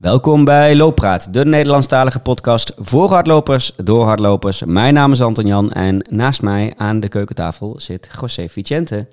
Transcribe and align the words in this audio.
Welkom 0.00 0.44
bij 0.44 0.76
Looppraat, 0.76 1.32
de 1.32 1.44
Nederlandstalige 1.44 2.20
podcast 2.20 2.72
voor 2.76 3.08
hardlopers, 3.08 3.72
door 3.76 4.04
hardlopers. 4.04 4.62
Mijn 4.64 4.94
naam 4.94 5.12
is 5.12 5.22
Anton 5.22 5.46
Jan 5.46 5.72
en 5.72 6.06
naast 6.10 6.42
mij 6.42 6.74
aan 6.76 7.00
de 7.00 7.08
keukentafel 7.08 7.80
zit 7.80 8.08
José 8.20 8.48
Vicente. 8.48 9.08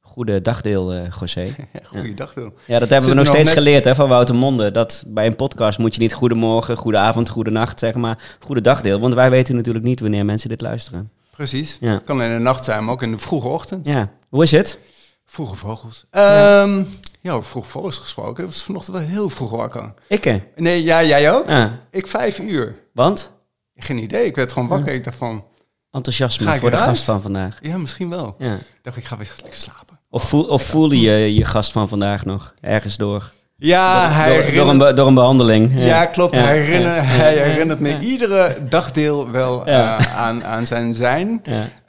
Goede 0.00 0.40
dagdeel, 0.40 0.94
uh, 0.94 1.00
José. 1.20 1.46
Goeiedag, 1.92 2.32
Deel. 2.32 2.52
Ja, 2.64 2.78
dat 2.78 2.88
hebben 2.88 3.08
we 3.08 3.14
nog 3.14 3.26
steeds 3.26 3.50
geleerd 3.50 3.84
hè, 3.84 3.94
van 3.94 4.08
Wouter 4.08 4.34
Monde. 4.34 4.70
Dat 4.70 5.04
bij 5.06 5.26
een 5.26 5.36
podcast 5.36 5.78
moet 5.78 5.94
je 5.94 6.00
niet 6.00 6.14
goedemorgen, 6.14 6.76
goedenavond, 6.76 7.28
goedenacht 7.28 7.78
zeggen, 7.78 8.00
maar 8.00 8.36
goede 8.40 8.60
dagdeel. 8.60 9.00
Want 9.00 9.14
wij 9.14 9.30
weten 9.30 9.56
natuurlijk 9.56 9.84
niet 9.84 10.00
wanneer 10.00 10.24
mensen 10.24 10.48
dit 10.48 10.60
luisteren. 10.60 11.10
Precies. 11.30 11.76
Ja. 11.80 11.92
Het 11.92 12.04
kan 12.04 12.22
in 12.22 12.30
de 12.30 12.38
nacht 12.38 12.64
zijn, 12.64 12.84
maar 12.84 12.94
ook 12.94 13.02
in 13.02 13.10
de 13.10 13.18
vroege 13.18 13.48
ochtend. 13.48 13.86
Ja. 13.86 14.10
Hoe 14.28 14.42
is 14.42 14.50
het? 14.50 14.78
Vroege 15.26 15.54
vogels. 15.54 16.06
Ja. 16.10 16.62
Um, 16.62 16.86
ja, 17.28 17.42
vroeg 17.42 17.66
vogels 17.66 17.96
gesproken. 17.96 18.44
Ik 18.44 18.50
was 18.50 18.62
vanochtend 18.62 18.96
wel 18.96 19.06
heel 19.06 19.28
vroeg 19.30 19.50
wakker. 19.50 19.94
Ik 20.08 20.42
Nee, 20.56 20.82
ja, 20.82 21.04
jij 21.04 21.32
ook? 21.32 21.48
Ja. 21.48 21.80
Ik 21.90 22.06
vijf 22.06 22.38
uur. 22.38 22.74
Want? 22.92 23.32
Geen 23.74 23.98
idee. 23.98 24.24
Ik 24.24 24.36
werd 24.36 24.52
gewoon 24.52 24.68
wakker. 24.68 24.94
Ik 24.94 25.04
dacht 25.04 25.16
van... 25.16 25.44
Enthousiasme 25.90 26.58
voor 26.58 26.70
de 26.70 26.76
gast 26.76 27.04
van 27.04 27.22
vandaag. 27.22 27.58
Ja, 27.62 27.78
misschien 27.78 28.10
wel. 28.10 28.34
Ja. 28.38 28.54
Ik 28.54 28.78
dacht, 28.82 28.96
ik 28.96 29.04
ga 29.04 29.16
weer 29.16 29.32
lekker 29.42 29.60
slapen. 29.60 30.00
Of, 30.10 30.28
voel, 30.28 30.44
of 30.44 30.62
voelde 30.62 31.00
je 31.00 31.34
je 31.34 31.44
gast 31.44 31.72
van 31.72 31.88
vandaag 31.88 32.24
nog 32.24 32.54
ergens 32.60 32.96
door? 32.96 33.32
Ja, 33.56 34.06
door, 34.06 34.16
hij 34.16 34.42
door, 34.42 34.52
door, 34.54 34.68
een, 34.68 34.94
door 34.94 35.06
een 35.06 35.14
behandeling. 35.14 35.80
Ja, 35.80 36.06
klopt. 36.06 36.34
Hij, 36.34 36.60
herinner, 36.60 37.06
hij 37.06 37.36
herinnert 37.38 37.80
me 37.80 37.98
iedere 37.98 38.68
dagdeel 38.68 39.30
wel 39.30 39.68
uh, 39.68 40.16
aan, 40.16 40.44
aan 40.44 40.66
zijn 40.66 40.94
zijn. 40.94 41.42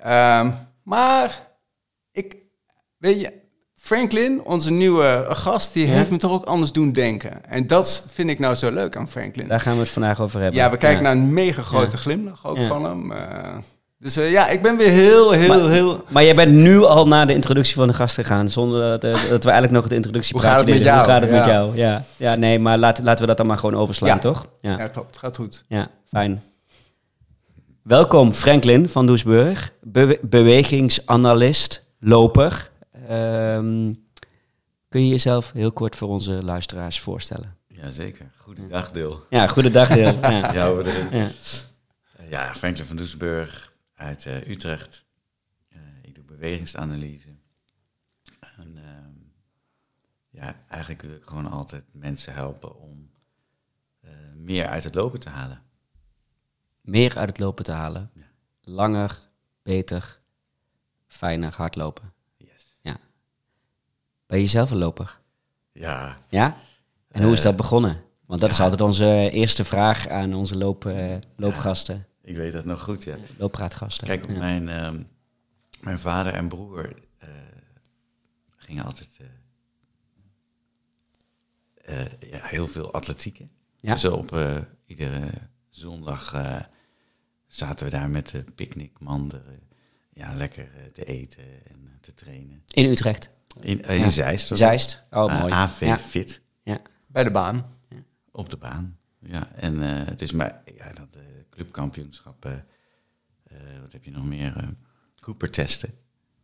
Um, 0.08 0.54
maar 0.84 1.48
ik, 2.12 2.36
weet 2.98 3.22
je, 3.22 3.39
Franklin, 3.90 4.42
onze 4.44 4.72
nieuwe 4.72 5.26
gast, 5.30 5.74
die 5.74 5.86
heeft 5.86 6.10
me 6.12 6.18
toch 6.18 6.32
ook 6.32 6.46
anders 6.46 6.72
doen 6.72 6.92
denken. 6.92 7.46
En 7.46 7.68
dat 7.68 8.06
vind 8.12 8.30
ik 8.30 8.40
nou 8.40 8.56
zo 8.56 8.72
leuk 8.72 8.96
aan 8.96 9.10
Franklin. 9.10 9.48
Daar 9.48 9.60
gaan 9.60 9.74
we 9.74 9.80
het 9.80 9.90
vandaag 9.90 10.22
over 10.22 10.42
hebben. 10.42 10.60
Ja, 10.60 10.70
we 10.70 10.78
kijken 10.78 11.04
naar 11.04 11.12
een 11.12 11.34
mega 11.34 11.62
grote 11.62 11.98
glimlach 11.98 12.46
ook 12.46 12.60
van 12.60 12.84
hem. 12.84 13.12
Uh, 13.12 13.18
dus 13.98 14.18
uh, 14.18 14.32
ja, 14.32 14.48
ik 14.48 14.62
ben 14.62 14.78
weer 14.78 14.90
heel, 14.90 15.32
heel, 15.32 15.48
maar, 15.48 15.70
heel... 15.70 16.04
Maar 16.08 16.24
jij 16.24 16.36
bent 16.36 16.52
nu 16.52 16.84
al 16.84 17.08
naar 17.08 17.28
de 17.28 17.34
introductie 17.34 17.76
van 17.76 17.88
de 17.88 17.94
gast 17.94 18.16
gegaan, 18.16 18.50
zonder 18.50 19.00
dat, 19.00 19.04
uh, 19.04 19.30
dat 19.30 19.44
we 19.44 19.50
eigenlijk 19.50 19.72
nog 19.72 19.84
het 19.84 19.94
introductie 19.94 20.34
Hoe 20.34 20.42
gaat 20.42 20.60
het 20.60 20.70
met 20.70 20.82
jou? 20.82 20.98
Hoe 20.98 21.08
gaat 21.08 21.22
het 21.22 21.32
met 21.32 21.46
jou? 21.46 21.76
Ja, 21.76 22.04
ja 22.18 22.36
nee, 22.36 22.60
maar 22.60 22.78
laat, 22.78 23.00
laten 23.04 23.22
we 23.22 23.28
dat 23.28 23.38
dan 23.38 23.48
maar 23.48 23.58
gewoon 23.58 23.80
overslaan, 23.80 24.20
toch? 24.20 24.46
Ja. 24.60 24.78
ja, 24.78 24.88
klopt. 24.88 25.18
Gaat 25.18 25.36
goed. 25.36 25.66
Ja, 25.68 25.88
fijn. 26.08 26.44
Welkom 27.84 28.34
Franklin 28.34 28.90
van 28.90 29.06
Doesburg, 29.06 29.74
be 29.82 30.20
bewegingsanalist, 30.22 31.86
loper. 32.00 32.70
Um, 33.10 34.08
kun 34.90 35.04
je 35.04 35.08
jezelf 35.08 35.52
heel 35.52 35.72
kort 35.72 35.96
voor 35.96 36.10
onze 36.10 36.44
luisteraars 36.44 37.00
voorstellen? 37.00 37.58
Jazeker. 37.68 38.32
Goedendag, 38.38 38.92
Deel. 38.92 39.26
Ja, 39.30 39.48
goedendag, 39.48 39.88
Deel. 39.88 40.14
ja. 40.22 40.54
ja. 40.54 40.84
Ja. 41.12 41.32
ja, 42.30 42.54
Franklin 42.56 42.86
van 42.86 42.96
Doesburg 42.96 43.74
uit 43.94 44.26
uh, 44.26 44.48
Utrecht. 44.48 45.06
Uh, 45.74 45.80
ik 46.02 46.16
doe 46.16 46.24
bewegingsanalyse. 46.24 47.36
En 48.58 48.76
uh, 48.76 48.84
ja, 50.30 50.56
eigenlijk 50.68 51.02
wil 51.02 51.16
ik 51.16 51.26
gewoon 51.26 51.52
altijd 51.52 51.86
mensen 51.92 52.34
helpen 52.34 52.80
om 52.80 53.10
uh, 54.06 54.12
meer 54.36 54.68
uit 54.68 54.84
het 54.84 54.96
lopen 54.96 55.20
te 55.20 55.30
halen. 55.30 55.62
Meer 56.82 57.18
uit 57.18 57.30
het 57.30 57.40
lopen 57.40 57.64
te 57.64 57.72
halen? 57.72 58.12
Ja. 58.14 58.32
Langer, 58.62 59.20
beter, 59.64 60.20
fijner 61.08 61.54
hardlopen? 61.56 62.14
Ben 64.30 64.40
je 64.40 64.48
zelf 64.48 64.72
een 64.72 64.78
loper? 64.78 65.20
Ja. 65.72 66.18
Ja? 66.28 66.58
En 67.08 67.24
hoe 67.24 67.34
is 67.34 67.42
dat 67.42 67.56
begonnen? 67.56 68.02
Want 68.26 68.42
dat 68.42 68.52
is 68.52 68.60
altijd 68.60 68.82
onze 68.82 69.30
eerste 69.32 69.64
vraag 69.64 70.08
aan 70.08 70.34
onze 70.34 70.58
loop, 70.58 70.86
uh, 70.86 71.16
loopgasten. 71.36 71.96
Ja, 71.96 72.30
ik 72.30 72.36
weet 72.36 72.54
dat 72.54 72.66
nog 72.66 72.84
goed, 72.84 73.04
ja. 73.04 73.18
Looppraatgasten. 73.38 74.08
Kijk, 74.08 74.28
mijn, 74.28 74.68
uh, 74.68 74.92
mijn 75.82 76.00
vader 76.00 76.34
en 76.34 76.48
broer 76.48 76.94
uh, 77.24 77.30
gingen 78.56 78.86
altijd 78.86 79.10
ja, 82.20 82.46
heel 82.46 82.68
veel 82.68 82.94
atletieken. 82.94 83.50
Ja. 83.80 83.94
Dus 83.94 84.06
op 84.06 84.40
iedere 84.86 85.30
zondag 85.70 86.32
zaten 87.48 87.86
we 87.86 87.92
daar 87.92 88.10
met 88.10 88.30
de 88.30 88.44
picknickmanden 88.56 89.44
ja, 90.14 90.34
lekker 90.34 90.70
te 90.94 91.04
eten 91.04 91.44
en 91.44 91.98
te 92.02 92.14
trainen. 92.14 92.64
In 92.68 92.86
Utrecht? 92.86 93.30
In, 93.58 93.82
uh, 93.86 94.04
in 94.04 94.12
Zeist. 94.12 94.58
Zeist, 94.58 95.04
oh 95.10 95.32
uh, 95.32 95.40
mooi. 95.40 95.52
AV 95.52 95.80
ja. 95.82 95.98
Fit. 95.98 96.42
Ja. 96.64 96.82
Bij 97.08 97.24
de 97.24 97.32
baan. 97.32 97.66
Ja. 97.90 98.04
Op 98.32 98.50
de 98.50 98.58
baan, 98.58 98.98
ja. 99.20 99.52
En 99.56 99.76
uh, 99.76 100.06
het 100.06 100.22
is 100.22 100.32
maar, 100.32 100.62
ja, 100.76 100.94
dat 100.94 101.16
uh, 101.16 101.22
clubkampioenschap, 101.50 102.44
wat 103.82 103.92
heb 103.92 104.04
je 104.04 104.12
nog 104.12 104.26
meer? 104.26 104.76
Cooper 105.20 105.52
testen. 105.52 105.94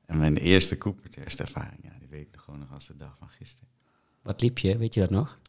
En 0.05 0.17
mijn 0.17 0.37
eerste 0.37 0.77
Cooper 0.77 1.09
testervaring, 1.09 1.79
ja, 1.83 1.91
die 1.99 2.07
weet 2.07 2.21
ik 2.21 2.33
nog 2.33 2.43
gewoon 2.43 2.59
nog 2.59 2.71
als 2.71 2.87
de 2.87 2.97
dag 2.97 3.17
van 3.17 3.29
gisteren. 3.29 3.69
Wat 4.21 4.41
liep 4.41 4.57
je, 4.57 4.77
weet 4.77 4.93
je 4.93 4.99
dat 4.99 5.09
nog? 5.09 5.39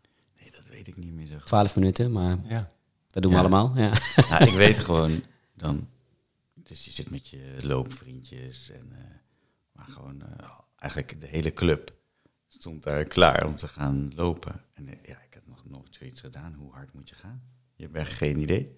Nee, 0.41 0.51
dat 0.51 0.67
weet 0.69 0.87
ik 0.87 0.97
niet 0.97 1.13
meer 1.13 1.27
zo. 1.27 1.39
Twaalf 1.39 1.77
minuten, 1.77 2.13
maar 2.13 2.39
ja. 2.45 2.73
dat 3.09 3.23
doen 3.23 3.33
we 3.33 3.39
allemaal, 3.39 3.73
ja. 3.77 3.93
Nou, 4.31 4.45
ik 4.45 4.55
weet 4.55 4.79
gewoon 4.79 5.23
dan, 5.55 5.89
dus 6.55 6.85
je 6.85 6.91
zit 6.91 7.11
met 7.11 7.29
je 7.29 7.57
loopvriendjes 7.63 8.71
en 8.71 8.93
maar 9.73 9.87
gewoon 9.89 10.23
eigenlijk 10.91 11.21
de 11.21 11.27
hele 11.27 11.53
club 11.53 11.95
stond 12.49 12.83
daar 12.83 13.05
klaar 13.05 13.47
om 13.47 13.57
te 13.57 13.69
gaan 13.69 14.13
lopen. 14.15 14.65
En 14.73 14.87
ja, 14.87 15.21
ik 15.21 15.35
had 15.35 15.47
nog 15.47 15.65
nooit 15.65 15.95
zoiets 15.95 16.21
gedaan. 16.21 16.55
Hoe 16.55 16.73
hard 16.73 16.93
moet 16.93 17.09
je 17.09 17.15
gaan? 17.15 17.43
Je 17.75 17.83
hebt 17.83 17.97
echt 17.97 18.13
geen 18.13 18.41
idee. 18.41 18.75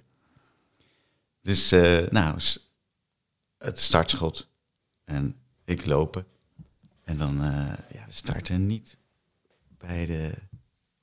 Dus, 1.40 1.72
uh, 1.72 2.08
nou, 2.08 2.40
het 3.58 3.78
startschot. 3.78 4.48
En 5.04 5.36
ik 5.64 5.84
lopen. 5.84 6.26
En 7.02 7.18
dan, 7.18 7.44
uh, 7.44 7.72
ja, 7.92 8.06
starten 8.08 8.66
niet 8.66 8.96
bij 9.78 10.06
de, 10.06 10.34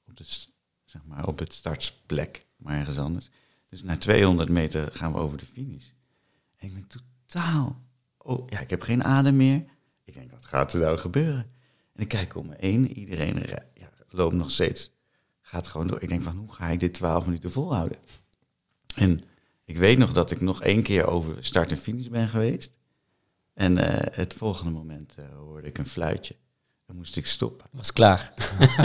op, 0.08 0.18
de, 0.18 0.24
zeg 0.84 1.06
maar, 1.06 1.28
op 1.28 1.40
het 1.40 1.54
startplek, 1.54 2.46
maar 2.56 2.80
ergens 2.80 2.98
anders. 2.98 3.30
Dus 3.70 3.84
na 3.84 3.98
200 3.98 4.50
meter 4.50 4.96
gaan 4.96 5.12
we 5.12 5.18
over 5.18 5.38
de 5.38 5.46
finish. 5.46 5.86
En 6.58 6.68
ik 6.68 6.74
ben 6.74 6.88
totaal, 6.88 7.82
oh 8.18 8.50
ja, 8.50 8.60
ik 8.60 8.70
heb 8.70 8.82
geen 8.82 9.04
adem 9.04 9.36
meer. 9.36 9.66
Ik 10.06 10.14
denk, 10.14 10.32
wat 10.32 10.46
gaat 10.46 10.74
er 10.74 10.80
nou 10.80 10.98
gebeuren? 10.98 11.52
En 11.94 12.02
ik 12.02 12.08
kijk 12.08 12.36
om 12.36 12.48
me 12.48 12.56
heen, 12.58 12.98
iedereen 12.98 13.44
ja, 13.74 13.90
loopt 14.10 14.36
nog 14.36 14.52
steeds, 14.52 14.92
gaat 15.42 15.68
gewoon 15.68 15.88
door. 15.88 16.02
Ik 16.02 16.08
denk 16.08 16.22
van, 16.22 16.36
hoe 16.36 16.54
ga 16.54 16.68
ik 16.68 16.80
dit 16.80 16.94
twaalf 16.94 17.26
minuten 17.26 17.52
volhouden? 17.52 17.98
En 18.96 19.24
ik 19.64 19.78
weet 19.78 19.98
nog 19.98 20.14
dat 20.14 20.32
ik 20.32 20.42
nog 20.42 20.62
één 20.62 20.84
keer 20.84 21.08
over 21.08 21.46
start 21.46 21.72
en 21.72 21.78
finish 21.78 22.08
ben 22.08 22.28
geweest. 22.28 22.74
En 23.54 23.78
uh, 23.78 23.86
het 24.12 24.34
volgende 24.34 24.72
moment 24.72 25.16
uh, 25.20 25.30
hoorde 25.38 25.68
ik 25.68 25.78
een 25.78 25.86
fluitje. 25.86 26.36
Dan 26.86 26.96
moest 26.96 27.16
ik 27.16 27.26
stoppen. 27.26 27.68
Was 27.72 27.94
klaar. 27.94 28.34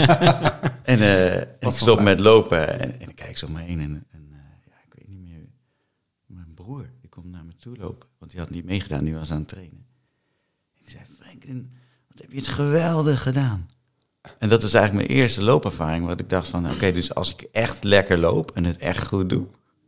en, 0.83 0.99
uh, 0.99 1.37
en 1.37 1.57
ik 1.59 1.71
stop 1.71 2.01
met 2.01 2.19
lopen 2.19 2.79
en, 2.79 2.99
en, 2.99 3.09
ik 3.09 3.15
kijk 3.15 3.37
zo 3.37 3.45
om 3.45 3.51
me 3.51 3.61
heen. 3.61 3.79
En, 3.79 4.05
en 4.09 4.29
ja, 4.65 4.75
ik 4.85 4.93
weet 4.93 5.07
niet 5.07 5.21
meer. 5.21 5.49
Mijn 6.25 6.53
broer, 6.53 6.89
die 7.01 7.09
komt 7.09 7.31
naar 7.31 7.45
me 7.45 7.55
toe 7.55 7.77
lopen. 7.77 8.09
Want 8.17 8.31
die 8.31 8.39
had 8.39 8.49
niet 8.49 8.65
meegedaan, 8.65 9.03
die 9.03 9.15
was 9.15 9.31
aan 9.31 9.37
het 9.39 9.47
trainen. 9.47 9.85
Wat 12.07 12.21
heb 12.21 12.31
je 12.31 12.37
het 12.37 12.47
geweldig 12.47 13.23
gedaan. 13.23 13.69
En 14.39 14.49
dat 14.49 14.61
was 14.61 14.73
eigenlijk 14.73 15.07
mijn 15.07 15.19
eerste 15.19 15.43
loopervaring. 15.43 16.05
Wat 16.05 16.19
ik 16.19 16.29
dacht 16.29 16.47
van, 16.47 16.71
oké, 16.71 16.91
dus 16.91 17.15
als 17.15 17.33
ik 17.33 17.41
echt 17.51 17.83
lekker 17.83 18.17
loop 18.17 18.51
en 18.53 18.63
het 18.63 18.77
echt 18.77 19.07
goed 19.07 19.29
doe, 19.29 19.45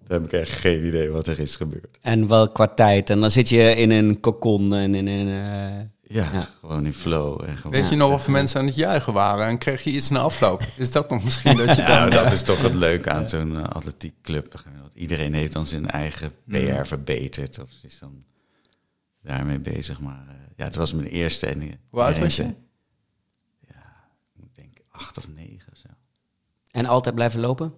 dan 0.07 0.21
heb 0.21 0.25
ik 0.25 0.39
echt 0.39 0.51
geen 0.51 0.85
idee 0.85 1.09
wat 1.09 1.27
er 1.27 1.39
is 1.39 1.55
gebeurd. 1.55 1.97
En 2.01 2.27
wel 2.27 2.51
qua 2.51 2.67
tijd. 2.67 3.09
En 3.09 3.19
dan 3.19 3.31
zit 3.31 3.49
je 3.49 3.75
in 3.75 3.91
een 3.91 4.19
kokon 4.19 4.73
en 4.73 4.95
in 4.95 5.07
een... 5.07 5.27
Uh, 5.27 5.81
ja, 6.15 6.29
ja, 6.33 6.49
gewoon 6.59 6.85
in 6.85 6.93
flow. 6.93 7.41
En 7.47 7.57
gewoon, 7.57 7.71
Weet 7.71 7.89
je 7.89 7.95
nog 7.95 8.11
of 8.11 8.27
mensen 8.27 8.59
aan 8.59 8.65
het 8.65 8.75
juichen 8.75 9.13
waren 9.13 9.47
en 9.47 9.57
kreeg 9.57 9.83
je 9.83 9.91
iets 9.91 10.09
na 10.09 10.19
afloop? 10.19 10.63
Is 10.77 10.91
dat 10.91 11.09
nog 11.09 11.23
misschien 11.23 11.57
dat 11.57 11.75
je 11.75 11.83
dan... 11.85 11.85
nou, 11.85 12.09
dat 12.09 12.31
is 12.31 12.43
toch 12.43 12.61
het 12.61 12.73
leuke 12.73 13.09
aan 13.09 13.29
zo'n 13.29 13.51
uh, 13.51 13.63
atletiekclub. 13.63 14.63
Iedereen 14.93 15.33
heeft 15.33 15.53
dan 15.53 15.65
zijn 15.65 15.89
eigen 15.89 16.31
PR 16.47 16.83
verbeterd. 16.83 17.59
Of 17.59 17.69
is 17.83 17.99
dan 17.99 18.23
daarmee 19.21 19.59
bezig. 19.59 19.99
Maar 19.99 20.25
uh, 20.27 20.42
ja, 20.55 20.63
het 20.63 20.75
was 20.75 20.93
mijn 20.93 21.07
eerste. 21.07 21.47
En, 21.47 21.79
Hoe 21.89 22.01
oud 22.01 22.19
was 22.19 22.35
je? 22.35 22.55
Ja, 23.59 24.09
ik 24.35 24.55
denk 24.55 24.77
acht 24.89 25.17
of 25.17 25.27
negen 25.27 25.71
of 25.71 25.77
zo. 25.77 25.87
En 26.71 26.85
altijd 26.85 27.15
blijven 27.15 27.39
lopen? 27.39 27.73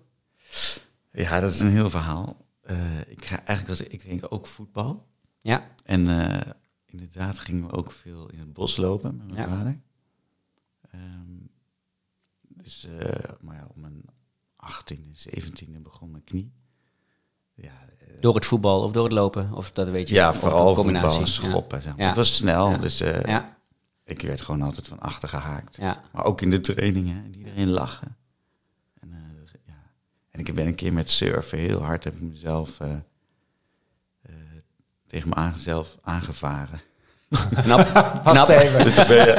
Ja, 1.11 1.39
dat 1.39 1.49
is 1.51 1.59
een 1.59 1.71
heel 1.71 1.89
verhaal. 1.89 2.45
Uh, 2.69 2.99
ik 3.07 3.25
ga 3.25 3.43
eigenlijk 3.43 3.79
was 3.79 3.87
ik 3.87 4.03
denk 4.03 4.25
ook 4.29 4.47
voetbal. 4.47 5.07
Ja. 5.41 5.71
En 5.83 6.07
uh, 6.07 6.39
inderdaad 6.85 7.39
gingen 7.39 7.67
we 7.67 7.73
ook 7.73 7.91
veel 7.91 8.29
in 8.29 8.39
het 8.39 8.53
bos 8.53 8.77
lopen 8.77 9.17
met 9.17 9.27
mijn 9.27 9.49
ja. 9.49 9.55
vader. 9.57 9.81
Um, 10.93 11.49
dus, 12.39 12.85
uh, 12.85 13.09
maar 13.41 13.55
ja, 13.55 13.65
op 13.69 13.75
mijn 13.75 14.03
18e, 14.55 15.29
17e 15.29 15.81
begon 15.81 16.11
mijn 16.11 16.23
knie. 16.23 16.53
Ja, 17.53 17.85
door 18.19 18.35
het 18.35 18.45
voetbal 18.45 18.81
of 18.83 18.91
door 18.91 19.03
het 19.03 19.13
lopen? 19.13 19.49
Of 19.53 19.71
dat 19.71 19.89
weet 19.89 20.07
je? 20.07 20.13
Ja, 20.13 20.33
vooral 20.33 20.75
voetbal 20.75 21.19
en 21.19 21.27
schoppen. 21.27 21.81
Zeg 21.81 21.91
maar. 21.91 22.01
ja. 22.01 22.07
Het 22.07 22.15
was 22.15 22.35
snel, 22.35 22.77
dus 22.77 22.97
ja. 23.25 23.57
ik 24.03 24.21
werd 24.21 24.41
gewoon 24.41 24.61
altijd 24.61 24.87
van 24.87 24.99
achter 24.99 25.29
gehaakt. 25.29 25.77
Maar 26.11 26.25
ook 26.25 26.41
in 26.41 26.49
de 26.49 26.59
trainingen, 26.59 27.23
en 27.25 27.35
iedereen 27.37 27.69
lachen. 27.69 28.15
En, 29.01 29.09
ja. 29.65 29.73
En 30.31 30.39
ik 30.39 30.53
ben 30.53 30.67
een 30.67 30.75
keer 30.75 30.93
met 30.93 31.09
surfen 31.09 31.57
heel 31.57 31.81
hard 31.81 32.03
heb 32.03 32.13
ik 32.13 32.21
mezelf 32.21 32.79
uh, 32.79 32.87
tegen 35.07 35.29
me 35.29 35.35
aangezelf 35.35 35.97
aangevaren. 36.01 36.81
Knap. 37.63 37.87
Wacht 38.23 38.49
even. 38.49 38.83
Dus 38.85 38.95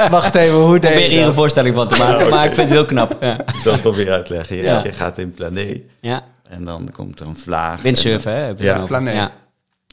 Wacht 0.09 0.35
even, 0.35 0.57
hoe 0.57 0.79
deed 0.79 1.01
je 1.01 1.09
hier 1.09 1.25
een 1.25 1.33
voorstelling 1.33 1.75
van 1.75 1.87
te 1.87 1.97
maken, 1.97 2.29
maar 2.29 2.45
ik 2.45 2.53
vind 2.53 2.69
het 2.69 2.77
heel 2.77 2.85
knap. 2.85 3.17
Ja. 3.19 3.39
Ik 3.39 3.59
zal 3.59 3.73
het 3.73 3.85
alweer 3.85 4.11
uitleggen. 4.11 4.55
Ja, 4.55 4.63
ja. 4.63 4.83
Je 4.83 4.91
gaat 4.91 5.17
in 5.17 5.31
plané. 5.31 5.81
Ja. 6.01 6.23
En 6.49 6.65
dan 6.65 6.91
komt 6.91 7.19
er 7.19 7.27
een 7.27 7.37
vlaag. 7.37 7.81
Windsurfen, 7.81 8.31
hè? 8.31 8.47
Ja, 8.57 8.85
plané. 8.85 9.11
Ja. 9.11 9.31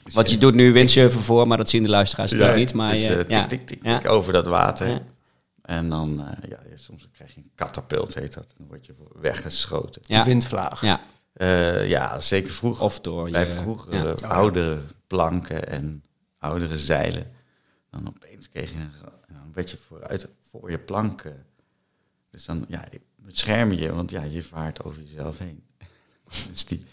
Dus 0.02 0.14
Wat 0.14 0.30
je 0.30 0.38
doet 0.38 0.54
nu 0.54 0.72
windsurfen 0.72 1.20
voor, 1.20 1.48
maar 1.48 1.56
dat 1.56 1.68
zien 1.68 1.82
de 1.82 1.88
luisteraars 1.88 2.32
natuurlijk 2.32 2.58
niet. 2.58 2.74
Maar 2.74 2.90
dus, 2.90 3.06
je, 3.06 3.26
uh, 3.28 3.40
tik, 3.42 3.48
tik, 3.48 3.66
tik, 3.66 3.82
tik 3.82 4.10
over 4.10 4.32
dat 4.32 4.46
water. 4.46 5.02
En 5.62 5.88
dan, 5.88 6.20
uh, 6.20 6.50
ja, 6.50 6.58
soms 6.74 7.08
krijg 7.12 7.34
je 7.34 7.40
een 7.40 7.50
katapult, 7.54 8.14
heet 8.14 8.34
dat. 8.34 8.52
Dan 8.56 8.66
word 8.66 8.86
je 8.86 8.94
weggeschoten. 9.20 10.02
Ja. 10.04 10.24
Windvlaag. 10.24 10.80
Ja. 10.80 11.00
Uh, 11.36 11.88
ja, 11.88 12.20
zeker 12.20 12.52
vroeg. 12.52 12.80
Of 12.80 13.00
door 13.00 13.30
Bij 13.30 13.46
vroeger 13.46 13.94
ja. 13.94 14.04
uh, 14.04 14.30
oudere 14.30 14.78
planken 15.06 15.68
en 15.68 16.04
oudere 16.38 16.78
zeilen. 16.78 17.30
Dan 17.90 18.08
opeens 18.08 18.48
kreeg 18.48 18.70
je 18.70 18.76
een, 18.76 18.90
dan 19.26 19.52
werd 19.54 19.70
je 19.70 19.76
vooruit 19.76 20.28
voor 20.50 20.70
je 20.70 20.78
planken. 20.78 21.46
Dus 22.30 22.44
dan, 22.44 22.64
ja, 22.68 22.84
bescherm 23.16 23.72
je, 23.72 23.94
want 23.94 24.10
ja, 24.10 24.22
je 24.22 24.42
vaart 24.42 24.84
over 24.84 25.02
jezelf 25.02 25.38
heen. 25.38 25.63
dus 26.50 26.64
die, 26.64 26.84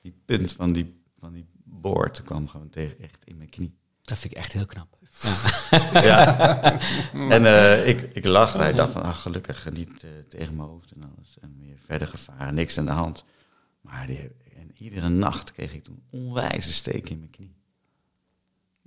die 0.00 0.14
punt 0.24 0.52
van 0.52 0.72
die, 0.72 1.02
van 1.18 1.32
die 1.32 1.46
boord 1.64 2.22
kwam 2.22 2.48
gewoon 2.48 2.70
tegen 2.70 2.98
echt 2.98 3.24
in 3.24 3.36
mijn 3.36 3.50
knie. 3.50 3.76
Dat 4.02 4.18
vind 4.18 4.32
ik 4.32 4.38
echt 4.38 4.52
heel 4.52 4.66
knap. 4.66 4.98
Ja. 5.20 5.38
ja. 6.10 6.80
En 7.12 7.42
uh, 7.42 7.88
ik, 7.88 8.00
ik 8.00 8.24
lachte. 8.24 8.58
Hij 8.58 8.72
dacht 8.72 8.92
van, 8.92 9.02
ach, 9.02 9.22
gelukkig 9.22 9.70
niet 9.70 10.02
uh, 10.02 10.10
tegen 10.28 10.56
mijn 10.56 10.68
hoofd 10.68 10.92
en 10.92 11.12
alles. 11.14 11.36
En 11.40 11.56
weer 11.60 11.78
verder 11.84 12.08
gevaren, 12.08 12.54
niks 12.54 12.78
aan 12.78 12.86
de 12.86 12.92
hand. 12.92 13.24
Maar 13.80 14.06
die, 14.06 14.30
en 14.56 14.72
iedere 14.78 15.08
nacht 15.08 15.52
kreeg 15.52 15.74
ik 15.74 15.84
toen 15.84 16.02
onwijze 16.10 16.72
steek 16.72 17.08
in 17.10 17.18
mijn 17.18 17.30
knie. 17.30 17.56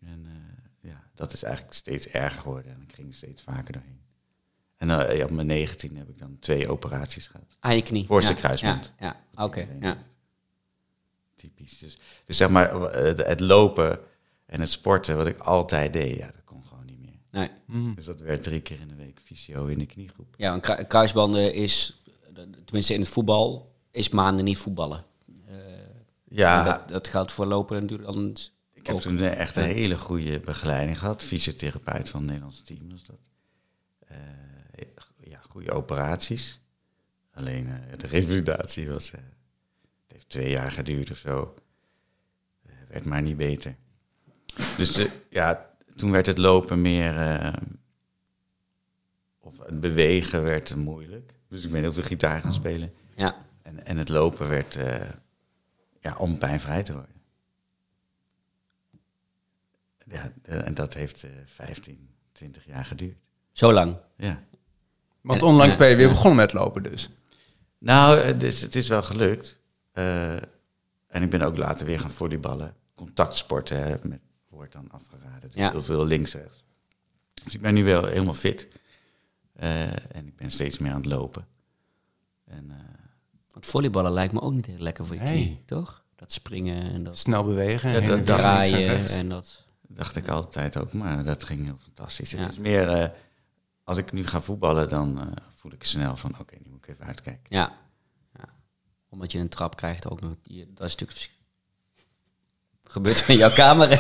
En 0.02 0.26
uh, 0.26 0.92
ja, 0.92 1.04
dat 1.16 1.34
is 1.34 1.44
eigenlijk 1.44 1.76
steeds 1.76 2.08
erger 2.08 2.42
geworden. 2.42 2.72
En 2.72 2.82
ik 2.82 2.96
ging 2.96 3.16
steeds 3.16 3.42
vaker 3.42 3.74
doorheen. 3.74 4.01
En 4.82 4.88
ja, 4.88 5.24
op 5.24 5.32
mijn 5.32 5.48
19 5.48 5.98
heb 5.98 6.10
ik 6.10 6.18
dan 6.18 6.38
twee 6.40 6.70
operaties 6.70 7.28
gehad. 7.28 7.56
Aan 7.60 7.76
je 7.76 7.82
knie? 7.82 8.06
Voorste 8.06 8.32
ja, 8.32 8.38
kruisband. 8.38 8.94
Ja, 9.00 9.06
ja. 9.06 9.44
oké. 9.44 9.44
Okay, 9.44 9.78
ja. 9.82 9.98
Typisch. 11.36 11.80
Dus, 11.80 11.98
dus 12.26 12.38
zeg 12.38 12.50
maar, 12.50 12.74
het, 12.82 13.26
het 13.26 13.40
lopen 13.40 14.00
en 14.46 14.60
het 14.60 14.70
sporten, 14.70 15.18
wat 15.18 15.28
ik 15.28 15.38
altijd 15.38 15.94
deed, 15.94 16.18
ja, 16.18 16.26
dat 16.26 16.44
kon 16.44 16.64
gewoon 16.64 16.86
niet 16.86 17.00
meer. 17.00 17.20
Nee. 17.32 17.50
Mm. 17.66 17.96
Dus 17.96 18.06
dat 18.06 18.20
werd 18.20 18.44
drie 18.44 18.62
keer 18.62 18.80
in 18.80 18.88
de 18.88 18.96
week 18.96 19.20
fysio 19.24 19.66
in 19.66 19.80
de 19.80 19.86
kniegroep. 19.86 20.36
Ja, 20.38 20.54
een 20.54 20.88
kruisbanden 20.88 21.54
is, 21.54 22.04
tenminste 22.66 22.94
in 22.94 23.00
het 23.00 23.10
voetbal, 23.10 23.76
is 23.92 24.10
maanden 24.10 24.46
niet 24.46 24.58
voetballen. 24.58 25.06
Uh, 25.50 25.56
ja. 26.30 26.64
Dat, 26.64 26.88
dat, 26.88 27.08
geldt 27.08 27.32
voor 27.32 27.46
lopen 27.46 27.82
natuurlijk 27.82 28.14
dan. 28.14 28.36
Ik 28.74 28.88
heb 28.88 28.98
toen 28.98 29.20
echt 29.20 29.56
een 29.56 29.64
hele 29.64 29.98
goede 29.98 30.40
begeleiding 30.40 31.00
gehad. 31.00 31.24
Fysiotherapeut 31.24 32.10
van 32.10 32.20
het 32.20 32.30
Nederlands 32.30 32.62
team 32.62 32.90
was 32.90 33.04
dat. 33.04 33.20
Uh, 34.12 34.18
ja, 34.18 34.51
goede 35.52 35.72
operaties. 35.72 36.60
Alleen 37.34 37.68
uh, 37.68 37.98
de 37.98 38.08
revalidatie 38.08 38.90
was... 38.90 39.12
het 39.12 39.22
heeft 40.08 40.30
twee 40.30 40.50
jaar 40.50 40.72
geduurd 40.72 41.12
of 41.12 41.18
zo. 41.18 41.54
werd 42.88 43.06
maar 43.06 43.22
niet 43.22 43.38
beter. 43.38 43.76
Dus 44.78 45.08
ja, 45.30 45.70
toen 45.96 46.12
werd 46.12 46.26
het 46.26 46.38
lopen 46.38 46.82
meer. 46.82 47.14
Of 49.40 49.58
het 49.58 49.80
bewegen 49.80 50.44
werd 50.44 50.76
moeilijk. 50.76 51.34
Dus 51.48 51.64
ik 51.64 51.72
ben 51.72 51.82
heel 51.82 51.94
veel 51.94 52.04
gitaar 52.04 52.42
gaan 52.42 52.54
spelen. 52.54 52.94
Ja. 53.16 53.46
En, 53.62 53.86
en 53.86 53.98
het 53.98 54.10
lopen 54.10 54.50
werd. 54.50 54.78
Ja, 56.00 56.16
om 56.18 56.38
pijnvrij 56.38 56.84
te 56.84 56.94
worden. 56.94 57.22
Ja, 60.08 60.32
en 60.44 60.74
dat 60.74 60.94
heeft 60.94 61.26
15, 61.46 62.10
20 62.32 62.66
jaar 62.66 62.86
geduurd. 62.86 63.18
Zo 63.52 63.74
lang? 63.74 63.98
Ja. 64.16 64.44
Want 65.22 65.42
onlangs 65.42 65.78
ben 65.78 65.90
je 65.90 65.96
weer 65.96 66.10
begonnen 66.10 66.36
met 66.36 66.54
lopen 66.54 66.84
dus? 66.84 67.10
Nou, 67.78 68.20
het 68.20 68.44
is, 68.44 68.62
het 68.62 68.76
is 68.76 68.88
wel 68.88 69.04
gelukt. 69.04 69.60
en 71.08 71.22
ik 71.22 71.30
ben 71.30 71.42
ook 71.42 71.58
later 71.58 71.86
weer 71.86 72.00
gaan 72.00 72.12
volleyballen. 72.12 72.76
Contactsporten 72.96 74.00
met 74.04 74.20
wordt 74.52 74.74
dan 74.74 74.92
afgeraden. 74.92 75.42
Dus 75.42 75.54
ja. 75.54 75.72
heel 75.72 75.84
veel 75.84 76.06
links-rechts. 76.06 76.64
Dus 77.44 77.54
ik 77.54 77.62
ben 77.62 77.74
nu 77.74 77.84
wel 77.84 78.06
helemaal 78.06 78.34
fit. 78.34 78.68
Uh, 79.62 79.82
en 80.16 80.28
ik 80.28 80.36
ben 80.36 80.52
steeds 80.52 80.78
meer 80.78 80.92
aan 80.92 81.02
het 81.02 81.06
lopen. 81.06 81.48
En, 82.46 82.66
uh, 82.70 82.76
Want 83.52 83.66
volleyballen 83.66 84.12
lijkt 84.12 84.34
me 84.34 84.42
ook 84.42 84.54
niet 84.54 84.66
heel 84.66 84.80
lekker 84.80 85.06
voor 85.06 85.16
je 85.16 85.22
knie, 85.22 85.62
toch? 85.66 86.04
Dat 86.16 86.32
springen 86.32 86.92
en 86.92 87.04
dat 87.04 87.18
Snel 87.18 87.44
bewegen. 87.44 87.90
Ja, 87.90 88.00
dat 88.00 88.10
en 88.10 88.18
en 88.18 88.26
draaien 88.26 89.06
en 89.06 89.30
dat... 89.30 89.64
dacht 89.88 90.16
ik 90.16 90.28
altijd 90.28 90.78
ook, 90.78 90.94
maar 90.94 91.24
dat 91.24 91.44
ging 91.44 91.66
heel 91.66 91.80
fantastisch. 91.84 92.32
Ja. 92.32 92.40
Het 92.40 92.52
is 92.52 92.58
meer, 92.58 92.98
uh, 92.98 93.08
als 93.84 93.98
ik 93.98 94.12
nu 94.12 94.28
ga 94.28 94.42
voetballen, 94.42 94.90
dan 94.90 95.18
uh, 95.18 95.24
voel 95.56 95.72
ik 95.72 95.84
snel 95.84 96.16
van, 96.16 96.30
oké, 96.32 96.42
okay, 96.42 96.60
nu 96.64 96.72
moet 96.72 96.84
ik 96.88 96.94
even 96.94 97.06
uitkijken. 97.06 97.42
Ja. 97.44 97.72
ja. 98.38 98.44
Omdat 99.10 99.32
je 99.32 99.40
een 99.40 99.50
trap 99.50 99.76
krijgt 99.76 100.10
ook 100.10 100.22
nog. 100.22 100.32
Je, 100.44 100.68
dat 100.74 100.88
is 100.88 100.96
natuurlijk... 100.96 101.30
Gebeurt 102.84 103.20
er 103.20 103.30
in 103.30 103.38
jouw 103.38 103.52
kamer? 103.54 103.90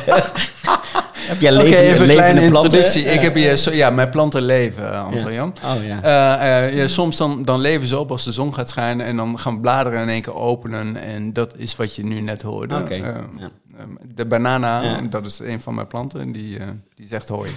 heb 1.31 1.39
jij 1.39 1.51
Oké, 1.53 1.61
levende, 1.63 1.77
even 1.77 2.05
een 2.05 2.09
kleine 2.11 2.39
planten? 2.39 2.63
introductie. 2.63 3.03
Ik 3.03 3.21
heb 3.21 3.35
hier, 3.35 3.55
zo, 3.57 3.71
ja, 3.71 3.89
mijn 3.89 4.09
planten 4.09 4.41
leven, 4.43 4.83
uh, 4.83 5.03
Anton-Jan. 5.03 5.53
Oh 5.63 5.83
ja. 5.83 6.01
Eh, 6.03 6.65
eh, 6.67 6.75
ja, 6.75 6.87
soms 6.87 7.17
dan, 7.17 7.43
dan 7.43 7.59
leven 7.59 7.87
ze 7.87 7.97
op 7.99 8.11
als 8.11 8.23
de 8.23 8.31
zon 8.31 8.53
gaat 8.53 8.69
schijnen 8.69 9.05
en 9.05 9.15
dan 9.17 9.39
gaan 9.39 9.61
bladeren 9.61 10.01
in 10.01 10.09
één 10.09 10.21
keer 10.21 10.35
openen. 10.35 10.95
En 10.95 11.33
dat 11.33 11.57
is 11.57 11.75
wat 11.75 11.95
je 11.95 12.03
nu 12.03 12.19
net 12.21 12.41
hoorde. 12.41 12.77
Oké, 12.77 12.93
Eh, 12.93 12.99
ja. 13.37 13.51
eh, 13.77 13.85
de 14.05 14.25
banana, 14.25 14.81
Ja. 14.81 15.01
dat 15.01 15.25
is 15.25 15.39
een 15.39 15.61
van 15.61 15.75
mijn 15.75 15.87
planten, 15.87 16.31
die, 16.31 16.59
eh, 16.59 16.67
die 16.95 17.07
zegt 17.07 17.27
hoi. 17.29 17.51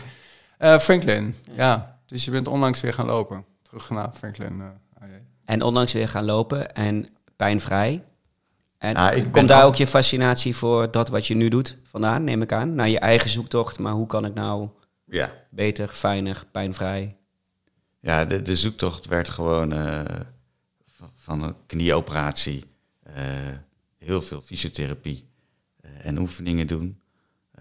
Eh, 0.59 0.79
Franklin, 0.79 1.35
ja. 1.56 1.94
Dus 2.14 2.25
je 2.25 2.31
bent 2.31 2.46
onlangs 2.49 2.81
weer 2.81 2.93
gaan 2.93 3.06
lopen. 3.06 3.44
Terug 3.62 3.90
naar 3.90 4.12
Franklin. 4.12 4.61
eh, 4.61 5.02
AJ. 5.02 5.22
En 5.44 5.62
onlangs 5.62 5.93
weer 5.93 6.08
gaan 6.08 6.25
lopen 6.25 6.75
en 6.75 7.08
pijnvrij. 7.37 8.05
En 8.78 8.94
Nou, 8.94 9.14
ik 9.16 9.32
komt 9.32 9.49
daar 9.49 9.62
al- 9.62 9.69
ook 9.69 9.75
je 9.75 9.87
fascinatie 9.87 10.56
voor 10.56 10.90
dat 10.90 11.08
wat 11.08 11.26
je 11.26 11.34
nu 11.34 11.49
doet 11.49 11.76
vandaan, 11.82 12.25
neem 12.25 12.43
ik 12.43 12.52
aan? 12.52 12.75
Naar 12.75 12.88
je 12.88 12.99
eigen 12.99 13.31
zoektocht, 13.31 13.78
maar 13.78 13.93
hoe 13.93 14.06
kan 14.06 14.25
ik 14.25 14.34
nou 14.34 14.69
Ja, 15.05 15.32
beter, 15.50 15.88
fijner, 15.88 16.44
pijnvrij? 16.52 17.16
ja 18.00 18.25
de, 18.25 18.43
de 18.43 18.56
zoektocht 18.56 19.06
werd 19.06 19.28
gewoon 19.28 19.72
uh, 19.72 20.02
van, 21.14 21.43
een 21.43 21.55
knieoperatie, 21.66 22.64
uh, 23.06 23.14
heel 23.99 24.23
veel 24.23 24.40
fysiotherapie 24.40 25.28
uh, 25.85 25.90
en 26.06 26.18
oefeningen 26.18 26.66
doen. 26.66 27.00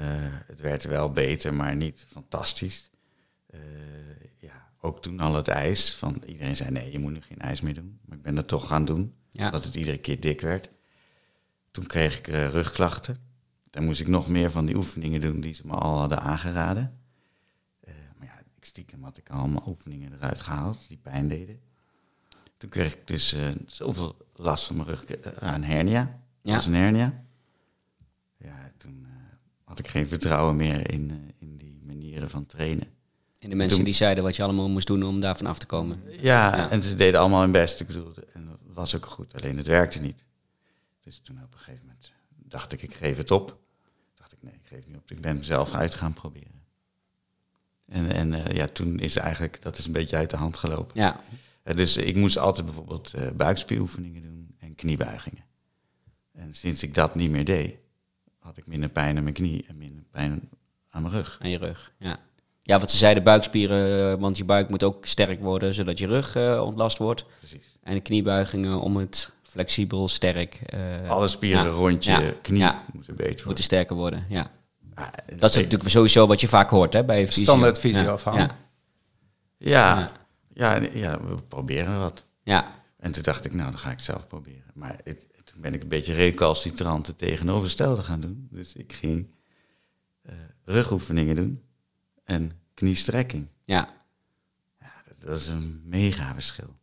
Uh, 0.01 0.05
het 0.45 0.60
werd 0.60 0.83
wel 0.83 1.12
beter, 1.12 1.53
maar 1.53 1.75
niet 1.75 2.05
fantastisch. 2.12 2.89
Ook 4.86 5.02
toen 5.02 5.20
al 5.20 5.36
het 5.36 5.48
ijs. 5.48 5.94
Van 5.96 6.22
iedereen 6.25 6.56
zei 6.56 6.72
nee, 6.72 6.92
je 6.92 7.00
moet 7.00 7.12
nu 7.12 7.22
geen 7.22 7.40
ijs 7.40 7.62
meer 7.62 7.74
doen. 7.74 8.00
Maar 8.06 8.18
ik 8.18 8.24
ben 8.24 8.36
dat 8.36 8.48
toch 8.48 8.68
gaan 8.68 8.86
doen, 8.86 9.13
Ja. 9.30 9.46
omdat 9.46 9.63
het 9.63 9.75
iedere 9.75 9.98
keer 9.98 10.20
dik 10.20 10.42
werd. 10.42 10.70
Toen 11.72 11.86
kreeg 11.86 12.18
ik 12.18 12.28
uh, 12.28 12.50
rugklachten. 12.50 13.18
Dan 13.70 13.84
moest 13.86 14.00
ik 14.00 14.08
nog 14.08 14.28
meer 14.28 14.52
van 14.52 14.66
die 14.66 14.75
oefeningen 14.75 15.22
doen 15.22 15.42
die 15.42 15.54
ze 15.54 15.62
me 15.68 15.74
al 15.74 15.98
hadden 15.98 16.20
aangeraden. 16.22 17.00
Uh, 17.88 17.94
maar 18.18 18.28
ja, 18.28 18.40
ik 18.56 18.66
stiekem 18.66 19.04
had 19.04 19.18
ik 19.18 19.30
allemaal 19.30 19.63
oefeningen 19.68 20.13
eruit 20.13 20.42
gehaald 20.42 20.88
die 20.88 20.98
pijn 20.98 21.28
deden. 21.28 21.60
Toen 22.58 22.70
kreeg 22.70 22.94
ik 22.94 23.08
dus 23.08 23.34
uh, 23.34 23.48
zoveel 23.66 24.18
last 24.36 24.66
van 24.66 24.75
mijn 24.75 24.88
rug, 24.88 25.06
een 25.36 25.63
hernia. 25.63 26.20
Ja. 26.42 26.52
Dat 26.52 26.62
is 26.62 26.68
een 26.68 26.74
hernia. 26.74 27.25
Ja, 28.38 28.72
toen 28.78 29.08
had 29.63 29.80
ik 29.80 29.88
geen 29.88 30.08
vertrouwen 30.08 30.56
meer 30.56 30.92
in, 30.92 31.32
in 31.40 31.58
die 31.58 31.82
manieren 31.86 32.30
van 32.30 32.46
trainen. 32.46 32.88
En 33.43 33.50
de 33.50 33.55
mensen 33.55 33.75
Toen- 33.77 33.85
die 33.85 33.93
zeiden 33.93 34.23
wat 34.23 34.35
je 34.35 34.43
allemaal 34.43 34.69
moest 34.69 34.88
doen 34.88 35.03
om 35.03 35.19
daarvan 35.19 35.45
af 35.47 35.59
te 35.59 35.65
komen. 35.65 36.03
Ja, 36.09 36.55
Ja. 36.55 36.69
en 36.69 36.81
ze 36.83 36.95
deden 36.95 37.19
allemaal 37.19 37.41
hun 37.41 37.51
best. 37.51 37.79
Ik 37.79 37.88
bedoel, 37.88 38.13
en 38.33 38.45
dat 38.45 38.57
was 38.73 38.95
ook 38.95 39.05
goed. 39.05 39.33
Alleen 39.35 39.57
het 39.57 39.67
werkte 39.67 40.00
niet. 40.01 40.23
Dus 41.03 41.19
toen 41.23 41.38
op 41.43 41.53
een 41.53 41.57
gegeven 41.59 41.85
moment 41.85 42.12
dacht 42.35 42.71
ik, 42.71 42.81
ik 42.81 42.93
geef 42.93 43.17
het 43.17 43.31
op. 43.31 43.57
Dacht 44.15 44.31
ik, 44.31 44.38
nee, 44.43 44.53
ik 44.53 44.67
geef 44.67 44.77
het 44.77 44.88
niet 44.88 44.97
op. 44.97 45.12
Ik 45.12 45.21
ben 45.21 45.38
mezelf 45.38 45.73
uit 45.73 45.95
gaan 45.95 46.13
proberen. 46.13 46.62
En, 47.85 48.12
en 48.12 48.31
uh, 48.31 48.45
ja, 48.47 48.67
toen 48.67 49.00
is 49.00 49.15
eigenlijk, 49.15 49.62
dat 49.62 49.77
is 49.77 49.85
een 49.85 49.91
beetje 49.91 50.15
uit 50.15 50.29
de 50.29 50.38
hand 50.38 50.57
gelopen. 50.57 51.00
Ja, 51.01 51.21
Uh, 51.65 51.73
dus 51.73 51.97
ik 51.97 52.15
moest 52.15 52.38
altijd 52.38 52.65
bijvoorbeeld 52.65 53.13
uh, 53.15 53.29
buikspieroefeningen 53.31 54.21
doen 54.21 54.55
en 54.59 54.75
kniebuigingen. 54.75 55.43
En 56.31 56.55
sinds 56.55 56.83
ik 56.83 56.93
dat 56.93 57.15
niet 57.15 57.29
meer 57.31 57.45
deed, 57.45 57.75
had 58.39 58.57
ik 58.57 58.67
minder 58.67 58.89
pijn 58.89 59.17
aan 59.17 59.23
mijn 59.23 59.35
knie 59.35 59.65
en 59.67 59.77
minder 59.77 60.03
pijn 60.12 60.50
aan 60.89 61.01
mijn 61.01 61.13
rug. 61.13 61.38
aan 61.41 61.50
je 61.50 61.57
rug. 61.57 61.93
Ja. 61.97 62.17
Ja, 62.63 62.79
wat 62.79 62.91
ze 62.91 62.98
zeiden, 62.98 63.24
buikspieren, 63.24 64.12
eh, 64.13 64.20
want 64.20 64.38
je 64.38 64.43
buik 64.46 64.70
moet 64.70 64.84
ook 64.84 65.05
sterk 65.05 65.39
worden, 65.41 65.74
zodat 65.74 65.98
je 65.98 66.08
rug 66.08 66.36
eh, 66.36 66.62
ontlast 66.65 66.98
wordt. 66.98 67.25
Precies. 67.39 67.77
En 67.84 67.93
de 67.93 68.00
kniebuigingen 68.01 68.79
om 68.79 68.98
het 68.98 69.32
flexibel, 69.43 70.08
sterk... 70.08 70.60
eh, 70.65 71.10
Alle 71.10 71.27
spieren 71.27 71.63
ja. 71.65 71.70
rond 71.70 72.03
je 72.03 72.12
Ja. 72.12 72.34
knie 72.41 72.60
Ja. 72.60 72.84
moeten 72.93 73.15
beter 73.15 73.27
worden. 73.29 73.46
moeten 73.46 73.63
sterker 73.63 73.96
worden, 73.96 74.25
ja. 74.29 74.51
Ah, 74.93 75.08
Dat 75.36 75.50
is 75.50 75.55
natuurlijk 75.55 75.89
sowieso 75.89 76.27
wat 76.27 76.41
je 76.41 76.48
vaak 76.48 76.70
hoort 76.70 76.93
hè, 76.93 77.03
bij 77.05 77.27
fysio. 77.27 77.43
Standaard 77.43 77.79
fysio 77.79 78.01
ja. 78.01 78.17
van. 78.17 78.36
Ja. 78.36 78.55
Ja, 79.58 80.12
ja, 80.53 80.75
ja, 80.93 81.20
we 81.25 81.36
proberen 81.48 82.00
wat. 82.00 82.25
ja. 82.43 82.82
En 83.00 83.12
toen 83.12 83.24
dacht 83.24 83.46
ik, 83.46 83.53
nou, 83.53 83.70
dan 83.70 83.79
ga 83.79 83.89
ik 83.89 83.96
het 83.96 84.05
zelf 84.05 84.27
proberen. 84.27 84.63
Maar 84.74 85.00
het, 85.03 85.27
toen 85.43 85.62
ben 85.62 85.74
ik 85.74 85.82
een 85.82 85.88
beetje 85.88 86.13
recalcitrant 86.13 87.08
het 87.08 87.17
tegenovergestelde 87.17 88.01
gaan 88.01 88.20
doen. 88.22 88.48
Dus 88.51 88.74
ik 88.74 88.93
ging 88.93 89.27
uh, 90.25 90.34
rugoefeningen 90.65 91.36
doen 91.36 91.60
en 92.24 92.51
kniestrekking. 92.74 93.48
Ja. 93.63 93.94
ja 94.80 95.01
dat, 95.08 95.22
dat 95.22 95.39
is 95.39 95.48
een 95.48 95.82
mega 95.86 96.34
verschil. 96.34 96.75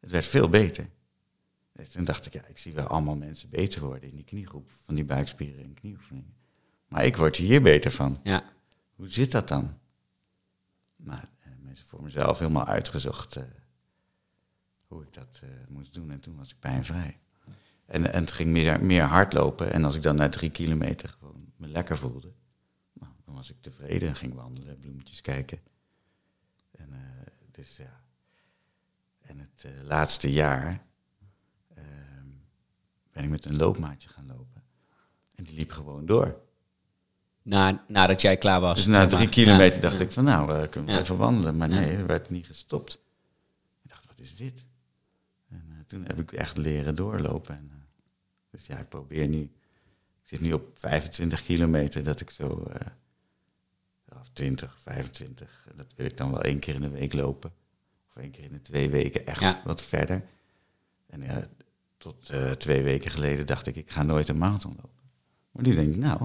Het 0.00 0.10
werd 0.10 0.26
veel 0.26 0.48
beter. 0.48 0.88
En 1.72 1.90
toen 1.90 2.04
dacht 2.04 2.26
ik, 2.26 2.32
ja, 2.32 2.46
ik 2.46 2.58
zie 2.58 2.72
wel 2.72 2.86
allemaal 2.86 3.16
mensen 3.16 3.48
beter 3.48 3.80
worden 3.80 4.08
in 4.08 4.14
die 4.14 4.24
kniegroep 4.24 4.70
van 4.84 4.94
die 4.94 5.04
buikspieren 5.04 5.64
en 5.64 5.74
knieoefeningen. 5.74 6.34
Maar 6.88 7.04
ik 7.04 7.16
word 7.16 7.36
hier 7.36 7.62
beter 7.62 7.90
van. 7.90 8.18
Ja. 8.22 8.52
Hoe 8.94 9.08
zit 9.08 9.30
dat 9.30 9.48
dan? 9.48 9.78
Maar 10.96 11.28
uh, 11.40 11.52
mensen 11.62 11.86
voor 11.86 12.02
mezelf 12.02 12.38
helemaal 12.38 12.66
uitgezocht 12.66 13.36
uh, 13.36 13.44
hoe 14.86 15.02
ik 15.02 15.14
dat 15.14 15.40
uh, 15.44 15.50
moest 15.68 15.94
doen. 15.94 16.10
En 16.10 16.20
toen 16.20 16.36
was 16.36 16.50
ik 16.50 16.58
pijnvrij. 16.58 17.18
En, 17.86 18.12
en 18.12 18.20
het 18.20 18.32
ging 18.32 18.50
meer, 18.50 18.84
meer 18.84 19.02
hardlopen. 19.02 19.72
En 19.72 19.84
als 19.84 19.94
ik 19.94 20.02
dan 20.02 20.16
na 20.16 20.28
drie 20.28 20.50
kilometer 20.50 21.08
gewoon 21.08 21.52
me 21.56 21.66
lekker 21.66 21.98
voelde, 21.98 22.32
dan 23.34 23.42
was 23.42 23.50
ik 23.50 23.60
tevreden 23.60 24.08
en 24.08 24.16
ging 24.16 24.34
wandelen, 24.34 24.78
bloemetjes 24.78 25.20
kijken. 25.20 25.58
En 26.70 26.88
dus 27.50 27.76
ja. 27.76 28.02
En 29.20 29.38
het 29.38 29.66
laatste 29.82 30.32
jaar 30.32 30.86
ehm, 31.74 32.28
ben 33.12 33.24
ik 33.24 33.30
met 33.30 33.44
een 33.44 33.56
loopmaatje 33.56 34.08
gaan 34.08 34.26
lopen. 34.26 34.62
En 35.34 35.44
die 35.44 35.56
liep 35.56 35.70
gewoon 35.70 36.06
door. 36.06 36.42
Na, 37.42 37.84
nadat 37.88 38.20
jij 38.20 38.36
klaar 38.36 38.60
was. 38.60 38.76
Dus 38.76 38.86
na 38.86 39.06
drie 39.06 39.28
kilometer 39.28 39.80
dacht 39.80 40.00
ik 40.00 40.12
van 40.12 40.24
nou, 40.24 40.62
uh, 40.62 40.68
kunnen 40.68 40.94
we 40.94 41.00
even 41.00 41.16
wandelen. 41.16 41.56
Maar 41.56 41.68
nee, 41.68 41.96
er 41.96 42.06
werd 42.06 42.30
niet 42.30 42.46
gestopt. 42.46 42.92
Ik 43.82 43.90
dacht, 43.90 44.06
wat 44.06 44.20
is 44.20 44.36
dit? 44.36 44.64
En 45.48 45.84
toen 45.86 46.04
heb 46.04 46.18
ik 46.18 46.32
echt 46.32 46.56
leren 46.56 46.94
doorlopen. 46.94 47.56
En, 47.56 47.88
dus 48.50 48.66
ja, 48.66 48.78
ik 48.78 48.88
probeer 48.88 49.28
nu... 49.28 49.40
Ik 50.22 50.30
zit 50.30 50.40
nu 50.40 50.52
op 50.52 50.78
25 50.78 51.42
kilometer 51.42 52.02
dat 52.02 52.20
ik 52.20 52.30
zo... 52.30 52.66
of 54.24 54.30
20, 54.32 54.76
25. 54.82 55.66
Dat 55.76 55.86
wil 55.96 56.06
ik 56.06 56.16
dan 56.16 56.30
wel 56.30 56.42
één 56.42 56.58
keer 56.58 56.74
in 56.74 56.80
de 56.80 56.88
week 56.88 57.12
lopen. 57.12 57.52
Of 58.08 58.22
één 58.22 58.30
keer 58.30 58.44
in 58.44 58.52
de 58.52 58.62
twee 58.62 58.90
weken 58.90 59.26
echt 59.26 59.40
ja. 59.40 59.60
wat 59.64 59.82
verder. 59.82 60.24
En 61.06 61.22
ja, 61.22 61.42
tot 61.98 62.32
twee 62.58 62.82
weken 62.82 63.10
geleden 63.10 63.46
dacht 63.46 63.66
ik, 63.66 63.76
ik 63.76 63.90
ga 63.90 64.02
nooit 64.02 64.28
een 64.28 64.38
marathon 64.38 64.72
lopen. 64.76 65.02
Maar 65.50 65.62
nu 65.62 65.74
denk 65.74 65.94
ik, 65.94 66.00
nou, 66.00 66.20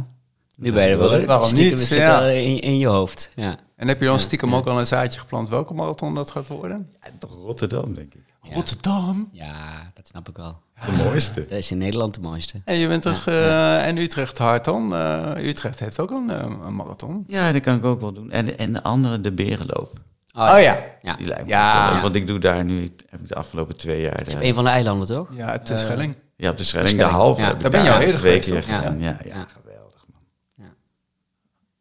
nu 0.57 0.71
ben 0.71 0.83
je 0.83 0.91
er 0.91 0.97
wel. 0.97 1.25
Waarom 1.25 1.53
niet? 1.53 1.79
zit 1.79 1.97
Ja. 1.97 2.21
in, 2.29 2.59
in 2.61 2.77
je 2.77 2.87
hoofd. 2.87 3.31
Ja. 3.35 3.59
En 3.75 3.87
heb 3.87 3.99
je 3.99 4.05
dan 4.05 4.15
Ja, 4.15 4.21
stiekem 4.21 4.49
ja. 4.49 4.55
ook 4.55 4.67
al 4.67 4.79
een 4.79 4.87
zaadje 4.87 5.19
geplant 5.19 5.49
welke 5.49 5.73
marathon 5.73 6.15
dat 6.15 6.31
gaat 6.31 6.47
worden? 6.47 6.89
Ja, 7.01 7.09
toch 7.19 7.31
Rotterdam, 7.31 7.93
denk 7.93 8.13
ik. 8.13 8.21
Ja. 8.43 8.53
Rotterdam. 8.53 9.29
ja, 9.31 9.91
dat 9.93 10.07
snap 10.07 10.29
ik 10.29 10.37
wel. 10.37 10.61
De 10.85 10.91
mooiste. 10.91 11.45
Dat 11.45 11.57
is 11.57 11.71
in 11.71 11.77
Nederland 11.77 12.13
de 12.13 12.21
mooiste. 12.21 12.61
En 12.65 12.75
je 12.75 12.87
bent 12.87 13.01
toch... 13.01 13.27
eh, 13.27 13.87
en 13.87 13.97
Utrecht 13.97 14.37
hard 14.37 14.65
dan? 14.65 14.95
Eh, 14.95 15.31
Utrecht 15.47 15.79
heeft 15.79 15.99
ook 15.99 16.11
een, 16.11 16.29
eh, 16.29 16.45
een 16.65 16.75
marathon. 16.75 17.23
Ja, 17.27 17.51
dat 17.51 17.61
kan 17.61 17.75
ik 17.77 17.85
ook 17.85 18.01
wel 18.01 18.13
doen. 18.13 18.31
En, 18.31 18.57
en 18.57 18.73
de 18.73 18.83
andere, 18.83 19.21
de 19.21 19.31
berenloop. 19.31 19.99
Oh, 20.35 20.53
Oh 20.55 20.61
ja. 20.61 20.83
Ja. 21.01 21.15
Die 21.15 21.27
lijkt 21.27 21.43
me 21.43 21.49
Ja. 21.49 21.91
wel 21.93 22.01
Want 22.01 22.15
ik 22.15 22.27
doe 22.27 22.39
daar 22.39 22.65
nu, 22.65 22.81
heb 23.09 23.19
ik 23.19 23.27
de 23.27 23.35
afgelopen 23.35 23.77
twee 23.77 24.01
jaar... 24.01 24.23
Een 24.39 24.53
van 24.53 24.63
de 24.63 24.69
eilanden, 24.69 25.07
toch? 25.07 25.29
Ja, 25.35 25.51
het 25.51 25.69
is 25.69 25.81
Schelling. 25.81 26.15
ja, 26.35 26.49
op 26.49 26.57
de 26.57 26.63
Schelling, 26.63 26.89
de 26.89 26.95
Schelling, 26.97 27.17
halve. 27.17 27.41
ja. 27.41 27.53
Daar 27.53 27.71
ben 27.71 27.83
je 27.83 27.91
al 27.91 27.99
eerder 27.99 28.15
twee 28.19 28.41
geweest. 28.41 28.67
Ja, 28.67 28.81
ja, 28.99 29.17
Ja. 29.25 29.47
geweldig, 29.61 30.03
man. 30.11 30.21
Ja. 30.55 30.73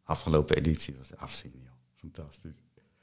Afgelopen 0.03 0.55
editie 0.55 0.95
was 0.97 1.09
afzien, 1.17 1.51
joh. 1.63 1.71
Fantastisch. 1.99 2.55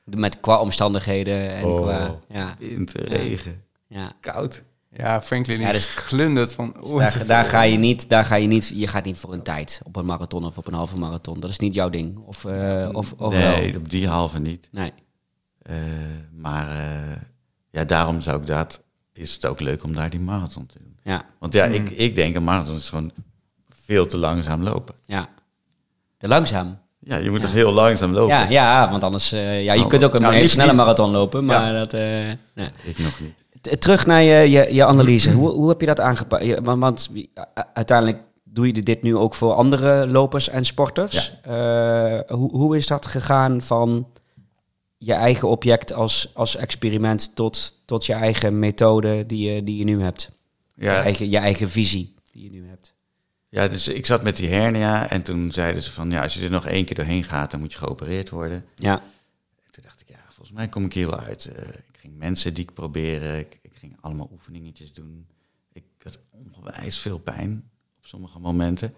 Met 0.05 0.41
qua 0.41 0.59
omstandigheden 0.61 1.51
en 1.57 1.65
Oh. 1.65 1.81
qua... 1.83 2.15
Ja, 2.29 2.55
Wind, 2.59 2.93
regen, 2.93 3.63
ja. 3.87 4.13
koud. 4.21 4.63
Ja, 4.97 5.21
Franklin 5.23 5.61
Ja, 5.61 5.71
is 5.71 5.85
dus- 5.85 5.95
glundert 5.95 6.55
van... 6.55 6.77
het 6.99 7.27
Daar, 7.27 7.45
ga 7.45 7.63
je 7.63 7.77
niet, 7.79 8.09
daar 8.09 8.25
ga 8.25 8.35
je 8.35 8.47
niet, 8.47 8.73
je 8.75 8.87
gaat 8.87 9.05
niet 9.05 9.19
voor 9.19 9.33
een 9.33 9.43
tijd 9.43 9.81
op 9.85 9.97
een 9.97 10.05
marathon 10.07 10.45
of 10.45 10.59
op 10.59 10.67
een 10.67 10.75
halve 10.75 10.97
marathon. 10.97 11.41
Dat 11.41 11.51
is 11.51 11.59
niet 11.59 11.75
jouw 11.75 11.91
ding. 11.91 12.19
Of, 12.19 12.45
eh, 12.45 12.89
of, 12.93 13.13
of 13.17 13.33
nee, 13.33 13.71
wel? 13.73 13.81
op 13.81 13.91
die 13.91 14.09
halve 14.09 14.39
niet. 14.39 14.69
Nee. 14.71 14.93
Eh, 15.63 15.75
maar 16.33 16.71
eh, 16.71 17.17
ja, 17.71 17.85
daarom 17.85 18.21
zou 18.21 18.41
ik 18.41 18.47
dat... 18.47 18.81
Is 19.13 19.33
het 19.35 19.47
ook 19.47 19.61
leuk 19.61 19.83
om 19.85 19.95
daar 19.95 20.11
die 20.11 20.21
marathon 20.21 20.67
te 20.67 20.79
doen. 20.83 20.97
Ja, 21.03 21.25
Want 21.39 21.53
ja, 21.53 21.65
ik, 21.65 21.91
ik 21.91 22.15
denk 22.15 22.37
een 22.37 22.45
marathon 22.45 22.77
is 22.77 22.89
gewoon 22.89 23.13
veel 23.85 24.07
te 24.07 24.19
langzaam 24.19 24.63
lopen. 24.63 24.95
ja. 25.07 25.29
Te 26.19 26.29
langzaam. 26.29 26.79
Ja, 27.01 27.17
je 27.17 27.31
moet 27.31 27.41
toch 27.41 27.53
heel 27.53 27.73
langzaam 27.73 28.13
lopen? 28.13 28.37
Ja, 28.37 28.49
ja, 28.49 28.91
want 28.91 29.03
anders... 29.03 29.33
eh, 29.33 29.65
ja, 29.65 29.73
je 29.73 29.79
Nou, 29.79 29.91
kunt 29.91 30.05
ook 30.05 30.15
een 30.15 30.21
nou, 30.23 30.49
snelle 30.49 30.69
niet. 30.69 30.79
marathon 30.79 31.11
lopen, 31.11 31.45
maar 31.45 31.73
dat... 31.73 31.93
eh, 31.93 32.01
nee. 32.55 32.71
Ik 32.83 32.99
nog 32.99 33.21
niet. 33.21 33.45
Terug 33.79 34.07
naar 34.07 34.23
je, 34.23 34.51
je, 34.51 34.75
je 34.75 34.85
analyse. 34.85 35.33
Hoe, 35.33 35.51
hoe 35.51 35.69
heb 35.69 35.81
je 35.81 35.87
dat 35.87 36.01
aangepakt? 36.01 36.45
Je- 36.45 36.63
Want, 36.63 36.81
want 36.81 37.11
uiteindelijk 37.75 38.19
doe 38.45 38.67
je 38.67 38.83
dit 38.83 39.03
nu 39.03 39.17
ook 39.17 39.35
voor 39.35 39.53
andere 39.53 40.07
lopers 40.07 40.49
en 40.49 40.65
sporters. 40.65 41.41
Eh, 41.43 42.19
hoe, 42.29 42.51
hoe 42.51 42.77
is 42.77 42.87
dat 42.87 43.07
gegaan 43.07 43.63
van 43.63 44.09
je 44.99 45.13
eigen 45.13 45.49
object 45.49 45.93
als, 45.93 46.31
als 46.35 46.57
experiment 46.57 47.35
tot, 47.35 47.75
tot 47.85 48.07
je 48.07 48.13
eigen 48.13 48.59
methode 48.59 49.27
die 49.27 49.51
je, 49.53 49.65
die 49.65 49.77
je 49.79 49.85
nu 49.85 50.03
hebt? 50.03 50.31
Je, 50.75 50.85
Ja, 50.85 51.03
eigen, 51.03 51.31
je 51.31 51.39
eigen 51.39 51.69
visie 51.69 52.15
die 52.33 52.43
je 52.45 52.51
nu 52.51 52.69
hebt. 52.69 52.95
ja, 53.49 53.69
dus 53.69 53.89
ik 53.89 54.07
zat 54.07 54.23
met 54.23 54.37
die 54.37 54.49
hernia 54.49 55.11
en 55.11 55.23
toen 55.23 55.53
zeiden 55.53 55.83
ze 55.83 55.93
van... 55.93 56.11
ja, 56.11 56.23
als 56.23 56.35
je 56.35 56.45
er 56.45 56.51
nog 56.51 56.67
één 56.67 56.85
keer 56.85 56.97
doorheen 56.97 57.25
gaat, 57.25 57.51
dan 57.51 57.61
moet 57.61 57.73
je 57.73 57.79
geopereerd 57.79 58.31
worden. 58.31 58.65
Ja, 58.75 58.93
En 58.95 59.71
toen 59.71 59.83
dacht 59.83 60.01
ik, 60.01 60.09
ja, 60.09 60.19
volgens 60.37 60.57
mij 60.57 60.69
kom 60.69 60.85
ik 60.85 60.93
hier 60.93 61.07
wel 61.11 61.21
uit. 61.21 61.47
Eh, 61.47 61.69
ik 61.69 61.97
ging 61.99 62.17
mensen 62.19 62.55
die 62.55 62.65
ik 62.65 62.75
proberen, 62.75 63.39
ik, 63.39 63.59
ik 63.63 63.73
ging 63.75 63.97
allemaal 64.01 64.29
oefeningetjes 64.33 64.93
doen. 64.93 65.27
Ik 65.73 65.85
had 66.03 66.19
ongewijs 66.31 66.99
veel 66.99 67.19
pijn 67.19 67.71
op 67.99 68.07
sommige 68.07 68.39
momenten. 68.39 68.95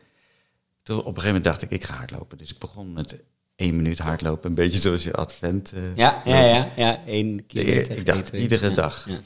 Toen 0.82 0.98
op 0.98 1.04
een 1.06 1.14
gegeven 1.14 1.26
moment 1.26 1.44
dacht 1.44 1.62
ik, 1.62 1.70
ik 1.70 1.84
ga 1.84 1.94
hardlopen. 1.94 2.38
Dus 2.38 2.50
ik 2.50 2.58
begon 2.58 2.92
met 2.92 3.22
één 3.56 3.76
minuut 3.76 3.98
hardlopen, 3.98 4.48
een 4.48 4.54
beetje 4.54 4.78
zoals 4.78 5.04
je 5.04 5.12
advent. 5.12 5.72
eh, 5.72 5.96
ja, 5.96 6.22
ja, 6.24 6.40
ja. 6.44 6.68
ja. 6.76 7.02
Eén 7.06 7.36
De 7.36 7.42
kilometer. 7.42 7.92
eer- 7.92 7.98
ik 7.98 8.06
dacht, 8.06 8.28
iedere 8.32 8.70
dag 8.72 9.08
Ja. 9.08 9.20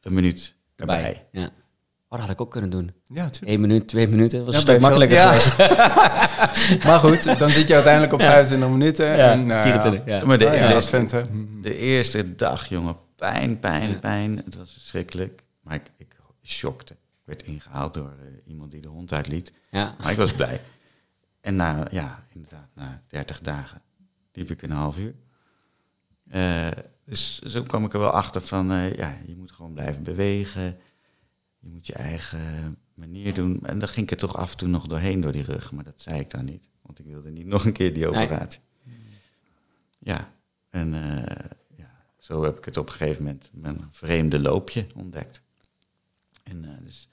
een 0.00 0.14
minuut 0.14 0.54
erbij. 0.76 1.02
Bij. 1.32 1.42
Ja. 1.42 1.50
Oh, 2.08 2.18
dat 2.18 2.20
had 2.20 2.30
ik 2.30 2.40
ook 2.40 2.50
kunnen 2.50 2.70
doen. 2.70 2.92
Ja. 3.04 3.30
Eén 3.40 3.60
minuut, 3.60 3.88
twee 3.88 4.08
minuten. 4.08 4.36
Dat 4.44 4.46
was 4.46 4.54
Ja, 4.54 4.60
een 4.60 4.66
stuk 4.66 4.80
makkelijker 4.80 5.16
ja. 5.16 5.32
geweest. 5.32 5.56
Maar 6.86 6.98
goed, 6.98 7.38
dan 7.38 7.50
zit 7.50 7.68
je 7.68 7.74
uiteindelijk 7.74 8.12
op 8.12 8.20
25 8.20 8.68
minuten. 8.68 9.06
Ja, 9.06 9.30
en, 9.32 9.46
nou 9.46 9.62
24. 9.62 10.04
Ja. 10.04 10.24
Maar 10.26 10.38
de, 10.38 10.44
Ja, 10.44 10.52
ja, 10.52 10.68
de- 10.68 10.74
dat 10.74 10.88
vindt 10.88 11.10
hè. 11.10 11.22
de 11.62 11.76
eerste 11.78 12.34
dag, 12.34 12.68
jongen, 12.68 12.96
pijn, 13.16 13.58
pijn, 13.60 13.90
Ja. 13.90 13.98
pijn. 13.98 14.36
Het 14.44 14.56
was 14.56 14.72
verschrikkelijk. 14.72 15.42
Maar 15.62 15.74
ik, 15.74 15.90
ik 15.96 16.16
shockte. 16.42 16.92
Ik 16.92 16.98
werd 17.24 17.42
ingehaald 17.42 17.94
door 17.94 18.12
eh, 18.20 18.26
iemand 18.50 18.70
die 18.70 18.80
de 18.80 18.88
hond 18.88 19.12
uitliet. 19.12 19.52
Ja. 19.70 19.94
Maar 20.00 20.10
ik 20.10 20.16
was 20.16 20.32
blij. 20.32 20.60
En 21.40 21.56
na, 21.56 21.86
ja, 21.90 22.24
inderdaad, 22.34 22.68
na 22.74 23.02
30 23.06 23.40
dagen 23.40 23.80
liep 24.32 24.50
ik 24.50 24.62
een 24.62 24.70
half 24.70 24.98
uur. 24.98 25.14
Eh, 26.30 26.68
dus 27.04 27.38
zo 27.38 27.62
kwam 27.62 27.84
ik 27.84 27.92
er 27.92 27.98
wel 28.00 28.10
achter 28.10 28.40
van, 28.40 28.70
eh, 28.72 28.94
ja, 28.94 29.16
je 29.26 29.36
moet 29.36 29.52
gewoon 29.52 29.72
blijven 29.72 30.02
bewegen. 30.02 30.76
Je 31.66 31.72
moet 31.72 31.86
je 31.86 31.92
eigen 31.92 32.76
manier 32.94 33.34
doen. 33.34 33.60
En 33.62 33.78
dan 33.78 33.88
ging 33.88 34.06
ik 34.06 34.10
er 34.10 34.16
toch 34.16 34.36
af 34.36 34.50
en 34.50 34.56
toe 34.56 34.68
nog 34.68 34.86
doorheen 34.86 35.20
door 35.20 35.32
die 35.32 35.42
rug. 35.42 35.72
Maar 35.72 35.84
dat 35.84 35.94
zei 35.96 36.20
ik 36.20 36.30
dan 36.30 36.44
niet. 36.44 36.68
Want 36.82 36.98
ik 36.98 37.04
wilde 37.06 37.30
niet 37.30 37.46
nog 37.54 37.64
een 37.64 37.72
keer 37.72 37.94
die 37.94 38.10
Nee. 38.10 38.22
operatie. 38.24 38.60
Ja, 39.98 40.30
en 40.70 40.94
eh, 40.94 41.46
ja, 41.76 41.90
zo 42.18 42.42
heb 42.44 42.58
ik 42.58 42.64
het 42.64 42.76
op 42.76 42.86
een 42.88 42.92
gegeven 42.94 43.22
moment 43.24 43.50
mijn 43.52 43.86
vreemde 43.90 44.40
loopje 44.40 44.86
ontdekt. 44.96 45.42
En 46.42 46.64
eh, 46.64 46.70
dus 46.84 47.08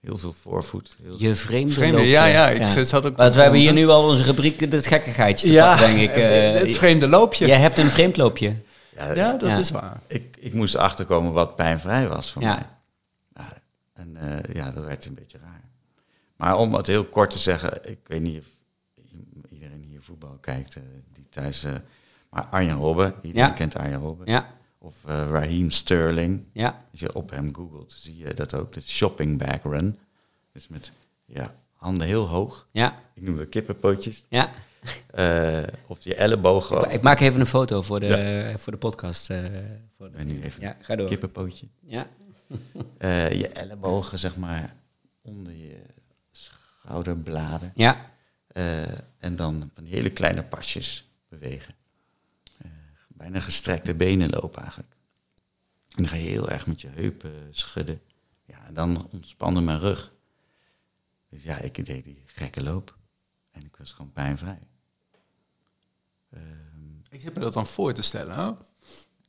heel 0.00 0.18
veel 0.18 0.32
voorvoet. 0.32 0.96
Heel 1.02 1.14
Je 1.18 1.34
vreemde, 1.34 1.72
Vreemde, 1.72 1.96
loopje. 1.96 2.10
ja, 2.10 2.26
ja. 2.26 2.48
Ik 2.50 2.84
zat 2.86 3.04
ook 3.06 3.16
Want 3.16 3.34
we 3.34 3.40
hebben 3.42 3.60
hier 3.60 3.72
nu 3.72 3.88
al 3.88 4.08
onze 4.08 4.22
rubriek 4.22 4.60
het 4.60 4.86
gekkigheidje 4.86 5.46
te 5.46 5.52
ja, 5.52 5.76
pakken, 5.76 5.94
denk 5.96 6.10
ik. 6.10 6.16
Eh, 6.16 6.52
het 6.52 6.74
vreemde 6.76 7.08
loopje. 7.08 7.46
Jij 7.46 7.60
hebt 7.60 7.78
een 7.78 7.90
vreemdloopje. 7.90 8.56
ja, 8.96 9.14
Ja, 9.14 9.32
dat 9.36 9.48
Ja. 9.48 9.56
is 9.58 9.70
waar. 9.70 10.00
Ik, 10.08 10.36
ik 10.40 10.54
moest 10.54 10.76
achterkomen 10.76 11.32
wat 11.32 11.56
pijnvrij 11.56 12.08
was 12.08 12.32
voor 12.32 12.42
Ja. 12.42 12.54
mij. 12.54 12.66
En 14.02 14.16
eh, 14.16 14.54
ja, 14.54 14.70
dat 14.70 14.84
werd 14.84 15.04
een 15.04 15.14
beetje 15.14 15.38
raar. 15.38 15.64
Maar 16.36 16.56
om 16.58 16.74
het 16.74 16.86
heel 16.86 17.04
kort 17.04 17.30
te 17.30 17.38
zeggen, 17.38 17.90
ik 17.90 17.98
weet 18.06 18.20
niet 18.20 18.38
of 18.40 18.46
iedereen 19.50 19.82
hier 19.88 20.02
voetbal 20.02 20.38
kijkt, 20.40 20.76
eh, 20.76 20.82
die 21.12 21.26
thuis... 21.30 21.64
eh, 21.64 21.72
maar 22.30 22.44
Arjen 22.46 22.76
Robben, 22.76 23.14
iedereen 23.22 23.48
Ja. 23.48 23.54
kent 23.54 23.76
Arjen 23.76 24.00
Robben. 24.00 24.26
Ja, 24.26 24.46
Of 24.78 24.94
Raheem 25.04 25.70
Sterling. 25.70 26.44
ja, 26.52 26.84
Als 26.90 27.00
je 27.00 27.14
op 27.14 27.30
hem 27.30 27.54
googelt, 27.54 27.92
zie 27.92 28.16
je 28.16 28.34
dat 28.34 28.54
ook. 28.54 28.72
De 28.72 28.80
shopping 28.80 29.38
bag 29.38 29.62
run. 29.62 29.98
Dus 30.52 30.68
met 30.68 30.92
ja, 31.24 31.54
handen 31.72 32.06
heel 32.06 32.26
hoog. 32.28 32.68
ja, 32.70 33.00
Ik 33.14 33.22
noem 33.22 33.38
het 33.38 33.48
kippenpootjes. 33.48 34.24
ja. 34.28 34.50
Of 35.86 36.04
je 36.04 36.14
ellebogen. 36.14 36.90
Ik 36.90 37.02
maak 37.02 37.20
even 37.20 37.40
een 37.40 37.46
foto 37.46 37.82
voor 37.82 38.00
de, 38.00 38.54
voor 38.58 38.72
de 38.72 38.78
podcast. 38.78 39.30
eh, 39.30 39.38
voor 39.96 40.10
de- 40.10 40.16
En 40.18 40.26
nu 40.26 40.42
even 40.42 40.60
ja, 40.62 40.76
ga 40.80 40.96
door. 40.96 41.08
kippenpootje. 41.08 41.66
Ja, 41.80 42.06
Eh, 42.98 43.32
je 43.32 43.48
ellebogen, 43.48 44.18
zeg 44.18 44.36
maar, 44.36 44.76
onder 45.22 45.52
je 45.52 45.82
schouderbladen. 46.30 47.72
ja, 47.74 48.10
Eh, 48.46 48.82
en 49.18 49.36
dan 49.36 49.70
van 49.74 49.84
die 49.84 49.92
hele 49.92 50.10
kleine 50.10 50.44
pasjes 50.44 51.10
bewegen. 51.28 51.74
Eh, 52.58 52.70
bijna 53.08 53.40
gestrekte 53.40 53.94
benen 53.94 54.30
lopen 54.30 54.62
eigenlijk. 54.62 54.92
En 55.88 56.02
dan 56.02 56.08
ga 56.08 56.16
je 56.16 56.28
heel 56.28 56.50
erg 56.50 56.66
met 56.66 56.80
je 56.80 56.88
heupen 56.88 57.48
schudden. 57.50 58.00
Ja, 58.44 58.66
en 58.66 58.74
dan 58.74 59.08
ontspande 59.12 59.60
mijn 59.60 59.78
rug. 59.78 60.12
Dus 61.28 61.42
ja, 61.42 61.58
ik 61.58 61.86
deed 61.86 62.04
die 62.04 62.22
gekke 62.26 62.62
loop. 62.62 62.96
En 63.50 63.64
ik 63.64 63.76
was 63.76 63.92
gewoon 63.92 64.12
pijnvrij. 64.12 64.58
Ehm, 66.30 66.42
ik 67.10 67.22
heb 67.22 67.34
me 67.34 67.40
dat 67.40 67.52
dan 67.52 67.66
voor 67.66 67.92
te 67.92 68.02
stellen. 68.02 68.34
Hè? 68.36 68.50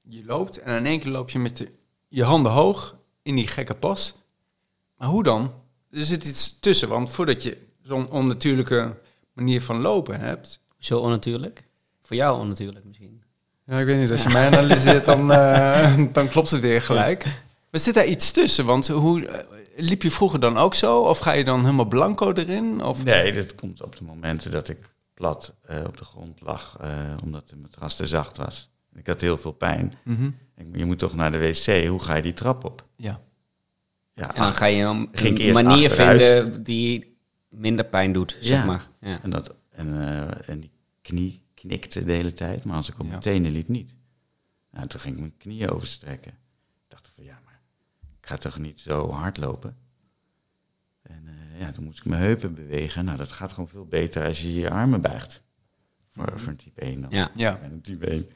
Je 0.02 0.26
loopt 0.26 0.58
en 0.58 0.78
in 0.78 0.86
één 0.86 1.00
keer 1.00 1.12
loop 1.12 1.30
je 1.30 1.40
met 1.40 1.58
de, 1.58 1.72
je 2.08 2.24
handen 2.24 2.52
hoog 2.52 2.98
in 3.24 3.36
die 3.36 3.48
gekke 3.48 3.76
pas. 3.76 4.16
Maar 4.98 5.08
hoe 5.08 5.24
dan? 5.24 5.54
Er 5.92 6.04
zit 6.04 6.28
iets 6.28 6.60
tussen, 6.60 6.88
want 6.88 7.10
voordat 7.10 7.44
je 7.44 7.58
zo'n 7.82 8.10
onnatuurlijke 8.10 8.96
manier 9.34 9.62
van 9.62 9.82
lopen 9.82 10.20
hebt. 10.20 10.60
Zo 10.78 11.00
onnatuurlijk? 11.00 11.64
Voor 12.02 12.16
jou 12.16 12.40
onnatuurlijk 12.40 12.86
misschien. 12.86 13.24
Ja, 13.66 13.80
ik 13.80 13.86
weet 13.86 14.00
niet. 14.00 14.12
Als 14.12 14.24
je 14.24 14.30
mij 14.30 14.48
analyseert, 14.48 15.06
dan, 15.06 15.32
uh, 15.32 15.98
dan 16.14 16.30
klopt 16.30 16.50
het 16.50 16.62
weer 16.62 16.82
gelijk. 16.82 17.24
Maar 17.72 17.82
zit 17.82 17.94
daar 17.94 18.06
iets 18.06 18.32
tussen? 18.32 18.66
Want 18.66 18.88
hoe 18.88 19.22
uh, 19.22 19.34
liep 19.76 20.02
je 20.02 20.12
vroeger 20.12 20.40
dan 20.40 20.58
ook 20.58 20.74
zo? 20.74 21.00
Of 21.00 21.20
ga 21.20 21.32
je 21.32 21.44
dan 21.44 21.60
helemaal 21.62 21.86
blanco 21.86 22.34
erin? 22.34 22.84
Of? 22.84 23.04
Nee, 23.04 23.34
dat 23.34 23.56
komt 23.56 23.82
op 23.82 23.98
de 23.98 24.04
momenten 24.04 24.52
dat 24.52 24.70
ik 24.70 24.96
plat 25.14 25.54
uh, 25.70 25.78
op 25.88 25.98
de 25.98 26.04
grond 26.04 26.42
lag, 26.42 26.78
omdat 27.24 27.50
de 27.50 27.56
matras 27.56 27.96
te 27.96 28.08
zacht 28.08 28.38
was. 28.38 28.70
Ik 28.96 29.08
had 29.08 29.22
heel 29.22 29.38
veel 29.38 29.52
pijn. 29.52 29.94
Mm 30.04 30.16
-hmm. 30.16 30.36
Je 30.76 30.86
moet 30.86 31.00
toch 31.00 31.16
naar 31.16 31.32
de 31.32 31.38
wc. 31.38 31.88
Hoe 31.88 32.00
ga 32.00 32.16
je 32.16 32.22
die 32.22 32.34
trap 32.34 32.64
op? 32.64 32.88
Ja. 32.96 33.22
Ja, 34.14 34.36
en 34.36 34.42
dan 34.42 34.54
ga 34.54 34.66
je 34.66 34.84
een, 34.84 35.10
een 35.12 35.54
manier 35.54 35.90
vinden 35.90 36.64
die 36.64 37.18
minder 37.50 37.86
pijn 37.86 38.14
doet, 38.14 38.38
zeg 38.42 38.58
ja. 38.58 38.66
maar. 38.66 38.90
Ja. 39.00 39.20
En, 39.22 39.30
dat, 39.30 39.56
en, 39.70 39.88
en 40.46 40.60
die 40.60 40.72
knie 41.02 41.44
knikte 41.54 42.04
de 42.04 42.12
hele 42.12 42.34
tijd, 42.34 42.64
maar 42.64 42.76
als 42.76 42.90
ik 42.90 43.00
op 43.00 43.08
mijn 43.08 43.20
tenen 43.20 43.52
liep, 43.52 43.68
niet. 43.68 43.94
Nou, 44.72 44.88
toen 44.88 45.00
ging 45.00 45.14
ik 45.14 45.20
mijn 45.20 45.38
knieën 45.38 45.70
overstrekken. 45.70 46.32
Ik 46.32 46.84
dacht 46.88 47.10
van 47.14 47.24
ja, 47.24 47.40
maar 47.46 47.60
ik 48.22 48.28
ga 48.28 48.38
toch 48.38 48.58
niet 48.58 48.80
zo 48.80 49.10
hard 49.10 49.38
lopen. 49.38 49.78
En 51.02 51.24
uh, 51.26 51.60
ja, 51.60 51.72
toen 51.72 51.84
moest 51.84 51.98
ik 51.98 52.06
mijn 52.06 52.22
heupen 52.22 52.54
bewegen. 52.54 53.06
Nou, 53.06 53.18
dat 53.18 53.32
gaat 53.32 53.52
gewoon 53.52 53.70
veel 53.70 53.86
beter 53.86 54.26
als 54.26 54.42
je 54.42 54.54
je 54.54 54.70
armen 54.70 55.02
buigt. 55.02 55.44
Voor, 56.10 56.32
voor 56.36 56.50
een 56.50 56.58
type 56.58 56.82
1 56.82 57.02
dan. 57.02 57.10
Ja. 57.12 57.32
ja. 57.36 57.60
een 57.64 57.82
type 57.82 58.06
1. 58.06 58.30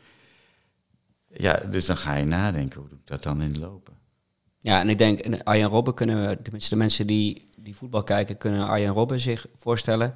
Ja, 1.40 1.62
dus 1.70 1.86
dan 1.86 1.98
ga 1.98 2.16
je 2.16 2.26
nadenken, 2.26 2.80
hoe 2.80 2.90
doe 2.90 2.98
ik 2.98 3.08
dat 3.08 3.24
dan 3.24 3.42
in 3.42 3.60
lopen? 3.60 3.94
Ja, 4.60 4.80
en 4.80 4.90
ik 4.90 4.98
denk, 4.98 5.20
en 5.20 5.44
Arjen 5.44 5.70
Robben 5.70 5.94
kunnen, 5.94 6.28
we, 6.28 6.42
tenminste 6.42 6.70
de 6.70 6.76
mensen 6.76 7.08
die, 7.08 7.50
die 7.58 7.76
voetbal 7.76 8.04
kijken, 8.04 8.38
kunnen 8.38 8.68
Arjen 8.68 8.94
Robben 8.94 9.20
zich 9.20 9.46
voorstellen. 9.56 10.14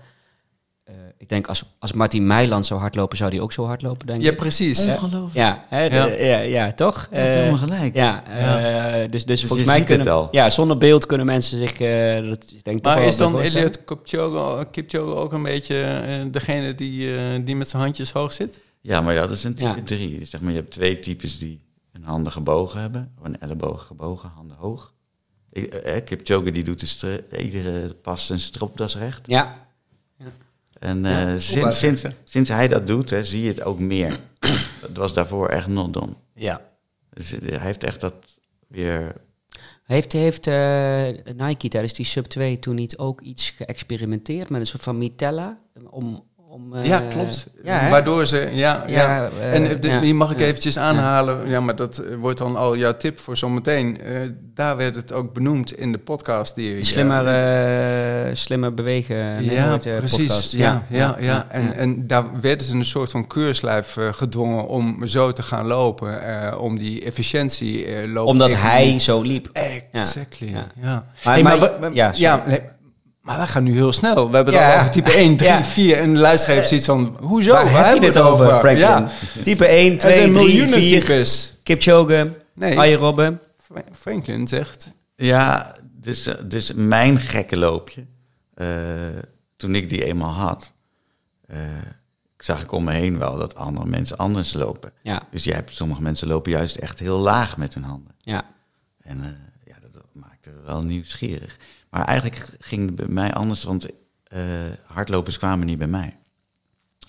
Uh, 0.89 0.95
ik 1.17 1.29
denk, 1.29 1.47
als, 1.47 1.63
als 1.79 1.93
Martin 1.93 2.27
Meiland 2.27 2.65
zo 2.65 2.77
hard 2.77 2.95
lopen, 2.95 3.17
zou 3.17 3.29
die 3.31 3.41
ook 3.41 3.51
zo 3.51 3.65
hard 3.65 3.81
lopen, 3.81 4.07
denk 4.07 4.21
ja, 4.21 4.31
ik. 4.31 4.37
precies. 4.37 4.87
Ongelooflijk. 4.87 5.33
Ja, 5.33 5.65
hè, 5.69 5.89
de, 5.89 5.95
ja. 5.95 6.05
ja. 6.07 6.39
Ja, 6.39 6.71
toch? 6.71 7.07
Ja, 7.11 7.17
uh, 7.17 7.23
helemaal 7.23 7.57
gelijk. 7.57 7.95
Ja, 7.95 8.23
ja. 8.27 8.89
Uh, 8.89 9.01
dus, 9.01 9.09
dus, 9.11 9.25
dus 9.25 9.45
volgens 9.45 9.67
mij 9.67 9.83
kunnen... 9.83 10.27
Ja, 10.31 10.49
zonder 10.49 10.77
beeld 10.77 11.05
kunnen 11.05 11.25
mensen 11.25 11.57
zich... 11.57 11.77
dat 12.29 12.51
is 12.55 12.63
denk 12.63 12.83
maar 12.83 13.03
is 13.03 13.17
dan 13.17 13.39
Elliot 13.39 13.83
Kipchoge, 13.83 14.67
Kipchoge 14.71 15.15
ook 15.15 15.33
een 15.33 15.43
beetje 15.43 16.27
degene 16.31 16.75
die, 16.75 17.13
die 17.43 17.55
met 17.55 17.69
zijn 17.69 17.81
handjes 17.81 18.11
hoog 18.11 18.33
zit? 18.33 18.59
Ja, 18.81 19.01
maar 19.01 19.13
ja, 19.13 19.21
dat 19.21 19.31
is 19.31 19.43
een 19.43 19.55
type 19.55 19.83
3. 19.83 20.25
Zeg 20.25 20.41
maar, 20.41 20.51
je 20.51 20.57
hebt 20.57 20.71
twee 20.71 21.00
types 21.00 21.39
die 21.39 21.61
hun 21.91 22.03
handen 22.03 22.31
gebogen 22.31 22.81
hebben. 22.81 23.13
Of 23.19 23.25
een 23.25 23.39
elleboog 23.39 23.85
gebogen, 23.85 24.29
handen 24.29 24.57
hoog. 24.57 24.93
Ik, 25.51 25.73
eh, 25.73 26.03
Kipchoge 26.03 26.51
die 26.51 26.63
doet 26.63 27.00
de 27.00 27.23
iedere 27.38 27.93
pas 27.93 28.25
zijn 28.25 28.39
stropdas 28.39 28.97
recht. 28.97 29.27
Ja. 29.27 29.67
ja. 30.17 30.25
En 30.79 30.97
uh, 30.97 31.11
ja, 31.11 31.38
sinds, 31.38 31.79
sinds, 31.79 32.05
sinds 32.23 32.50
hij 32.50 32.67
dat 32.67 32.88
doet, 32.88 33.09
hè, 33.09 33.25
zie 33.25 33.41
je 33.41 33.47
het 33.47 33.61
ook 33.63 33.79
meer. 33.79 34.19
dat 34.81 34.97
was 34.97 35.13
daarvoor 35.13 35.50
echt 35.50 35.67
not 35.67 35.93
done. 35.93 36.13
Ja. 36.33 36.61
Dus 37.09 37.29
hij 37.29 37.59
heeft 37.59 37.83
echt 37.83 38.01
dat 38.01 38.15
weer... 38.67 39.15
Heeft, 39.83 40.11
heeft 40.11 40.47
uh, 40.47 41.09
Nike 41.35 41.67
tijdens 41.67 41.93
die 41.93 42.05
Sub 42.05 42.25
2 42.25 42.59
toen 42.59 42.75
niet 42.75 42.97
ook 42.97 43.21
iets 43.21 43.50
geëxperimenteerd 43.50 44.50
met 44.50 44.61
een 44.61 44.67
soort 44.67 44.83
van 44.83 44.97
mitella? 44.97 45.59
Om, 45.89 46.24
om, 46.51 46.74
uh, 46.74 46.85
ja, 46.85 47.03
klopt. 47.09 47.50
Ja, 47.64 47.90
Waardoor 47.90 48.25
ze, 48.25 48.50
ja, 48.51 48.83
ja. 48.87 49.29
Uh, 49.40 49.53
en 49.53 49.81
de, 49.81 49.87
ja, 49.87 50.00
die 50.00 50.14
mag 50.14 50.31
ik 50.31 50.40
eventjes 50.40 50.77
aanhalen. 50.77 51.50
Ja. 51.50 51.59
maar 51.59 51.75
dat 51.75 52.03
wordt 52.20 52.37
dan 52.37 52.55
al 52.55 52.77
jouw 52.77 52.98
tip 52.98 53.20
voor 53.20 53.37
zometeen. 53.37 53.98
Daar 54.53 54.77
werd 54.77 54.96
het 54.96 55.14
ook 55.14 55.33
benoemd 55.33 55.74
in 55.74 55.92
de 55.92 55.98
podcast 55.98 56.55
die 56.55 56.75
je. 56.75 56.83
Slimmer, 56.83 58.37
slimmer 58.37 58.74
bewegen. 58.74 59.44
Ja, 59.44 59.77
precies. 59.77 60.51
Ja, 60.51 60.83
ja, 60.90 61.16
ja, 61.20 61.46
En, 61.50 61.75
en 61.75 62.07
daar 62.07 62.40
werden 62.42 62.68
ze 62.68 62.75
een 62.75 62.85
soort 62.85 63.11
van 63.11 63.27
keurslijf 63.27 63.98
gedwongen 64.11 64.68
om 64.68 65.07
zo 65.07 65.31
te 65.31 65.44
gaan 65.44 65.66
lopen. 65.66 66.59
om 66.59 66.77
die 66.77 67.03
efficiëntie 67.03 68.07
lopen. 68.07 68.31
Omdat 68.31 68.53
hij 68.53 69.00
zo 69.00 69.22
liep. 69.22 69.50
Exactly. 69.92 70.50
Ja. 70.50 70.68
ja. 70.81 71.05
Maar, 71.24 71.33
hey, 71.33 71.44
maar, 71.44 71.59
maar, 71.59 71.72
maar, 71.79 71.94
ja, 71.94 72.11
ja 72.16 72.44
nee, 72.48 72.59
maar 73.22 73.38
wij 73.38 73.48
gaan 73.48 73.64
nu 73.64 73.74
heel 73.74 73.94
snel. 73.94 74.29
We 74.29 74.36
hebben 74.36 74.53
het 74.53 74.64
ja. 74.64 74.74
al 74.74 74.79
over 74.79 74.92
type 74.92 75.12
1, 75.12 75.38
3, 75.38 75.50
ja. 75.50 75.64
4. 75.64 75.98
En 75.98 76.14
de 76.14 76.20
luisteraar 76.20 76.55
heeft 76.55 76.68
zoiets 76.68 76.86
van, 76.86 77.18
hoezo? 77.22 77.53
Waar, 77.53 77.72
Waar 77.72 77.88
heb 77.88 77.98
je 77.98 78.05
het 78.05 78.18
over, 78.18 78.46
Franklin? 78.46 78.77
Ja. 78.77 79.12
Type 79.44 79.66
1, 79.66 79.98
2, 79.98 80.31
3, 80.31 80.68
4. 80.68 81.00
Types. 81.01 81.60
Kipchoge, 81.64 82.38
nee. 82.53 82.96
Robben. 82.96 83.40
Franklin 83.92 84.48
zegt... 84.48 84.90
Ja, 85.16 85.75
dus, 85.81 86.29
dus 86.44 86.72
mijn 86.75 87.20
gekke 87.20 87.57
loopje, 87.57 88.05
uh, 88.55 88.68
toen 89.57 89.75
ik 89.75 89.90
die 89.90 90.05
eenmaal 90.05 90.34
had... 90.34 90.74
Uh, 91.53 91.57
zag 92.38 92.62
ik 92.62 92.72
om 92.72 92.84
me 92.84 92.92
heen 92.92 93.18
wel 93.18 93.38
dat 93.38 93.55
andere 93.55 93.86
mensen 93.86 94.18
anders 94.18 94.53
lopen. 94.53 94.92
Ja. 95.01 95.24
Dus 95.31 95.44
je 95.44 95.53
hebt, 95.53 95.75
sommige 95.75 96.01
mensen 96.01 96.27
lopen 96.27 96.51
juist 96.51 96.75
echt 96.75 97.00
heel 97.00 97.18
laag 97.18 97.57
met 97.57 97.74
hun 97.74 97.84
handen. 97.84 98.16
Ja. 98.18 98.46
En 99.01 99.18
uh, 99.18 99.25
ja, 99.66 99.75
dat 99.92 100.03
maakte 100.14 100.50
me 100.50 100.62
wel 100.66 100.81
nieuwsgierig. 100.81 101.57
Maar 101.91 102.05
eigenlijk 102.05 102.47
ging 102.59 102.85
het 102.85 102.95
bij 102.95 103.07
mij 103.07 103.33
anders, 103.33 103.63
want 103.63 103.85
uh, 103.85 104.39
hardlopers 104.85 105.37
kwamen 105.37 105.65
niet 105.65 105.77
bij 105.77 105.87
mij. 105.87 106.17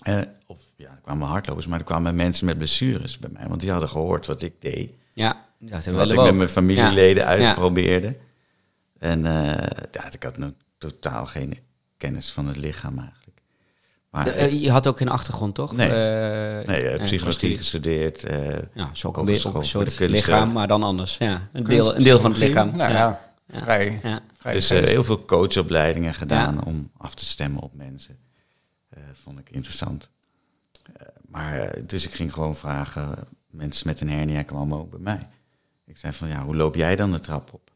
Uh, 0.04 0.20
of 0.46 0.58
ja, 0.76 0.90
er 0.90 1.00
kwamen 1.02 1.28
hardlopers, 1.28 1.66
maar 1.66 1.78
er 1.78 1.84
kwamen 1.84 2.16
mensen 2.16 2.46
met 2.46 2.58
blessures 2.58 3.18
bij 3.18 3.30
mij. 3.32 3.48
Want 3.48 3.60
die 3.60 3.70
hadden 3.70 3.88
gehoord 3.88 4.26
wat 4.26 4.42
ik 4.42 4.54
deed. 4.60 4.94
Ja, 5.12 5.46
dat 5.58 5.84
wat 5.84 6.10
ik 6.10 6.18
ook. 6.18 6.24
met 6.24 6.34
mijn 6.34 6.48
familieleden 6.48 7.22
ja. 7.22 7.28
uitprobeerde. 7.28 8.06
Ja. 8.06 8.14
En 8.98 9.18
uh, 9.18 9.32
ja, 9.90 10.12
ik 10.12 10.22
had 10.22 10.38
nog 10.38 10.50
totaal 10.78 11.26
geen 11.26 11.58
kennis 11.96 12.32
van 12.32 12.46
het 12.46 12.56
lichaam 12.56 12.98
eigenlijk. 12.98 13.40
Maar, 14.10 14.24
de, 14.24 14.60
je 14.60 14.70
had 14.70 14.86
ook 14.86 14.98
geen 14.98 15.08
achtergrond, 15.08 15.54
toch? 15.54 15.72
Nee, 15.72 15.88
nee 16.66 16.94
uh, 16.94 17.02
psychologie 17.02 17.56
gestudeerd. 17.56 18.26
ja, 18.74 18.90
zo 18.92 19.08
ook 19.08 19.28
een 19.28 19.64
soort 19.64 19.98
lichaam, 19.98 20.52
maar 20.52 20.68
dan 20.68 20.82
anders. 20.82 21.16
Ja, 21.18 21.48
een, 21.52 21.64
deel, 21.64 21.96
een 21.96 22.02
deel 22.02 22.20
van 22.20 22.30
het 22.30 22.40
lichaam. 22.40 22.76
Nou, 22.76 22.92
ja. 22.92 23.32
Vrij, 23.52 24.00
ja. 24.02 24.10
vrij 24.10 24.20
dus 24.42 24.70
uh, 24.70 24.78
heel 24.78 25.04
veel 25.04 25.24
coachopleidingen 25.24 26.14
gedaan 26.14 26.54
ja. 26.54 26.60
om 26.60 26.90
af 26.96 27.14
te 27.14 27.24
stemmen 27.24 27.62
op 27.62 27.74
mensen. 27.74 28.18
Uh, 28.96 29.04
vond 29.12 29.38
ik 29.38 29.50
interessant. 29.50 30.10
Uh, 30.90 31.06
maar 31.28 31.86
dus 31.86 32.06
ik 32.06 32.12
ging 32.12 32.32
gewoon 32.32 32.56
vragen, 32.56 33.26
mensen 33.46 33.86
met 33.86 34.00
een 34.00 34.10
hernia 34.10 34.42
kwamen 34.42 34.78
ook 34.78 34.90
bij 34.90 35.00
mij. 35.00 35.28
Ik 35.84 35.98
zei 35.98 36.12
van, 36.12 36.28
ja, 36.28 36.44
hoe 36.44 36.56
loop 36.56 36.74
jij 36.74 36.96
dan 36.96 37.12
de 37.12 37.20
trap 37.20 37.52
op? 37.52 37.70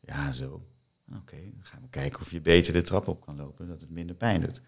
Ja, 0.00 0.32
zo. 0.32 0.68
Oké, 1.08 1.18
okay, 1.18 1.52
dan 1.54 1.64
gaan 1.64 1.82
we 1.82 1.88
kijken 1.88 2.20
of 2.20 2.30
je 2.30 2.40
beter 2.40 2.72
de 2.72 2.80
trap 2.80 3.08
op 3.08 3.20
kan 3.20 3.36
lopen, 3.36 3.68
dat 3.68 3.80
het 3.80 3.90
minder 3.90 4.16
pijn 4.16 4.40
doet. 4.40 4.60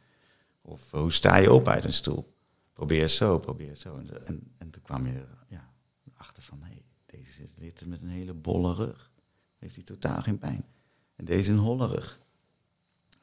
Of 0.63 0.91
hoe 0.91 1.13
sta 1.13 1.37
je 1.37 1.53
op 1.53 1.69
uit 1.69 1.85
een 1.85 1.93
stoel? 1.93 2.37
Probeer 2.73 3.09
zo, 3.09 3.39
probeer 3.39 3.77
zo. 3.77 3.97
En, 3.97 4.27
en, 4.27 4.53
en 4.59 4.71
toen 4.71 4.83
kwam 4.83 5.07
je 5.07 5.25
ja, 5.49 5.73
achter 6.15 6.43
van, 6.43 6.63
hé, 6.63 6.67
hey, 6.67 6.83
deze 7.07 7.33
zit 7.33 7.87
met 7.87 8.03
een 8.03 8.09
hele 8.09 8.35
bolle 8.35 8.75
rug 8.75 9.11
heeft 9.59 9.75
hij 9.75 9.85
totaal 9.85 10.23
geen 10.23 10.39
pijn. 10.39 10.65
En 11.17 11.25
deze 11.25 11.51
een 11.51 11.59
holle 11.59 11.87
rug. 11.87 12.21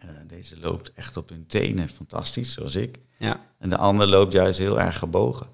Uh, 0.05 0.09
deze 0.27 0.59
loopt 0.59 0.93
echt 0.93 1.17
op 1.17 1.29
hun 1.29 1.45
tenen, 1.45 1.89
fantastisch, 1.89 2.53
zoals 2.53 2.75
ik. 2.75 2.99
Ja. 3.17 3.45
En 3.57 3.69
de 3.69 3.77
ander 3.77 4.07
loopt 4.07 4.33
juist 4.33 4.59
heel 4.59 4.79
erg 4.79 4.97
gebogen. 4.97 5.47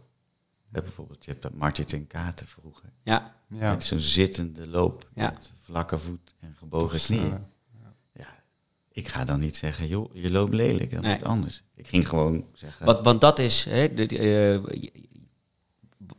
Ja, 0.72 0.82
bijvoorbeeld, 0.82 1.26
je 1.26 1.32
hebt 1.32 1.44
dat 1.44 1.54
Martin 1.54 1.86
ten 1.86 2.08
Katen 2.08 2.48
vroeger. 2.48 2.90
Ja. 3.04 3.36
ja. 3.50 3.80
Zo'n 3.80 4.00
zittende 4.00 4.68
loop, 4.68 5.10
ja. 5.16 5.30
met 5.30 5.52
vlakke 5.62 5.98
voet 5.98 6.36
en 6.40 6.56
gebogen 6.58 7.00
knieën. 7.00 7.30
Ja. 7.30 7.94
ja. 8.14 8.44
ik 8.92 9.08
ga 9.08 9.26
dan 9.26 9.40
niet 9.40 9.58
zeggen, 9.58 9.88
joh, 9.88 10.16
je 10.16 10.32
loopt 10.32 10.54
lelijk, 10.54 10.92
dat 10.92 11.02
nee. 11.02 11.14
moet 11.14 11.24
anders. 11.24 11.64
Ik 11.76 11.88
ging 11.88 12.10
gewoon 12.10 12.46
zeggen... 12.54 12.86
Want, 12.86 13.06
want 13.06 13.22
dat 13.22 13.40
is, 13.40 13.66
hè, 13.66 13.94
de, 13.94 14.64
uh, 14.70 14.90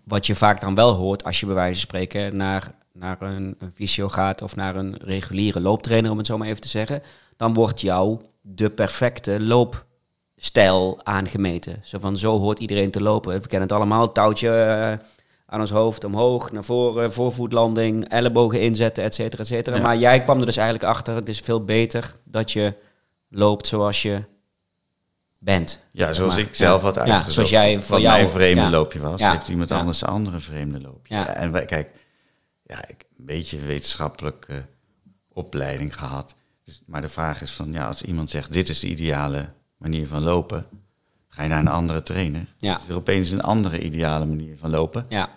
wat 0.05 0.27
je 0.27 0.35
vaak 0.35 0.61
dan 0.61 0.75
wel 0.75 0.93
hoort 0.93 1.25
als 1.25 1.41
je 1.41 1.47
bij 1.47 1.55
wijze 1.55 1.81
van 1.81 1.89
spreken 1.89 2.37
naar 2.37 2.75
naar 2.99 3.23
een, 3.23 3.55
een 3.59 3.73
fysio 3.75 4.09
gaat 4.09 4.43
of 4.43 4.57
naar 4.57 4.77
een 4.77 4.97
reguliere 4.97 5.61
looptrainer, 5.61 6.11
om 6.11 6.17
het 6.19 6.27
zo 6.27 6.39
maar 6.39 6.49
even 6.49 6.61
te 6.61 6.69
zeggen, 6.69 7.03
dan 7.37 7.55
wordt 7.55 7.81
jou 7.81 8.21
de 8.43 8.71
perfecte 8.71 9.41
loopstijl 9.41 11.01
aangemeten. 11.03 11.81
Zo 11.83 11.99
van, 11.99 12.17
zo 12.17 12.39
hoort 12.39 12.59
iedereen 12.59 12.91
te 12.91 13.03
lopen. 13.03 13.33
We 13.33 13.49
kennen 13.49 13.69
het 13.69 13.77
allemaal, 13.77 14.13
touwtje 14.13 14.49
uh, 14.49 15.07
aan 15.47 15.61
ons 15.61 15.71
hoofd, 15.71 16.05
omhoog, 16.05 16.53
naar 16.53 16.65
voren, 16.65 17.13
voorvoetlanding, 17.13 18.09
ellebogen 18.09 18.61
inzetten, 18.61 19.05
et 19.05 19.15
cetera, 19.15 19.43
et 19.43 19.49
cetera. 19.49 19.77
Ja. 19.77 19.83
Maar 19.83 19.97
jij 19.97 20.23
kwam 20.23 20.41
er 20.41 20.47
dus 20.47 20.57
eigenlijk 20.57 20.89
achter, 20.89 21.15
het 21.15 21.29
is 21.29 21.41
veel 21.41 21.65
beter 21.65 22.17
dat 22.25 22.53
je 22.53 22.75
loopt 23.29 23.67
zoals 23.67 24.03
je 24.03 24.23
bent. 25.41 25.87
Ja, 25.91 26.13
zoals 26.13 26.35
maar. 26.35 26.43
ik 26.43 26.55
zelf 26.55 26.83
had 26.83 26.99
uitgezocht. 26.99 27.27
Ja, 27.27 27.33
zoals 27.33 27.51
jij 27.51 27.81
voor 27.81 27.95
wat 27.95 28.01
jou, 28.01 28.17
mijn 28.17 28.29
vreemde 28.29 28.61
ja. 28.61 28.71
loopje 28.71 29.01
was, 29.01 29.23
heeft 29.23 29.49
iemand 29.49 29.71
anders 29.71 30.03
een 30.03 30.09
andere 30.09 30.39
vreemde 30.39 30.81
loopje. 30.81 31.15
Ja. 31.15 31.35
En 31.35 31.53
wij, 31.53 31.65
kijk, 31.65 31.91
ja, 32.67 32.89
ik 32.89 33.05
een 33.19 33.25
beetje 33.25 33.59
wetenschappelijke 33.59 34.65
opleiding 35.33 35.97
gehad. 35.99 36.35
Dus, 36.65 36.83
maar 36.87 37.01
de 37.01 37.09
vraag 37.09 37.43
is 37.43 37.51
van, 37.53 37.73
ja, 37.73 37.87
als 37.87 38.03
iemand 38.03 38.31
zegt, 38.31 38.53
dit 38.53 38.69
is 38.69 38.81
de 38.81 38.87
ideale 38.89 39.49
manier 39.77 40.07
van 40.07 40.23
lopen, 40.23 40.67
ga 41.29 41.43
je 41.43 41.49
naar 41.49 41.59
een 41.61 41.69
andere 41.69 42.03
trainer. 42.03 42.47
Ja. 42.59 42.77
Is 42.79 42.89
er 42.89 42.95
opeens 42.95 43.31
een 43.31 43.43
andere 43.43 43.81
ideale 43.81 44.25
manier 44.25 44.57
van 44.59 44.71
lopen. 44.71 45.07
Ja. 45.09 45.29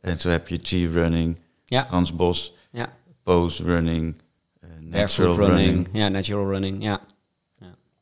En 0.00 0.18
zo 0.20 0.28
heb 0.28 0.48
je 0.48 0.58
G-running, 0.62 1.38
Ja. 1.64 1.84
Frans 1.86 2.14
Bos, 2.16 2.54
Ja. 2.70 2.92
pose 3.22 3.62
running, 3.62 4.22
eh, 4.60 4.68
natural 4.80 5.34
running. 5.34 5.58
running. 5.66 5.88
Ja, 5.92 6.08
natural 6.08 6.48
running. 6.50 6.82
Ja. 6.82 7.00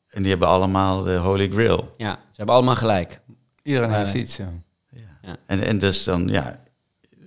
En 0.07 0.21
die 0.21 0.29
hebben 0.31 0.47
allemaal 0.47 1.03
de 1.03 1.15
Holy 1.15 1.49
Grail. 1.49 1.91
ja. 1.97 2.11
Ze 2.13 2.37
hebben 2.37 2.55
allemaal 2.55 2.75
gelijk. 2.75 3.19
Iedereen 3.63 3.91
heeft 3.93 4.13
eh, 4.13 4.21
iets, 4.21 4.37
ja. 4.37 4.51
Ja. 4.89 4.99
Ja. 5.21 5.37
En, 5.45 5.61
en 5.61 5.79
dus 5.79 6.03
dan, 6.03 6.27
ja, 6.27 6.63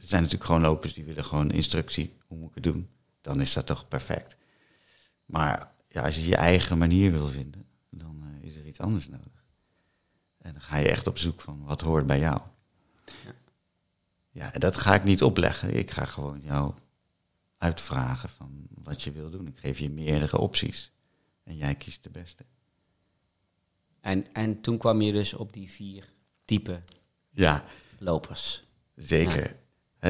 zijn 0.08 0.22
natuurlijk 0.22 0.50
gewoon 0.50 0.64
lopers 0.64 0.94
die 0.94 1.04
willen 1.04 1.24
gewoon 1.24 1.50
instructie. 1.50 2.16
Hoe 2.26 2.38
moet 2.38 2.48
ik 2.48 2.54
het 2.54 2.64
doen? 2.64 2.88
Dan 3.20 3.40
is 3.40 3.52
dat 3.52 3.66
toch 3.66 3.88
perfect. 3.88 4.36
Maar 5.24 5.72
ja, 5.88 6.02
als 6.02 6.14
je 6.14 6.26
je 6.26 6.36
eigen 6.36 6.78
manier 6.78 7.10
wil 7.10 7.28
vinden, 7.28 7.66
dan 7.90 8.22
eh, 8.22 8.46
is 8.46 8.56
er 8.56 8.66
iets 8.66 8.80
anders 8.80 9.08
nodig. 9.08 9.44
En 10.38 10.52
dan 10.52 10.62
ga 10.62 10.76
je 10.76 10.88
echt 10.88 11.06
op 11.06 11.18
zoek 11.18 11.40
van 11.40 11.64
wat 11.64 11.80
hoort 11.80 12.06
bij 12.06 12.18
jou. 12.18 12.40
Ja, 14.30 14.52
en 14.52 14.60
dat 14.60 14.76
ga 14.76 14.94
ik 14.94 15.04
niet 15.04 15.22
opleggen. 15.22 15.76
Ik 15.76 15.90
ga 15.90 16.04
gewoon 16.04 16.40
jou 16.42 16.74
uitvragen 17.58 18.28
van 18.28 18.66
wat 18.68 19.02
je 19.02 19.12
wil 19.12 19.30
doen. 19.30 19.46
Ik 19.46 19.58
geef 19.58 19.78
je 19.78 19.90
meerdere 19.90 20.38
opties. 20.38 20.92
En 21.42 21.56
jij 21.56 21.74
kiest 21.74 22.02
de 22.02 22.10
beste. 22.10 22.44
En, 24.00 24.32
en 24.32 24.60
toen 24.60 24.78
kwam 24.78 25.00
je 25.00 25.12
dus 25.12 25.34
op 25.34 25.52
die 25.52 25.70
vier 25.70 26.04
type 26.44 26.82
Ja, 27.30 27.64
lopers. 27.98 28.64
Zeker. 28.96 29.56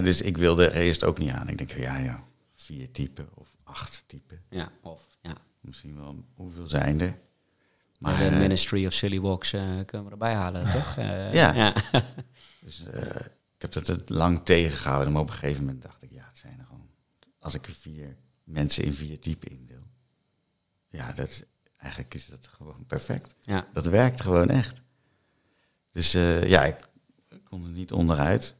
Dus 0.05 0.21
ik 0.23 0.37
wilde 0.37 0.69
er 0.69 0.83
eerst 0.83 1.05
ook 1.05 1.19
niet 1.19 1.31
aan. 1.31 1.49
Ik 1.49 1.59
denk, 1.59 1.73
ja, 1.73 1.97
ja, 1.97 2.21
vier 2.53 2.93
typen 2.93 3.29
of 3.35 3.57
acht 3.63 4.05
typen. 4.07 4.43
Ja, 4.51 4.71
of 4.83 5.07
ja. 5.21 5.37
Misschien 5.61 5.97
wel, 5.97 6.25
hoeveel 6.35 6.67
zijn 6.67 7.01
er? 7.01 7.19
Maar 7.99 8.17
de 8.19 8.25
eh, 8.25 8.39
Ministry 8.39 8.87
of 8.87 8.93
Silly 8.93 9.21
Walks 9.21 9.53
eh, 9.53 9.61
kunnen 9.85 10.07
we 10.07 10.13
erbij 10.13 10.35
halen, 10.35 10.65
toch? 10.73 10.97
Eh, 10.97 11.33
Ja. 11.33 11.55
ja. 11.55 11.75
dus, 12.65 12.81
ik 13.57 13.63
heb 13.63 13.73
dat 13.73 13.87
het 13.87 14.09
lang 14.09 14.45
tegengehouden, 14.45 15.13
maar 15.13 15.23
op 15.23 15.29
een 15.29 15.35
gegeven 15.35 15.65
moment 15.65 15.83
dacht 15.83 16.03
ik, 16.03 16.11
ja, 16.11 16.25
het 16.29 16.39
zijn 16.39 16.59
er 16.59 16.65
gewoon... 16.65 16.91
Als 17.39 17.55
ik 17.55 17.67
er 17.67 17.73
vier 17.73 18.17
mensen 18.45 18.85
in 18.85 18.93
vier 18.93 19.19
typen 19.21 19.51
indeel, 19.51 19.87
ja, 20.89 21.13
dat, 21.13 21.45
eigenlijk 21.77 22.15
is 22.15 22.27
dat 22.27 22.47
gewoon 22.47 22.85
perfect. 22.87 23.35
ja. 23.41 23.69
Dat 23.73 23.87
werkt 23.87 24.21
gewoon 24.21 24.49
echt. 24.49 24.81
Dus 25.91 26.13
ja, 26.13 26.65
ik, 26.65 26.89
ik 27.29 27.45
kon 27.45 27.65
er 27.65 27.71
niet 27.71 27.93
onderuit. 27.93 28.55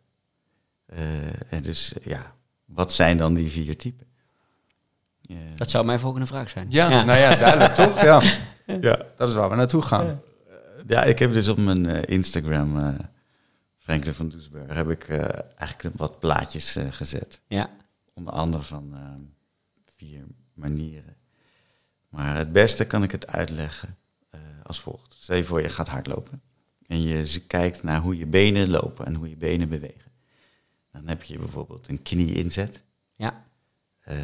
Eh, 0.97 1.53
en 1.53 1.63
dus 1.63 1.93
eh, 1.93 2.05
ja, 2.07 2.35
wat 2.65 2.93
zijn 2.93 3.17
dan 3.17 3.35
die 3.35 3.51
vier 3.51 3.77
typen? 3.79 4.07
Eh, 5.29 5.37
Dat 5.57 5.71
zou 5.71 5.85
mijn 5.85 6.01
volgende 6.01 6.27
vraag 6.27 6.49
zijn. 6.49 6.67
Ja, 6.69 6.89
nou 7.05 7.19
ja, 7.19 7.37
duidelijk 7.37 7.75
toch? 7.85 8.03
Ja, 8.03 8.23
ja. 8.67 9.05
dat 9.17 9.29
is 9.29 9.35
waar 9.35 9.51
we 9.51 9.57
naartoe 9.57 9.83
gaan. 9.83 10.21
ja, 10.87 11.03
ik 11.05 11.19
heb 11.19 11.33
dus 11.33 11.49
op 11.49 11.57
mijn 11.59 11.87
eh, 11.87 12.15
Instagram, 12.15 12.79
eh 12.79 12.95
Franklin 13.79 14.13
van 14.15 14.29
Doesburg, 14.29 14.75
heb 14.75 14.91
ik 14.91 15.05
eh, 15.09 15.19
eigenlijk 15.57 15.97
wat 15.97 16.19
plaatjes 16.19 16.77
gezet. 16.91 17.41
ja. 17.47 17.71
Onder 18.15 18.33
andere 18.33 18.63
van 18.63 18.91
eh, 18.95 19.01
vier 19.97 20.21
manieren. 20.55 21.17
Maar 22.09 22.37
het 22.37 22.53
beste 22.53 22.85
kan 22.85 23.03
ik 23.03 23.11
het 23.13 23.27
uitleggen 23.27 23.97
eh, 24.31 24.41
als 24.63 24.81
volgt. 24.81 25.15
Stel 25.19 25.37
je 25.37 25.45
voor, 25.45 25.63
je 25.63 25.69
gaat 25.69 25.89
hardlopen. 25.89 26.41
En 26.87 27.03
je 27.03 27.41
kijkt 27.47 27.83
naar 27.83 28.01
hoe 28.01 28.17
je 28.17 28.27
benen 28.27 28.69
lopen 28.71 29.07
en 29.07 29.15
hoe 29.15 29.29
je 29.29 29.37
benen 29.37 29.69
bewegen. 29.69 30.06
Dan 30.97 31.09
heb 31.09 31.23
je 31.23 31.39
bijvoorbeeld 31.39 31.89
een 31.89 32.03
knie-inzet. 32.03 32.83
ja. 33.15 33.45
Eh, 34.01 34.17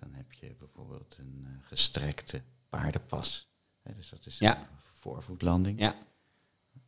dan 0.00 0.12
heb 0.12 0.32
je 0.32 0.54
bijvoorbeeld 0.58 1.16
een 1.18 1.42
eh, 1.46 1.66
gestrekte 1.68 2.42
paardenpas. 2.68 3.48
Hè, 3.82 3.94
dus 3.94 4.08
dat 4.08 4.26
is 4.26 4.38
Ja. 4.38 4.58
een 4.58 4.66
voorvoetlanding. 4.78 5.78
ja. 5.78 5.94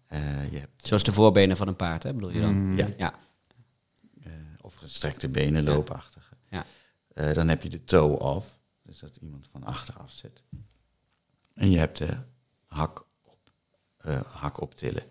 Eh, 0.07 0.51
je 0.53 0.59
hebt 0.59 0.87
Zoals 0.87 1.03
de 1.03 1.13
voorbenen 1.13 1.57
van 1.57 1.69
een 1.69 1.77
paard, 1.77 2.03
hè, 2.03 2.13
bedoel 2.15 2.31
je 2.31 2.41
dan? 2.41 2.55
Mm. 2.55 2.77
Ja. 2.77 2.89
Ja. 2.97 3.15
eh, 4.23 4.31
of 4.61 4.75
gestrekte 4.75 5.29
benen 5.29 5.65
loopachtige. 5.65 6.35
Ja. 6.51 6.65
Eh, 7.09 7.35
dan 7.35 7.49
heb 7.49 7.63
je 7.63 7.69
de 7.69 7.85
toe 7.85 8.19
off, 8.19 8.61
dus 8.83 8.99
dat 8.99 9.17
iemand 9.17 9.49
van 9.49 9.65
achter 9.65 9.95
afzet. 9.95 10.43
En 11.55 11.71
je 11.71 11.79
hebt 11.79 11.99
de 11.99 12.17
hak 12.67 13.07
op, 13.27 13.53
eh, 13.97 14.21
hak 14.35 14.61
optillen. 14.61 15.03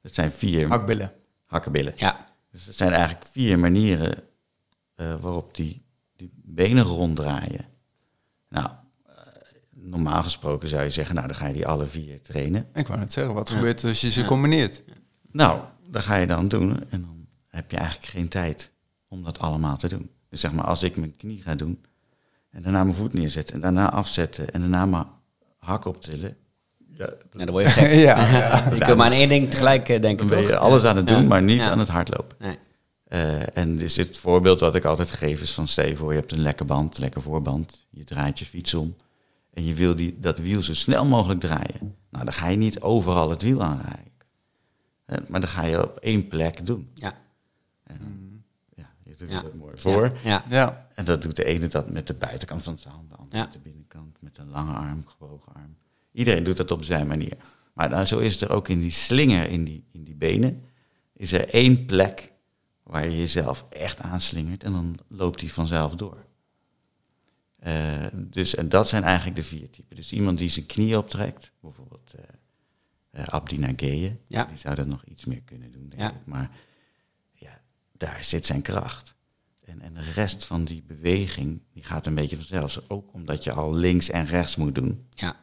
Dat 0.00 0.14
zijn 0.14 0.32
vier 0.32 0.68
Hakbillen. 0.68 1.14
hakkenbillen. 1.46 1.92
Ja. 1.96 2.28
Dus 2.50 2.64
dat 2.66 2.74
zijn 2.74 2.92
eigenlijk 2.92 3.24
vier 3.26 3.58
manieren 3.58 4.22
eh, 4.94 5.20
waarop 5.20 5.54
die, 5.54 5.82
die 6.16 6.30
benen 6.34 6.84
ronddraaien. 6.84 7.64
Nou, 8.48 8.68
eh, 9.06 9.14
normaal 9.70 10.22
gesproken 10.22 10.68
zou 10.68 10.82
je 10.82 10.90
zeggen, 10.90 11.14
nou 11.14 11.26
dan 11.26 11.36
ga 11.36 11.46
je 11.46 11.54
die 11.54 11.66
alle 11.66 11.86
vier 11.86 12.22
trainen. 12.22 12.68
Ik 12.74 12.86
wou 12.86 12.98
net 12.98 13.12
zeggen, 13.12 13.34
wat 13.34 13.48
Ja. 13.48 13.54
gebeurt 13.54 13.82
er 13.82 13.88
als 13.88 14.00
je 14.00 14.10
ze 14.10 14.20
Ja. 14.20 14.26
combineert? 14.26 14.82
Nou, 15.32 15.60
dat 15.90 16.02
ga 16.02 16.16
je 16.16 16.26
dan 16.26 16.48
doen 16.48 16.88
en 16.90 17.00
dan 17.00 17.26
heb 17.46 17.70
je 17.70 17.76
eigenlijk 17.76 18.10
geen 18.10 18.28
tijd 18.28 18.72
om 19.08 19.24
dat 19.24 19.38
allemaal 19.38 19.76
te 19.76 19.88
doen. 19.88 20.10
Dus 20.28 20.40
zeg 20.40 20.52
maar, 20.52 20.64
als 20.64 20.82
ik 20.82 20.96
mijn 20.96 21.16
knie 21.16 21.42
ga 21.42 21.54
doen 21.54 21.84
en 22.50 22.62
daarna 22.62 22.84
mijn 22.84 22.96
voet 22.96 23.12
neerzetten 23.12 23.54
en 23.54 23.60
daarna 23.60 23.90
afzetten 23.90 24.52
en 24.52 24.60
daarna 24.60 24.86
mijn 24.86 25.06
hak 25.58 25.84
optillen, 25.84 26.36
ja, 27.00 27.12
Nou, 27.32 27.44
dan 27.44 27.50
word 27.50 27.64
je 27.64 27.70
gek. 27.70 27.92
ja, 28.08 28.30
ja. 28.30 28.64
je 28.74 28.78
kunt 28.78 28.96
maar 28.96 29.06
aan 29.06 29.12
één 29.12 29.28
ding 29.28 29.50
tegelijk 29.50 29.88
eh, 29.88 30.00
denken, 30.00 30.26
dan 30.26 30.36
ben 30.36 30.38
toch? 30.46 30.48
je 30.48 30.56
alles 30.58 30.84
aan 30.84 30.96
het 30.96 31.06
doen, 31.06 31.22
Ja. 31.22 31.28
maar 31.28 31.42
niet 31.42 31.58
Ja. 31.58 31.70
aan 31.70 31.78
het 31.78 31.88
hardlopen. 31.88 32.36
Nee. 32.38 32.58
Eh, 33.08 33.56
en 33.56 33.76
dus 33.76 33.96
het 33.96 34.18
voorbeeld 34.18 34.60
wat 34.60 34.74
ik 34.74 34.84
altijd 34.84 35.10
geef 35.10 35.40
is 35.40 35.52
van 35.52 35.68
stel 35.68 36.10
je 36.10 36.16
hebt 36.18 36.32
een 36.32 36.40
lekker 36.40 36.66
band, 36.66 36.98
lekker 36.98 37.22
voorband, 37.22 37.86
je 37.90 38.04
draait 38.04 38.38
je 38.38 38.44
fiets 38.46 38.74
om 38.74 38.96
en 39.52 39.64
je 39.64 39.74
wil 39.74 39.94
die, 39.94 40.16
dat 40.20 40.38
wiel 40.38 40.62
zo 40.62 40.74
snel 40.74 41.04
mogelijk 41.04 41.40
draaien. 41.40 41.96
Nou, 42.10 42.24
dan 42.24 42.32
ga 42.32 42.48
je 42.48 42.56
niet 42.56 42.80
overal 42.80 43.30
het 43.30 43.42
wiel 43.42 43.62
aanraken. 43.62 44.08
Maar 45.28 45.40
dan 45.40 45.48
ga 45.48 45.64
je 45.64 45.82
op 45.82 45.98
één 45.98 46.28
plek 46.28 46.66
doen. 46.66 46.90
Ja. 46.94 47.14
En 47.84 47.96
dan, 47.98 48.42
ja, 48.74 48.90
je 49.04 49.14
doet 49.16 49.30
Ja. 49.30 49.42
dat 49.42 49.54
mooi 49.54 49.72
voor. 49.76 50.12
Ja. 50.24 50.44
ja. 50.48 50.86
En 50.94 51.04
dat 51.04 51.22
doet 51.22 51.36
de 51.36 51.44
ene 51.44 51.66
dat 51.68 51.90
met 51.90 52.06
de 52.06 52.14
buitenkant 52.14 52.62
van 52.62 52.78
zijn 52.78 52.94
hand, 52.94 53.10
de 53.10 53.16
andere 53.16 53.36
Ja. 53.36 53.42
met 53.42 53.52
de 53.52 53.58
binnenkant, 53.58 54.16
met 54.22 54.38
een 54.38 54.50
lange 54.50 54.72
arm, 54.72 55.06
gebogen 55.06 55.52
arm. 55.54 55.76
Iedereen 56.12 56.44
doet 56.44 56.56
dat 56.56 56.70
op 56.70 56.84
zijn 56.84 57.06
manier. 57.06 57.36
Maar 57.74 57.88
nou, 57.88 58.04
zo 58.04 58.18
is 58.18 58.40
er 58.40 58.50
ook 58.50 58.68
in 58.68 58.80
die 58.80 58.90
slinger, 58.90 59.48
in 59.48 59.64
die, 59.64 59.84
in 59.92 60.04
die 60.04 60.14
benen, 60.14 60.64
is 61.12 61.32
er 61.32 61.48
één 61.48 61.86
plek 61.86 62.32
waar 62.82 63.08
je 63.08 63.16
jezelf 63.16 63.66
echt 63.70 64.00
aanslingert 64.00 64.64
en 64.64 64.72
dan 64.72 64.98
loopt 65.08 65.40
die 65.40 65.52
vanzelf 65.52 65.94
door. 65.94 66.24
Eh, 67.56 68.06
dus, 68.14 68.54
en 68.54 68.68
dat 68.68 68.88
zijn 68.88 69.02
eigenlijk 69.02 69.36
de 69.36 69.42
vier 69.42 69.70
typen. 69.70 69.96
Dus 69.96 70.12
iemand 70.12 70.38
die 70.38 70.48
zijn 70.48 70.66
knie 70.66 70.98
optrekt, 70.98 71.52
bijvoorbeeld 71.60 72.14
eh 72.14 72.22
eh, 73.10 73.24
Abdi 73.24 73.58
Nageye, 73.58 74.16
Ja. 74.26 74.44
die 74.44 74.56
zou 74.56 74.74
dat 74.74 74.86
nog 74.86 75.04
iets 75.04 75.24
meer 75.24 75.42
kunnen 75.42 75.72
doen, 75.72 75.88
denk 75.88 76.02
Ja. 76.02 76.10
ik. 76.10 76.26
Maar 76.26 76.50
ja, 77.32 77.60
daar 77.96 78.24
zit 78.24 78.46
zijn 78.46 78.62
kracht. 78.62 79.14
En, 79.64 79.80
en 79.80 79.94
de 79.94 80.10
rest 80.14 80.44
van 80.44 80.64
die 80.64 80.82
beweging, 80.82 81.62
die 81.72 81.84
gaat 81.84 82.06
een 82.06 82.14
beetje 82.14 82.36
vanzelf. 82.36 82.80
Ook 82.88 83.12
omdat 83.14 83.44
je 83.44 83.52
al 83.52 83.74
links 83.74 84.10
en 84.10 84.26
rechts 84.26 84.56
moet 84.56 84.74
doen. 84.74 85.06
Ja. 85.10 85.36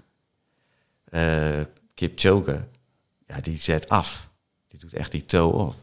Eh 1.10 1.62
Kipchoge, 1.94 2.68
ja, 3.28 3.42
die 3.42 3.58
zet 3.60 3.90
af. 3.90 4.30
Die 4.68 4.80
doet 4.80 4.94
echt 4.94 5.12
die 5.12 5.26
toe 5.26 5.52
off. 5.54 5.78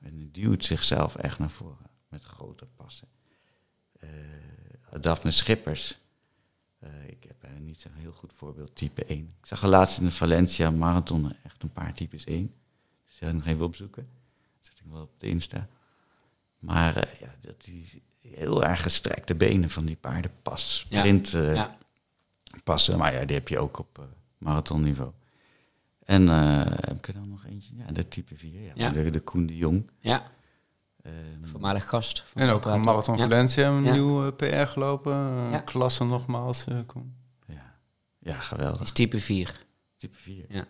En 0.00 0.16
die 0.16 0.30
duwt 0.30 0.64
zichzelf 0.64 1.16
echt 1.16 1.38
naar 1.38 1.50
voren 1.50 1.90
met 2.08 2.24
grote 2.24 2.66
passen. 2.76 3.08
Eh 4.00 4.08
Daphne 5.00 5.30
Schippers, 5.30 5.98
eh, 6.78 6.88
ik 7.08 7.24
heb 7.24 7.42
er 7.42 7.60
niet 7.60 7.80
zo'n 7.80 7.92
heel 7.94 8.12
goed 8.12 8.32
voorbeeld, 8.36 8.76
type 8.76 9.04
1. 9.10 9.34
Ik 9.40 9.46
zag 9.46 9.62
laatst 9.62 9.98
in 9.98 10.04
de 10.04 10.10
Valencia 10.10 10.70
Marathon 10.70 11.32
echt 11.42 11.62
een 11.62 11.72
paar 11.72 11.92
types 11.94 12.24
1. 12.24 12.54
Dus 13.06 13.18
ik 13.28 13.32
nog 13.34 13.46
even 13.46 13.64
opzoeken. 13.64 14.08
Dat 14.56 14.66
zet 14.66 14.78
ik 14.78 14.92
wel 14.92 15.02
op 15.02 15.20
de 15.20 15.26
Insta. 15.26 15.68
Maar 16.58 17.08
ja, 17.20 17.34
dat 17.40 17.62
die 17.64 18.02
heel 18.20 18.64
erg 18.64 18.82
gestrekte 18.82 19.34
benen 19.34 19.70
van 19.70 19.84
die 19.84 19.96
paardenpas. 19.96 20.86
Ja. 20.88 20.98
Sprint, 20.98 21.28
Ja. 21.28 21.76
passen. 22.64 22.98
Maar 22.98 23.12
ja, 23.14 23.24
die 23.24 23.36
heb 23.36 23.48
je 23.48 23.58
ook 23.58 23.78
op 23.78 24.08
marathonniveau. 24.44 25.12
En 26.04 26.28
eh, 26.28 26.58
heb 26.64 26.92
ik 26.96 27.08
er 27.08 27.14
dan 27.14 27.28
nog 27.28 27.44
eentje? 27.46 27.74
Ja, 27.76 27.86
de 27.92 28.08
type 28.08 28.36
4. 28.36 28.60
Ja, 28.62 28.72
Ja. 28.74 28.90
De, 28.90 29.10
de 29.10 29.20
Koen 29.20 29.46
de 29.46 29.56
Jong. 29.56 29.90
Ja. 30.00 30.30
Ehm, 31.02 31.14
Voormalig 31.42 31.88
gast. 31.88 32.22
van 32.26 32.42
En 32.42 32.48
ook 32.50 32.64
een 32.64 32.80
Marathon 32.80 33.16
Ja. 33.16 33.22
Valencia, 33.22 33.68
een 33.68 33.84
Ja. 33.84 33.92
nieuw 33.92 34.26
eh, 34.26 34.36
PR 34.36 34.68
gelopen. 34.70 35.12
Eh, 35.12 35.50
Ja. 35.50 35.58
Klasse 35.60 36.04
nogmaals, 36.04 36.64
Koen. 36.86 37.14
ja. 37.46 37.74
ja, 38.18 38.34
geweldig. 38.40 38.80
is 38.82 38.90
type 38.92 39.18
4. 39.18 39.60
Type 39.96 40.16
4. 40.18 40.44
Ja. 40.48 40.66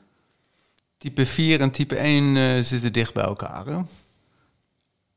Type 0.96 1.26
4 1.26 1.60
en 1.60 1.70
type 1.70 1.96
1 1.96 2.36
eh, 2.36 2.60
zitten 2.62 2.92
dicht 2.92 3.14
bij 3.14 3.24
elkaar. 3.24 3.66
Hè? 3.66 3.80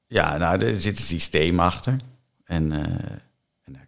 Ja, 0.08 0.38
nou, 0.38 0.62
er 0.66 0.82
zit 0.82 0.98
een 0.98 1.04
systeem 1.04 1.60
achter. 1.60 1.96
En, 2.44 2.72
eh, 2.72 2.80
en 3.64 3.74
daar- 3.74 3.88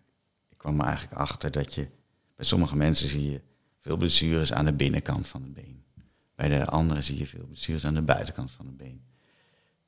ik 0.50 0.58
kwam 0.58 0.80
er 0.80 0.86
eigenlijk 0.86 1.20
achter 1.20 1.52
dat 1.52 1.74
je... 1.74 1.88
Bij 2.36 2.46
sommige 2.46 2.76
mensen 2.76 3.08
zie 3.10 3.32
je 3.32 3.42
veel 3.80 3.98
blessures 3.98 4.54
aan 4.54 4.66
de 4.66 4.74
binnenkant 4.74 5.28
van 5.28 5.44
het 5.44 5.54
been. 5.54 5.84
Bij 6.36 6.50
de 6.50 6.66
anderen 6.66 7.04
zie 7.04 7.18
je 7.18 7.28
veel 7.28 7.46
blessures 7.46 7.86
aan 7.86 7.94
de 7.94 8.02
buitenkant 8.02 8.52
van 8.52 8.66
het 8.66 8.78
been. 8.78 9.04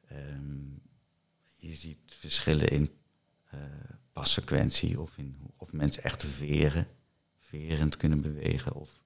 Ehm, 0.08 0.70
je 1.58 1.74
ziet 1.74 2.00
verschillen 2.06 2.68
in 2.68 2.90
pasfrequentie 4.14 5.02
of 5.02 5.18
in 5.18 5.38
of 5.58 5.74
mensen 5.74 6.04
echt 6.04 6.26
veren, 6.26 6.88
verend 7.38 7.98
kunnen 7.98 8.22
bewegen 8.22 8.74
of 8.74 9.04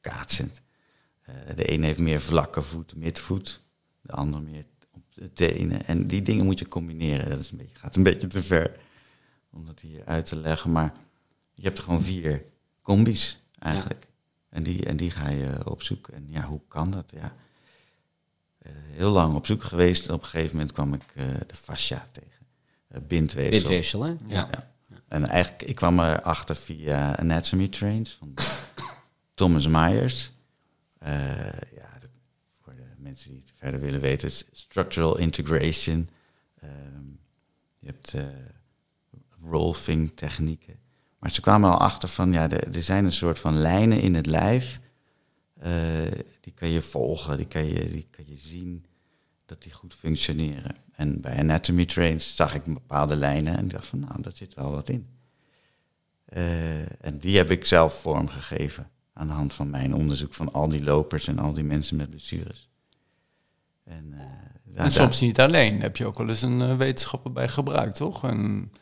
kaatsend. 0.00 0.62
de 1.54 1.72
een 1.72 1.82
heeft 1.82 1.98
meer 1.98 2.20
vlakke 2.20 2.62
voet, 2.62 2.96
midvoet, 2.96 3.62
de 4.00 4.12
ander 4.12 4.42
meer 4.42 4.64
op 4.90 5.02
de 5.14 5.32
tenen. 5.32 5.86
En 5.86 6.06
die 6.06 6.22
dingen 6.22 6.44
moet 6.44 6.58
je 6.58 6.68
combineren. 6.68 7.30
Dat 7.30 7.40
is 7.40 7.50
een 7.50 7.56
beetje, 7.56 7.76
gaat 7.76 7.96
een 7.96 8.02
beetje 8.02 8.26
te 8.26 8.42
ver 8.42 8.80
om 9.50 9.66
dat 9.66 9.80
hier 9.80 10.04
uit 10.04 10.26
te 10.26 10.36
leggen. 10.36 10.72
Maar 10.72 10.92
je 11.54 11.62
hebt 11.62 11.80
gewoon 11.80 12.02
vier 12.02 12.44
combis 12.82 13.42
eigenlijk. 13.58 14.06
En, 14.52 14.62
die, 14.62 14.86
en 14.86 14.96
die 14.96 15.10
ga 15.10 15.28
je 15.28 15.70
opzoeken. 15.70 16.14
En 16.14 16.26
ja, 16.28 16.46
hoe 16.46 16.60
kan 16.68 16.90
dat? 16.90 17.12
Ja. 17.14 17.34
Uh, 18.66 18.72
heel 18.74 19.10
lang 19.10 19.34
op 19.34 19.46
zoek 19.46 19.62
geweest. 19.62 20.06
En 20.08 20.14
op 20.14 20.22
een 20.22 20.28
gegeven 20.28 20.56
moment 20.56 20.72
kwam 20.72 20.94
ik 20.94 21.02
uh, 21.14 21.24
de 21.46 21.54
fascia 21.54 22.06
tegen. 22.12 22.46
Uh, 22.92 22.98
bindweefsel. 23.06 23.58
Bindweefsel, 23.58 24.02
hè? 24.02 24.14
Ja. 24.26 24.48
ja. 24.50 24.72
En 25.08 25.26
eigenlijk, 25.26 25.62
ik 25.62 25.74
kwam 25.74 26.00
erachter 26.00 26.56
via 26.56 27.16
Anatomy 27.16 27.68
Trains 27.68 28.10
van 28.10 28.34
Thomas 29.34 29.66
Myers. 29.66 30.32
ja, 31.00 31.98
dat, 32.00 32.10
voor 32.60 32.74
de 32.74 32.86
mensen 32.96 33.30
die 33.30 33.40
het 33.40 33.52
verder 33.56 33.80
willen 33.80 34.00
weten, 34.00 34.28
is 34.28 34.44
structural 34.52 35.18
integration. 35.18 36.08
Ehm, 36.60 37.06
je 37.78 37.86
hebt 37.86 38.14
rolfing 39.50 40.16
technieken. 40.16 40.81
Maar 41.22 41.30
ze 41.30 41.40
kwamen 41.40 41.70
al 41.70 41.78
achter 41.78 42.08
van, 42.08 42.32
ja, 42.32 42.50
er 42.50 42.82
zijn 42.82 43.04
een 43.04 43.12
soort 43.12 43.38
van 43.38 43.58
lijnen 43.58 44.00
in 44.00 44.14
het 44.14 44.26
lijf. 44.26 44.80
Uh, 45.64 45.68
die 46.40 46.52
kan 46.52 46.68
je 46.68 46.80
volgen, 46.80 47.36
die 47.36 47.46
kan 47.46 47.66
je, 47.66 47.90
die 47.90 48.06
kan 48.10 48.24
je 48.28 48.36
zien 48.36 48.84
dat 49.46 49.62
die 49.62 49.72
goed 49.72 49.94
functioneren. 49.94 50.74
En 50.92 51.20
bij 51.20 51.38
Anatomy 51.38 51.84
Trains 51.84 52.36
zag 52.36 52.54
ik 52.54 52.64
bepaalde 52.64 53.16
lijnen 53.16 53.56
en 53.56 53.68
dacht 53.68 53.86
van, 53.86 54.00
nou, 54.00 54.22
daar 54.22 54.32
zit 54.34 54.54
wel 54.54 54.70
wat 54.70 54.88
in. 54.88 55.08
Uh, 56.36 57.04
en 57.04 57.18
die 57.18 57.36
heb 57.36 57.50
ik 57.50 57.64
zelf 57.64 58.00
vormgegeven 58.00 58.90
aan 59.12 59.26
de 59.26 59.32
hand 59.32 59.54
van 59.54 59.70
mijn 59.70 59.94
onderzoek 59.94 60.34
van 60.34 60.52
al 60.52 60.68
die 60.68 60.84
lopers 60.84 61.28
en 61.28 61.38
al 61.38 61.52
die 61.52 61.64
mensen 61.64 61.96
met 61.96 62.10
blessures. 62.10 62.68
En, 63.84 64.14
uh, 64.74 64.84
en 64.84 64.92
soms 64.92 65.20
niet 65.20 65.40
alleen. 65.40 65.80
Heb 65.80 65.96
je 65.96 66.06
ook 66.06 66.18
wel 66.18 66.28
eens 66.28 66.42
een 66.42 66.76
wetenschapper 66.76 67.32
bij 67.32 67.48
gebruikt, 67.48 67.96
toch? 67.96 68.24
En 68.24 68.72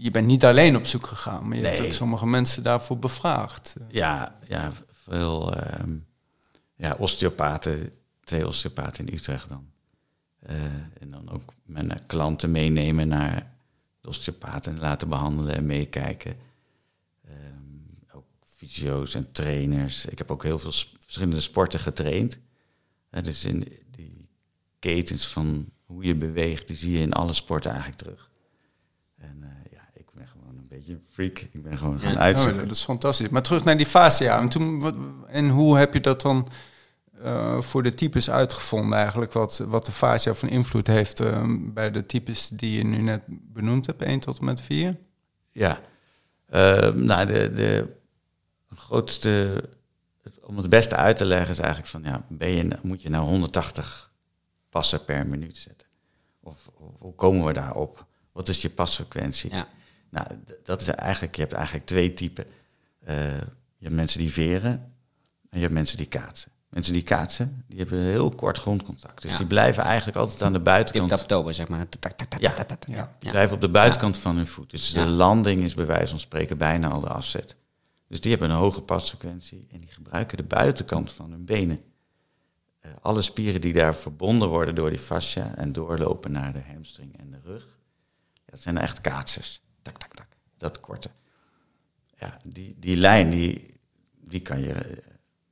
je 0.00 0.10
bent 0.10 0.26
niet 0.26 0.44
alleen 0.44 0.76
op 0.76 0.86
zoek 0.86 1.06
gegaan, 1.06 1.48
maar 1.48 1.56
je 1.56 1.66
hebt 1.66 1.80
ook 1.86 1.92
sommige 1.92 2.26
mensen 2.26 2.62
daarvoor 2.62 2.98
bevraagd. 2.98 3.76
Ja, 3.88 4.38
ja 4.46 4.72
veel 4.92 5.56
uh, 5.56 5.96
ja, 6.74 6.96
osteopaten, 6.98 7.92
twee 8.20 8.46
osteopaten 8.46 9.06
in 9.06 9.14
Utrecht 9.14 9.48
dan. 9.48 9.70
Uh, 10.50 10.64
en 11.00 11.10
dan 11.10 11.30
ook 11.30 11.52
mijn 11.62 12.06
klanten 12.06 12.50
meenemen 12.50 13.08
naar 13.08 13.54
de 14.00 14.08
osteopaten 14.08 14.72
en 14.72 14.80
laten 14.80 15.08
behandelen 15.08 15.54
en 15.54 15.66
meekijken. 15.66 16.36
Um, 17.28 17.90
ook 18.12 18.26
fysio's 18.40 19.14
en 19.14 19.32
trainers. 19.32 20.06
Ik 20.06 20.18
heb 20.18 20.30
ook 20.30 20.42
heel 20.42 20.58
veel 20.58 20.72
verschillende 20.72 21.40
sporten 21.40 21.80
getraind. 21.80 22.38
Uh, 23.10 23.22
dus 23.22 23.44
in 23.44 23.78
die 23.90 24.28
ketens 24.78 25.28
van 25.28 25.70
hoe 25.84 26.04
je 26.04 26.14
beweegt, 26.14 26.66
die 26.66 26.76
zie 26.76 26.90
je 26.90 27.00
in 27.00 27.12
alle 27.12 27.32
sporten 27.32 27.70
eigenlijk 27.70 28.00
terug. 28.00 28.30
En 29.16 29.57
beetje 30.88 31.02
een 31.02 31.12
freak. 31.12 31.48
Ik 31.52 31.62
ben 31.62 31.78
gewoon 31.78 32.00
gaan 32.00 32.12
ja. 32.12 32.18
uitzoeken. 32.18 32.60
Oh, 32.60 32.68
dat 32.68 32.76
is 32.76 32.84
fantastisch. 32.84 33.28
Maar 33.28 33.42
terug 33.42 33.64
naar 33.64 33.76
die 33.76 33.86
fascia. 33.86 34.40
En, 34.40 34.48
toen, 34.48 34.80
wat, 34.80 34.94
en 35.26 35.48
hoe 35.48 35.78
heb 35.78 35.94
je 35.94 36.00
dat 36.00 36.22
dan 36.22 36.48
uh, 37.22 37.60
voor 37.60 37.82
de 37.82 37.94
types 37.94 38.30
uitgevonden 38.30 38.98
eigenlijk? 38.98 39.32
Wat, 39.32 39.58
wat 39.58 39.86
de 39.86 39.92
fascia 39.92 40.34
van 40.34 40.48
invloed 40.48 40.86
heeft 40.86 41.20
uh, 41.20 41.44
bij 41.48 41.90
de 41.90 42.06
types 42.06 42.48
die 42.48 42.76
je 42.76 42.84
nu 42.84 42.96
net 42.96 43.22
benoemd 43.26 43.86
hebt, 43.86 44.02
1 44.02 44.20
tot 44.20 44.38
en 44.38 44.44
met 44.44 44.60
4? 44.60 44.96
Ja, 45.50 45.80
uh, 46.50 46.92
nou 46.92 47.26
de, 47.26 47.52
de 47.52 47.94
grootste, 48.74 49.64
om 50.40 50.56
het 50.56 50.68
beste 50.68 50.96
uit 50.96 51.16
te 51.16 51.24
leggen 51.24 51.50
is 51.50 51.58
eigenlijk 51.58 51.90
van, 51.90 52.02
ja, 52.02 52.24
ben 52.28 52.48
je, 52.48 52.68
moet 52.82 53.02
je 53.02 53.10
nou 53.10 53.24
180 53.24 54.12
passen 54.68 55.04
per 55.04 55.26
minuut 55.26 55.58
zetten? 55.58 55.86
Of, 56.40 56.70
of 56.74 56.94
hoe 56.98 57.14
komen 57.14 57.46
we 57.46 57.52
daarop? 57.52 58.06
Wat 58.32 58.48
is 58.48 58.62
je 58.62 58.70
pasfrequentie? 58.70 59.54
Ja. 59.54 59.68
Nou, 60.10 60.26
dat 60.64 60.80
is 60.80 60.88
eigenlijk, 60.88 61.34
je 61.34 61.40
hebt 61.40 61.52
eigenlijk 61.52 61.86
twee 61.86 62.12
typen. 62.12 62.44
Uh, 63.08 63.14
je 63.76 63.84
hebt 63.84 63.94
mensen 63.94 64.20
die 64.20 64.32
veren 64.32 64.72
en 65.50 65.58
je 65.58 65.60
hebt 65.60 65.72
mensen 65.72 65.96
die 65.96 66.06
kaatsen. 66.06 66.52
Mensen 66.68 66.92
die 66.92 67.02
kaatsen, 67.02 67.64
die 67.66 67.78
hebben 67.78 68.02
heel 68.02 68.30
kort 68.30 68.58
grondcontact. 68.58 69.22
Dus 69.22 69.36
die 69.36 69.46
blijven 69.46 69.82
eigenlijk 69.82 70.18
altijd 70.18 70.42
aan 70.42 70.52
de 70.52 70.60
buitenkant. 70.60 71.10
Tip 71.10 71.20
oktober, 71.20 71.54
zeg 71.54 71.68
maar. 71.68 71.86
Ja, 72.38 72.54
ja. 72.86 73.16
Die 73.18 73.30
blijven 73.30 73.54
op 73.54 73.60
de 73.60 73.68
buitenkant 73.68 74.18
van 74.18 74.36
hun 74.36 74.46
voet. 74.46 74.70
Dus 74.70 74.92
de 74.92 75.08
landing 75.08 75.60
is 75.60 75.74
bij 75.74 75.86
wijze 75.86 76.10
van 76.10 76.18
spreken 76.18 76.58
bijna 76.58 76.88
al 76.88 77.00
de 77.00 77.08
afzet. 77.08 77.56
Dus 78.08 78.20
die 78.20 78.30
hebben 78.30 78.50
een 78.50 78.56
hoge 78.56 78.82
pasfrequentie 78.82 79.66
en 79.70 79.78
die 79.78 79.90
gebruiken 79.90 80.36
de 80.36 80.42
buitenkant 80.42 81.12
van 81.12 81.30
hun 81.30 81.44
benen. 81.44 81.80
Uh, 82.82 82.92
alle 83.00 83.22
spieren 83.22 83.60
die 83.60 83.72
daar 83.72 83.94
verbonden 83.94 84.48
worden 84.48 84.74
door 84.74 84.90
die 84.90 84.98
fascia 84.98 85.54
en 85.54 85.72
doorlopen 85.72 86.32
naar 86.32 86.52
de 86.52 86.62
hamstring 86.72 87.18
en 87.18 87.30
de 87.30 87.40
rug, 87.44 87.66
dat 88.44 88.60
zijn 88.60 88.78
echt 88.78 89.00
kaatsers 89.00 89.60
tak, 89.88 89.98
tak, 89.98 90.14
tak. 90.14 90.26
Dat 90.56 90.80
korte. 90.80 91.10
Ja, 92.18 92.36
die, 92.44 92.76
die 92.78 92.96
lijn, 92.96 93.30
die, 93.30 93.74
die 94.20 94.40
kan 94.40 94.60
je 94.60 94.72
eh, 94.72 95.04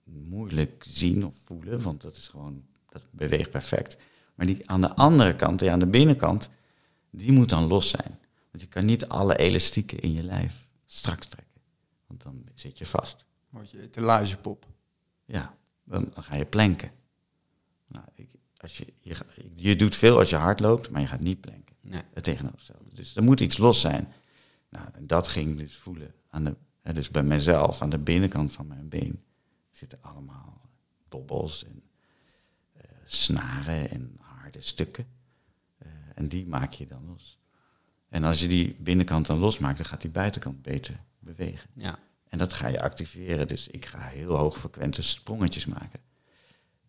moeilijk 0.04 0.84
zien 0.88 1.26
of 1.26 1.34
voelen, 1.44 1.82
want 1.82 2.02
dat 2.02 2.16
is 2.16 2.28
gewoon, 2.28 2.64
dat 2.88 3.08
beweegt 3.10 3.50
perfect. 3.50 3.96
Maar 4.34 4.46
die 4.46 4.70
aan 4.70 4.80
de 4.80 4.94
andere 4.94 5.36
kant, 5.36 5.58
die 5.58 5.70
aan 5.70 5.78
de 5.78 5.86
binnenkant, 5.86 6.50
die 7.10 7.32
moet 7.32 7.48
dan 7.48 7.66
los 7.66 7.88
zijn. 7.88 8.18
Want 8.50 8.62
je 8.62 8.68
kan 8.68 8.84
niet 8.84 9.08
alle 9.08 9.36
elastieken 9.36 10.00
in 10.00 10.12
je 10.12 10.22
lijf 10.22 10.68
strak 10.86 11.24
trekken. 11.24 11.60
Want 12.06 12.22
dan 12.22 12.44
zit 12.54 12.78
je 12.78 12.86
vast. 12.86 13.24
Word 13.48 13.70
je 13.70 13.82
etalagepop. 13.82 14.66
Ja, 15.24 15.56
dan, 15.84 16.10
dan 16.14 16.22
ga 16.22 16.36
je 16.36 16.46
planken. 16.46 16.90
Nou, 17.86 18.04
ik, 18.14 18.28
als 18.56 18.76
je, 18.76 18.92
je, 19.00 19.16
je 19.54 19.76
doet 19.76 19.96
veel 19.96 20.18
als 20.18 20.30
je 20.30 20.36
hard 20.36 20.60
loopt, 20.60 20.90
maar 20.90 21.00
je 21.00 21.06
gaat 21.06 21.20
niet 21.20 21.40
planken. 21.40 21.76
Nee. 21.80 22.02
Het 22.12 22.24
tegenovergestelde. 22.24 22.94
Dus 22.94 23.16
er 23.16 23.22
moet 23.22 23.40
iets 23.40 23.58
los 23.58 23.80
zijn. 23.80 24.12
Nou, 24.76 24.88
en 24.94 25.06
dat 25.06 25.28
ging 25.28 25.58
dus 25.58 25.76
voelen. 25.76 26.14
Aan 26.30 26.44
de, 26.44 26.56
dus 26.92 27.10
bij 27.10 27.22
mezelf, 27.22 27.82
aan 27.82 27.90
de 27.90 27.98
binnenkant 27.98 28.52
van 28.52 28.66
mijn 28.66 28.88
been, 28.88 29.22
zitten 29.70 30.02
allemaal 30.02 30.60
bobbels 31.08 31.64
en 31.64 31.82
uh, 32.76 32.82
snaren 33.04 33.90
en 33.90 34.16
harde 34.20 34.60
stukken. 34.60 35.06
Uh, 35.82 35.88
en 36.14 36.28
die 36.28 36.46
maak 36.46 36.72
je 36.72 36.86
dan 36.86 37.06
los. 37.06 37.38
En 38.08 38.24
als 38.24 38.40
je 38.40 38.48
die 38.48 38.76
binnenkant 38.78 39.26
dan 39.26 39.38
losmaakt, 39.38 39.76
dan 39.76 39.86
gaat 39.86 40.00
die 40.00 40.10
buitenkant 40.10 40.62
beter 40.62 41.00
bewegen. 41.18 41.70
Ja. 41.72 41.98
En 42.28 42.38
dat 42.38 42.52
ga 42.52 42.68
je 42.68 42.80
activeren. 42.80 43.48
Dus 43.48 43.68
ik 43.68 43.86
ga 43.86 43.98
heel 43.98 44.34
hoogfrequente 44.34 45.02
sprongetjes 45.02 45.66
maken. 45.66 46.00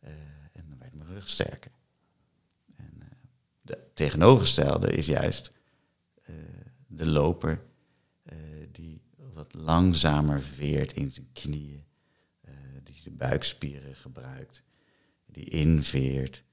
Uh, 0.03 0.09
en 0.51 0.65
dan 0.69 0.77
werd 0.77 0.93
mijn 0.93 1.09
rug 1.09 1.29
sterker. 1.29 1.71
En 2.75 3.01
de 3.61 3.79
tegenovergestelde 3.93 4.91
is 4.91 5.05
juist 5.05 5.51
de 6.87 7.05
loper 7.05 7.65
die 8.71 9.01
wat 9.33 9.53
langzamer 9.53 10.41
veert 10.41 10.93
in 10.93 11.11
zijn 11.11 11.29
knieën, 11.33 11.83
uh, 12.45 12.51
die 12.83 13.01
de 13.03 13.11
buikspieren 13.11 13.95
gebruikt, 13.95 14.63
die 15.25 15.43
inveert. 15.43 16.43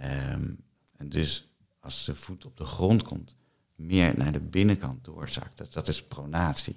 Um, 0.00 0.64
en 0.96 1.08
dus 1.08 1.48
als 1.80 2.04
de 2.04 2.14
voet 2.14 2.44
op 2.44 2.56
de 2.56 2.64
grond 2.64 3.02
komt, 3.02 3.36
meer 3.74 4.16
naar 4.16 4.32
de 4.32 4.40
binnenkant 4.40 5.04
doorzakt. 5.04 5.56
Dat, 5.56 5.72
dat 5.72 5.88
is 5.88 6.04
pronatie. 6.04 6.76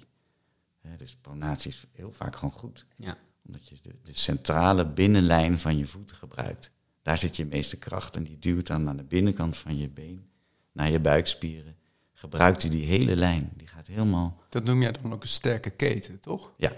Dus 0.96 1.16
pronatie 1.16 1.70
is 1.70 1.86
heel 1.92 2.12
vaak 2.12 2.36
gewoon 2.36 2.54
goed. 2.54 2.86
Ja. 2.96 3.18
Omdat 3.46 3.68
je 3.68 3.78
de, 3.82 3.94
de 4.02 4.14
centrale 4.14 4.86
binnenlijn 4.86 5.58
van 5.58 5.78
je 5.78 5.86
voeten 5.86 6.16
gebruikt. 6.16 6.70
Daar 7.02 7.18
zit 7.18 7.36
je 7.36 7.44
meeste 7.44 7.76
kracht 7.76 8.16
en 8.16 8.22
die 8.22 8.38
duwt 8.38 8.66
dan 8.66 8.88
aan 8.88 8.96
de 8.96 9.04
binnenkant 9.04 9.56
van 9.56 9.76
je 9.76 9.88
been 9.88 10.30
naar 10.72 10.90
je 10.90 11.00
buikspieren 11.00 11.76
gebruikt 12.18 12.62
hij 12.62 12.70
die 12.70 12.86
hele 12.86 13.16
lijn. 13.16 13.50
Die 13.56 13.66
gaat 13.66 13.86
helemaal... 13.86 14.42
Dat 14.48 14.64
noem 14.64 14.82
jij 14.82 14.92
dan 14.92 15.12
ook 15.12 15.22
een 15.22 15.28
sterke 15.28 15.70
keten, 15.70 16.20
toch? 16.20 16.52
Ja. 16.56 16.72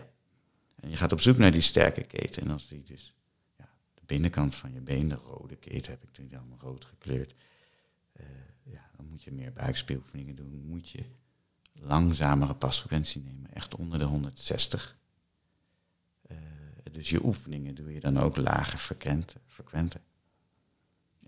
En 0.80 0.90
je 0.90 0.96
gaat 0.96 1.12
op 1.12 1.20
zoek 1.20 1.36
naar 1.36 1.52
die 1.52 1.60
sterke 1.60 2.04
keten. 2.04 2.42
En 2.42 2.50
als 2.50 2.68
die 2.68 2.82
dus 2.84 3.14
ja, 3.58 3.68
de 3.94 4.02
binnenkant 4.06 4.54
van 4.54 4.72
je 4.72 4.80
been, 4.80 5.08
de 5.08 5.14
rode 5.14 5.56
keten 5.56 5.92
heb 5.92 6.02
ik 6.02 6.10
toen 6.10 6.28
dan 6.28 6.56
rood 6.58 6.84
gekleurd. 6.84 7.34
Uh, 8.20 8.26
ja, 8.62 8.90
dan 8.96 9.06
moet 9.06 9.22
je 9.22 9.32
meer 9.32 9.52
buikspieroefeningen 9.52 10.36
doen. 10.36 10.64
Moet 10.66 10.90
je 10.90 11.04
langzamere 11.72 12.54
pasfrequentie 12.54 13.22
nemen. 13.22 13.54
Echt 13.54 13.74
onder 13.74 13.98
de 13.98 14.04
160. 14.04 14.98
Uh, 16.30 16.36
eh, 16.36 16.92
dus 16.92 17.10
je 17.10 17.24
oefeningen 17.24 17.74
doe 17.74 17.92
je 17.92 18.00
dan 18.00 18.18
ook 18.18 18.36
lager 18.36 18.78
frequenter. 19.46 20.00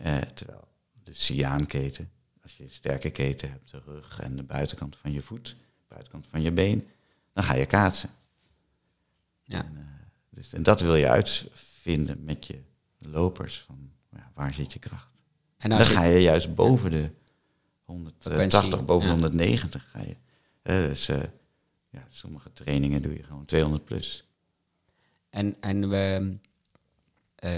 Uh, 0.01 0.21
terwijl 0.21 0.69
de 1.05 1.13
Siaanketen 1.13 2.11
als 2.43 2.57
je 2.57 2.63
een 2.63 2.71
sterke 2.71 3.11
keten 3.11 3.51
hebt, 3.51 3.71
de 3.71 3.81
rug 3.85 4.21
en 4.21 4.37
de 4.37 4.43
buitenkant 4.43 4.97
van 4.97 5.13
je 5.13 5.23
voet, 5.23 5.57
buitenkant 5.89 6.27
van 6.27 6.43
je 6.43 6.53
been, 6.53 6.89
dan 7.33 7.45
ga 7.45 7.55
je 7.55 7.67
kaatsen. 7.67 8.11
Ja. 9.43 9.65
En, 9.65 9.73
uh, 9.75 9.81
dus, 10.31 10.53
en 10.53 10.63
dat 10.63 10.81
wil 10.81 10.95
je 10.95 11.09
uitvinden 11.09 12.25
met 12.25 12.47
je 12.47 12.63
lopers, 12.99 13.61
van 13.61 13.91
ja, 14.11 14.31
waar 14.35 14.55
zit 14.55 14.73
je 14.73 14.79
kracht. 14.79 15.11
En 15.57 15.71
dan 15.71 15.85
ga 15.85 16.05
je 16.05 16.19
juist 16.19 16.55
boven 16.55 16.91
de 16.91 17.11
180 17.85 18.85
boven 18.85 19.11
190 19.11 19.91
ga 19.91 20.01
je. 20.01 20.17
dus 20.63 21.07
ja, 21.91 22.07
sommige 22.09 22.53
trainingen 22.53 23.03
doe 23.03 23.17
je 23.17 23.23
gewoon 23.23 23.45
200 23.45 23.85
plus. 23.85 24.27
En, 25.31 25.57
en 25.61 25.89
we, 25.89 26.37
uh, 27.45 27.51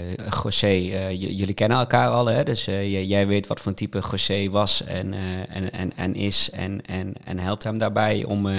José, 0.43 0.67
uh, 0.67 1.11
jullie 1.11 1.53
kennen 1.53 1.77
elkaar 1.77 2.09
al, 2.09 2.25
hè? 2.25 2.43
dus 2.43 2.67
uh, 2.67 3.07
jij 3.09 3.27
weet 3.27 3.47
wat 3.47 3.59
voor 3.59 3.73
type 3.73 4.03
José 4.11 4.49
was 4.49 4.83
en, 4.83 5.13
en, 5.49 5.71
en, 5.71 5.95
en 5.95 6.15
is 6.15 6.49
en, 6.49 6.85
en, 6.85 7.13
en 7.23 7.39
helpt 7.39 7.63
hem 7.63 7.77
daarbij 7.77 8.23
om 8.23 8.49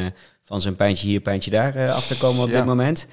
van 0.44 0.60
zijn 0.60 0.76
pijntje 0.76 1.06
hier, 1.06 1.20
pijntje 1.20 1.50
daar 1.50 1.90
af 1.90 2.06
te 2.06 2.18
komen 2.18 2.42
op 2.42 2.50
dit 2.50 2.64
moment. 2.64 3.06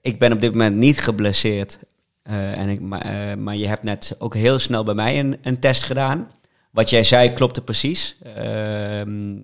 ik 0.00 0.18
ben 0.18 0.32
op 0.32 0.40
dit 0.40 0.52
moment 0.52 0.76
niet 0.76 1.00
geblesseerd, 1.00 1.78
en 2.22 2.68
ik, 2.68 2.80
maar, 2.80 3.38
maar 3.38 3.56
je 3.56 3.66
hebt 3.66 3.82
net 3.82 4.14
ook 4.18 4.34
heel 4.34 4.58
snel 4.58 4.84
bij 4.84 4.94
mij 4.94 5.18
een, 5.18 5.38
een 5.42 5.58
test 5.58 5.82
gedaan. 5.82 6.30
Wat 6.70 6.90
jij 6.90 7.04
zei 7.04 7.32
klopte 7.32 7.62
precies, 7.62 8.16
ehm, 8.22 9.34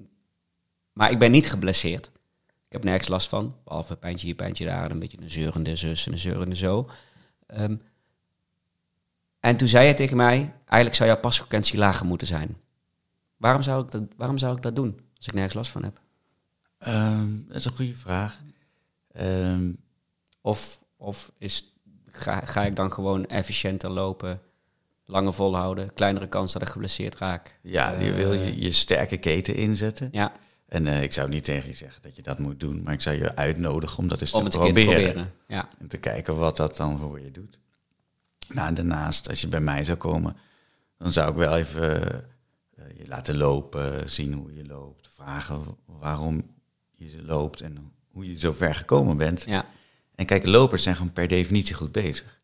maar 0.92 1.11
ik 1.11 1.18
ben 1.18 1.31
niet 1.31 1.48
geblesseerd. 1.48 2.11
Ik 2.46 2.72
heb 2.72 2.85
nergens 2.85 3.09
last 3.09 3.29
van, 3.29 3.55
behalve 3.64 3.96
pijntje 3.96 4.27
hier, 4.27 4.35
pijntje 4.35 4.64
daar, 4.64 4.90
een 4.90 4.98
beetje 4.98 5.18
een 5.20 5.31
zeurende 5.31 5.77
zus 5.77 6.07
en 6.07 6.12
een 6.12 6.18
zeurende 6.18 6.57
zo. 6.57 6.88
Um, 7.59 7.83
en 9.40 9.57
toen 9.57 9.69
zei 9.69 9.85
hij 9.85 9.95
tegen 9.95 10.17
mij, 10.17 10.55
eigenlijk 10.59 10.95
zou 10.95 11.09
jouw 11.11 11.21
pasfrequentie 11.21 11.79
lager 11.79 12.07
moeten 12.07 12.27
zijn. 12.27 12.57
Waarom 13.37 13.62
zou 13.62 13.85
ik 13.85 13.90
dat, 13.90 14.03
waarom 14.17 14.38
zou 14.38 14.57
ik 14.57 14.62
dat 14.62 14.77
doen, 14.77 15.01
als 15.17 15.27
ik 15.27 15.33
nergens 15.35 15.55
last 15.55 15.71
van 15.71 15.85
heb? 15.85 16.01
Um, 16.87 17.45
dat 17.49 17.57
is 17.57 17.64
een 17.64 17.75
goede 17.75 17.97
vraag. 17.97 18.40
Um, 19.21 19.77
of 20.40 20.81
of 20.97 21.33
is, 21.38 21.75
ga, 22.11 22.40
ga 22.45 22.64
ik 22.64 22.77
dan 22.77 22.93
gewoon 22.93 23.27
efficiënter 23.27 23.90
lopen, 23.90 24.40
langer 25.05 25.33
volhouden, 25.33 25.95
kleinere 25.95 26.29
kans 26.29 26.53
dat 26.53 26.62
ik 26.62 26.69
geblesseerd 26.69 27.14
raak? 27.14 27.59
Ja, 27.62 27.99
je 28.01 28.12
wil 28.12 28.33
je, 28.33 28.40
Eh, 28.40 28.62
je 28.62 28.73
sterke 28.73 29.19
keten 29.19 29.55
inzetten. 29.55 30.09
Ja, 30.12 30.33
En 30.75 30.87
uh, 30.87 31.03
ik 31.03 31.13
zou 31.13 31.29
niet 31.29 31.45
tegen 31.45 31.69
je 31.69 31.75
zeggen 31.75 32.03
dat 32.03 32.17
je 32.17 32.23
dat 32.23 32.39
moet 32.39 32.61
doen, 32.61 32.83
maar 32.83 32.93
ik 32.93 33.01
zou 33.01 33.17
je 33.17 33.37
uitnodigen 33.37 33.99
om 33.99 34.09
dat 34.09 34.21
eens 34.21 34.33
om 34.33 34.49
te 34.49 34.59
proberen. 34.59 34.95
te 34.95 35.01
proberen. 35.03 35.33
Ja, 35.47 35.69
En 35.79 35.89
te 35.89 35.97
kijken 35.97 36.37
wat 36.37 36.57
dat 36.57 36.77
dan 36.77 36.99
voor 36.99 37.21
je 37.21 37.31
doet. 37.31 37.59
Nou, 38.49 38.69
en 38.69 38.75
daarnaast, 38.75 39.29
als 39.29 39.41
je 39.41 39.49
bij 39.49 39.61
mij 39.61 39.85
zou 39.85 39.99
komen, 39.99 40.37
dan 40.99 41.13
zou 41.13 41.31
ik 41.31 41.37
wel 41.37 41.57
even 41.57 42.03
uh, 42.79 42.85
je 42.99 43.07
laten 43.07 43.37
lopen, 43.37 44.11
zien 44.11 44.33
hoe 44.33 44.55
je 44.55 44.67
loopt, 44.67 45.09
vragen 45.13 45.63
waarom 45.87 46.51
je 46.95 47.23
loopt 47.23 47.61
en 47.61 47.93
hoe 48.11 48.29
je 48.29 48.39
zo 48.39 48.53
ver 48.53 48.75
gekomen 48.75 49.17
bent. 49.17 49.43
ja, 49.47 49.67
En 50.15 50.27
kijk, 50.27 50.47
lopers 50.47 50.83
zijn 50.83 50.97
gewoon 50.97 51.13
per 51.13 51.29
definitie 51.29 51.75
goed 51.75 51.93
bezig. 51.93 52.41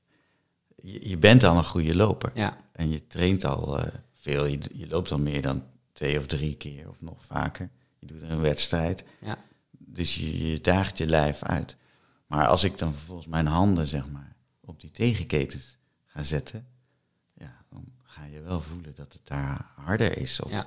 Je, 0.76 1.08
je 1.08 1.16
bent 1.16 1.44
al 1.44 1.56
een 1.56 1.64
goede 1.64 1.94
loper. 1.94 2.30
ja, 2.34 2.56
En 2.72 2.90
je 2.90 3.06
traint 3.06 3.44
al 3.44 3.78
uh, 3.78 3.84
veel. 4.14 4.44
Je, 4.44 4.58
je, 4.72 4.88
loopt 4.88 5.10
al 5.10 5.18
meer 5.18 5.42
dan 5.42 5.64
twee 5.92 6.18
of 6.18 6.26
drie 6.26 6.54
keer 6.54 6.88
of 6.88 7.00
nog 7.00 7.24
vaker. 7.24 7.70
Je 8.00 8.06
doet 8.06 8.22
er 8.22 8.30
een 8.30 8.40
wedstrijd. 8.40 9.04
ja, 9.20 9.38
Dus 9.78 10.14
je, 10.14 10.50
je 10.50 10.60
daagt 10.60 10.98
je 10.98 11.06
lijf 11.06 11.42
uit. 11.42 11.76
Maar 12.26 12.46
als 12.46 12.64
ik 12.64 12.78
dan 12.78 12.92
vervolgens 12.94 13.26
mijn 13.26 13.46
handen, 13.46 13.86
zeg 13.86 14.08
maar, 14.08 14.34
op 14.60 14.80
die 14.80 14.90
tegenketens 14.90 15.78
ga 16.06 16.22
zetten, 16.22 16.66
ja, 17.34 17.56
dan 17.70 17.84
ga 18.02 18.24
je 18.24 18.40
wel 18.40 18.60
voelen 18.60 18.94
dat 18.94 19.12
het 19.12 19.22
daar 19.24 19.66
harder 19.76 20.18
is. 20.18 20.40
Of, 20.40 20.50
Ja. 20.50 20.66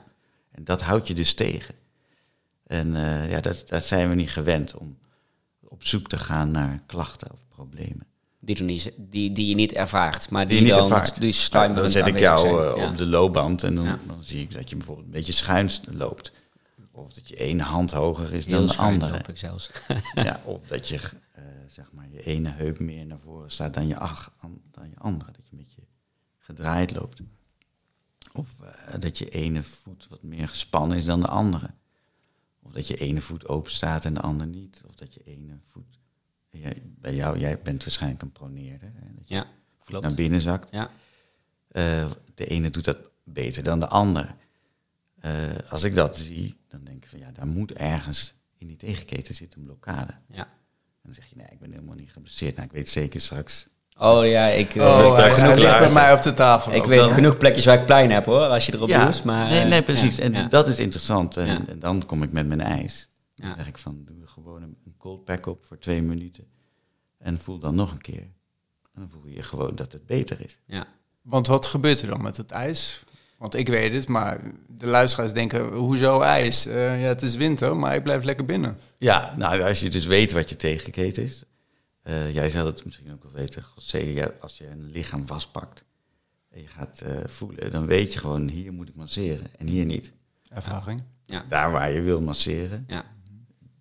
En 0.51 0.63
dat 0.63 0.81
houdt 0.81 1.07
je 1.07 1.13
dus 1.13 1.33
tegen. 1.33 1.75
En 2.67 2.87
uh, 2.95 3.29
ja, 3.31 3.41
dat, 3.41 3.63
dat 3.67 3.85
zijn 3.85 4.09
we 4.09 4.15
niet 4.15 4.29
gewend 4.31 4.75
om 4.75 4.97
op 5.61 5.83
zoek 5.85 6.07
te 6.09 6.17
gaan 6.17 6.51
naar 6.51 6.81
klachten 6.85 7.31
of 7.31 7.39
problemen. 7.49 8.05
die, 8.39 8.55
doen 8.55 8.65
niet, 8.65 8.91
die, 8.97 9.31
die 9.31 9.47
je 9.47 9.55
niet 9.55 9.71
ervaart, 9.73 10.29
maar 10.29 10.47
Die 10.47 10.57
die, 10.57 10.67
je 10.67 10.73
niet 10.73 10.81
dan, 10.81 10.91
ervaart. 10.91 11.19
die 11.19 11.35
Nou, 11.51 11.73
dan 11.75 11.89
zet 11.91 12.05
ik 12.07 12.19
jou 12.19 12.47
uh, 12.71 12.77
Ja. 12.77 12.89
op 12.89 12.97
de 12.97 13.05
loopband 13.05 13.63
en 13.63 13.75
dan, 13.75 13.85
Ja. 13.85 13.99
dan 14.07 14.23
zie 14.23 14.41
ik 14.41 14.51
dat 14.53 14.69
je 14.69 14.75
bijvoorbeeld 14.75 15.05
een 15.07 15.13
beetje 15.13 15.33
schuin 15.33 15.69
loopt. 15.91 16.31
Of 16.95 17.13
dat 17.13 17.27
je 17.27 17.35
ene 17.35 17.63
hand 17.63 17.91
hoger 17.91 18.33
is 18.33 18.45
Heel 18.45 18.57
dan 18.57 18.67
de 18.67 18.77
andere. 18.77 19.17
ik 19.27 19.37
zelfs. 19.37 19.71
Ja, 20.13 20.41
of 20.43 20.61
dat 20.67 20.87
je 20.87 20.95
uh, 20.95 21.43
zeg 21.67 21.91
maar 21.91 22.09
je 22.09 22.23
ene 22.23 22.49
heup 22.49 22.79
meer 22.79 23.05
naar 23.05 23.19
voren 23.19 23.51
staat 23.51 23.73
dan 23.73 23.87
je, 23.87 23.97
ach, 23.97 24.33
an, 24.37 24.61
dan 24.71 24.89
je 24.89 24.97
andere. 24.97 25.31
Dat 25.31 25.45
je 25.45 25.51
een 25.51 25.57
beetje 25.57 25.81
gedraaid 26.37 26.91
loopt. 26.91 27.21
Of 28.33 28.55
uh, 28.61 28.99
dat 28.99 29.17
je 29.17 29.29
ene 29.29 29.63
voet 29.63 30.07
wat 30.09 30.23
meer 30.23 30.47
gespannen 30.47 30.97
is 30.97 31.05
dan 31.05 31.19
de 31.19 31.27
andere. 31.27 31.69
Of 32.61 32.71
dat 32.71 32.87
je 32.87 32.95
ene 32.97 33.21
voet 33.21 33.47
open 33.47 33.71
staat 33.71 34.05
en 34.05 34.13
de 34.13 34.21
andere 34.21 34.49
niet. 34.49 34.83
Of 34.87 34.95
dat 34.95 35.13
je 35.13 35.21
ene 35.23 35.59
voet... 35.71 35.99
Jij, 36.49 36.81
bij 36.85 37.15
jou, 37.15 37.39
jij 37.39 37.57
bent 37.57 37.83
waarschijnlijk 37.83 38.21
een 38.21 38.31
proneerder. 38.31 38.91
Hè? 38.93 39.13
Dat 39.15 39.27
je 39.27 39.35
Ja, 39.35 39.47
klopt. 39.83 40.03
naar 40.05 40.13
binnen 40.13 40.41
zakt. 40.41 40.71
Ja, 40.71 40.89
Uh, 41.71 42.11
de 42.35 42.45
ene 42.45 42.69
doet 42.69 42.83
dat 42.85 42.97
beter 43.23 43.63
dan 43.63 43.79
de 43.79 43.87
andere. 43.87 44.35
Uh, 45.25 45.31
als 45.69 45.83
ik 45.83 45.95
dat 45.95 46.17
zie, 46.17 46.55
dan 46.67 46.83
denk 46.83 47.03
ik 47.03 47.09
van 47.09 47.19
ja, 47.19 47.31
daar 47.31 47.47
moet 47.47 47.71
ergens 47.73 48.33
in 48.57 48.67
die 48.67 48.77
tegenketen 48.77 49.35
zitten 49.35 49.59
een 49.59 49.65
blokkade. 49.65 50.13
ja. 50.27 50.47
En 51.01 51.09
dan 51.09 51.13
zeg 51.13 51.25
je, 51.29 51.35
nee, 51.35 51.47
ik 51.51 51.59
ben 51.59 51.71
helemaal 51.71 51.95
niet 51.95 52.11
geblesseerd. 52.11 52.55
Nou, 52.55 52.67
ik 52.67 52.73
weet 52.73 52.89
zeker 52.89 53.21
straks. 53.21 53.67
Oh 53.97 54.25
ja, 54.27 54.45
ik, 54.45 54.73
Oh, 54.77 55.15
Dus 55.15 55.33
genoeg 55.37 55.55
ligt 55.55 55.79
bij 55.79 55.91
mij 55.91 56.13
op 56.13 56.21
de 56.21 56.33
tafel. 56.33 56.73
ik 56.73 56.83
weet 56.83 57.11
genoeg 57.11 57.37
plekjes 57.37 57.65
waar 57.65 57.79
ik 57.79 57.85
plein 57.85 58.11
heb 58.11 58.25
hoor, 58.25 58.47
als 58.47 58.65
je 58.65 58.73
erop 58.73 58.89
ja, 58.89 59.05
doet. 59.05 59.23
Maar, 59.23 59.49
nee, 59.49 59.63
nee, 59.65 59.79
eh, 59.79 59.85
precies. 59.85 60.15
ja, 60.15 60.23
en 60.23 60.33
ja. 60.33 60.47
dat 60.47 60.67
is 60.67 60.79
interessant. 60.79 61.37
En, 61.37 61.45
Ja. 61.45 61.61
en 61.67 61.79
dan 61.79 62.05
kom 62.05 62.23
ik 62.23 62.31
met 62.31 62.47
mijn 62.47 62.61
ijs. 62.61 63.09
Dan 63.35 63.53
zeg 63.55 63.67
ik 63.67 63.77
van, 63.77 64.03
doe 64.05 64.27
gewoon 64.27 64.61
een, 64.61 64.77
een 64.85 64.95
cold 64.97 65.25
pack 65.25 65.45
op 65.45 65.65
voor 65.65 65.77
twee 65.79 66.01
minuten. 66.01 66.47
En 67.17 67.39
voel 67.39 67.59
dan 67.59 67.75
nog 67.75 67.91
een 67.91 68.01
keer. 68.01 68.21
En 68.93 69.01
dan 69.01 69.09
voel 69.09 69.27
je 69.27 69.43
gewoon 69.43 69.75
dat 69.75 69.91
het 69.91 70.05
beter 70.05 70.41
is. 70.41 70.59
Ja. 70.65 70.85
Want 71.21 71.47
wat 71.47 71.65
gebeurt 71.65 72.01
er 72.01 72.07
dan 72.07 72.21
met 72.21 72.37
het 72.37 72.51
ijs? 72.51 73.03
Want 73.43 73.55
ik 73.55 73.67
weet 73.67 73.93
het, 73.93 74.07
maar 74.07 74.41
de 74.67 74.85
luisteraars 74.85 75.33
denken, 75.33 75.73
hoezo 75.73 76.21
ijs? 76.21 76.67
Uh, 76.67 77.01
ja, 77.01 77.07
het 77.07 77.21
is 77.21 77.35
winter, 77.35 77.75
maar 77.77 77.95
ik 77.95 78.03
blijf 78.03 78.23
lekker 78.23 78.45
binnen. 78.45 78.77
Ja, 78.97 79.33
nou, 79.37 79.61
als 79.61 79.79
je 79.79 79.89
dus 79.89 80.05
weet 80.05 80.31
wat 80.31 80.49
je 80.49 80.55
tegenketen 80.55 81.23
is. 81.23 81.43
Uh, 82.03 82.33
jij 82.33 82.49
zal 82.49 82.65
het 82.65 82.85
misschien 82.85 83.11
ook 83.11 83.23
wel 83.23 83.31
weten. 83.31 83.63
José, 83.75 84.33
als 84.41 84.57
je 84.57 84.67
een 84.67 84.91
lichaam 84.91 85.27
vastpakt 85.27 85.83
en 86.49 86.61
je 86.61 86.67
gaat 86.67 87.03
uh, 87.05 87.17
voelen, 87.25 87.71
dan 87.71 87.85
weet 87.85 88.13
je 88.13 88.19
gewoon, 88.19 88.47
hier 88.47 88.73
moet 88.73 88.89
ik 88.89 88.95
masseren 88.95 89.47
en 89.57 89.67
hier 89.67 89.85
niet. 89.85 90.11
Ervaring. 90.49 91.03
Ja. 91.25 91.45
Daar 91.47 91.71
waar 91.71 91.91
je 91.91 92.01
wil 92.01 92.21
masseren, 92.21 92.83
Ja. 92.87 93.05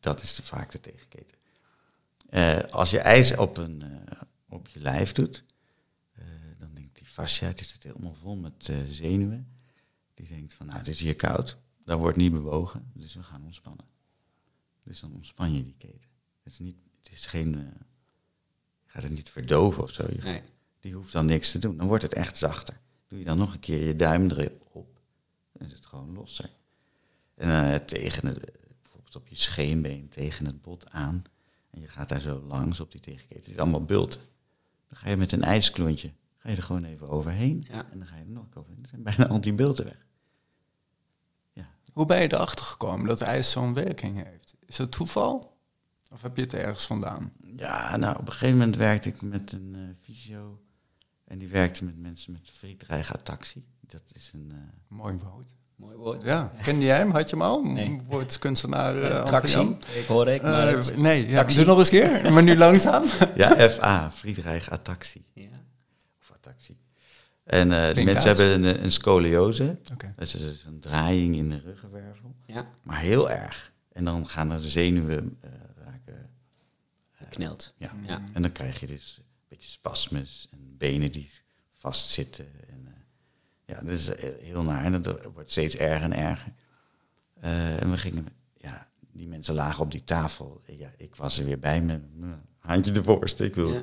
dat 0.00 0.22
is 0.22 0.34
de, 0.34 0.42
vaak 0.42 0.72
de 0.72 0.80
tegenketen. 0.80 1.36
Uh, 2.30 2.58
als 2.70 2.90
je 2.90 2.98
ijs 2.98 3.36
op, 3.36 3.56
een, 3.56 3.84
op 4.48 4.68
je 4.68 4.80
lijf 4.80 5.12
doet, 5.12 5.44
uh, 6.18 6.24
dan 6.58 6.68
denkt 6.74 6.96
die 6.96 7.06
fascia, 7.06 7.52
die 7.54 7.64
zit 7.64 7.82
helemaal 7.82 8.14
vol 8.14 8.36
met 8.36 8.68
uh, 8.70 8.76
zenuwen. 8.88 9.51
Die 10.22 10.30
denkt 10.30 10.54
van, 10.54 10.66
nou, 10.66 10.78
het 10.78 10.88
is 10.88 11.00
hier 11.00 11.16
koud, 11.16 11.56
daar 11.84 11.98
wordt 11.98 12.16
niet 12.16 12.32
bewogen, 12.32 12.90
dus 12.94 13.14
we 13.14 13.22
gaan 13.22 13.44
ontspannen. 13.44 13.84
Dus 14.84 15.00
dan 15.00 15.14
ontspan 15.14 15.54
je 15.54 15.64
die 15.64 15.74
keten. 15.78 16.08
Het 16.42 16.52
is, 16.52 16.58
niet, 16.58 16.76
het 17.02 17.12
is 17.12 17.26
geen, 17.26 17.54
uh, 17.54 17.60
je 18.82 18.90
gaat 18.90 19.02
het 19.02 19.12
niet 19.12 19.30
verdoven 19.30 19.82
of 19.82 19.90
zo. 19.90 20.06
Nee. 20.22 20.42
Die 20.80 20.94
hoeft 20.94 21.12
dan 21.12 21.26
niks 21.26 21.50
te 21.50 21.58
doen. 21.58 21.76
Dan 21.76 21.86
wordt 21.86 22.02
het 22.02 22.12
echt 22.14 22.36
zachter. 22.36 22.80
Doe 23.06 23.18
je 23.18 23.24
dan 23.24 23.38
nog 23.38 23.52
een 23.54 23.60
keer 23.60 23.86
je 23.86 23.96
duim 23.96 24.30
erop, 24.30 25.00
dan 25.52 25.66
is 25.66 25.72
het 25.72 25.86
gewoon 25.86 26.12
losser. 26.12 26.50
En 27.34 27.48
uh, 27.48 27.74
tegen 27.74 28.26
het, 28.26 28.52
bijvoorbeeld 28.82 29.16
op 29.16 29.28
je 29.28 29.36
scheenbeen, 29.36 30.08
tegen 30.08 30.46
het 30.46 30.62
bot 30.62 30.90
aan. 30.90 31.22
En 31.70 31.80
je 31.80 31.88
gaat 31.88 32.08
daar 32.08 32.20
zo 32.20 32.40
langs 32.40 32.80
op 32.80 32.92
die 32.92 33.00
tegenketen. 33.00 33.42
Het 33.42 33.48
is 33.48 33.58
allemaal 33.58 33.84
bult. 33.84 34.12
Dan 34.88 34.98
ga 34.98 35.08
je 35.08 35.16
met 35.16 35.32
een 35.32 35.42
ijsklontje, 35.42 36.12
ga 36.38 36.50
je 36.50 36.56
er 36.56 36.62
gewoon 36.62 36.84
even 36.84 37.08
overheen. 37.08 37.64
Ja. 37.68 37.90
En 37.90 37.98
dan 37.98 38.06
ga 38.06 38.16
je 38.16 38.24
er 38.24 38.30
nog 38.30 38.46
overheen. 38.54 38.80
Dan 38.80 38.88
zijn 38.88 39.02
bijna 39.02 39.28
al 39.28 39.40
die 39.40 39.52
bulten 39.52 39.84
weg. 39.84 40.10
Hoe 41.92 42.06
ben 42.06 42.20
je 42.20 42.32
erachter 42.32 42.64
gekomen 42.64 43.06
dat 43.06 43.20
ijs 43.20 43.50
zo'n 43.50 43.74
werking 43.74 44.24
heeft? 44.24 44.54
Is 44.66 44.76
dat 44.76 44.92
toeval? 44.92 45.56
Of 46.12 46.22
heb 46.22 46.36
je 46.36 46.42
het 46.42 46.54
ergens 46.54 46.86
vandaan? 46.86 47.32
Ja, 47.56 47.96
nou, 47.96 48.18
op 48.18 48.26
een 48.26 48.32
gegeven 48.32 48.58
moment 48.58 48.76
werkte 48.76 49.08
ik 49.08 49.22
met 49.22 49.52
een 49.52 49.74
uh, 49.76 49.88
fysio. 50.00 50.60
En 51.24 51.38
die 51.38 51.48
werkte 51.48 51.84
met 51.84 51.98
mensen 51.98 52.32
met 52.32 52.50
friedreigataxie. 52.52 53.64
Dat 53.80 54.02
is 54.12 54.30
een... 54.34 54.50
Uh, 54.52 54.58
Mooi 54.88 55.16
woord. 55.16 55.54
Mooi 55.76 55.96
woord. 55.96 56.22
Ja, 56.22 56.52
kende 56.62 56.84
jij 56.84 56.96
hem? 56.96 57.10
Had 57.10 57.30
je 57.30 57.36
hem 57.36 57.44
al? 57.44 57.62
Nee. 57.62 58.00
Woordkunstenaar 58.08 58.96
uh, 58.96 59.20
Attractie, 59.20 59.76
ik 59.94 60.06
hoorde 60.06 60.34
ik. 60.34 60.42
Maar 60.42 60.68
het, 60.68 60.96
nee, 60.96 61.28
ja, 61.28 61.44
doe 61.44 61.64
nog 61.64 61.78
eens 61.78 61.88
keer, 61.88 62.32
maar 62.32 62.42
nu 62.42 62.56
langzaam. 62.56 63.04
ja, 63.34 63.68
FA, 63.68 64.10
friedreigataxie. 64.10 65.24
Ja. 65.32 65.48
Of 66.20 66.32
ataxie. 66.32 66.76
En 67.44 67.70
uh, 67.70 67.94
die 67.94 68.04
mensen 68.04 68.36
hebben 68.36 68.64
een, 68.64 68.84
een 68.84 68.92
scoliose. 68.92 69.78
Okay. 69.92 70.12
Dat 70.16 70.26
is 70.26 70.32
dus 70.32 70.64
een 70.64 70.80
draaiing 70.80 71.36
in 71.36 71.48
de 71.48 71.58
ruggenwervel. 71.64 72.34
Ja. 72.46 72.68
Maar 72.82 73.00
heel 73.00 73.30
erg. 73.30 73.72
En 73.92 74.04
dan 74.04 74.28
gaan 74.28 74.50
er 74.50 74.62
de 74.62 74.68
zenuwen 74.68 75.38
uh, 75.44 75.50
raken. 75.84 76.30
Gekneld. 77.10 77.74
Ja. 77.76 77.92
ja. 78.06 78.22
En 78.32 78.42
dan 78.42 78.52
krijg 78.52 78.80
je 78.80 78.86
dus 78.86 79.16
een 79.18 79.24
beetje 79.48 79.68
spasmes 79.68 80.48
en 80.50 80.76
benen 80.78 81.12
die 81.12 81.30
vastzitten. 81.72 82.46
En, 82.68 82.80
uh, 82.84 82.92
ja, 83.64 83.80
dat 83.80 83.92
is 83.92 84.10
heel 84.40 84.62
naar. 84.62 84.84
En 84.84 85.02
dat 85.02 85.24
wordt 85.34 85.50
steeds 85.50 85.76
erger 85.76 86.02
en 86.02 86.16
erger. 86.16 86.52
Uh, 87.44 87.82
en 87.82 87.90
we 87.90 87.98
gingen, 87.98 88.26
ja, 88.56 88.88
die 89.10 89.28
mensen 89.28 89.54
lagen 89.54 89.84
op 89.84 89.90
die 89.90 90.04
tafel. 90.04 90.62
Ja, 90.66 90.92
ik 90.96 91.16
was 91.16 91.38
er 91.38 91.44
weer 91.44 91.58
bij 91.58 91.80
met 91.80 92.02
mijn 92.14 92.42
handje 92.58 92.90
de 92.90 93.02
voorst. 93.02 93.40
Ik 93.40 93.54
wil. 93.54 93.72
Ja. 93.72 93.82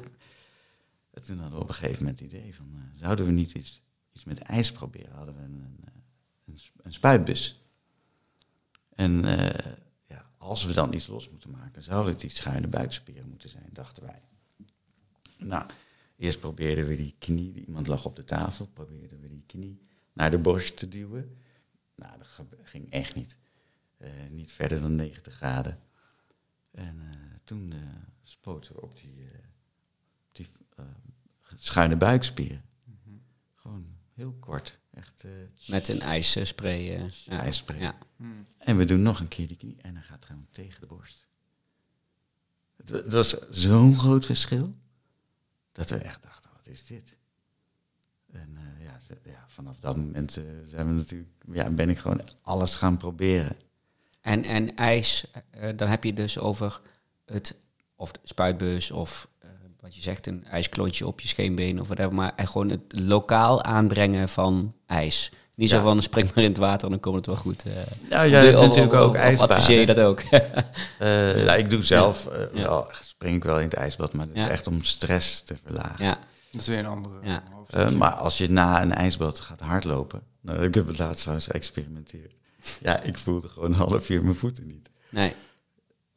En 1.19 1.25
toen 1.25 1.39
hadden 1.39 1.59
op 1.59 1.67
een 1.67 1.73
gegeven 1.73 2.03
moment 2.03 2.19
het 2.19 2.31
idee 2.33 2.55
van, 2.55 2.71
uh, 2.75 2.81
zouden 2.95 3.25
we 3.25 3.31
niet 3.31 3.55
eens 3.55 3.81
iets 4.11 4.23
met 4.23 4.39
ijs 4.39 4.71
proberen? 4.71 5.15
Hadden 5.15 5.35
we 5.35 5.41
een, 5.41 5.61
een, 5.61 6.03
een, 6.45 6.59
een 6.81 6.93
spuitbus. 6.93 7.59
En 8.95 9.25
eh, 9.25 9.73
ja, 10.07 10.29
als 10.37 10.65
we 10.65 10.73
dan 10.73 10.93
iets 10.93 11.07
los 11.07 11.29
moeten 11.29 11.51
maken, 11.51 11.83
zou 11.83 12.07
het 12.07 12.19
die 12.19 12.29
schuine 12.29 12.67
buikspieren 12.67 13.29
moeten 13.29 13.49
zijn, 13.49 13.69
dachten 13.73 14.03
wij. 14.03 14.21
Nou, 15.37 15.69
eerst 16.15 16.39
probeerden 16.39 16.87
we 16.87 16.95
die 16.95 17.15
knie, 17.19 17.65
iemand 17.65 17.87
lag 17.87 18.05
op 18.05 18.15
de 18.15 18.23
tafel, 18.23 18.67
probeerden 18.67 19.19
we 19.19 19.29
die 19.29 19.43
knie 19.45 19.81
naar 20.13 20.31
de 20.31 20.37
borst 20.37 20.77
te 20.77 20.87
duwen. 20.87 21.37
Nou, 21.95 22.17
dat 22.17 22.27
ging 22.63 22.91
echt 22.91 23.15
niet. 23.15 23.37
Niet 24.29 24.51
verder 24.51 24.81
dan 24.81 24.95
90 24.95 25.33
graden. 25.33 25.79
En 26.71 27.01
toen 27.43 27.71
uh, 27.71 27.79
spoten 28.23 28.73
we 28.73 28.81
op 28.81 28.97
die, 28.97 29.27
die 30.31 30.47
schuine 31.59 31.95
buikspieren. 31.95 32.63
Mm 32.83 32.99
-hmm. 33.03 33.21
Gewoon 33.55 33.85
heel 34.13 34.35
kort. 34.39 34.79
Echt, 34.93 35.23
Met 35.67 35.87
een 35.87 36.01
ijsspray. 36.01 36.81
Ja. 37.25 37.39
IJsspray. 37.39 37.79
Ja. 37.79 37.97
Mm. 38.15 38.45
En 38.57 38.77
we 38.77 38.85
doen 38.85 39.01
nog 39.01 39.19
een 39.19 39.27
keer 39.27 39.47
die 39.47 39.57
knie 39.57 39.77
en 39.81 39.93
dan 39.93 40.03
gaat 40.03 40.15
het 40.15 40.25
gewoon 40.25 40.47
tegen 40.51 40.79
de 40.79 40.85
borst. 40.85 41.27
Het, 42.75 42.89
het 42.89 43.13
was 43.13 43.49
zo'n 43.49 43.95
groot 43.95 44.25
verschil 44.25 44.75
dat 45.71 45.89
we 45.89 45.97
echt 45.97 46.23
dachten, 46.23 46.49
wat 46.55 46.67
is 46.67 46.85
dit? 46.85 47.17
En 48.31 48.49
uh, 48.53 48.85
ja, 48.85 48.99
ja, 49.23 49.45
vanaf 49.47 49.79
dat 49.79 49.97
moment 49.97 50.37
uh, 50.37 50.43
zijn 50.67 50.85
we 50.85 50.91
natuurlijk, 50.91 51.29
ja, 51.51 51.69
ben 51.69 51.89
ik 51.89 51.97
gewoon 51.97 52.21
alles 52.41 52.75
gaan 52.75 52.97
proberen. 52.97 53.57
En, 54.21 54.43
en 54.43 54.75
ijs, 54.75 55.31
uh, 55.55 55.69
dan 55.75 55.87
heb 55.87 56.03
je 56.03 56.13
dus 56.13 56.37
over 56.37 56.81
het, 57.25 57.55
of 57.95 58.11
de 58.11 58.19
spuitbus 58.23 58.91
of 58.91 59.29
wat 59.81 59.95
je 59.95 60.01
zegt, 60.01 60.27
een 60.27 60.45
ijsklontje 60.45 61.07
op 61.07 61.19
je 61.19 61.27
scheenbeen 61.27 61.79
of 61.79 61.87
whatever, 61.87 62.13
maar 62.13 62.33
gewoon 62.35 62.69
het 62.69 62.81
lokaal 62.89 63.63
aanbrengen 63.63 64.29
van 64.29 64.73
ijs. 64.85 65.31
Niet 65.55 65.69
zo 65.69 65.81
van 65.81 66.01
spring 66.01 66.33
maar 66.35 66.43
in 66.43 66.49
het 66.49 66.59
water 66.59 66.83
en 66.83 66.89
dan 66.89 66.99
komt 66.99 67.15
het 67.15 67.25
wel 67.25 67.35
goed. 67.35 67.65
Uh, 67.67 67.73
nou, 68.09 68.29
jij 68.29 68.45
hebt 68.45 68.59
natuurlijk 68.59 68.93
ook 68.93 69.15
ijsbaden. 69.15 69.49
Of 69.49 69.61
adviseer 69.61 69.79
je 69.79 69.85
dat 69.85 69.99
ook? 69.99 70.21
uh, 70.21 71.43
ja, 71.45 71.55
ik 71.55 71.69
doe 71.69 71.83
zelf, 71.83 72.29
uh, 72.31 72.33
ja. 72.53 72.61
wel, 72.61 72.87
spring 73.01 73.35
ik 73.35 73.43
wel 73.43 73.57
in 73.57 73.63
het 73.63 73.73
ijsbad, 73.73 74.13
maar 74.13 74.27
dat 74.27 74.35
is 74.35 74.49
echt 74.49 74.67
om 74.67 74.83
stress 74.83 75.41
te 75.41 75.55
verlagen. 75.63 76.05
Ja. 76.05 76.19
Dat 76.51 76.61
is 76.61 76.67
weer 76.67 76.79
een 76.79 76.85
andere 76.85 77.15
ja. 77.23 77.89
maar 77.89 78.11
als 78.13 78.37
je 78.37 78.49
na 78.49 78.81
een 78.81 78.93
ijsbad 78.93 79.39
gaat 79.39 79.59
hardlopen, 79.59 80.21
nou, 80.41 80.63
ik 80.63 80.73
heb 80.73 80.87
het 80.87 80.99
laatst 80.99 81.19
trouwens 81.19 81.47
geëxperimenteerd. 81.47 82.33
Ja, 82.81 83.03
ik 83.03 83.17
voelde 83.17 83.47
gewoon 83.47 83.71
een 83.71 83.77
half 83.77 84.09
uur 84.09 84.23
mijn 84.23 84.35
voeten 84.35 84.67
niet. 84.67 84.89
Nee. 85.09 85.33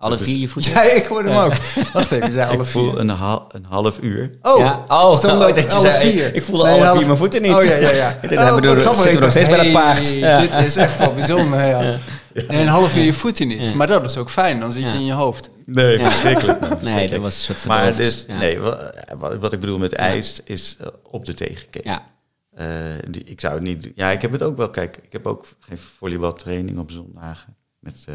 Alle 0.02 0.18
vier 0.18 0.36
je 0.36 0.48
voeten? 0.48 0.72
Ja, 0.74 0.82
ik 0.82 1.06
hoorde 1.06 1.28
hem 1.28 1.38
ook. 1.38 1.54
Wacht 1.92 2.12
even, 2.12 2.26
je 2.26 2.32
zei 2.32 2.48
alle 2.50 2.62
ik 2.62 2.68
vier. 2.68 2.82
voel 2.82 3.00
een, 3.00 3.08
hal, 3.08 3.46
een 3.52 3.64
half 3.68 3.98
uur. 4.00 4.30
Oh, 4.42 4.58
ja. 4.58 4.84
oh, 4.88 5.24
oh 5.24 5.40
dat 5.54 5.62
je 5.62 5.70
alle 5.70 5.80
zei, 5.80 6.12
vier. 6.12 6.34
Ik 6.34 6.42
voelde 6.42 6.64
nee, 6.64 6.72
alle 6.72 6.84
half... 6.84 6.96
vier 6.96 7.06
mijn 7.06 7.18
voeten 7.18 7.42
niet. 7.42 7.52
Oh 7.52 7.64
ja, 7.64 7.74
ja, 7.74 7.90
ja. 7.90 8.18
Dan 8.22 8.38
oh, 8.38 8.44
hebben 8.44 8.74
we, 8.74 8.94
zitten 8.94 9.12
we 9.12 9.20
nog 9.20 9.30
steeds 9.30 9.48
hey, 9.48 9.56
bij 9.56 9.72
paard. 9.72 10.10
Ja. 10.10 10.40
Dit 10.40 10.54
is 10.64 10.76
echt 10.76 10.98
wel 10.98 11.14
bijzonder, 11.14 11.58
ja. 11.58 11.82
ja. 11.82 11.98
Nee, 12.32 12.60
een 12.60 12.66
half 12.66 12.96
uur 12.96 13.02
je 13.02 13.12
voeten 13.12 13.48
niet. 13.48 13.60
Ja. 13.60 13.74
Maar 13.74 13.86
dat 13.86 14.04
is 14.04 14.16
ook 14.16 14.30
fijn, 14.30 14.60
dan 14.60 14.72
zit 14.72 14.82
je 14.82 14.94
in 14.94 15.04
je 15.04 15.12
hoofd. 15.12 15.50
Nee, 15.64 15.98
verschrikkelijk. 15.98 16.58
verschrikkelijk. 16.58 16.96
Nee, 16.96 17.08
dat 17.08 17.20
was 17.20 17.34
een 17.34 17.40
soort 17.40 17.58
verdoofd. 17.58 17.80
Maar 17.80 17.96
dus, 17.96 18.26
nee, 18.26 18.58
wat, 18.58 19.36
wat, 19.40 19.52
ik 19.52 19.60
bedoel 19.60 19.78
met 19.78 19.92
ijs 19.92 20.40
is 20.44 20.76
uh, 20.80 20.86
op 21.02 21.24
de 21.24 21.34
tegenketen. 21.34 21.90
Ja. 21.90 22.10
Uh, 22.58 22.66
die, 23.08 23.24
ik 23.24 23.40
zou 23.40 23.54
het 23.54 23.62
niet... 23.62 23.90
Ja, 23.94 24.10
ik 24.10 24.22
heb 24.22 24.32
het 24.32 24.42
ook 24.42 24.56
wel... 24.56 24.70
Kijk, 24.70 24.98
ik 25.02 25.12
heb 25.12 25.26
ook 25.26 25.46
geen 25.60 25.78
volleybaltraining 25.78 26.78
op 26.78 26.90
zondagen. 26.90 27.56
Met 27.78 28.04
uh, 28.08 28.14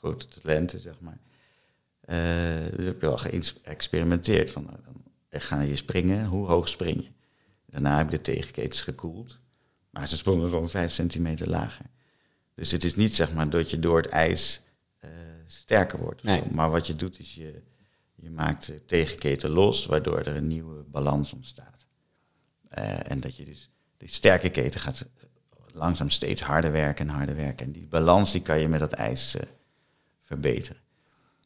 grote 0.00 0.26
talenten, 0.26 0.80
zeg 0.80 1.00
maar. 1.00 1.18
Uh, 2.04 2.76
dus 2.76 2.84
heb 2.84 2.94
ik 2.94 3.00
wel 3.00 3.18
geëxperimenteerd. 3.18 4.50
Van, 4.50 4.66
dan 5.28 5.40
ga 5.40 5.60
je 5.60 5.76
springen, 5.76 6.26
hoe 6.26 6.46
hoog 6.46 6.68
spring 6.68 7.02
je? 7.02 7.10
Daarna 7.66 7.96
heb 7.96 8.06
ik 8.06 8.10
de 8.10 8.32
tegenketens 8.32 8.82
gekoeld. 8.82 9.38
Maar 9.90 10.08
ze 10.08 10.16
sprongen 10.16 10.48
gewoon 10.48 10.70
vijf 10.70 10.92
centimeter 10.92 11.48
lager. 11.48 11.86
Dus 12.54 12.70
het 12.70 12.84
is 12.84 12.96
niet 12.96 13.14
zeg 13.14 13.32
maar 13.32 13.50
dat 13.50 13.70
je 13.70 13.78
door 13.78 13.96
het 13.96 14.08
ijs 14.08 14.60
uh, 15.04 15.10
sterker 15.46 15.98
wordt. 15.98 16.22
Nee. 16.22 16.42
Maar 16.50 16.70
wat 16.70 16.86
je 16.86 16.96
doet 16.96 17.18
is 17.18 17.34
je, 17.34 17.62
je 18.14 18.30
maakt 18.30 18.66
de 18.66 18.84
tegenketen 18.84 19.50
los, 19.50 19.86
waardoor 19.86 20.18
er 20.18 20.36
een 20.36 20.46
nieuwe 20.46 20.82
balans 20.82 21.32
ontstaat. 21.32 21.86
Uh, 22.78 23.10
en 23.10 23.20
dat 23.20 23.36
je 23.36 23.44
dus 23.44 23.70
de 23.96 24.06
sterke 24.06 24.50
keten 24.50 24.80
gaat 24.80 25.06
langzaam 25.72 26.10
steeds 26.10 26.40
harder 26.40 26.72
werken 26.72 27.08
en 27.08 27.14
harder 27.14 27.36
werken. 27.36 27.66
En 27.66 27.72
die 27.72 27.86
balans 27.86 28.32
die 28.32 28.42
kan 28.42 28.60
je 28.60 28.68
met 28.68 28.80
dat 28.80 28.92
ijs 28.92 29.36
verbeteren. 30.30 30.82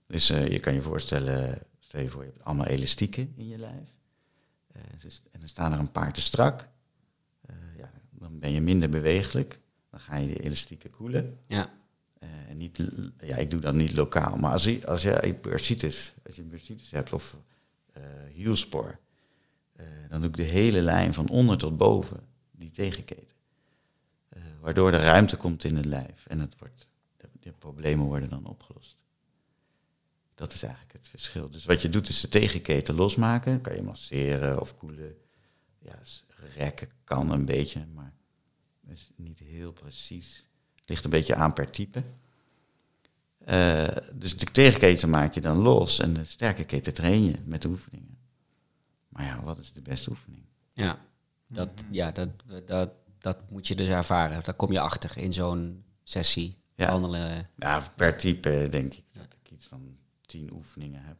Dus 0.07 0.31
uh, 0.31 0.49
je 0.49 0.59
kan 0.59 0.75
je 0.75 0.83
voorstellen, 0.83 1.59
stel 1.79 2.01
je 2.01 2.09
voor, 2.09 2.25
je 2.25 2.31
hebt 2.31 2.45
allemaal 2.45 2.67
elastieken 2.67 3.33
in 3.37 3.49
je 3.49 3.59
lijf. 3.59 3.95
Uh, 4.77 4.83
dus, 5.01 5.23
en 5.33 5.41
dan 5.41 5.49
staan 5.49 5.73
er 5.73 5.79
een 5.79 5.93
paar 5.93 6.13
te 6.13 6.21
strak. 6.21 6.69
Uh, 7.51 7.57
ja, 7.79 7.91
dan 8.11 8.39
ben 8.39 8.53
je 8.53 8.61
minder 8.61 8.89
bewegelijk. 8.89 9.61
Dan 9.91 10.01
ga 10.01 10.17
je 10.17 10.27
die 10.27 10.43
elastieken 10.43 10.91
koelen. 10.91 11.39
Ja. 11.47 11.73
en 12.49 12.57
niet, 12.57 12.89
ja, 13.19 13.37
ik 13.37 13.51
doe 13.51 13.61
dat 13.61 13.75
niet 13.75 13.93
lokaal. 13.93 14.37
Maar 14.37 14.53
als 14.53 14.65
je, 14.65 14.87
als 14.87 15.03
je 15.03 15.39
bursitis, 15.43 16.15
als 16.27 16.37
je 16.37 16.43
bursitis 16.43 16.91
hebt 16.91 17.13
of 17.13 17.37
hielspoor, 18.33 18.99
dan 20.09 20.21
doe 20.21 20.29
ik 20.29 20.37
de 20.37 20.43
hele 20.43 20.83
lijn 20.83 21.15
van 21.15 21.29
onder 21.29 21.59
tot 21.59 21.77
boven, 21.77 22.21
die 22.51 22.71
tegenketen. 22.71 23.37
waardoor 24.61 24.93
er 24.93 25.01
ruimte 25.01 25.37
komt 25.37 25.65
in 25.65 25.77
het 25.77 25.85
lijf 25.85 26.27
en 26.27 26.41
het 26.41 26.59
wordt, 26.59 26.89
de, 27.45 27.53
problemen 27.59 28.07
worden 28.07 28.29
dan 28.29 28.47
opgelost. 28.47 28.97
Dat 30.35 30.53
is 30.53 30.63
eigenlijk 30.63 30.93
het 30.93 31.09
verschil. 31.09 31.51
Dus 31.51 31.65
wat 31.65 31.83
je 31.83 31.89
doet 31.89 32.09
is 32.09 32.21
de 32.21 32.29
tegenketen 32.29 32.95
losmaken. 32.95 33.61
Kan 33.61 33.75
je 33.75 33.83
masseren 33.83 34.61
of 34.61 34.77
koelen. 34.77 35.17
Ja, 35.79 35.99
rekken 36.55 36.89
kan 37.05 37.31
een 37.31 37.45
beetje, 37.45 37.87
maar 37.95 38.13
is 38.87 39.11
niet 39.17 39.39
heel 39.39 39.73
precies. 39.73 40.47
Ligt 40.87 41.05
een 41.05 41.11
beetje 41.11 41.35
aan 41.35 41.53
per 41.53 41.71
type. 41.71 42.03
Uh, 43.49 43.87
dus 44.13 44.39
de 44.39 44.47
tegenketen 44.47 45.11
maak 45.11 45.35
je 45.35 45.41
dan 45.41 45.57
los 45.57 45.99
en 45.99 46.15
de 46.15 46.25
sterke 46.25 46.65
keten 46.65 46.95
train 46.95 47.25
je 47.25 47.39
met 47.45 47.63
de 47.63 47.69
oefeningen. 47.69 48.19
Maar 49.09 49.25
ja, 49.25 49.43
wat 49.43 49.59
is 49.59 49.73
de 49.73 49.81
beste 49.81 50.11
oefening? 50.11 50.45
Ja, 50.73 50.99
dat, 51.47 51.85
ja, 51.91 52.11
dat, 52.11 52.29
dat, 52.67 52.91
dat 53.19 53.51
moet 53.51 53.67
je 53.67 53.75
dus 53.75 53.89
ervaren. 53.89 54.45
Daar 54.45 54.55
kom 54.55 54.73
je 54.73 54.81
achter 54.81 55.19
in 55.19 55.33
zo'n 55.33 55.85
sessie. 56.03 56.57
Ja. 56.75 56.91
Handelen. 56.91 57.49
ja, 57.57 57.83
per 57.97 58.17
type 58.17 58.67
denk 58.71 58.95
ik 58.95 59.05
dat 59.13 59.37
ik 59.43 59.51
iets 59.51 59.67
van 59.67 59.97
tien 60.27 60.51
oefeningen 60.53 61.03
heb. 61.05 61.17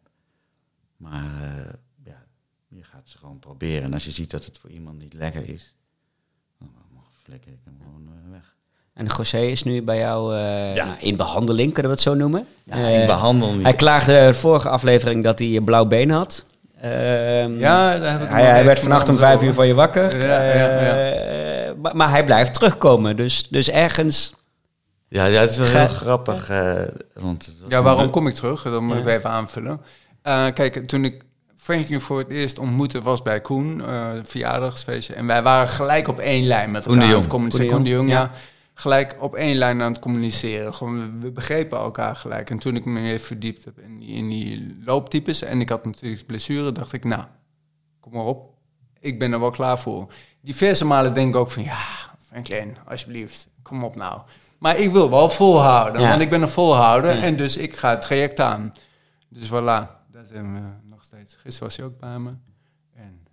Maar 0.97 1.43
uh, 1.43 1.73
ja, 2.05 2.25
je 2.69 2.83
gaat 2.83 3.09
ze 3.09 3.19
gewoon 3.19 3.39
proberen. 3.39 3.83
En 3.83 3.93
als 3.93 4.05
je 4.05 4.11
ziet 4.11 4.31
dat 4.31 4.45
het 4.45 4.59
voor 4.59 4.71
iemand 4.71 4.99
niet 4.99 5.15
lekker 5.15 5.49
is, 5.49 5.75
dan 6.59 6.69
flikker 7.23 7.53
ik 7.53 7.59
hem 7.65 7.77
gewoon 7.83 8.09
uh, 8.09 8.33
weg. 8.33 8.55
En 8.93 9.07
José 9.07 9.39
is 9.39 9.63
nu 9.63 9.83
bij 9.83 9.99
jou 9.99 10.35
uh, 10.35 10.75
ja. 10.75 10.85
nou, 10.85 10.99
in 11.01 11.17
behandeling, 11.17 11.73
kunnen 11.73 11.91
we 11.91 11.97
het 11.97 12.07
zo 12.07 12.15
noemen? 12.15 12.47
Ja, 12.65 12.77
in 12.77 13.07
behandeling. 13.07 13.63
Hij 13.63 13.75
klaagde 13.75 14.27
de 14.27 14.35
vorige 14.35 14.69
aflevering 14.69 15.25
dat 15.25 15.39
hij 15.39 15.57
een 15.57 15.65
blauw 15.65 15.87
been 15.87 16.11
had. 16.11 16.45
Uh, 16.85 17.59
ja, 17.59 17.99
daar 17.99 18.13
heb 18.13 18.23
ik 18.23 18.29
hij, 18.29 18.45
hij 18.45 18.65
werd 18.65 18.81
vannacht 18.81 19.09
om 19.09 19.17
vijf 19.17 19.43
uur 19.43 19.53
van 19.53 19.67
je 19.67 19.75
wakker. 19.75 20.17
Ja, 20.17 20.43
ja, 20.43 21.75
maar, 21.75 21.97
maar, 21.97 22.11
hij 22.11 22.25
blijft 22.25 22.55
terugkomen. 22.55 23.17
Dus, 23.17 23.49
dus 23.49 23.71
ergens 23.71 24.35
ja, 25.15 25.25
ja, 25.25 25.41
het 25.41 25.51
is 25.51 25.57
wel 25.57 25.67
heel 25.67 25.89
grappig. 25.89 26.51
Uh, 26.51 26.83
want 27.15 27.57
ja, 27.69 27.83
waarom 27.83 28.11
kom 28.11 28.27
ik 28.27 28.35
terug? 28.35 28.63
Dat 28.63 28.83
moet 28.83 28.97
ik 28.97 29.07
even 29.07 29.31
aanvullen. 29.31 29.81
Uh, 30.27 30.47
kijk, 30.55 30.87
toen 30.87 31.05
ik 31.05 31.25
Franklin 31.57 32.01
voor 32.01 32.19
het 32.19 32.29
eerst 32.29 32.59
ontmoette 32.59 33.03
was 33.03 33.23
bij 33.23 33.41
Koen, 33.41 33.79
uh, 33.79 34.11
verjaardagsfeestje. 34.23 35.15
En 35.15 35.27
wij 35.27 35.43
waren 35.43 35.69
gelijk 35.69 36.09
op 36.09 36.19
één 36.19 36.47
lijn 36.47 36.71
met 36.71 36.87
elkaar 36.87 37.03
aan 37.03 37.11
het 37.11 37.27
communiceren. 37.27 37.71
Koen 37.71 37.83
de 37.83 37.91
Jong, 37.91 38.11
ja. 38.11 38.31
Gelijk 38.75 39.17
op 39.19 39.35
één 39.35 39.57
lijn 39.57 39.83
aan 39.83 39.93
het 39.93 40.01
communiceren. 40.01 40.75
Gewoon, 40.75 41.21
we, 41.21 41.31
begrepen 41.31 41.79
elkaar 41.79 42.17
gelijk. 42.17 42.51
En 42.51 42.59
toen 42.59 42.77
ik 42.77 42.85
me 42.85 43.01
even 43.01 43.27
verdiept 43.27 43.65
heb 43.65 43.79
in 43.79 43.99
die, 43.99 44.09
in 44.09 44.29
die 44.29 44.77
looptypes... 44.85 45.43
en 45.43 45.61
ik 45.61 45.69
had 45.69 45.85
natuurlijk 45.85 46.27
blessure, 46.27 46.73
dacht 46.73 46.93
ik, 46.93 47.05
nou, 47.05 47.25
kom 48.01 48.13
maar 48.13 48.25
op. 48.25 48.53
Ik 49.01 49.19
ben 49.19 49.33
er 49.33 49.41
wel 49.41 49.51
klaar 49.51 49.79
voor. 49.79 50.13
Diverse 50.41 50.85
malen 50.85 51.15
denk 51.15 51.29
ik 51.29 51.37
ook 51.37 51.51
van, 51.51 51.63
ja, 51.63 51.79
Franklin, 52.27 52.77
alsjeblieft, 52.87 53.49
kom 53.63 53.85
op 53.85 53.97
nou. 53.97 54.21
Maar 54.59 54.79
ik 54.79 54.91
wil 54.91 55.11
wel 55.11 55.31
volhouden, 55.31 56.09
want 56.09 56.23
ik 56.23 56.31
ben 56.31 56.43
een 56.43 56.49
volhouder 56.49 57.23
en 57.23 57.37
dus 57.37 57.57
ik 57.57 57.77
ga 57.77 57.91
het 57.91 58.01
traject 58.01 58.41
aan. 58.41 58.73
Dus 59.29 59.49
voilà, 59.49 60.03
daar 60.11 60.27
zijn 60.27 60.55
we 60.55 60.61
nog 60.89 61.05
steeds. 61.05 61.37
Gisteren 61.37 61.69
was 61.69 61.77
hij 61.77 61.87
ook 61.87 61.99
bij 61.99 62.19
me. 62.19 62.31
En 62.97 63.27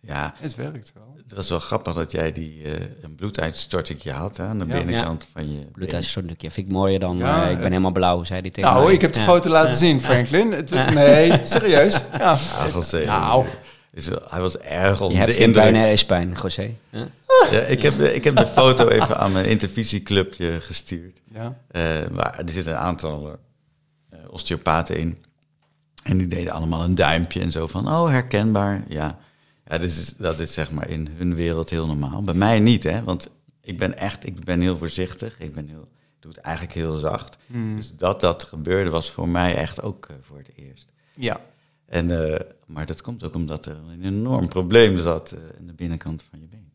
ja, 0.00 0.34
het 0.38 0.54
werkt 0.54 0.92
wel. 0.94 1.14
Het 1.22 1.34
was 1.34 1.48
wel 1.48 1.58
grappig 1.60 1.94
dat 1.94 2.12
jij 2.12 2.32
die 2.32 2.62
uh, 2.62 2.72
een 3.02 3.14
bloeduitstorting 3.14 4.02
had 4.02 4.36
hè, 4.36 4.44
aan 4.44 4.58
de 4.58 4.64
binnenkant 4.64 5.28
van 5.32 5.52
je 5.52 5.70
bloeduitstorting. 5.72 6.38
vind 6.38 6.56
ik 6.56 6.68
mooier 6.68 7.00
dan 7.00 7.20
uh, 7.20 7.50
ik 7.50 7.58
ben 7.58 7.70
helemaal 7.70 7.92
blauw, 7.92 8.24
zei 8.24 8.40
hij 8.40 8.50
tegen 8.50 8.70
nou, 8.70 8.84
mij. 8.84 8.94
ik 8.94 9.00
heb 9.00 9.12
de 9.12 9.20
foto 9.20 9.50
laten 9.50 9.74
zien, 9.74 10.00
Franklin. 10.00 10.52
Het, 10.52 10.70
nee, 10.94 11.40
serieus. 11.42 12.00
Ja. 12.18 12.38
nou, 13.06 13.46
is, 13.98 14.08
hij 14.28 14.40
was 14.40 14.58
erg 14.58 15.00
onder 15.00 15.18
Je 15.18 15.24
hebt 15.24 15.32
de 15.32 15.38
indruk. 15.38 15.62
bijna 15.62 15.78
ijspijn, 15.78 16.36
José. 16.42 16.74
Huh? 16.90 17.02
Ja, 17.50 17.60
ik, 17.60 17.82
heb 17.82 17.96
de, 17.96 18.14
ik 18.14 18.24
heb 18.24 18.36
de 18.36 18.46
foto 18.46 18.88
even 18.88 19.18
aan 19.18 19.32
mijn 19.32 19.46
intervisieclubje 19.46 20.60
gestuurd. 20.60 21.20
Ja. 21.32 21.58
Uh, 21.72 22.08
maar 22.08 22.38
er 22.38 22.50
zitten 22.50 22.72
een 22.72 22.78
aantal 22.78 23.38
uh, 24.12 24.18
osteopaten 24.30 24.96
in. 24.96 25.18
En 26.02 26.18
die 26.18 26.28
deden 26.28 26.52
allemaal 26.52 26.84
een 26.84 26.94
duimpje 26.94 27.40
en 27.40 27.52
zo 27.52 27.66
van, 27.66 27.88
oh, 27.88 28.08
herkenbaar. 28.08 28.84
Ja, 28.88 29.18
ja 29.66 29.78
dus 29.78 30.14
dat 30.16 30.38
is 30.38 30.52
zeg 30.52 30.70
maar 30.70 30.88
in 30.88 31.08
hun 31.16 31.34
wereld 31.34 31.70
heel 31.70 31.86
normaal. 31.86 32.22
Bij 32.22 32.34
mij 32.34 32.58
niet, 32.58 32.82
hè. 32.82 33.02
Want 33.04 33.30
ik 33.60 33.78
ben 33.78 33.98
echt, 33.98 34.26
ik 34.26 34.44
ben 34.44 34.60
heel 34.60 34.78
voorzichtig. 34.78 35.38
Ik 35.38 35.54
ben 35.54 35.68
heel, 35.68 35.88
doe 36.20 36.30
het 36.32 36.40
eigenlijk 36.40 36.74
heel 36.74 36.94
zacht. 36.94 37.36
Hmm. 37.46 37.76
Dus 37.76 37.96
dat 37.96 38.20
dat 38.20 38.42
gebeurde 38.42 38.90
was 38.90 39.10
voor 39.10 39.28
mij 39.28 39.56
echt 39.56 39.82
ook 39.82 40.06
eh, 40.06 40.16
voor 40.22 40.38
het 40.38 40.50
eerst. 40.56 40.86
Ja. 41.14 41.40
En, 41.88 42.08
uh, 42.10 42.34
maar 42.66 42.86
dat 42.86 43.02
komt 43.02 43.24
ook 43.24 43.34
omdat 43.34 43.66
er 43.66 43.76
een 43.90 44.04
enorm 44.04 44.48
probleem 44.48 44.98
zat 44.98 45.32
uh, 45.32 45.38
in 45.58 45.66
de 45.66 45.72
binnenkant 45.72 46.24
van 46.30 46.40
je 46.40 46.46
been. 46.46 46.70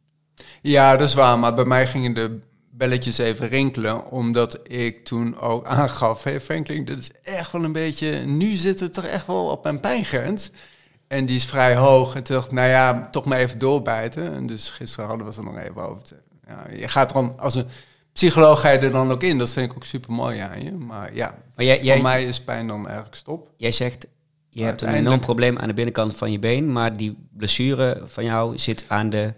Ja, 0.62 0.98
dat 0.98 1.08
is 1.08 1.14
waar. 1.14 1.40
Maar 1.40 1.54
bij 1.54 1.66
mij 1.66 1.88
gingen 1.88 2.14
de 2.14 2.40
belletjes 2.70 3.18
even 3.18 3.48
rinkelen. 3.48 4.12
Omdat 4.12 4.60
ik 4.64 5.06
toen 5.06 5.40
ook 5.40 5.66
aangaf, 5.78 6.24
hey 6.24 6.42
Franklin, 6.42 6.86
dit 6.86 7.00
is 7.00 7.12
echt 7.24 7.52
wel 7.52 7.64
een 7.64 7.72
beetje... 7.72 8.26
Nu 8.26 8.54
zit 8.54 8.80
het 8.80 8.94
toch 8.94 9.06
echt 9.06 9.28
wel 9.28 9.46
op 9.46 9.64
mijn 9.64 9.80
pijngrens. 9.80 10.52
En 11.08 11.26
die 11.26 11.36
is 11.36 11.46
vrij 11.46 11.76
hoog. 11.76 12.16
En 12.16 12.24
toen 12.24 12.36
dacht 12.36 12.48
ik, 12.48 12.54
nou 12.54 12.70
ja, 12.70 13.08
toch 13.12 13.26
maar 13.26 13.38
even 13.38 13.60
doorbijten. 13.60 14.34
En 14.34 14.48
dus 14.48 14.70
gisteren 14.70 15.10
hadden 15.10 15.28
we 15.28 15.34
het 15.34 15.42
er 15.42 15.52
nog 15.52 15.60
even 15.60 15.90
over. 15.90 16.08
Ja, 16.48 16.66
je 16.76 16.88
gaat 16.88 17.08
er 17.08 17.14
dan, 17.14 17.40
als 17.40 17.56
een 17.56 17.68
psycholoog 18.14 18.62
ga 18.62 18.70
je 18.70 18.78
er 18.78 18.92
dan 18.92 19.12
ook 19.12 19.24
in. 19.24 19.38
Dat 19.38 19.52
vind 19.52 19.72
ik 19.72 19.76
ook 19.76 19.86
super 19.86 20.12
mooi 20.12 20.40
aan 20.40 20.64
je. 20.64 20.72
Maar 20.72 21.16
ja, 21.16 21.38
maar 21.56 21.66
jij, 21.66 21.94
voor 21.94 22.02
mij 22.02 22.24
is 22.24 22.42
pijn 22.42 22.68
dan 22.68 22.86
eigenlijk 22.86 23.16
stop. 23.16 23.50
Jij 23.58 23.72
zegt, 23.72 24.08
je 24.54 24.64
hebt 24.64 24.82
een 24.82 24.94
enorm 24.94 25.20
probleem 25.20 25.58
aan 25.58 25.68
de 25.68 25.74
binnenkant 25.74 26.16
van 26.16 26.32
je 26.32 26.40
been. 26.40 26.72
Maar 26.72 26.98
die 26.98 27.18
blessure 27.32 28.02
van 28.06 28.24
jou 28.24 28.58
zit 28.58 28.86
aan 28.88 29.10
de 29.10 29.34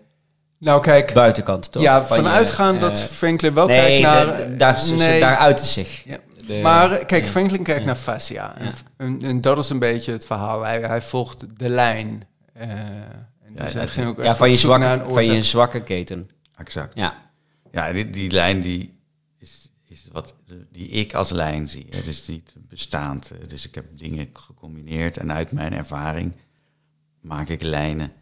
nou, 0.60 0.82
kijk, 0.82 1.14
buitenkant, 1.14 1.72
toch? 1.72 1.82
Ja, 1.82 2.06
vanuitgaan 2.06 2.80
dat 2.80 3.00
eh, 3.00 3.06
Franklin 3.06 3.54
wel 3.54 3.68
nee, 3.68 3.78
kijkt 3.78 4.02
naar... 4.02 4.38
De, 4.38 4.56
daar, 4.56 4.84
nee, 4.98 5.20
daar 5.20 5.36
uit 5.36 5.60
zich. 5.60 6.04
Ja. 6.06 6.18
maar 6.62 7.06
kijk, 7.06 7.28
Franklin 7.28 7.64
kijkt 7.64 7.86
naar 7.86 7.96
fascia. 7.96 8.56
En, 8.98 9.20
en, 9.22 9.42
dat 9.42 9.58
is 9.58 9.70
een 9.70 9.80
beetje 9.80 10.12
het 10.12 10.26
verhaal. 10.26 10.64
Hij, 10.64 10.80
hij 10.82 11.02
volgt 11.02 11.60
de 11.60 11.70
lijn. 11.70 12.28
Uh, 12.58 12.64
en 12.64 13.54
dus 13.54 13.96
ja, 13.96 14.06
ook 14.06 14.24
ja 14.24 14.36
van, 14.36 14.50
je 14.50 14.56
zwakke, 14.56 15.02
van 15.08 15.26
je 15.26 15.44
zwakke 15.44 15.82
keten. 15.82 16.30
Exact. 16.58 16.98
Ja, 16.98 17.14
ja 17.72 17.92
die, 17.92 18.10
die 18.10 18.32
lijn 18.32 18.62
die 18.62 18.95
wat 20.16 20.36
die 20.72 20.88
ik 20.88 21.14
als 21.14 21.30
lijn 21.30 21.68
zie. 21.68 21.86
Het 21.90 22.08
is 22.08 22.28
niet 22.28 22.54
bestaand. 22.58 23.32
Dus 23.48 23.68
ik 23.68 23.76
heb 23.76 23.98
dingen 23.98 24.30
gecombineerd 24.34 25.18
en 25.18 25.32
uit 25.32 25.52
mijn 25.52 25.74
ervaring 25.74 26.36
maak 27.22 27.48
ik 27.48 27.62
lijnen. 27.62 28.14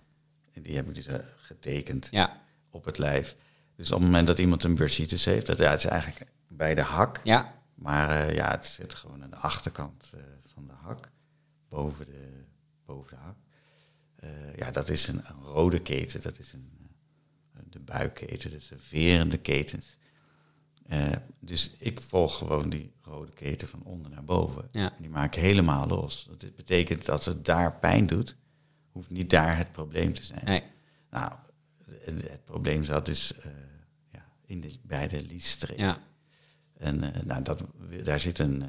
En 0.54 0.62
die 0.62 0.76
heb 0.76 0.88
ik 0.88 0.96
dus 0.96 1.08
getekend 1.38 2.08
ja. 2.12 2.42
op 2.70 2.86
het 2.86 2.98
lijf. 2.98 3.36
Dus 3.76 3.92
op 3.92 3.98
het 3.98 4.06
moment 4.06 4.28
dat 4.28 4.38
iemand 4.38 4.64
een 4.64 4.76
bursitis 4.76 5.26
heeft, 5.26 5.46
dat 5.46 5.58
ja, 5.58 5.70
het 5.70 5.80
is 5.80 5.86
eigenlijk 5.86 6.32
bij 6.48 6.76
de 6.76 6.82
hak. 6.82 7.22
Ja. 7.24 7.54
Maar 7.76 8.30
uh, 8.30 8.36
ja, 8.36 8.52
het 8.52 8.66
zit 8.66 8.96
gewoon 8.96 9.24
aan 9.24 9.30
de 9.30 9.36
achterkant 9.36 10.12
uh, 10.16 10.22
van 10.54 10.68
de 10.68 10.74
hak, 10.74 11.10
boven 11.70 12.06
de, 12.06 12.44
boven 12.86 13.18
de 13.18 13.24
hak. 13.24 13.38
Uh, 14.24 14.56
ja, 14.56 14.72
dat 14.72 14.90
is 14.90 15.08
een, 15.08 15.22
een, 15.26 15.42
rode 15.42 15.82
keten, 15.82 16.22
dat 16.22 16.40
is 16.40 16.54
een, 16.54 16.72
de 17.70 17.80
buikketen, 17.80 18.52
dat 18.52 18.62
zijn 18.62 18.80
verende 18.80 19.38
ketens. 19.38 19.98
Dus 21.40 21.76
ik 21.78 22.02
volg 22.02 22.38
gewoon 22.38 22.70
die 22.70 22.92
rode 23.02 23.32
keten 23.32 23.68
van 23.68 23.84
onder 23.84 24.12
naar 24.12 24.24
boven. 24.24 24.68
Ja. 24.72 24.92
En 24.96 25.02
die 25.02 25.10
maak 25.10 25.36
ik 25.36 25.42
helemaal 25.42 25.88
los. 25.88 26.28
Dat 26.30 26.56
betekent 26.56 27.06
dat 27.06 27.26
het 27.26 27.46
daar 27.46 27.80
pijn 27.80 28.08
doet, 28.08 28.36
hoeft 28.92 29.10
niet 29.10 29.30
daar 29.30 29.58
het 29.58 29.72
probleem 29.72 30.14
te 30.14 30.24
zijn. 30.24 30.46
Nee. 30.46 30.64
Nou, 31.10 31.34
het 32.06 32.44
probleem 32.44 32.84
zat 32.84 33.06
dus 33.06 33.34
uh, 33.38 33.52
ja, 34.12 34.26
in 34.46 34.62
de, 34.62 34.72
bij 34.82 35.08
de. 35.08 35.26
Ja. 35.76 36.00
En 36.78 37.04
uh, 37.04 37.10
nou, 37.24 37.44
dat, 37.44 37.64
daar 38.04 38.20
zit 38.20 38.40
een, 38.40 38.62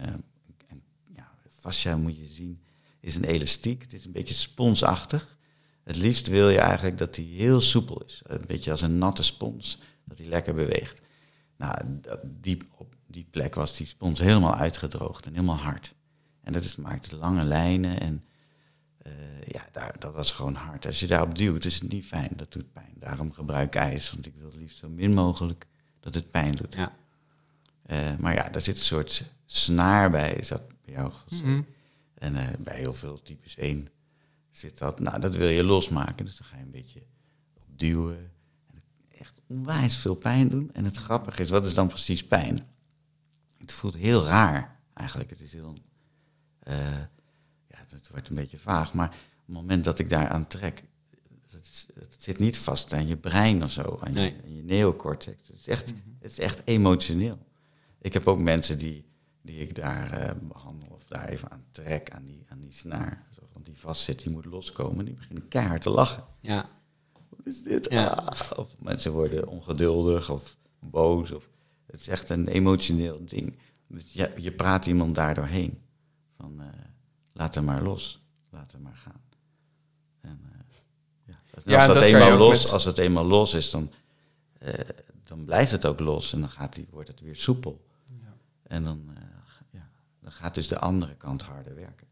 een 0.68 0.82
ja, 1.14 1.32
fascia 1.56 1.96
moet 1.96 2.16
je 2.16 2.26
zien, 2.26 2.62
is 3.00 3.14
een 3.14 3.24
elastiek. 3.24 3.82
Het 3.82 3.92
is 3.92 4.04
een 4.04 4.12
beetje 4.12 4.34
sponsachtig. 4.34 5.36
Het 5.84 5.96
liefst 5.96 6.26
wil 6.26 6.48
je 6.48 6.58
eigenlijk 6.58 6.98
dat 6.98 7.14
die 7.14 7.36
heel 7.36 7.60
soepel 7.60 8.02
is. 8.04 8.22
Een 8.24 8.46
beetje 8.46 8.70
als 8.70 8.82
een 8.82 8.98
natte 8.98 9.22
spons, 9.22 9.78
dat 10.04 10.16
die 10.16 10.28
lekker 10.28 10.54
beweegt. 10.54 11.00
Nou, 11.57 12.00
die, 12.24 12.59
op 12.76 12.94
die 13.07 13.26
plek 13.30 13.55
was 13.55 13.76
die 13.76 13.86
spons 13.86 14.20
helemaal 14.20 14.55
uitgedroogd 14.55 15.26
en 15.26 15.32
helemaal 15.32 15.57
hard. 15.57 15.94
En 16.42 16.52
dat 16.52 16.64
is, 16.64 16.76
maakt 16.76 17.12
lange 17.12 17.42
lijnen 17.42 18.00
en 18.00 18.24
uh, 19.07 19.12
ja, 19.46 19.68
daar, 19.72 19.96
dat 19.98 20.12
was 20.14 20.32
gewoon 20.32 20.55
hard. 20.55 20.86
Als 20.86 21.00
je 21.00 21.07
daarop 21.07 21.38
duwt, 21.38 21.64
is 21.64 21.74
het 21.74 21.92
niet 21.92 22.05
fijn. 22.05 22.30
Dat 22.36 22.52
doet 22.52 22.72
pijn. 22.72 22.92
Daarom 22.98 23.32
gebruik 23.32 23.74
ik 23.74 23.80
ijs, 23.80 24.11
want 24.11 24.26
ik 24.26 24.34
wil 24.36 24.46
het 24.46 24.57
liefst 24.57 24.78
zo 24.78 24.88
min 24.88 25.14
mogelijk 25.14 25.66
dat 26.00 26.14
het 26.14 26.30
pijn 26.30 26.52
doet. 26.52 26.74
Ja. 26.74 26.92
Uh, 27.86 28.16
maar 28.18 28.34
ja, 28.34 28.48
daar 28.48 28.61
zit 28.61 28.76
een 28.76 28.84
soort 28.84 29.24
snaar 29.46 30.11
bij, 30.11 30.32
is 30.32 30.48
dat 30.48 30.62
bij 30.84 30.94
jou. 30.94 31.12
Mm 31.28 31.40
-hmm. 31.40 31.66
En 32.14 32.34
uh, 32.34 32.42
bij 32.59 32.76
heel 32.76 32.94
veel 32.94 33.22
types 33.22 33.57
1 33.57 33.88
zit 34.50 34.78
dat. 34.78 35.00
Nou, 35.00 35.20
dat 35.20 35.34
wil 35.34 35.48
je 35.48 35.64
losmaken, 35.64 36.24
dus 36.24 36.36
dan 36.36 36.46
ga 36.46 36.57
je 36.57 36.62
een 36.62 36.70
beetje 36.70 37.02
op 37.55 37.78
duwen. 37.78 38.16
En 38.16 38.34
echt 39.18 39.40
onwijs 39.46 39.96
veel 39.96 40.14
pijn 40.14 40.48
doen. 40.48 40.70
En 40.72 40.84
het 40.84 40.96
grappige 40.96 41.42
is, 41.42 41.50
wat 41.50 41.66
is 41.66 41.74
dan 41.74 41.88
precies 41.88 42.26
pijn? 42.26 42.66
Het 43.58 43.72
voelt 43.72 43.94
heel 43.94 44.24
raar, 44.24 44.80
eigenlijk. 44.94 45.30
Het 45.30 45.40
is 45.40 45.52
heel 45.52 45.78
het 47.94 48.12
wordt 48.12 48.28
een 48.28 48.34
beetje 48.34 48.58
vaag, 48.58 48.94
maar 48.94 49.08
op 49.08 49.46
het 49.46 49.54
moment 49.54 49.84
dat 49.84 49.98
ik 49.98 50.08
daar 50.08 50.28
aan 50.28 50.46
trek, 50.46 50.82
het, 51.50 51.88
het 51.94 52.16
zit 52.18 52.38
niet 52.38 52.58
vast 52.58 52.92
aan 52.92 53.06
je 53.06 53.16
brein 53.16 53.62
of 53.62 53.70
zo, 53.70 53.98
aan 54.00 54.12
je, 54.12 54.18
nee. 54.18 54.36
aan 54.44 54.54
je 54.54 54.62
neocortex. 54.62 55.46
Het 55.46 55.56
is, 55.56 55.68
echt, 55.68 55.88
het 56.20 56.30
is 56.30 56.38
echt 56.38 56.62
emotioneel. 56.64 57.38
Ik 57.98 58.12
heb 58.12 58.28
ook 58.28 58.38
mensen 58.38 58.78
die, 58.78 59.04
die 59.42 59.58
ik 59.58 59.74
daar 59.74 60.22
uh, 60.22 60.30
behandel 60.42 60.88
of 60.88 61.04
daar 61.08 61.28
even 61.28 61.50
aan 61.50 61.64
trek, 61.70 62.10
aan 62.10 62.24
die, 62.24 62.44
aan 62.48 62.60
die 62.60 62.72
snaar. 62.72 63.26
Zo, 63.34 63.40
want 63.52 63.66
die 63.66 63.78
vastzit, 63.78 64.22
die 64.22 64.32
moet 64.32 64.44
loskomen. 64.44 65.04
Die 65.04 65.14
beginnen 65.14 65.48
keihard 65.48 65.82
te 65.82 65.90
lachen. 65.90 66.24
Ja. 66.40 66.70
Wat 67.45 67.55
is 67.55 67.62
dit? 67.62 67.90
Ja. 67.90 68.07
Ah. 68.07 68.51
Of 68.59 68.74
mensen 68.78 69.12
worden 69.12 69.49
ongeduldig 69.49 70.30
of 70.30 70.57
boos. 70.80 71.30
Of, 71.30 71.49
het 71.86 72.01
is 72.01 72.09
echt 72.09 72.28
een 72.30 72.49
emotioneel 72.49 73.24
ding. 73.24 73.59
Dus 73.88 74.12
je, 74.12 74.32
je 74.36 74.53
praat 74.53 74.86
iemand 74.86 75.14
daardoor 75.14 75.47
heen. 75.47 75.82
Van, 76.36 76.61
uh, 76.61 76.66
laat 77.32 77.55
hem 77.55 77.64
maar 77.64 77.82
los. 77.82 78.22
Laat 78.51 78.72
hem 78.72 78.82
maar 78.82 78.97
gaan. 78.97 79.22
En, 80.20 80.40
uh, 80.45 80.59
ja. 81.24 81.34
Als, 81.55 81.64
Ja, 81.64 81.86
dat 81.86 82.03
eenmaal 82.03 82.36
los, 82.38 82.62
met- 82.62 82.72
als 82.72 82.84
het 82.84 82.99
eenmaal 82.99 83.24
los 83.24 83.55
is, 83.55 83.70
dan, 83.70 83.90
eh, 84.59 84.72
dan 85.24 85.45
blijft 85.45 85.70
het 85.70 85.86
ook 85.86 86.01
los 86.01 86.32
en 86.32 86.40
dan 86.40 86.51
gaat 86.51 86.74
die, 86.74 86.86
wordt 86.90 87.09
het 87.09 87.20
weer 87.20 87.36
soepel. 87.36 87.84
En 88.62 88.84
dan, 88.84 89.11
eh, 89.14 89.22
ja, 89.70 89.88
dan 90.20 90.32
gaat 90.32 90.55
dus 90.55 90.68
de 90.68 90.78
andere 90.78 91.14
kant 91.14 91.42
harder 91.42 91.74
werken. 91.74 92.07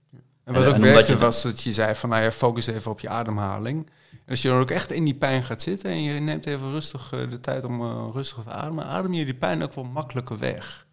En 0.55 0.59
wat 0.59 0.63
En- 0.73 0.79
ook 0.79 0.87
en 0.87 0.93
werkte 0.93 1.13
je- 1.13 1.19
was 1.19 1.43
dat 1.43 1.63
je 1.63 1.73
zei 1.73 1.95
van 1.95 2.09
nou 2.09 2.23
ja, 2.23 2.31
focus 2.33 2.67
even 2.67 2.91
op 2.91 3.01
je 3.01 3.09
ademhaling. 3.09 3.87
En 4.11 4.29
als 4.29 4.43
je 4.43 4.49
dan 4.49 4.59
ook 4.61 4.71
echt 4.71 4.91
in 4.91 5.05
die 5.05 5.15
pijn 5.15 5.43
gaat 5.43 5.63
zitten 5.63 5.91
en 5.91 6.03
je 6.03 6.21
neemt 6.21 6.47
even 6.47 6.71
rustig 6.71 7.13
eh, 7.13 7.31
de 7.31 7.41
tijd 7.41 7.65
om 7.65 7.81
eh, 7.81 8.09
rustig 8.13 8.43
te 8.43 8.51
ademen, 8.51 8.85
adem 8.85 9.13
je 9.15 9.25
die 9.25 9.35
pijn 9.35 9.63
ook 9.63 9.75
wel 9.75 9.85
makkelijker 9.85 10.39
weg. 10.39 10.87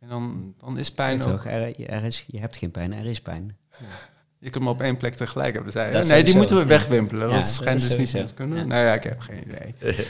En 0.00 0.08
dan, 0.08 0.54
dan 0.58 0.78
is 0.78 0.92
pijn 0.92 1.22
ook... 1.22 1.30
toch? 1.30 1.44
Er, 1.46 1.88
er 1.90 2.04
is, 2.04 2.24
je 2.26 2.38
hebt 2.40 2.56
geen 2.56 2.70
pijn, 2.70 2.92
er 2.92 3.06
is 3.06 3.20
pijn. 3.20 3.56
Je 4.38 4.50
kunt 4.50 4.64
hem 4.64 4.72
op 4.72 4.80
één 4.80 4.96
plek 4.96 5.14
tegelijk 5.14 5.54
hebben, 5.54 5.72
zei 5.72 5.96
je. 5.98 6.04
Nee, 6.04 6.24
die 6.24 6.34
moeten 6.36 6.56
we 6.56 6.64
wegwimpelen. 6.64 7.28
Ja, 7.28 7.34
Dat 7.34 7.46
schijnt 7.46 7.80
is 7.82 7.88
dus 7.96 8.12
niet 8.12 8.26
te 8.26 8.34
kunnen. 8.34 8.58
Ja. 8.58 8.64
Nou 8.64 8.84
ja, 8.86 8.94
ik 8.94 9.02
heb 9.02 9.20
geen 9.20 9.42
idee. 9.48 9.74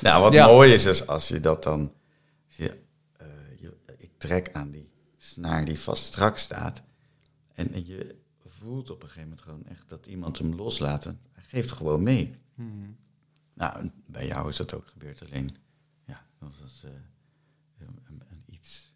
Nou, 0.00 0.22
wat 0.22 0.32
Ja. 0.32 0.46
mooi 0.46 0.72
is, 0.72 0.84
is 0.84 1.06
als 1.06 1.28
je 1.28 1.40
dat 1.40 1.62
dan... 1.62 1.80
Als 2.46 2.56
je, 2.56 2.76
eh, 3.16 3.26
je, 3.56 3.72
ik 3.98 4.10
trek 4.18 4.50
aan 4.52 4.70
die 4.70 4.88
snaar 5.16 5.64
die 5.64 5.80
vast 5.80 6.04
strak 6.04 6.38
staat. 6.38 6.82
En, 7.54 7.72
en 7.72 7.86
je 7.86 8.14
voelt 8.68 8.90
op 8.90 9.02
een 9.02 9.08
gegeven 9.08 9.28
moment 9.28 9.42
gewoon 9.42 9.66
echt 9.68 9.88
dat 9.88 10.06
iemand 10.06 10.38
hem 10.38 10.54
loslaat. 10.54 11.04
En 11.06 11.18
Hij 11.32 11.44
geeft 11.46 11.72
gewoon 11.72 12.02
mee. 12.02 12.34
Hmm. 12.54 12.96
Nou, 13.54 13.90
bij 14.06 14.26
jou 14.26 14.48
is 14.48 14.56
dat 14.56 14.74
ook 14.74 14.86
gebeurd. 14.86 15.22
Alleen, 15.30 15.56
ja, 16.06 16.22
dat 16.40 16.48
was 16.62 16.82
eh, 16.84 16.90
een, 17.78 17.98
een- 18.08 18.22
een 18.30 18.42
iets... 18.54 18.94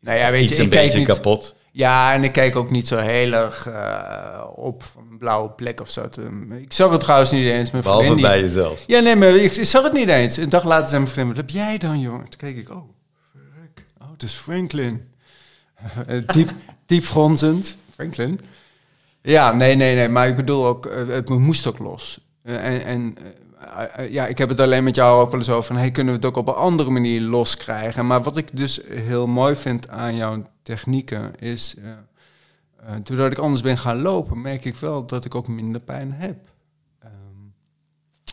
Nou 0.00 0.18
ja, 0.18 0.30
weet 0.30 0.42
iets 0.44 0.52
je, 0.52 0.58
een 0.58 0.64
ik 0.64 0.70
kijk 0.70 0.82
beetje 0.84 0.98
niet... 0.98 1.08
kapot. 1.08 1.54
Ja, 1.72 2.14
en 2.14 2.24
ik 2.24 2.32
kijk 2.32 2.56
ook 2.56 2.70
niet 2.70 2.88
zo 2.88 2.96
heel 2.98 3.32
erg 3.32 3.66
eh, 3.66 4.46
op 4.54 4.82
van 4.82 5.08
een 5.10 5.18
blauwe 5.18 5.50
plek 5.50 5.80
of 5.80 5.90
zo. 5.90 6.08
te- 6.08 6.46
ik 6.60 6.72
zag 6.72 6.90
het 6.90 7.00
trouwens 7.00 7.30
niet 7.30 7.46
eens. 7.46 7.70
Mijn 7.70 7.82
Behalve 7.82 8.04
vriendin 8.04 8.24
bij 8.26 8.34
die- 8.38 8.44
jezelf. 8.46 8.84
Ja, 8.86 9.00
nee, 9.00 9.16
maar 9.16 9.28
ik, 9.36 9.52
ik 9.56 9.64
zag 9.64 9.82
het 9.82 9.92
niet 9.92 10.08
eens. 10.08 10.36
Een 10.36 10.48
dag 10.48 10.64
later 10.64 10.88
zei 10.88 11.00
mijn 11.00 11.12
vriendin, 11.12 11.34
wat 11.36 11.44
heb 11.46 11.54
jij 11.56 11.78
dan, 11.78 12.00
jongen? 12.00 12.24
Toen 12.28 12.38
keek 12.38 12.56
ik, 12.56 12.70
oh, 12.70 12.90
verrek. 13.32 13.86
Oh, 14.00 14.10
het 14.12 14.22
is 14.22 14.32
Franklin. 14.32 15.02
Eh, 16.06 16.26
diep, 16.26 16.50
diep 16.86 17.02
fronsend. 17.04 17.76
Franklin. 17.94 18.40
Ja, 19.26 19.52
nee, 19.52 19.74
nee, 19.74 19.94
nee. 19.94 20.08
Maar 20.08 20.28
ik 20.28 20.36
bedoel 20.36 20.66
ook, 20.66 20.86
eh, 20.86 21.08
het 21.08 21.28
moest 21.28 21.66
ook 21.66 21.78
los. 21.78 22.20
Eh, 22.42 22.64
en 22.64 22.84
en 22.84 23.16
eh, 23.94 24.12
ja, 24.12 24.26
ik 24.26 24.38
heb 24.38 24.48
het 24.48 24.60
alleen 24.60 24.84
met 24.84 24.94
jou 24.94 25.20
ook 25.20 25.30
wel 25.30 25.40
eens 25.40 25.50
over 25.50 25.64
van, 25.64 25.76
hey, 25.76 25.90
kunnen 25.90 26.12
we 26.12 26.18
het 26.18 26.28
ook 26.28 26.36
op 26.36 26.48
een 26.48 26.62
andere 26.62 26.90
manier 26.90 27.20
loskrijgen? 27.20 28.06
Maar 28.06 28.22
wat 28.22 28.36
ik 28.36 28.56
dus 28.56 28.80
heel 28.88 29.26
mooi 29.26 29.54
vind 29.54 29.88
aan 29.88 30.16
jouw 30.16 30.42
technieken 30.62 31.38
is, 31.38 31.76
eh, 32.86 32.94
doordat 33.02 33.32
ik 33.32 33.38
anders 33.38 33.62
ben 33.62 33.78
gaan 33.78 34.02
lopen, 34.02 34.40
merk 34.40 34.64
ik 34.64 34.76
wel 34.76 35.06
dat 35.06 35.24
ik 35.24 35.34
ook 35.34 35.48
minder 35.48 35.80
pijn 35.80 36.12
heb. 36.12 36.36
Ehm, 36.98 37.12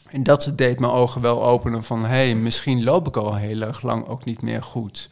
en 0.10 0.24
dat 0.24 0.54
deed 0.56 0.80
mijn 0.80 0.92
ogen 0.92 1.22
wel 1.22 1.46
openen 1.46 1.84
van, 1.84 2.06
hey, 2.06 2.36
misschien 2.36 2.84
loop 2.84 3.08
ik 3.08 3.18
al 3.18 3.36
heel 3.36 3.62
erg 3.62 3.82
lang 3.82 4.08
ook 4.08 4.26
niet 4.26 4.42
meer 4.42 4.64
goed. 4.64 5.10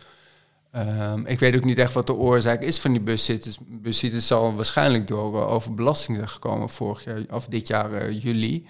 Ehm, 0.72 1.26
ik 1.26 1.40
weet 1.40 1.56
ook 1.56 1.64
niet 1.64 1.78
echt 1.78 1.94
wat 1.94 2.08
de 2.08 2.16
oorzaak 2.16 2.62
is 2.62 2.80
van 2.80 2.92
die 2.92 3.02
buszitters. 3.02 3.58
Buszitters 3.68 4.28
zal 4.28 4.56
waarschijnlijk 4.56 5.08
door 5.08 5.42
eh, 5.42 5.52
overbelasting 5.52 6.18
zijn 6.18 6.30
gekomen 6.30 6.70
vorig 6.70 7.04
jaar, 7.04 7.24
of 7.30 7.46
dit 7.46 7.68
jaar 7.68 7.92
eh, 7.92 8.22
juli. 8.24 8.68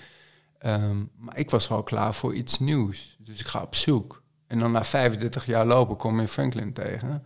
Ehm, 0.57 0.97
maar 1.17 1.37
ik 1.37 1.49
was 1.49 1.67
wel 1.67 1.83
klaar 1.83 2.13
voor 2.13 2.33
iets 2.33 2.59
nieuws. 2.59 3.17
Dus 3.19 3.39
ik 3.39 3.47
ga 3.47 3.61
op 3.61 3.75
zoek. 3.75 4.21
En 4.47 4.59
dan 4.59 4.71
na 4.71 4.83
35 4.83 5.45
jaar 5.45 5.65
lopen 5.65 5.95
kom 5.95 6.19
je 6.19 6.27
Franklin 6.27 6.73
tegen. 6.73 7.23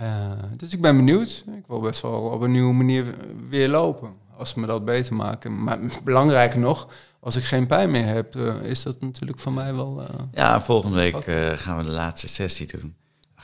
Uh, 0.00 0.32
dus 0.56 0.72
ik 0.72 0.80
ben 0.80 0.96
benieuwd. 0.96 1.44
Ik 1.56 1.64
wil 1.66 1.80
best 1.80 2.00
wel 2.00 2.20
op 2.20 2.40
een 2.40 2.50
nieuwe 2.50 2.72
manier 2.72 3.04
weer 3.48 3.68
lopen. 3.68 4.12
Als 4.36 4.54
me 4.54 4.66
dat 4.66 4.84
beter 4.84 5.14
maken. 5.14 5.62
Maar 5.62 5.78
belangrijker 6.04 6.58
nog, 6.58 6.88
als 7.20 7.36
ik 7.36 7.42
geen 7.42 7.66
pijn 7.66 7.90
meer 7.90 8.06
heb, 8.06 8.36
is 8.62 8.82
dat 8.82 9.00
natuurlijk 9.00 9.38
voor 9.38 9.52
mij 9.52 9.74
wel. 9.74 10.02
Ja, 10.32 10.60
volgende 10.60 10.96
week 10.96 11.24
gaan 11.60 11.76
we 11.76 11.84
de 11.84 11.90
laatste 11.90 12.28
sessie 12.28 12.66
doen. 12.66 12.94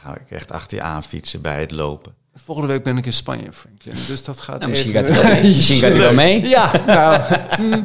Ga 0.03 0.17
ik 0.17 0.31
echt 0.31 0.53
achter 0.53 0.77
je 0.77 0.83
aan 0.83 1.03
fietsen 1.03 1.41
bij 1.41 1.61
het 1.61 1.71
lopen. 1.71 2.15
Volgende 2.35 2.73
week 2.73 2.83
ben 2.83 2.97
ik 2.97 3.07
in 3.07 3.13
Spanje, 3.13 3.53
Franklin. 3.53 3.95
Dus 4.07 4.25
dat 4.25 4.41
gaat. 4.41 4.59
Nou, 4.59 4.71
misschien, 4.71 4.93
gaat 4.93 5.09
hij 5.09 5.23
wel 5.23 5.33
mee. 5.33 5.43
misschien 5.57 5.79
gaat 5.79 5.91
hij 5.91 6.01
wel 6.01 6.15
mee. 6.15 6.49
Ja, 6.49 6.83
nou. 6.87 7.23
mm, 7.61 7.85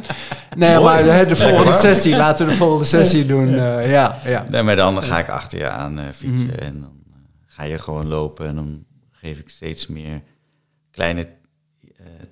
nee, 0.56 0.78
maar 0.78 1.02
de, 1.02 1.24
de 1.28 1.36
volgende 1.36 1.72
sessie, 1.72 2.16
laten 2.16 2.46
we 2.46 2.52
de 2.52 2.58
volgende 2.58 2.84
sessie 2.84 3.26
doen. 3.26 3.48
Uh, 3.48 3.90
ja, 3.90 4.18
ja. 4.24 4.46
Nee, 4.48 4.62
maar 4.62 4.76
dan 4.76 5.02
ga 5.02 5.18
ik 5.18 5.28
achter 5.28 5.58
je 5.58 5.68
aan 5.68 5.98
uh, 5.98 6.04
fietsen. 6.04 6.46
Mm. 6.46 6.50
En 6.50 6.80
dan 6.80 6.92
uh, 7.08 7.14
ga 7.46 7.64
je 7.64 7.78
gewoon 7.78 8.06
lopen. 8.06 8.46
En 8.46 8.54
dan 8.54 8.84
geef 9.10 9.38
ik 9.38 9.48
steeds 9.48 9.86
meer 9.86 10.22
kleine 10.90 11.28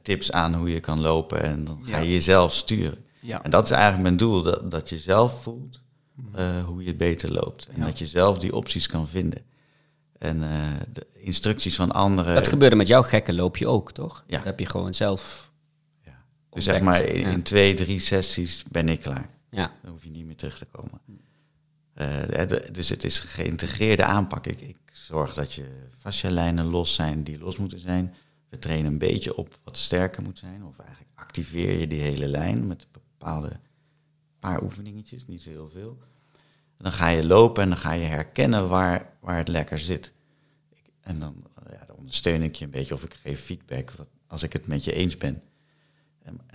tips 0.02 0.32
aan 0.32 0.54
hoe 0.54 0.72
je 0.72 0.80
kan 0.80 1.00
lopen. 1.00 1.42
En 1.42 1.64
dan 1.64 1.82
ga 1.82 1.98
je 1.98 2.12
jezelf 2.12 2.54
sturen. 2.54 3.04
Ja. 3.20 3.42
En 3.42 3.50
dat 3.50 3.64
is 3.64 3.70
eigenlijk 3.70 4.02
mijn 4.02 4.16
doel. 4.16 4.42
Dat, 4.42 4.70
dat 4.70 4.88
je 4.88 4.98
zelf 4.98 5.42
voelt 5.42 5.80
hoe 6.64 6.80
je 6.80 6.88
het 6.88 6.96
beter 6.96 7.32
loopt. 7.32 7.68
En 7.74 7.80
dat 7.80 7.98
je 7.98 8.06
zelf 8.06 8.38
die 8.38 8.54
opties 8.54 8.86
kan 8.86 9.08
vinden. 9.08 9.50
En 10.22 10.42
uh, 10.42 10.70
de 10.92 11.06
instructies 11.14 11.76
van 11.76 11.92
anderen. 11.92 12.34
Dat 12.34 12.48
gebeurde 12.48 12.76
met 12.76 12.86
jouw 12.86 13.02
gekke 13.02 13.32
loopje 13.32 13.66
ook, 13.66 13.92
toch? 13.92 14.24
Ja. 14.26 14.36
Dat 14.36 14.44
heb 14.44 14.58
je 14.58 14.66
gewoon 14.66 14.94
zelf. 14.94 15.50
Ja. 16.04 16.24
Dus 16.50 16.64
zeg 16.64 16.80
maar 16.80 17.04
in, 17.04 17.42
twee, 17.42 17.74
drie 17.74 17.98
sessies 17.98 18.64
ben 18.70 18.88
ik 18.88 19.00
klaar. 19.00 19.28
Ja. 19.50 19.72
Dan 19.82 19.90
hoef 19.90 20.04
je 20.04 20.10
niet 20.10 20.24
meer 20.26 20.36
terug 20.36 20.58
te 20.58 20.64
komen. 20.64 21.00
Uh, 21.94 22.48
dus 22.72 22.88
het 22.88 23.04
is 23.04 23.20
een 23.20 23.28
geïntegreerde 23.28 24.04
aanpak. 24.04 24.46
Ik, 24.46 24.60
ik 24.60 24.78
zorg 24.92 25.34
dat 25.34 25.52
je 25.52 25.66
fascialijnen 25.98 26.66
los 26.66 26.94
zijn 26.94 27.24
die 27.24 27.38
los 27.38 27.56
moeten 27.56 27.80
zijn. 27.80 28.14
We 28.48 28.58
trainen 28.58 28.92
een 28.92 28.98
beetje 28.98 29.36
op 29.36 29.58
wat 29.64 29.76
sterker 29.76 30.22
moet 30.22 30.38
zijn. 30.38 30.64
Of 30.64 30.78
eigenlijk 30.78 31.10
activeer 31.14 31.78
je 31.78 31.86
die 31.86 32.00
hele 32.00 32.26
lijn 32.26 32.66
met 32.66 32.86
bepaalde 32.90 33.60
paar 34.38 34.62
oefeningetjes, 34.62 35.26
niet 35.26 35.42
zo 35.42 35.50
heel 35.50 35.68
veel. 35.68 35.98
Dan 36.82 36.92
ga 36.92 37.08
je 37.08 37.26
lopen 37.26 37.62
en 37.62 37.68
dan 37.68 37.78
ga 37.78 37.92
je 37.92 38.04
herkennen 38.04 38.68
waar, 38.68 39.16
waar 39.20 39.36
het 39.36 39.48
lekker 39.48 39.78
zit. 39.78 40.12
En 41.00 41.18
dan, 41.18 41.34
ja, 41.70 41.84
dan 41.86 41.96
ondersteun 41.96 42.42
ik 42.42 42.54
je 42.54 42.64
een 42.64 42.70
beetje 42.70 42.94
of 42.94 43.04
ik 43.04 43.14
geef 43.22 43.40
feedback 43.40 43.90
wat, 43.90 44.08
als 44.26 44.42
ik 44.42 44.52
het 44.52 44.66
met 44.66 44.84
je 44.84 44.92
eens 44.92 45.16
ben. 45.16 45.42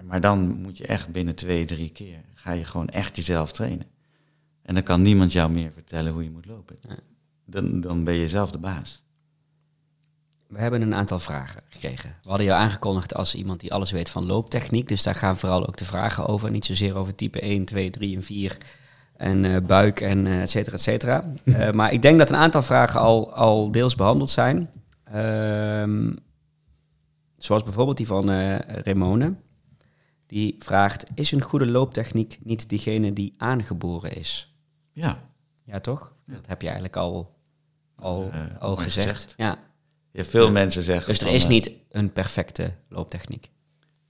Maar 0.03 0.21
dan 0.21 0.61
moet 0.61 0.78
je 0.78 0.88
echt 0.88 1.11
binnen 1.11 1.36
twee, 1.36 1.65
drie 1.65 1.89
keer, 1.89 2.23
ga 2.34 2.51
je 2.51 2.65
gewoon 2.65 2.88
echt 2.88 3.15
jezelf 3.15 3.51
trainen. 3.51 3.86
En 4.61 4.73
dan 4.73 4.84
kan 4.84 5.01
niemand 5.01 5.32
jou 5.32 5.51
meer 5.51 5.71
vertellen 5.71 6.13
hoe 6.13 6.23
je 6.23 6.30
moet 6.30 6.45
lopen. 6.45 6.78
Dan, 7.45 7.82
dan 7.82 8.03
ben 8.03 8.13
je 8.13 8.28
zelf 8.28 8.51
de 8.51 8.57
baas. 8.57 9.05
We 10.47 10.59
hebben 10.59 10.82
een 10.82 10.95
aantal 10.95 11.19
vragen 11.19 11.61
gekregen. 11.69 12.15
We 12.21 12.28
hadden 12.28 12.45
jou 12.45 12.61
aangekondigd 12.61 13.15
als 13.15 13.36
iemand 13.36 13.59
die 13.59 13.73
alles 13.73 13.91
weet 13.91 14.09
van 14.09 14.25
looptechniek. 14.25 14.88
Dus 14.88 15.03
daar 15.03 15.15
gaan 15.15 15.38
vooral 15.38 15.67
ook 15.67 15.78
de 15.78 15.86
vragen 15.86 16.25
over. 16.25 16.51
Niet 16.51 16.65
zozeer 16.65 16.95
over 16.95 17.15
type 17.15 17.39
1, 17.39 17.65
2, 17.65 17.89
3 17.89 18.15
en 18.15 18.23
4 18.23 18.57
en 19.18 19.43
uh, 19.43 19.57
buik 19.61 20.01
en 20.01 20.26
uh, 20.26 20.41
et 20.41 20.49
cetera, 20.49 20.76
et 20.76 20.82
cetera. 20.82 21.26
Uh, 21.43 21.72
maar 21.78 21.93
ik 21.93 22.01
denk 22.01 22.20
dat 22.20 22.30
een 22.30 22.36
aantal 22.36 22.61
vragen 22.61 22.99
al, 22.99 23.34
al 23.34 23.72
deels 23.72 23.95
behandeld 23.95 24.30
zijn. 24.30 24.70
Um, 25.15 26.15
zoals 27.38 27.63
bijvoorbeeld 27.63 27.97
die 27.97 28.07
van 28.07 28.30
Remone. 28.68 29.34
Die 30.28 30.55
vraagt, 30.59 31.03
is 31.13 31.32
een 31.32 31.41
goede 31.41 31.68
looptechniek 31.68 32.38
niet 32.43 32.70
diegene 32.70 33.13
die 33.13 33.34
aangeboren 33.38 34.15
is? 34.15 34.55
Ja. 34.91 35.22
Ja, 35.63 35.80
toch? 35.80 36.13
Ja. 36.26 36.34
Dat 36.34 36.47
heb 36.47 36.61
je 36.61 36.68
eigenlijk 36.68 36.97
al, 36.97 37.36
al, 37.95 38.32
al 38.59 38.76
gezegd. 38.76 39.11
gezegd. 39.11 39.34
Ja. 39.38 39.57
ja. 40.11 40.24
veel 40.24 40.45
ja. 40.45 40.51
mensen 40.51 40.84
zeggen... 40.84 41.07
Dus 41.07 41.22
er 41.22 41.34
is 41.34 41.47
niet 41.47 41.72
een 41.91 42.13
perfecte 42.13 42.74
looptechniek? 42.89 43.49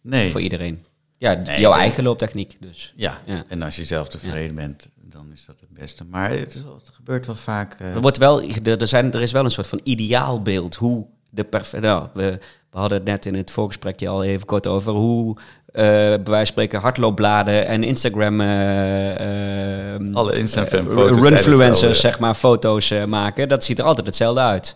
Nee. 0.01 0.31
Voor 0.31 0.41
iedereen? 0.41 0.83
Ja, 1.17 1.33
nee, 1.33 1.59
jouw 1.59 1.73
eigen 1.73 2.03
looptechniek 2.03 2.57
dus. 2.59 2.93
Ja. 2.95 3.21
ja. 3.25 3.43
en 3.47 3.61
als 3.61 3.75
je 3.75 3.83
zelf 3.83 4.07
tevreden 4.07 4.55
bent, 4.55 4.89
dan 4.95 5.31
is 5.33 5.45
dat 5.45 5.59
het 5.59 5.69
beste. 5.69 6.03
Maar 6.03 6.29
het, 6.29 6.55
is, 6.55 6.61
het 6.61 6.89
gebeurt 6.93 7.25
wel 7.25 7.35
vaak. 7.35 7.79
Uh... 7.81 7.93
Er, 7.93 8.01
wordt 8.01 8.17
wel, 8.17 8.41
er, 8.63 8.87
zijn, 8.87 9.13
er 9.13 9.21
is 9.21 9.31
wel 9.31 9.45
een 9.45 9.51
soort 9.51 9.67
van 9.67 9.79
ideaalbeeld 9.83 10.75
hoe 10.75 11.07
de 11.29 11.43
perfect. 11.43 11.83
Nou, 11.83 12.07
we, 12.13 12.39
we 12.71 12.77
hadden 12.77 12.97
het 12.97 13.07
net 13.07 13.25
in 13.25 13.35
het 13.35 13.51
voorgesprekje 13.51 14.07
al 14.07 14.23
even 14.23 14.45
kort 14.45 14.67
over 14.67 14.93
hoe 14.93 15.37
uh, 15.37 15.43
bij 15.73 16.23
wijze 16.23 16.35
van 16.35 16.45
spreken 16.45 16.79
hardloopbladen 16.79 17.67
en 17.67 17.83
Instagram. 17.83 18.41
Uh, 18.41 20.15
Alle 20.15 20.37
Instagram 20.37 20.87
runfluencers, 20.87 21.99
zeg 21.99 22.19
maar, 22.19 22.33
foto's 22.33 22.93
maken. 23.07 23.49
Dat 23.49 23.63
ziet 23.63 23.79
er 23.79 23.85
altijd 23.85 24.07
hetzelfde 24.07 24.41
uit. 24.41 24.75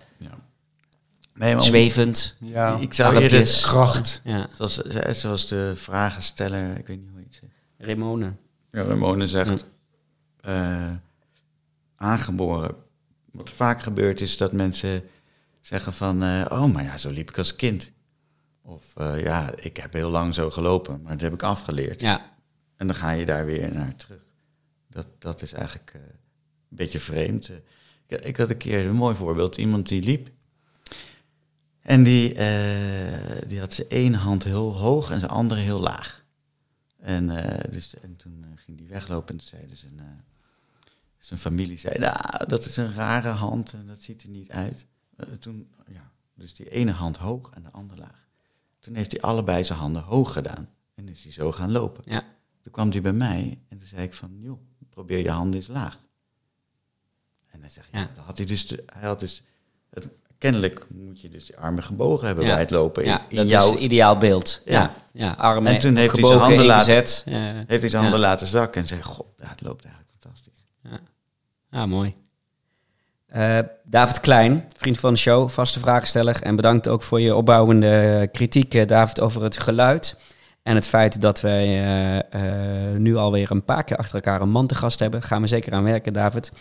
Ja. 1.42 1.48
Nee, 1.48 1.56
maar 1.56 1.64
Zwevend. 1.64 2.36
Ja, 2.40 2.78
ik 2.78 2.94
zou 2.94 3.18
eerder 3.18 3.60
kracht. 3.62 4.22
Ja. 4.24 4.48
Zoals, 4.52 4.82
zoals 5.12 5.48
de 5.48 5.72
vragensteller, 5.76 6.78
ik 6.78 6.88
weet 6.88 7.00
niet 7.00 7.10
hoe 7.10 7.20
je 7.20 7.26
het 7.26 7.36
zegt. 7.36 7.54
Ramone. 7.78 8.34
Ja, 8.72 8.84
Ramone 8.84 9.28
zegt 9.28 9.66
uh, 10.48 10.92
aangeboren. 11.96 12.76
Wat 13.32 13.50
vaak 13.50 13.82
gebeurt 13.82 14.22
is 14.22 14.38
dat 14.38 14.54
mensen 14.54 15.04
zeggen 15.62 15.94
van, 15.94 16.24
uh, 16.24 16.46
oh, 16.50 16.74
maar 16.74 16.84
ja, 16.84 16.98
zo 16.98 17.10
liep 17.10 17.30
ik 17.30 17.38
als 17.38 17.56
kind. 17.56 17.92
Of 18.62 18.94
uh, 18.98 19.22
ja, 19.22 19.54
ik 19.56 19.78
heb 19.78 19.94
heel 19.94 20.10
lang 20.10 20.34
zo 20.34 20.50
gelopen, 20.50 21.02
maar 21.02 21.12
dat 21.12 21.22
heb 21.22 21.34
ik 21.34 21.44
afgeleerd. 21.44 22.02
Ja. 22.02 22.32
En 22.76 22.88
dan 22.88 22.96
ga 22.96 23.12
je 23.12 23.26
daar 23.26 23.46
weer 23.46 23.74
naar 23.74 23.96
terug. 23.96 24.22
Dat, 24.90 25.08
dat 25.20 25.42
is 25.42 25.54
eigenlijk 25.54 25.94
een 25.94 26.02
beetje 26.70 27.00
vreemd. 27.00 27.52
Ik, 28.08 28.22
ik, 28.22 28.38
had 28.38 28.50
een 28.50 28.58
keer 28.58 28.86
een 28.86 28.96
mooi 28.96 29.16
voorbeeld. 29.16 29.58
Iemand 29.58 29.88
die 29.88 30.04
liep. 30.04 30.30
En 31.92 32.04
die, 32.04 32.34
die 33.48 33.60
had 33.60 33.74
zijn 33.74 33.88
ene 33.88 34.18
hand 34.18 34.44
heel 34.44 34.78
hoog 34.78 35.12
en 35.12 35.20
zijn 35.20 35.32
andere 35.32 35.62
heel 35.62 35.80
laag. 35.80 36.24
En, 36.98 37.28
dus, 37.72 38.00
en 38.00 38.16
toen 38.16 38.46
ging 38.56 38.78
die 38.78 38.88
weglopen 38.88 39.30
en 39.30 39.38
toen 39.38 39.48
zeiden 39.48 39.78
ze... 39.78 39.88
Zijn 41.18 41.40
familie 41.40 41.78
zei, 41.78 42.00
nou, 42.00 42.48
dat 42.48 42.66
is 42.66 42.78
een 42.78 42.94
rare 42.94 43.30
hand 43.30 43.74
en 43.74 43.88
dat 43.88 44.02
ziet 44.02 44.24
er 44.24 44.30
niet 44.30 44.52
uit. 44.52 44.86
Toen, 45.40 45.72
ja, 45.88 46.12
dus 46.34 46.54
die 46.54 46.70
ene 46.70 46.92
hand 46.92 47.18
hoog 47.18 47.50
en 47.54 47.64
de 47.64 47.72
andere 47.72 48.00
laag. 48.02 48.28
Toen 48.80 48.96
heeft 48.96 49.12
hij 49.12 49.22
allebei 49.22 49.64
zijn 49.64 49.80
handen 49.80 50.02
hoog 50.02 50.34
gedaan. 50.34 50.70
En 50.96 51.08
is 51.08 51.24
hij 51.24 51.32
zo 51.32 51.52
gaan 51.52 51.72
lopen. 51.72 52.04
Ja. 52.06 52.24
Toen 52.62 52.72
kwam 52.72 52.92
hij 52.92 53.02
bij 53.02 53.14
mij 53.14 53.62
en 53.68 53.78
toen 53.78 53.88
zei 53.88 54.02
ik 54.04 54.14
van, 54.14 54.40
joh, 54.40 54.60
probeer 54.90 55.20
je 55.20 55.30
handen 55.30 55.56
eens 55.56 55.68
laag. 55.68 56.02
En 57.48 57.62
hij 57.62 57.70
zegt, 57.70 57.90
ja, 57.92 58.00
ja. 58.16 58.22
had 58.22 58.38
hij 58.38 58.46
dus, 58.48 58.70
hij 58.86 59.08
had 59.08 59.20
dus, 59.20 59.44
het, 59.90 60.12
kennelijk 60.42 60.86
moet 60.90 61.22
je 61.22 61.30
dus 61.30 61.48
je 61.48 61.58
armen 61.58 61.84
gebogen 61.84 62.28
hebben 62.28 62.46
bij 62.46 62.60
het 62.60 62.70
lopen. 62.70 63.06
Ja, 63.06 63.26
in, 63.30 63.36
dat 63.36 63.50
jouw... 63.50 63.66
is 63.66 63.72
het 63.72 63.80
ideaal 63.80 64.18
beeld. 64.18 64.62
Ja. 64.66 64.92
ja, 65.12 65.36
armen 65.38 65.74
En 65.74 65.80
toen 65.80 65.96
heeft 65.96 66.18
hij 66.18 66.26
zijn 66.26 66.40
handen, 66.40 66.66
laten, 66.66 66.94
heeft 66.94 67.82
hij 67.82 67.90
zijn 67.90 68.02
handen 68.02 68.20
laten 68.20 68.48
zakken 68.48 68.82
en 68.82 68.88
zei, 68.88 69.04
god, 69.04 69.26
het 69.36 69.62
loopt 69.62 69.86
eigenlijk 69.86 70.14
fantastisch. 70.20 70.66
Ja. 70.84 71.00
Ah, 71.82 71.88
mooi. 71.88 72.16
Uh, 73.36 73.60
David 73.84 74.20
Klein, 74.20 74.66
vriend 74.78 75.00
van 75.00 75.14
de 75.14 75.20
show, 75.20 75.50
vaste 75.50 75.80
vraagsteller. 75.80 76.42
En 76.42 76.56
bedankt 76.56 76.88
ook 76.88 77.04
voor 77.04 77.22
je 77.22 77.36
opbouwende 77.36 78.30
kritiek, 78.32 78.74
eh, 78.74 78.88
David, 78.88 79.20
over 79.20 79.44
het 79.44 79.60
geluid. 79.60 80.18
En 80.64 80.76
het 80.76 80.88
feit 80.88 81.22
dat 81.22 81.42
wij 81.42 81.68
uh, 82.34 82.42
uh, 82.44 82.98
nu 82.98 83.16
alweer 83.16 83.52
een 83.52 83.66
paar 83.66 83.84
keer 83.84 83.98
achter 83.98 84.16
elkaar 84.16 84.42
een 84.42 84.50
man 84.50 84.68
te 84.68 84.76
gast 84.76 85.00
hebben. 85.00 85.22
Gaan 85.22 85.42
we 85.42 85.48
zeker 85.48 85.74
aan 85.74 85.84
werken, 85.84 86.14
David. 86.14 86.52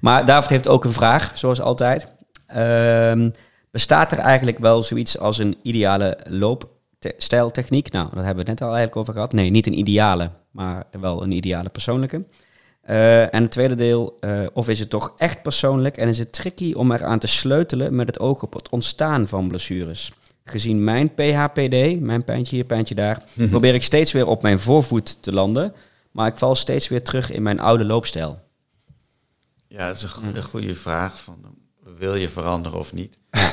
Maar 0.00 0.24
David 0.24 0.50
heeft 0.50 0.68
ook 0.68 0.84
een 0.84 0.92
vraag, 0.92 1.32
zoals 1.34 1.60
altijd. 1.60 2.14
Uh, 2.56 3.28
bestaat 3.70 4.12
er 4.12 4.18
eigenlijk 4.18 4.58
wel 4.58 4.82
zoiets 4.82 5.18
als 5.18 5.38
een 5.38 5.56
ideale 5.62 6.18
loopstijltechniek? 6.28 7.92
Nou, 7.92 8.08
daar 8.14 8.24
hebben 8.24 8.44
we 8.44 8.50
het 8.50 8.60
net 8.60 8.68
al 8.68 8.74
eigenlijk 8.76 8.96
over 8.96 9.12
gehad. 9.12 9.32
Nee, 9.32 9.50
niet 9.50 9.66
een 9.66 9.78
ideale, 9.78 10.30
maar 10.50 10.84
wel 11.00 11.22
een 11.22 11.32
ideale 11.32 11.68
persoonlijke. 11.68 12.24
Uh, 12.90 13.34
en 13.34 13.42
het 13.42 13.50
tweede 13.50 13.74
deel, 13.74 14.18
uh, 14.20 14.46
of 14.52 14.68
is 14.68 14.78
het 14.78 14.90
toch 14.90 15.14
echt 15.16 15.42
persoonlijk 15.42 15.96
en 15.96 16.08
is 16.08 16.18
het 16.18 16.32
tricky 16.32 16.72
om 16.72 16.92
eraan 16.92 17.18
te 17.18 17.26
sleutelen 17.26 17.94
met 17.94 18.06
het 18.06 18.20
oog 18.20 18.42
op 18.42 18.52
het 18.52 18.68
ontstaan 18.68 19.28
van 19.28 19.48
blessures? 19.48 20.12
Gezien 20.44 20.84
mijn 20.84 21.14
PHPD, 21.14 22.00
mijn 22.00 22.24
pijntje 22.24 22.56
hier, 22.56 22.64
pijntje 22.64 22.94
daar, 22.94 23.22
mhm. 23.32 23.48
probeer 23.48 23.74
ik 23.74 23.82
steeds 23.82 24.12
weer 24.12 24.26
op 24.26 24.42
mijn 24.42 24.60
voorvoet 24.60 25.22
te 25.22 25.32
landen, 25.32 25.72
maar 26.10 26.26
ik 26.26 26.36
val 26.36 26.54
steeds 26.54 26.88
weer 26.88 27.02
terug 27.02 27.30
in 27.30 27.42
mijn 27.42 27.60
oude 27.60 27.84
loopstijl. 27.84 28.38
Ja, 29.68 29.86
dat 29.86 29.96
is 29.96 30.02
een, 30.02 30.42
goede 30.42 30.74
vraag. 30.74 31.20
Van, 31.20 31.38
wil 31.98 32.14
je 32.14 32.28
veranderen 32.28 32.78
of 32.78 32.92
niet? 32.92 33.18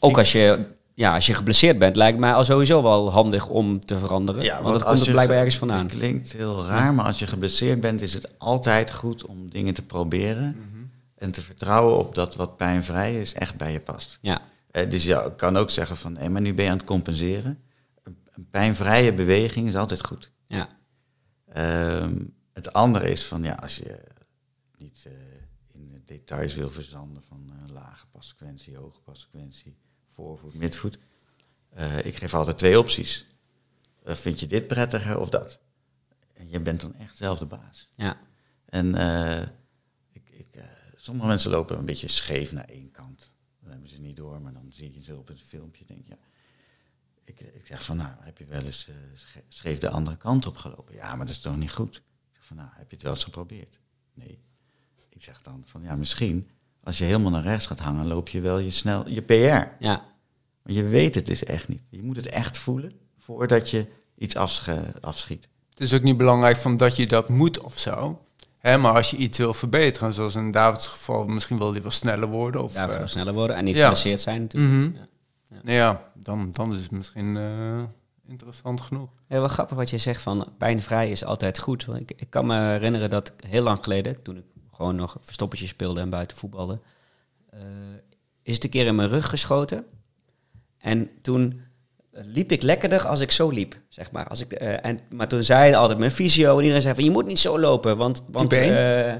Ook 0.00 0.18
als 0.18 0.32
je 0.32 0.76
ja, 0.98 1.14
als 1.14 1.26
je 1.26 1.34
geblesseerd 1.34 1.78
bent, 1.78 1.96
lijkt 1.96 2.18
mij 2.18 2.32
al 2.32 2.44
sowieso 2.44 2.82
wel 2.82 3.12
handig 3.12 3.48
om 3.48 3.80
te 3.80 3.98
veranderen. 3.98 4.42
Ja, 4.42 4.62
want, 4.62 4.74
het 4.74 4.84
komt 4.84 5.06
er 5.06 5.12
blijkbaar 5.12 5.36
ergens 5.36 5.56
vandaan. 5.56 5.86
Het 5.86 5.94
klinkt 5.94 6.32
heel 6.32 6.66
raar, 6.66 6.94
maar 6.94 7.04
als 7.04 7.18
je 7.18 7.26
geblesseerd 7.26 7.80
bent, 7.80 8.00
is 8.00 8.14
het 8.14 8.38
altijd 8.38 8.92
goed 8.92 9.24
om 9.24 9.50
dingen 9.50 9.74
te 9.74 9.82
proberen. 9.82 10.56
Mhm. 10.56 10.84
En 11.14 11.30
te 11.30 11.42
vertrouwen 11.42 11.98
op 11.98 12.14
dat 12.14 12.36
wat 12.36 12.56
pijnvrij 12.56 13.20
is, 13.20 13.34
echt 13.34 13.56
bij 13.56 13.72
je 13.72 13.80
past. 13.80 14.18
Ja. 14.20 14.40
Eh, 14.70 14.90
dus 14.90 15.04
je 15.04 15.32
kan 15.36 15.56
ook 15.56 15.70
zeggen 15.70 15.96
van, 15.96 16.16
hé, 16.16 16.28
maar 16.28 16.40
nu 16.40 16.54
ben 16.54 16.64
je 16.64 16.70
aan 16.70 16.76
het 16.76 16.86
compenseren. 16.86 17.58
Een, 18.04 18.46
pijnvrije 18.50 19.12
beweging 19.12 19.68
is 19.68 19.76
altijd 19.76 20.04
goed. 20.04 20.30
Ja. 20.46 20.68
Um, 21.56 22.34
het 22.52 22.72
andere 22.72 23.10
is 23.10 23.24
van, 23.24 23.42
ja, 23.42 23.52
als 23.52 23.76
je 23.76 23.98
details 26.08 26.54
wil 26.54 26.70
verzanden 26.70 27.22
van 27.22 27.52
uh, 27.52 27.72
lage 27.72 28.06
passequentie, 28.06 28.76
hoge 28.76 29.00
passequentie, 29.00 29.76
voorvoet, 30.06 30.54
midvoet. 30.54 30.98
Uh, 31.76 32.04
ik 32.04 32.16
geef 32.16 32.34
altijd 32.34 32.58
twee 32.58 32.78
opties. 32.78 33.26
Uh, 34.06 34.14
vind 34.14 34.40
je 34.40 34.46
dit 34.46 34.66
prettiger 34.66 35.18
of 35.18 35.28
dat? 35.28 35.60
En 36.32 36.48
je 36.48 36.60
bent 36.60 36.80
dan 36.80 36.94
echt 36.94 37.16
zelf 37.16 37.38
de 37.38 37.46
baas. 37.46 37.88
Ja. 37.92 38.20
En 38.64 38.94
ik, 40.12 40.28
ik, 40.30 40.48
sommige 40.96 41.26
mensen 41.26 41.50
lopen 41.50 41.78
een 41.78 41.84
beetje 41.84 42.08
scheef 42.08 42.52
naar 42.52 42.68
één 42.68 42.90
kant. 42.90 43.32
Dan 43.60 43.70
hebben 43.70 43.88
ze 43.88 44.00
niet 44.00 44.16
door, 44.16 44.40
maar 44.40 44.52
dan 44.52 44.68
zie 44.72 44.94
je 44.94 45.02
ze 45.02 45.16
op 45.16 45.28
het 45.28 45.42
filmpje. 45.42 45.84
Denk 45.84 46.06
je, 46.06 46.10
ja. 46.10 46.18
ik, 47.24 47.40
ik 47.40 47.66
zeg 47.66 47.84
van, 47.84 47.96
nou, 47.96 48.14
heb 48.18 48.38
je 48.38 48.46
wel 48.46 48.62
eens 48.62 48.88
scheef 49.48 49.78
de 49.78 49.90
andere 49.90 50.16
kant 50.16 50.46
op 50.46 50.56
gelopen? 50.56 50.94
Ja, 50.94 51.08
maar 51.16 51.26
dat 51.26 51.34
is 51.34 51.40
toch 51.40 51.56
niet 51.56 51.72
goed? 51.72 51.96
Ik 51.96 52.34
zeg 52.34 52.44
van, 52.44 52.56
nou, 52.56 52.68
heb 52.72 52.90
je 52.90 52.94
het 52.94 53.04
wel 53.04 53.14
eens 53.14 53.24
geprobeerd? 53.24 53.80
Nee. 54.14 54.46
Ik 55.18 55.24
zeg 55.24 55.42
dan 55.42 55.62
van, 55.66 55.82
ja, 55.82 55.96
misschien 55.96 56.48
als 56.82 56.98
je 56.98 57.04
helemaal 57.04 57.30
naar 57.30 57.42
rechts 57.42 57.66
gaat 57.66 57.80
hangen, 57.80 58.06
loop 58.06 58.28
je 58.28 58.40
wel 58.40 58.58
je 58.58 58.70
snel 58.70 59.08
je 59.08 59.22
PR. 59.22 59.84
Ja. 59.84 60.04
Maar 60.62 60.72
je 60.72 60.82
weet 60.82 61.14
het 61.14 61.26
dus 61.26 61.44
echt 61.44 61.68
niet. 61.68 61.82
Je 61.88 62.02
moet 62.02 62.16
het 62.16 62.26
echt 62.28 62.58
voelen 62.58 62.92
voordat 63.18 63.70
je 63.70 63.86
iets 64.18 64.36
afschiet. 65.00 65.48
Het 65.70 65.80
is 65.80 65.92
ook 65.92 66.02
niet 66.02 66.16
belangrijk 66.16 66.56
van 66.56 66.76
dat 66.76 66.96
je 66.96 67.06
dat 67.06 67.28
moet 67.28 67.60
of 67.60 67.78
zo. 67.78 68.24
Hè, 68.58 68.78
maar 68.78 68.92
als 68.92 69.10
je 69.10 69.16
iets 69.16 69.38
wil 69.38 69.54
verbeteren, 69.54 70.14
zoals 70.14 70.34
in 70.34 70.50
Davids 70.50 70.86
geval, 70.86 71.26
misschien 71.26 71.58
wil 71.58 71.72
hij 71.72 71.82
wel 71.82 71.90
sneller 71.90 72.28
worden. 72.28 72.62
Of, 72.62 72.74
ja, 72.74 73.00
uh, 73.00 73.06
sneller 73.06 73.34
worden 73.34 73.56
en 73.56 73.64
niet 73.64 73.76
geblesseerd 73.76 74.20
zijn 74.20 74.40
natuurlijk. 74.40 74.72
Mm 74.72 74.80
-hmm. 74.80 74.96
ja. 75.64 75.72
ja. 75.72 76.10
dan, 76.14 76.52
dan 76.52 76.74
is 76.74 76.82
het 76.82 76.90
misschien 76.90 77.36
uh, 77.36 77.82
interessant 78.26 78.80
genoeg. 78.80 79.10
Ja, 79.28 79.38
wel 79.38 79.48
grappig 79.48 79.76
wat 79.76 79.90
je 79.90 79.98
zegt 79.98 80.22
van 80.22 80.52
pijnvrij 80.58 81.10
is 81.10 81.24
altijd 81.24 81.58
goed. 81.58 81.86
Ik, 81.94 82.12
ik 82.16 82.30
kan 82.30 82.46
me 82.46 82.60
herinneren 82.60 83.10
dat 83.10 83.32
heel 83.46 83.62
lang 83.62 83.78
geleden, 83.82 84.22
toen 84.22 84.36
ik 84.36 84.44
gewoon 84.78 84.96
nog 84.96 85.16
verstoppertje 85.24 85.66
speelde 85.66 86.00
en 86.00 86.10
buiten 86.10 86.36
voetbalde, 86.36 86.78
uh, 87.54 87.60
is 88.42 88.54
het 88.54 88.64
een 88.64 88.70
keer 88.70 88.86
in 88.86 88.94
mijn 88.94 89.08
rug 89.08 89.28
geschoten. 89.28 89.84
En 90.78 91.10
toen 91.22 91.60
liep 92.10 92.52
ik 92.52 92.62
lekkerder 92.62 93.06
als 93.06 93.20
ik 93.20 93.30
zo 93.30 93.48
liep, 93.48 93.76
zeg 93.88 94.10
maar. 94.10 94.28
Als 94.28 94.40
ik, 94.40 94.62
uh, 94.62 94.84
en, 94.84 94.98
maar 95.10 95.28
toen 95.28 95.42
zei 95.42 95.74
altijd 95.74 95.98
mijn 95.98 96.10
fysio 96.10 96.56
en 96.56 96.60
iedereen 96.60 96.82
zei 96.82 96.94
van 96.94 97.04
je 97.04 97.10
moet 97.10 97.26
niet 97.26 97.38
zo 97.38 97.58
lopen, 97.58 97.96
want... 97.96 98.24
want 98.30 98.52
uh, 98.52 99.14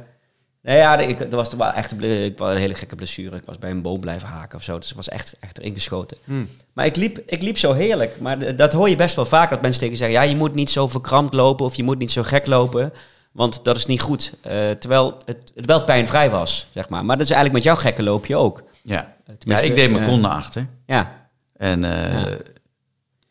nou 0.63 0.79
ja, 0.79 0.99
ik, 0.99 1.21
er 1.21 1.29
was 1.29 1.55
wel 1.55 1.73
echt 1.73 1.91
een, 1.91 2.25
ik 2.25 2.39
was 2.39 2.53
een 2.53 2.59
hele 2.59 2.75
gekke 2.75 2.97
blessure. 2.97 3.37
Ik 3.37 3.45
was 3.45 3.59
bij 3.59 3.71
een 3.71 3.83
boom 3.83 4.01
blijven 4.01 4.29
haken 4.29 4.59
of 4.59 4.65
zo. 4.65 4.79
Dus 4.79 4.87
het 4.87 4.97
was 4.97 5.09
echt, 5.09 5.37
echt 5.41 5.59
erin 5.59 5.75
geschoten. 5.75 6.17
Hmm. 6.25 6.49
Maar 6.73 6.87
ik 6.87 6.97
liep, 6.97 7.19
ik 7.27 7.43
liep 7.43 7.59
zo 7.59 7.73
heerlijk. 7.73 8.21
Maar 8.21 8.57
dat 8.57 8.73
hoor 8.73 8.89
je 8.89 8.97
best 8.97 9.17
wel 9.17 9.27
vaak. 9.27 9.51
Dat 9.51 9.63
mensen 9.63 9.81
tegen 9.81 9.97
zeggen... 9.97 10.17
Ja, 10.17 10.23
je 10.23 10.37
moet 10.37 10.55
niet 10.55 10.71
zo 10.71 10.87
verkrampt 10.87 11.35
lopen. 11.35 11.67
Of 11.67 11.75
je 11.75 11.83
moet 11.83 11.99
niet 11.99 12.13
zo 12.13 12.23
gek 12.23 12.47
lopen. 12.47 12.93
Want 13.39 13.65
dat 13.65 13.77
is 13.77 13.87
niet 13.87 14.01
goed. 14.01 14.33
Uh, 14.47 14.71
terwijl 14.71 15.17
het, 15.25 15.53
het 15.55 15.67
wel 15.67 15.85
pijnvrij 15.85 16.31
was, 16.31 16.67
zeg 16.75 16.89
maar. 16.89 17.05
Maar 17.05 17.17
dat 17.17 17.27
is 17.27 17.33
eigenlijk 17.33 17.65
met 17.65 17.75
jouw 17.75 17.83
gekke 17.83 18.03
loopje 18.03 18.37
ook. 18.37 18.63
Ja, 18.83 19.15
ja 19.39 19.59
ik 19.59 19.75
deed 19.75 19.91
mijn 19.91 20.03
uh, 20.03 20.09
kon 20.09 20.21
naar 20.21 20.31
achter. 20.31 20.67
Ja. 20.87 21.29
En 21.57 21.83
uh, 21.83 21.91
ja. 21.91 22.39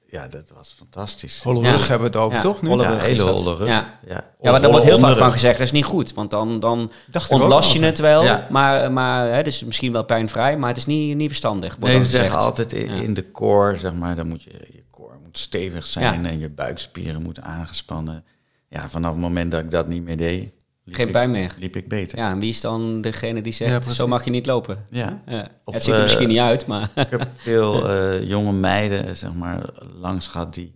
ja. 0.06 0.28
dat 0.28 0.52
was 0.56 0.76
fantastisch. 0.78 1.44
Holle 1.44 1.72
rug 1.72 1.82
ja. 1.82 1.88
hebben 1.88 2.12
we 2.12 2.18
het 2.18 2.26
over, 2.26 2.36
ja. 2.36 2.42
toch? 2.42 2.62
Nu? 2.62 2.70
Ja, 2.70 2.98
hele 2.98 3.22
holle 3.22 3.56
rug. 3.56 3.68
Ja, 3.68 4.00
ja. 4.08 4.24
ja 4.42 4.52
maar 4.52 4.62
daar 4.62 4.72
wordt 4.72 4.86
heel 4.86 5.00
vaak 5.00 5.18
van 5.18 5.32
gezegd, 5.32 5.58
dat 5.58 5.68
is 5.68 5.72
niet 5.72 5.86
goed. 5.86 6.14
Want 6.14 6.32
dan, 6.32 6.60
dan 6.60 6.92
ontlast 7.30 7.74
je 7.74 7.84
het 7.84 8.00
wel, 8.00 8.24
Ja. 8.24 8.48
maar, 8.50 8.92
maar 8.92 9.34
hè, 9.34 9.44
dus 9.44 9.64
misschien 9.64 9.92
wel 9.92 10.04
pijnvrij, 10.04 10.58
maar 10.58 10.70
het 10.70 10.78
is 10.78 10.86
niet, 10.86 11.16
niet 11.16 11.28
verstandig. 11.28 11.76
wordt 11.80 11.96
Nee, 11.96 12.04
ze 12.04 12.10
zeggen 12.10 12.40
altijd 12.40 12.74
in, 12.74 12.90
in 12.90 13.14
de 13.14 13.32
core, 13.32 13.78
zeg 13.78 13.94
maar, 13.94 14.16
dan 14.16 14.28
moet 14.28 14.44
je, 14.44 14.52
je 14.72 14.84
core 14.92 15.18
moet 15.24 15.38
stevig 15.38 15.88
zijn 15.88 16.26
en 16.26 16.40
je 16.40 16.50
buikspieren 16.50 17.22
moeten 17.22 17.44
aangespannen. 17.44 18.26
Ja, 18.70 18.90
vanaf 18.90 19.12
het 19.12 19.22
moment 19.22 19.52
dat 19.52 19.64
ik 19.64 19.72
dat 19.72 19.88
niet 19.88 20.04
meer 20.04 20.18
deed, 20.18 20.54
liep 20.84 20.96
Geen 20.96 21.06
ik- 21.06 21.12
pijn 21.12 21.32
meer. 21.32 21.56
liep 21.60 21.76
ik 21.76 21.88
beter. 21.88 22.18
Ja, 22.18 22.32
en 22.32 22.40
wie 22.40 22.50
is 22.50 22.62
dan 22.62 23.02
degene 23.02 23.42
die 23.42 23.54
zegt, 23.54 23.86
zo 23.94 24.08
mag 24.08 24.26
je 24.26 24.32
niet 24.32 24.46
lopen? 24.46 24.86
Ja. 24.90 25.22
Ja. 25.26 25.48
Of, 25.64 25.74
het 25.74 25.84
ziet 25.84 25.92
er 25.92 25.98
eh, 25.98 26.04
misschien 26.04 26.28
niet 26.28 26.40
uit, 26.40 26.66
maar... 26.66 26.90
Ik 26.96 27.10
heb 27.10 27.32
veel 27.38 27.90
eh, 27.90 28.24
jonge 28.30 28.52
meiden, 28.52 29.16
zeg 29.18 29.34
maar, 29.34 29.70
langs 29.96 30.28
gehad 30.28 30.54
die 30.54 30.76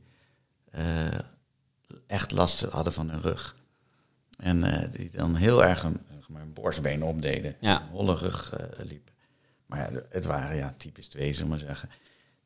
eh, 0.72 0.84
echt 2.08 2.32
last 2.32 2.62
hadden 2.62 2.94
van 2.94 3.10
hun 3.10 3.22
rug. 3.22 3.56
En 4.38 4.64
eh, 4.64 4.92
die 4.92 5.10
dan 5.10 5.36
heel 5.36 5.64
erg 5.64 5.84
een, 5.84 6.00
zeg 6.20 6.30
maar, 6.30 6.42
een 6.42 6.54
borstbeen 6.54 7.04
opdeden. 7.04 7.56
Ja. 7.60 7.82
Een 7.82 7.88
holle 7.89 8.16
rug 8.16 8.54
eh, 8.54 8.86
liepen. 8.86 9.14
Maar 9.66 9.80
ja, 9.94 10.00
het 10.10 10.26
waren 10.26 10.56
ja, 10.56 10.74
typisch 10.78 11.08
twee, 11.08 11.34
zullen 11.34 11.44
we 11.44 11.50
maar 11.58 11.66
zeggen. 11.68 11.89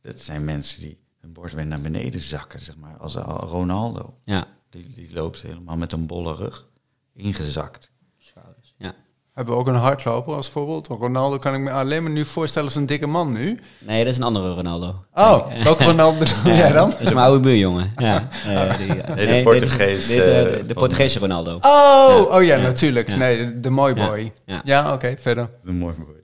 Dat 0.01 0.21
zijn 0.21 0.45
mensen 0.45 0.81
die 0.81 0.97
hun 1.21 1.33
borstbeen 1.33 1.67
naar 1.67 1.81
beneden 1.81 2.21
zakken, 2.21 2.59
zeg 2.61 2.77
maar. 2.77 2.97
Als 2.97 3.17
al- 3.17 3.47
Ronaldo. 3.47 4.17
ja. 4.23 4.47
Die, 4.75 4.93
die 4.95 5.09
loopt 5.13 5.41
helemaal 5.41 5.77
met 5.77 5.91
een 5.91 6.07
bolle 6.07 6.35
rug 6.35 6.67
ingezakt. 7.13 7.91
ja. 8.77 8.93
Hebben 9.33 9.53
we 9.53 9.59
ook 9.59 9.67
een 9.67 9.75
hardloper 9.75 10.33
als 10.33 10.49
voorbeeld? 10.49 10.87
Ronaldo 10.87 11.37
kan 11.37 11.53
ik 11.53 11.59
me 11.59 11.71
alleen 11.71 12.03
maar 12.03 12.11
nu 12.11 12.25
voorstellen 12.25 12.67
als 12.67 12.77
een 12.77 12.85
dikke 12.85 13.07
man 13.07 13.31
nu. 13.31 13.59
Nee, 13.79 14.03
dat 14.03 14.11
is 14.13 14.17
een 14.19 14.23
andere 14.23 14.53
Ronaldo. 14.53 15.05
Oh, 15.13 15.63
welke 15.63 15.83
Ronaldo 15.83 16.17
bedoel 16.19 16.53
jij 16.55 16.71
dan? 16.71 16.89
Dat 16.89 16.99
is 17.01 17.05
mijn 17.13 17.25
oude 17.25 17.39
buurjongen. 17.39 17.93
Ja. 17.97 18.27
Eh, 18.45 18.77
die, 18.77 19.01
eh, 19.01 19.37
de 19.37 19.41
Portugees, 19.43 20.07
dit- 20.07 20.17
de, 20.17 20.23
eh, 20.31 20.57
de, 20.57 20.65
de 20.67 20.73
Portugese 20.73 21.19
Ronaldo. 21.19 21.57
Oh, 21.61 22.25
oh 22.31 22.43
ja, 22.43 22.57
natuurlijk. 22.57 23.07
Ja. 23.07 23.15
Nee, 23.15 23.37
de, 23.37 23.59
de 23.59 23.69
mooi 23.69 23.93
boy. 23.93 24.33
Ja. 24.45 24.61
Ja, 24.63 24.93
oké, 24.93 25.15
verder. 25.17 25.49
Een 25.63 25.77
mooi 25.77 25.95
mooi. 25.97 26.17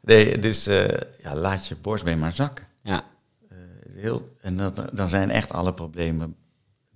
Nee, 0.00 0.38
dus 0.38 0.66
eh, 0.66 0.84
ja, 1.22 1.34
laat 1.36 1.66
je 1.66 1.76
borstbeen 1.82 2.18
maar 2.18 2.32
zakken. 2.32 2.64
Ja. 2.82 3.02
Eh, 3.50 3.56
heel, 3.96 4.28
en 4.40 4.56
dat, 4.56 4.80
dan 4.92 5.08
zijn 5.08 5.30
echt 5.30 5.52
alle 5.52 5.72
problemen 5.74 6.36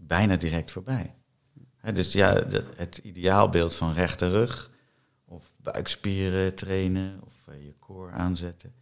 bijna 0.08 0.36
direct 0.36 0.70
voorbij. 0.70 1.14
Hè, 1.76 1.92
dus 1.92 2.12
ja, 2.12 2.34
de- 2.34 2.64
het 2.76 2.98
ideaalbeeld 3.02 3.74
van 3.74 3.92
rechte 3.92 4.30
rug 4.30 4.70
of 5.24 5.52
buikspieren 5.56 6.54
trainen 6.54 7.20
of 7.26 7.34
eh, 7.48 7.64
je 7.64 7.74
core 7.80 8.12
aanzetten. 8.12 8.72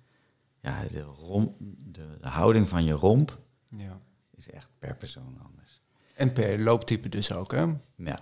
Ja, 0.61 0.83
de, 0.93 1.01
romp, 1.03 1.57
de, 1.85 2.07
de 2.21 2.29
houding 2.29 2.69
van 2.69 2.85
je 2.85 2.93
romp 2.93 3.39
Ja. 3.69 3.99
is 4.37 4.51
echt 4.51 4.69
per 4.79 4.97
persoon 4.97 5.39
anders. 5.47 5.81
En 6.15 6.33
per 6.33 6.59
looptype 6.61 7.09
dus 7.09 7.33
ook, 7.33 7.53
hè? 7.53 7.65
Ja. 7.97 8.19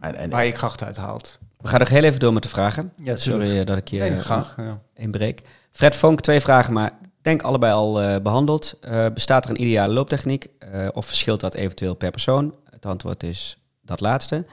En, 0.00 0.14
en, 0.14 0.30
Waar 0.30 0.44
je 0.44 0.52
kracht 0.52 0.82
uit 0.82 0.96
haalt. 0.96 1.38
We 1.60 1.68
gaan 1.68 1.78
nog 1.78 1.88
heel 1.88 2.02
even 2.02 2.20
door 2.20 2.32
met 2.32 2.42
de 2.42 2.48
vragen. 2.48 2.92
Ja, 3.02 3.16
Sorry 3.16 3.58
eh, 3.58 3.66
dat 3.66 3.76
ik 3.76 3.88
je 3.88 3.98
Nee, 3.98 4.10
eh, 4.10 4.18
graag. 4.18 4.56
Ja. 4.56 4.82
inbreek. 4.94 5.42
Fred 5.70 5.96
Vonk, 5.96 6.20
twee 6.20 6.40
vragen, 6.40 6.72
maar 6.72 6.98
denk 7.24 7.42
allebei 7.42 7.72
al 7.72 8.02
eh, 8.02 8.20
behandeld. 8.20 8.78
Eh, 8.80 9.06
bestaat 9.14 9.44
er 9.44 9.50
een 9.50 9.60
ideale 9.60 9.92
looptechniek 9.92 10.46
eh, 10.58 10.88
of 10.92 11.06
verschilt 11.06 11.40
dat 11.40 11.54
eventueel 11.54 11.94
per 11.94 12.10
persoon? 12.10 12.54
Het 12.70 12.86
antwoord 12.86 13.22
is 13.22 13.58
dat 13.82 14.00
laatste. 14.00 14.46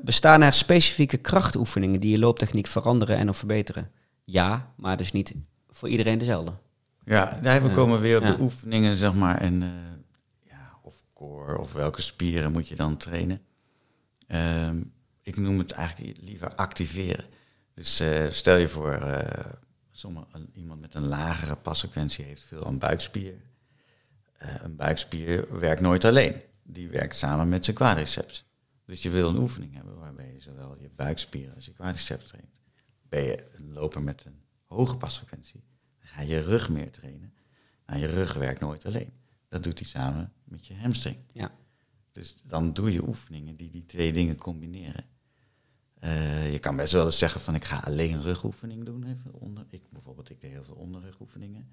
Bestaan 0.00 0.42
er 0.42 0.52
specifieke 0.52 1.16
krachtoefeningen 1.16 2.00
die 2.00 2.10
je 2.10 2.18
looptechniek 2.18 2.66
veranderen 2.66 3.16
en 3.16 3.28
of 3.28 3.36
verbeteren? 3.36 3.90
Ja, 4.24 4.72
maar 4.76 4.96
dus 4.96 5.12
niet 5.12 5.34
voor 5.70 5.88
iedereen 5.88 6.18
dezelfde. 6.18 6.52
Ja, 7.04 7.38
daar 7.42 7.62
we 7.62 7.70
komen 7.70 8.00
weer 8.00 8.16
op 8.16 8.22
Ja. 8.22 8.32
de 8.32 8.42
oefeningen, 8.42 8.96
zeg 8.96 9.14
maar. 9.14 9.38
En, 9.38 9.62
ja, 10.42 10.78
of 10.82 10.94
core, 11.14 11.58
of 11.58 11.72
welke 11.72 12.02
spieren 12.02 12.52
moet 12.52 12.68
je 12.68 12.76
dan 12.76 12.96
trainen. 12.96 13.40
Ehm, 14.26 14.82
ik 15.22 15.36
noem 15.36 15.58
het 15.58 15.72
eigenlijk 15.72 16.16
liever 16.20 16.54
activeren. 16.54 17.24
Dus 17.74 18.02
stel 18.30 18.56
je 18.56 18.68
voor, 18.68 18.98
sommige, 19.98 20.26
iemand 20.54 20.80
met 20.80 20.94
een 20.94 21.06
lagere 21.06 21.56
passequentie 21.56 22.24
heeft 22.24 22.44
veel 22.44 22.66
aan 22.66 22.78
buikspier. 22.78 23.34
Eh, 24.36 24.54
een 24.62 24.76
buikspier 24.76 25.58
werkt 25.58 25.80
nooit 25.80 26.04
alleen. 26.04 26.42
Die 26.62 26.88
werkt 26.88 27.16
samen 27.16 27.48
met 27.48 27.64
zijn 27.64 27.76
quadriceps. 27.76 28.44
Dus 28.84 29.02
je 29.02 29.10
wil 29.10 29.28
een 29.28 29.36
oefening 29.36 29.74
hebben 29.74 29.98
waarbij 29.98 30.32
je 30.32 30.40
zowel 30.40 30.76
je 30.80 30.90
buikspieren 30.96 31.54
als 31.54 31.64
je 31.64 31.72
quadriceps 31.72 32.28
traint. 32.28 32.60
Ben 33.08 33.22
je 33.22 33.44
een 33.52 33.72
loper 33.72 34.02
met 34.02 34.24
een 34.24 34.42
hoge 34.64 34.96
passequentie, 34.96 35.64
dan 35.98 36.08
ga 36.08 36.20
je 36.20 36.40
rug 36.40 36.68
meer 36.68 36.90
trainen. 36.90 37.32
Nou, 37.86 38.00
je 38.00 38.06
rug 38.06 38.34
werkt 38.34 38.60
nooit 38.60 38.86
alleen. 38.86 39.12
Dat 39.48 39.62
doet 39.62 39.78
hij 39.78 39.88
samen 39.88 40.32
met 40.44 40.66
je 40.66 40.74
hamstring. 40.74 41.16
Ja. 41.32 41.52
Dus 42.12 42.36
dan 42.44 42.72
doe 42.72 42.92
je 42.92 43.08
oefeningen 43.08 43.56
die 43.56 43.70
die 43.70 43.86
twee 43.86 44.12
dingen 44.12 44.36
combineren. 44.36 45.04
Eh, 45.98 46.52
je 46.52 46.58
kan 46.58 46.76
best 46.76 46.92
wel 46.92 47.06
eens 47.06 47.18
zeggen 47.18 47.40
van 47.40 47.54
ik 47.54 47.64
ga 47.64 47.78
alleen 47.78 48.12
een 48.12 48.22
rugoefening 48.22 48.84
doen. 48.84 49.04
Even 49.04 49.32
onder. 49.32 49.64
Ik, 49.70 49.82
bijvoorbeeld, 49.90 50.30
ik 50.30 50.40
deed 50.40 50.47
heel 50.58 50.74
veel 50.74 50.82
onderrugoefeningen. 50.84 51.68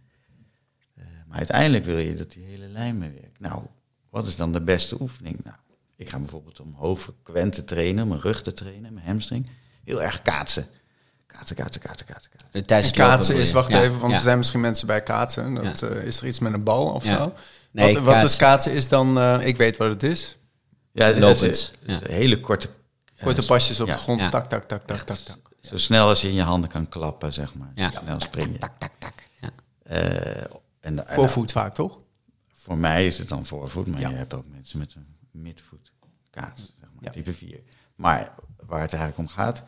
Eh, 0.96 1.04
maar 1.28 1.38
uiteindelijk 1.38 1.86
wil 1.86 1.98
je 1.98 2.14
dat 2.14 2.32
die 2.32 2.44
hele 2.46 2.68
lijn 2.68 2.98
mee 2.98 3.12
werkt. 3.12 3.40
Nou, 3.40 3.64
wat 4.10 4.28
is 4.28 4.36
dan 4.36 4.52
de 4.52 4.62
beste 4.62 5.02
oefening? 5.02 5.44
Nou, 5.44 5.56
ik 5.96 6.10
ga 6.10 6.20
bijvoorbeeld 6.20 6.60
om 6.60 6.74
hoogfrequent 6.74 7.54
te 7.54 7.64
trainen, 7.64 8.08
mijn 8.08 8.20
rug 8.22 8.42
te 8.42 8.54
trainen, 8.54 8.94
mijn 8.94 9.06
hamstring. 9.06 9.50
Heel 9.84 10.02
erg 10.04 10.22
kaatsen. 10.22 10.68
Kaatsen, 11.26 11.56
kaatsen, 11.56 11.82
kaatsen, 11.82 12.06
kaatsen, 12.06 12.32
kaatsen. 12.32 12.66
Tijdens 12.66 12.88
het 12.88 12.98
kaatsen 13.00 13.36
is, 13.36 13.52
wacht 13.52 13.70
Ja, 13.72 13.82
even, 13.82 14.00
want 14.00 14.12
ja. 14.12 14.18
er 14.18 14.24
zijn 14.24 14.38
misschien 14.38 14.60
mensen 14.62 14.88
bij 14.88 15.02
kaatsen. 15.04 15.54
Dat, 15.54 15.82
eh, 15.82 16.04
is 16.04 16.22
er 16.22 16.28
iets 16.28 16.40
met 16.40 16.54
een 16.54 16.64
bal 16.64 16.92
of 16.94 17.06
Ja. 17.06 17.18
zo? 17.18 17.34
Nee, 17.72 17.94
wat, 17.94 18.04
wat 18.04 18.24
is 18.24 18.36
kaatsen. 18.36 18.72
is 18.72 18.88
dan, 18.90 19.18
eh, 19.20 19.46
ik 19.46 19.58
weet 19.58 19.78
wat 19.78 19.90
het 19.90 20.04
is. 20.04 20.38
Ja, 20.92 21.12
dat 21.12 21.42
is- 21.42 21.42
is 21.42 21.72
ja. 21.86 21.94
een 22.04 22.12
hele 22.14 22.40
korte... 22.40 22.70
Korte 23.24 23.46
pasjes 23.46 23.80
op 23.80 23.88
ja, 23.88 23.94
de 23.94 24.00
grond, 24.00 24.20
Ja. 24.20 24.30
tak, 24.30 24.46
tak, 24.50 24.64
tak, 24.64 24.82
tak, 24.82 25.00
tak, 25.02 25.18
tak. 25.18 25.38
Zo 25.66 25.78
snel 25.78 26.08
als 26.08 26.22
je 26.22 26.28
in 26.28 26.34
je 26.34 26.42
handen 26.42 26.70
kan 26.70 26.88
klappen, 26.90 27.34
zeg 27.34 27.56
maar. 27.56 27.72
Ja. 27.76 27.92
Zo 27.92 28.00
snel 28.00 28.20
springen. 28.20 28.60
Tak, 28.60 28.80
tak, 28.80 28.92
tak. 29.00 29.14
Ja. 29.42 29.50
Eh, 29.84 30.44
en, 30.80 31.04
Voorvoet 31.08 31.52
vaak, 31.52 31.74
toch? 31.74 32.00
Voor 32.54 32.78
mij 32.78 33.08
is 33.08 33.18
het 33.18 33.28
dan 33.30 33.46
voorvoet, 33.46 33.88
maar 33.88 34.00
Ja. 34.00 34.10
je 34.10 34.16
hebt 34.16 34.34
ook 34.34 34.46
mensen 34.48 34.80
met 34.80 34.96
een 34.96 35.08
midvoet 35.32 35.92
kaats, 36.30 36.74
zeg 36.80 36.90
maar, 36.94 37.04
Ja. 37.04 37.12
type 37.12 37.34
4. 37.34 37.60
Maar 37.96 38.34
waar 38.66 38.82
het 38.82 38.94
eigenlijk 38.94 39.18
om 39.30 39.36
gaat, 39.36 39.64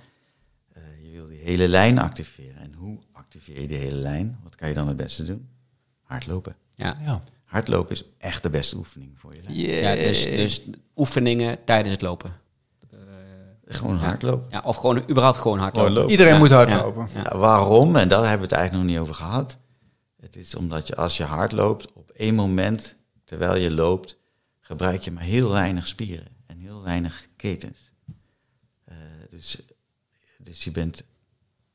Uh, 0.78 0.84
je 1.06 1.12
wil 1.12 1.28
die 1.28 1.39
hele 1.39 1.68
lijn 1.68 2.00
activeren. 2.00 2.58
En 2.62 2.74
hoe 2.74 3.00
activeer 3.12 3.62
je 3.62 3.68
die 3.68 3.78
hele 3.78 3.95
lijn? 3.95 4.39
Wat 4.43 4.56
kan 4.56 4.68
je 4.68 4.74
dan 4.74 4.88
het 4.88 4.98
beste 4.98 5.24
doen? 5.24 5.50
Hardlopen. 6.02 6.56
Ja. 6.76 6.98
Ja. 7.02 7.22
Hardlopen 7.43 7.91
is 7.95 8.04
echt 8.18 8.43
de 8.43 8.50
beste 8.50 8.78
oefening 8.78 9.20
voor 9.20 9.36
je 9.36 9.41
lijn. 9.41 9.56
Ja, 9.56 9.95
dus, 9.95 10.24
dus 10.24 10.62
oefeningen 10.95 11.64
tijdens 11.64 11.91
het 11.91 12.02
lopen. 12.02 12.34
Gewoon 13.70 13.97
hardlopen. 13.97 14.47
Ja, 14.49 14.59
of 14.65 14.76
gewoon 14.76 15.03
überhaupt 15.09 15.38
gewoon 15.38 15.59
hardlopen. 15.59 15.91
Gewoon. 15.91 16.09
Iedereen 16.09 16.34
Ja. 16.34 16.39
moet 16.39 16.49
hardlopen. 16.49 17.07
Ja. 17.13 17.22
Ja, 17.24 17.38
waarom? 17.38 17.95
En 17.95 18.07
daar 18.09 18.20
hebben 18.20 18.38
we 18.38 18.43
het 18.43 18.51
eigenlijk 18.51 18.84
nog 18.84 18.93
niet 18.93 19.01
over 19.01 19.13
gehad. 19.24 19.57
Het 20.22 20.36
is 20.36 20.55
omdat 20.55 20.88
je 20.88 20.95
als 20.95 21.18
je 21.18 21.24
hard 21.24 21.51
loopt, 21.51 21.93
op 21.93 22.09
één 22.09 22.36
moment, 22.36 22.95
terwijl 23.24 23.55
je 23.55 23.72
loopt, 23.72 24.18
gebruik 24.59 25.01
je 25.01 25.11
maar 25.11 25.24
heel 25.24 25.49
weinig 25.51 25.88
spieren 25.88 26.28
en 26.45 26.57
heel 26.59 26.82
weinig 26.84 27.28
ketens. 27.36 27.91
Eh, 28.86 28.95
dus, 29.30 29.57
dus 30.38 30.63
je 30.63 30.72
bent 30.72 31.03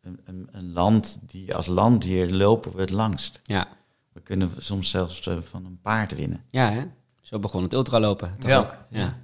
een, 0.02 0.20
een, 0.24 0.48
een 0.52 0.72
land 0.72 1.18
die 1.22 1.54
als 1.54 1.66
landdier 1.66 2.30
lopen 2.34 2.74
we 2.74 2.80
het 2.80 2.90
langst. 2.90 3.40
Ja, 3.44 3.68
We 4.12 4.20
kunnen 4.20 4.50
soms 4.58 4.90
zelfs 4.90 5.26
eh, 5.26 5.36
van 5.40 5.64
een 5.64 5.78
paard 5.82 6.14
winnen. 6.14 6.44
ja 6.50 6.70
hè? 6.70 6.82
Zo 7.20 7.38
begon 7.38 7.62
het 7.62 7.72
ultralopen, 7.72 8.36
toch 8.38 8.50
Ja. 8.50 8.58
ook? 8.58 8.76
Ja. 8.90 9.18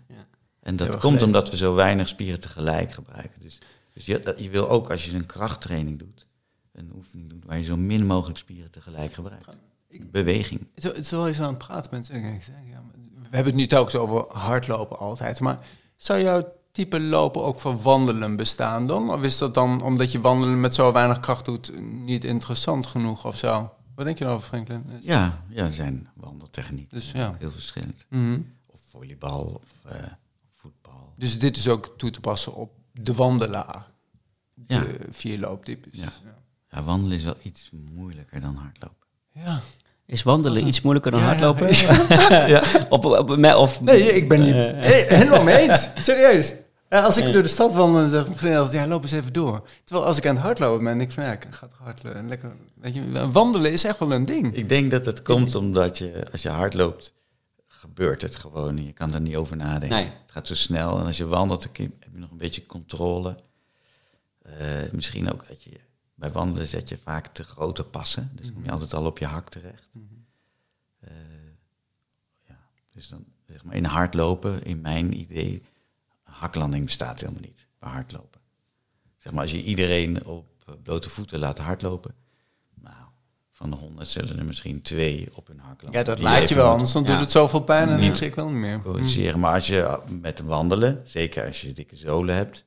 En 0.69 0.77
dat 0.77 0.89
komt 0.89 1.01
gelezen. 1.01 1.27
omdat 1.27 1.51
we 1.51 1.57
zo 1.57 1.75
weinig 1.75 2.09
spieren 2.09 2.41
tegelijk 2.41 2.93
gebruiken. 2.93 3.41
Dus, 3.41 3.59
dus 3.93 4.07
je, 4.07 4.35
je 4.37 4.51
wil 4.51 4.69
ook 4.69 4.91
als 4.91 5.05
je 5.05 5.15
een 5.15 5.27
krachttraining 5.27 5.99
doet, 5.99 6.27
een 6.73 6.91
oefening 6.97 7.29
doet, 7.29 7.45
waar 7.45 7.59
je 7.59 7.65
zo 7.65 7.77
min 7.77 8.07
mogelijk 8.07 8.39
spieren 8.39 8.71
tegelijk 8.71 9.13
gebruikt. 9.13 9.47
Beweging. 10.11 10.67
Zo- 10.75 10.93
Terwijl 10.93 11.27
je 11.27 11.35
zo 11.35 11.43
aan 11.43 11.49
het 11.49 11.59
praten 11.59 11.91
bent, 11.91 12.07
zeg 12.07 12.17
ik, 12.17 12.43
zeg, 12.43 12.55
ja, 12.71 12.81
maar 12.81 12.93
we 13.31 13.37
hebben 13.37 13.53
het 13.53 13.61
nu 13.61 13.67
telkens 13.67 13.95
over 13.95 14.25
hardlopen 14.29 14.99
altijd, 14.99 15.41
maar 15.41 15.59
zou 15.97 16.21
jouw 16.21 16.53
type 16.73 17.01
lopen 17.01 17.43
ook 17.43 17.61
voor 17.61 17.83
wandelen 17.83 18.37
bestaan 18.37 18.87
dan? 18.87 19.13
Of 19.13 19.23
is 19.23 19.39
dat 19.39 19.55
dan, 19.55 19.83
omdat 19.83 20.13
je 20.13 20.21
wandelen 20.21 20.61
met 20.61 20.75
zo 20.75 20.93
weinig 20.93 21.21
kracht 21.21 21.45
doet, 21.45 21.73
niet 21.83 22.25
interessant 22.25 22.87
genoeg 22.87 23.27
of 23.27 23.37
zo? 23.39 23.73
Wat 23.95 24.05
denk 24.05 24.19
je 24.19 24.25
erover, 24.25 24.47
Franklin? 24.49 24.85
Ja, 25.01 25.43
ja 25.49 25.65
er 25.65 25.73
zijn 25.73 26.09
wandeltechnieken. 26.15 26.97
Dus 26.99 27.11
ja. 27.13 27.35
heel 27.39 27.51
verschillend. 27.51 28.07
Mhm. 28.09 28.41
Of 28.67 28.81
volleybal 28.91 29.61
of 29.63 29.93
eh. 29.93 30.03
Dus 31.19 31.39
dit 31.39 31.57
is 31.57 31.69
ook 31.69 31.95
toe 31.97 32.11
te 32.11 32.21
passen 32.21 32.55
op 32.55 32.71
de 32.93 33.15
wandelaar. 33.15 33.87
Ja. 34.67 34.79
De 34.81 34.99
vier 35.11 35.39
looptypes. 35.39 36.01
Ja. 36.01 36.13
Ja, 36.71 36.83
wandelen 36.83 37.17
is 37.19 37.25
wel 37.25 37.37
iets 37.43 37.71
moeilijker 37.95 38.41
dan 38.41 38.55
hardlopen. 38.55 39.07
ja. 39.33 39.61
Is 40.07 40.23
wandelen 40.23 40.67
iets 40.67 40.81
moeilijker 40.81 41.11
dan 41.11 41.21
Ja, 41.21 41.27
ja. 41.27 41.31
hardlopen? 41.33 41.69
Of, 42.89 43.05
of, 43.05 43.29
of, 43.31 43.55
of- 43.55 43.81
Nee, 43.81 44.13
ik 44.13 44.29
ben 44.29 44.41
niet 44.41 44.55
Eh, 44.55 44.61
hey, 44.61 45.05
helemaal 45.09 45.43
mee 45.43 45.57
eens. 45.69 45.89
Serieus. 46.07 46.55
Ja, 46.89 47.01
als 47.01 47.17
ik 47.17 47.33
door 47.33 47.43
de 47.43 47.49
stad 47.49 47.75
wandel, 47.75 48.11
dan 48.11 48.11
zeg 48.41 48.67
ik 48.67 48.73
ja, 48.73 48.87
loop 48.87 49.03
eens 49.03 49.13
even 49.13 49.33
door. 49.33 49.69
Terwijl 49.85 50.07
als 50.07 50.17
ik 50.17 50.27
aan 50.27 50.35
het 50.35 50.45
hardlopen 50.45 50.85
ben, 50.85 50.97
denk 50.99 51.09
ik 51.09 51.15
van, 51.15 51.25
ja, 51.25 51.33
ik 51.33 51.47
ga 51.51 51.67
toch 51.67 51.79
hardlopen. 51.83 52.29
Lekker, 52.29 52.53
weet 52.75 52.95
je, 52.95 53.31
wandelen 53.33 53.73
is 53.73 53.85
echt 53.85 53.99
wel 53.99 54.13
een 54.13 54.25
ding. 54.25 54.55
Ik 54.55 54.69
denk 54.69 54.91
dat 54.91 55.05
het 55.05 55.23
komt 55.23 55.55
omdat 55.55 55.99
je, 55.99 56.27
als 56.33 56.43
je 56.43 56.49
hardloopt, 56.49 57.15
gebeurt 57.79 58.23
het 58.23 58.37
gewoon. 58.37 58.85
Je 58.85 58.93
kan 58.93 59.15
er 59.15 59.21
niet 59.21 59.37
over 59.37 59.57
nadenken. 59.57 59.99
Nee. 59.99 60.05
Het 60.05 60.33
gaat 60.33 60.47
zo 60.47 60.55
snel. 60.55 60.99
En 60.99 61.07
als 61.07 61.17
je 61.17 61.27
wandelt, 61.27 61.63
heb 61.63 61.77
je 61.77 61.91
nog 62.11 62.31
een 62.31 62.37
beetje 62.37 62.67
controle. 62.67 63.37
Eh, 64.43 64.91
misschien 64.93 65.33
ook 65.33 65.49
dat 65.49 65.63
je 65.63 65.81
bij 66.15 66.33
wandelen 66.33 66.69
zet 66.69 66.89
je 66.89 66.99
vaak 66.99 67.27
te 67.27 67.45
grote 67.45 67.85
passen. 67.85 68.31
Dus 68.35 68.45
dan 68.45 68.55
kom 68.55 68.65
je 68.65 68.71
altijd 68.71 68.95
al 68.95 69.07
op 69.07 69.19
je 69.19 69.27
hak 69.27 69.49
terecht. 69.49 69.95
Eh, 71.01 71.11
ja. 72.49 72.59
Dus 72.93 73.09
dan 73.09 73.25
zeg 73.47 73.65
maar 73.65 73.75
in 73.75 73.85
hardlopen, 73.85 74.63
in 74.65 74.81
mijn 74.81 75.21
idee, 75.21 75.63
haklanding 76.23 76.85
bestaat 76.85 77.21
helemaal 77.21 77.43
niet 77.43 77.67
bij 77.79 77.91
hardlopen. 77.91 78.41
Zeg 79.17 79.33
maar 79.33 79.43
als 79.43 79.51
je 79.51 79.63
iedereen 79.63 80.25
op 80.25 80.63
eh, 80.67 80.75
blote 80.83 81.09
voeten 81.09 81.39
laat 81.39 81.59
hardlopen, 81.59 82.15
van 83.59 83.71
de 83.71 83.77
honderd 83.77 84.09
zullen 84.09 84.39
er 84.39 84.45
misschien 84.45 84.83
twee 84.83 85.29
op 85.35 85.47
hun 85.47 85.59
haklanding. 85.59 85.95
Ja, 85.95 86.03
dat 86.03 86.19
lijkt 86.19 86.49
je 86.49 86.55
wel, 86.55 86.71
anders 86.71 86.93
dan 86.93 87.03
Ja. 87.03 87.09
doet 87.09 87.21
het 87.21 87.31
zoveel 87.31 87.61
pijn 87.61 87.89
en 87.89 88.01
Niet. 88.01 88.21
ik 88.21 88.35
wel 88.35 88.47
niet 88.49 88.57
meer. 88.57 88.83
corrigeren. 88.83 89.41
Maar 89.41 89.55
als 89.55 89.67
je 89.67 89.99
met 90.21 90.41
wandelen, 90.41 91.03
zeker 91.05 91.47
als 91.47 91.61
je 91.61 91.73
dikke 91.73 91.97
zolen 91.97 92.35
hebt, 92.35 92.65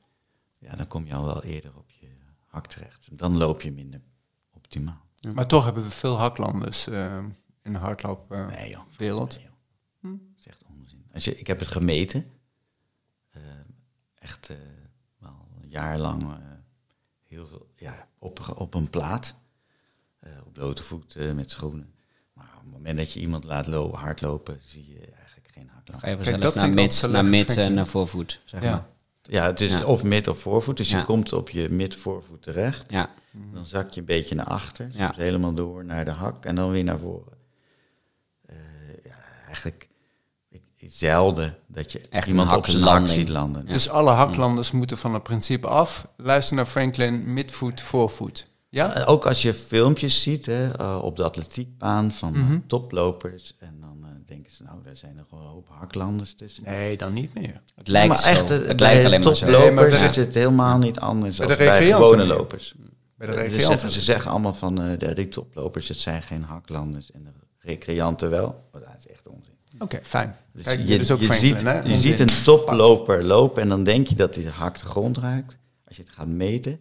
ja, 0.58 0.76
dan 0.76 0.88
kom 0.88 1.06
je 1.06 1.14
al 1.14 1.26
wel 1.26 1.44
eerder 1.44 1.72
op 1.78 1.92
je 1.92 2.08
hak 2.48 2.68
terecht. 2.68 3.08
Dan 3.12 3.38
loop 3.38 3.62
je 3.62 3.72
minder 3.72 4.02
optimaal. 4.54 5.06
Maar 5.34 5.48
toch 5.48 5.64
hebben 5.66 5.84
we 5.84 5.92
veel 5.92 6.16
haklanders 6.18 6.88
eh, 6.88 7.18
in 7.64 7.74
de 7.74 7.80
hardloopwereld. 7.80 8.52
Nee 8.56 8.70
joh. 8.70 8.82
wereld. 8.98 9.36
Nee, 9.36 9.46
joh. 10.02 10.12
Dat 10.12 10.40
is 10.40 10.48
echt 10.48 10.64
onzin. 10.80 11.06
Als 11.14 11.24
je, 11.24 11.38
ik 11.38 11.48
heb 11.48 11.60
het 11.60 11.68
gemeten. 11.68 12.32
Eh, 13.30 13.42
echt 14.16 14.50
eh, 14.50 14.56
wel 15.20 15.48
een 15.62 15.70
jaar 15.70 15.98
lang 15.98 16.22
eh, 16.24 16.38
heel 17.28 17.48
veel, 17.48 17.68
ja, 17.76 18.08
op, 18.20 18.54
op 18.56 18.74
een 18.74 18.90
plaat. 18.90 19.36
Eh, 20.22 20.30
op 20.46 20.54
blote 20.54 20.84
voeten, 20.84 21.36
met 21.36 21.52
schoenen. 21.52 21.94
Maar 22.34 22.50
op 22.58 22.64
het 22.64 22.72
moment 22.72 22.98
dat 22.98 23.14
je 23.14 23.20
iemand 23.20 23.44
laat 23.44 23.68
lopen, 23.68 24.00
hardlopen, 24.00 24.60
zie 24.66 24.88
je 24.90 25.00
eigenlijk 25.00 25.48
geen 25.54 25.70
hakland. 25.74 26.02
Ga 26.02 26.10
je 26.10 26.16
vanzelf 26.24 26.56
naar 26.56 26.70
mid, 26.70 27.08
naar 27.10 27.26
mid 27.26 27.58
en 27.58 27.74
naar 27.74 27.88
voorvoet, 27.88 28.42
zeg 28.46 28.62
Ja. 28.64 28.72
maar. 28.72 28.86
Ja, 29.24 29.46
het 29.46 29.62
is 29.62 29.72
Ja. 29.72 29.84
of 29.86 30.04
mid 30.04 30.28
of 30.28 30.40
voorvoet. 30.40 30.78
Dus 30.78 30.90
Ja. 30.90 30.98
je 30.98 31.04
komt 31.06 31.34
op 31.34 31.50
je 31.50 31.70
mid-voorvoet 31.70 32.42
terecht. 32.42 32.92
Ja, 32.92 33.10
Dan 33.54 33.66
zak 33.66 33.90
je 33.92 34.00
een 34.00 34.06
beetje 34.06 34.36
naar 34.36 34.46
achter. 34.46 34.90
Ja. 34.94 35.06
Soms 35.06 35.18
helemaal 35.18 35.54
door 35.54 35.86
naar 35.86 36.06
de 36.06 36.12
hak 36.12 36.46
en 36.46 36.56
dan 36.56 36.72
weer 36.72 36.84
naar 36.84 36.98
voren. 37.00 37.34
Eh, 38.46 38.56
ja, 39.04 39.16
eigenlijk 39.46 39.88
zelden 40.78 41.58
dat 41.68 41.92
je 41.92 42.02
Echt 42.10 42.28
iemand 42.28 42.54
op 42.54 42.66
zijn 42.66 42.78
hak 42.78 42.88
haklanding. 42.88 43.18
ziet 43.20 43.30
landen. 43.30 43.66
Dus 43.66 43.90
alle 43.90 44.12
haklanders 44.12 44.72
moeten 44.72 44.98
van 44.98 45.14
het 45.14 45.24
principe 45.24 45.68
af. 45.68 46.08
Luister 46.18 46.56
naar 46.56 46.66
Franklin, 46.66 47.34
midvoet, 47.34 47.82
voorvoet. 47.82 48.48
Ja? 48.74 48.94
Eh, 48.96 49.10
Ook 49.10 49.26
als 49.26 49.42
je 49.42 49.54
filmpjes 49.54 50.22
ziet 50.22 50.46
hè, 50.46 50.72
eh, 50.72 51.00
op 51.04 51.16
de 51.16 51.24
atletiekbaan 51.24 52.12
van 52.12 52.32
Mhm. 52.40 52.60
toplopers. 52.68 53.56
En 53.60 53.78
dan 53.80 53.98
eh, 54.04 54.10
denken 54.26 54.52
ze, 54.52 54.64
nou, 54.64 54.78
daar 54.84 54.98
zijn 54.98 55.18
er 55.18 55.26
gewoon 55.30 55.44
een 55.46 55.50
hoop 55.52 55.68
haklanders 55.72 56.34
tussen. 56.34 56.64
Nee, 56.64 56.98
dan 56.98 57.14
niet 57.14 57.34
meer. 57.34 57.62
het 57.76 57.88
lijkt 57.88 58.08
maar 58.08 58.24
echt, 58.24 58.50
het 58.50 58.66
bij 58.66 58.76
lijkt 58.76 59.06
alleen 59.06 59.22
maar 59.22 59.36
zo. 59.36 59.46
toplopers 59.46 59.66
Nee, 59.66 59.72
maar 59.90 59.90
de- 60.00 60.06
is 60.06 60.16
het 60.16 60.34
helemaal 60.34 60.78
niet 60.78 61.00
anders 61.00 61.38
Bij 61.38 61.48
dan 61.48 61.58
de 61.58 61.64
bij 61.64 61.78
recreanten 61.80 62.08
gewone 62.10 62.26
lopers. 62.38 62.74
Bij 63.18 63.28
de 63.28 63.34
Ze 63.34 63.40
recreanten. 63.40 63.68
zeggen, 63.70 63.92
ze 63.92 64.02
zeggen 64.02 64.32
allemaal 64.32 64.54
van 64.54 64.82
eh, 64.82 65.00
de, 65.00 65.14
die 65.14 65.28
toplopers, 65.30 65.88
het 65.88 65.98
zijn 65.98 66.22
geen 66.24 66.44
haklanders. 66.44 67.12
En 67.12 67.24
de 67.24 67.30
recreanten 67.60 68.30
wel. 68.30 68.64
Maar 68.72 68.82
dat 68.82 68.90
is 68.98 69.08
echt 69.08 69.28
onzin. 69.28 69.54
Oké, 69.80 70.00
fijn. 70.04 70.36
Dus 70.54 70.64
Kijk, 70.64 70.88
je, 70.88 71.14
ook 71.14 71.22
ziet, 71.22 71.62
je 71.84 71.96
ziet 71.96 72.20
een 72.20 72.44
toploper 72.44 73.24
lopen 73.26 73.62
en 73.62 73.70
dan 73.70 73.84
denk 73.84 74.08
je 74.08 74.16
dat 74.16 74.36
hij 74.36 74.44
de 74.44 74.50
hak 74.50 74.80
de 74.80 74.86
grond 74.86 75.18
raakt. 75.18 75.58
Als 75.88 75.98
je 75.98 76.04
het 76.04 76.12
gaat 76.12 76.28
meten, 76.28 76.80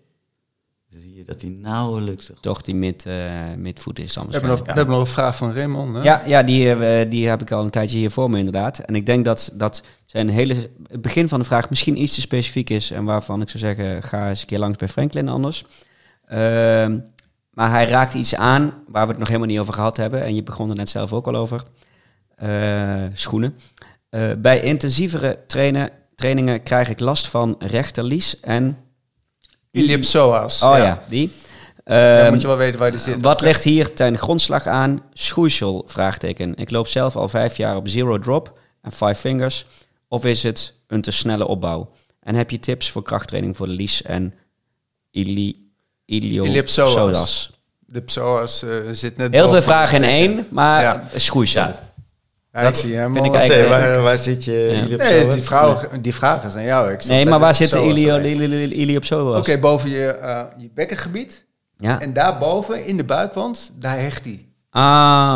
zie 0.98 1.14
je 1.14 1.24
dat 1.24 1.40
hij 1.40 1.50
nauwelijks 1.50 2.30
Toch 2.40 2.62
die 2.62 2.74
mid, 2.74 3.06
eh, 3.06 3.14
midvoet 3.56 3.98
is 3.98 4.14
dan 4.14 4.26
We 4.26 4.32
hebben, 4.32 4.50
nog, 4.50 4.58
we 4.58 4.72
hebben 4.72 4.94
nog 4.94 5.00
een 5.00 5.12
vraag 5.12 5.36
van 5.36 5.54
Raymond. 5.54 5.94
Hè? 5.94 6.02
Ja, 6.02 6.22
ja 6.26 6.42
die, 6.42 6.72
eh, 6.72 7.10
die 7.10 7.28
heb 7.28 7.40
ik 7.40 7.50
al 7.50 7.64
een 7.64 7.70
tijdje 7.70 7.98
hier 7.98 8.10
voor 8.10 8.30
me 8.30 8.38
inderdaad. 8.38 8.78
En 8.78 8.94
ik 8.94 9.06
denk 9.06 9.24
dat, 9.24 9.52
dat 9.54 9.82
zijn 10.06 10.28
hele, 10.28 10.54
het 10.86 11.02
begin 11.02 11.28
van 11.28 11.38
de 11.38 11.44
vraag 11.44 11.70
misschien 11.70 12.02
iets 12.02 12.14
te 12.14 12.20
specifiek 12.20 12.70
is. 12.70 12.90
En 12.90 13.04
waarvan 13.04 13.40
ik 13.40 13.48
zou 13.50 13.58
zeggen, 13.58 14.02
ga 14.02 14.28
eens 14.28 14.40
een 14.40 14.46
keer 14.46 14.58
langs 14.58 14.76
bij 14.76 14.88
Franklin 14.88 15.28
anders. 15.28 15.64
Ehm, 16.26 16.98
maar 17.50 17.70
hij 17.70 17.86
raakt 17.86 18.14
iets 18.14 18.34
aan 18.34 18.72
waar 18.86 19.04
we 19.04 19.10
het 19.10 19.18
nog 19.18 19.28
helemaal 19.28 19.48
niet 19.48 19.58
over 19.58 19.74
gehad 19.74 19.96
hebben. 19.96 20.22
En 20.22 20.34
je 20.34 20.42
begon 20.42 20.70
er 20.70 20.76
net 20.76 20.88
zelf 20.88 21.12
ook 21.12 21.26
al 21.26 21.36
over. 21.36 21.62
Eh, 22.36 23.04
schoenen. 23.12 23.58
Eh, 24.08 24.30
bij 24.38 24.60
intensievere 24.60 25.38
trainen, 25.46 25.90
trainingen 26.14 26.62
krijg 26.62 26.88
ik 26.88 27.00
last 27.00 27.28
van 27.28 27.54
rechterlies 27.58 28.40
en... 28.40 28.76
Ellipsoas. 29.72 30.62
Oh 30.62 30.76
ja, 30.76 31.02
die. 31.08 31.30
Dan 31.84 31.96
Ehm, 31.98 32.32
moet 32.32 32.40
je 32.40 32.46
wel 32.46 32.56
weten 32.56 32.78
waar 32.80 32.90
die 32.90 33.00
zit. 33.00 33.20
wat 33.20 33.40
ligt 33.40 33.62
hier 33.64 33.92
ten 33.94 34.18
grondslag 34.18 34.66
aan? 34.66 35.02
Schoeisel? 35.12 35.84
Vraagteken. 35.86 36.54
Ik 36.56 36.70
loop 36.70 36.86
zelf 36.86 37.16
al 37.16 37.28
vijf 37.28 37.56
jaar 37.56 37.76
op 37.76 37.88
zero 37.88 38.18
drop 38.18 38.58
en 38.82 38.92
five 38.92 39.14
fingers. 39.14 39.66
Of 40.08 40.24
is 40.24 40.42
het 40.42 40.74
een 40.86 41.00
te 41.00 41.10
snelle 41.10 41.46
opbouw? 41.46 41.90
En 42.20 42.34
heb 42.34 42.50
je 42.50 42.58
tips 42.60 42.90
voor 42.90 43.02
krachttraining 43.02 43.56
voor 43.56 43.66
de 43.66 43.72
lies 43.72 44.02
en 44.02 44.34
ili, 45.10 45.70
ilio, 46.04 46.44
Ellipsoas. 46.44 47.58
De 47.78 48.00
psoas 48.00 48.62
eh, 48.62 48.70
zit 48.92 49.16
net 49.16 49.32
Heel 49.32 49.48
veel 49.48 49.62
vragen 49.62 49.96
in 49.96 50.08
één, 50.10 50.46
maar 50.50 50.82
Ja. 50.82 51.08
schoeisel. 51.14 51.62
Ja, 51.62 51.89
ik 52.52 52.74
zie 52.74 52.94
hem 52.94 53.12
vind 53.12 53.24
ik 53.24 53.30
al. 53.32 53.36
eigenlijk- 53.38 53.68
waar, 53.70 54.02
waar 54.02 54.18
zit 54.18 54.44
je 54.44 54.52
Ja. 54.52 54.72
jullie 54.80 54.94
op 54.94 55.00
Nee, 55.00 55.28
die, 55.28 55.42
vragen, 55.42 56.02
die 56.02 56.14
vragen 56.14 56.50
zijn 56.50 56.64
jou. 56.66 56.92
Ik 56.92 57.00
zat 57.00 57.10
Nee, 57.10 57.26
maar 57.26 57.38
waar 57.38 57.54
zit 57.54 57.70
de 57.70 57.76
psoas 57.76 57.90
ilio, 57.90 58.14
alleen. 58.14 58.40
ili, 58.40 58.62
ili, 58.62 58.74
ilio 58.74 59.36
Oké, 59.36 59.58
boven 59.58 59.90
je, 59.90 60.06
eh, 60.06 60.42
je 60.56 60.70
bekkengebied. 60.74 61.44
Ja. 61.76 62.00
En 62.00 62.12
daarboven, 62.12 62.84
in 62.86 62.96
de 62.96 63.04
buikwand, 63.04 63.72
daar 63.74 63.98
hecht 63.98 64.24
hij. 64.24 64.46
Ah, 64.70 64.82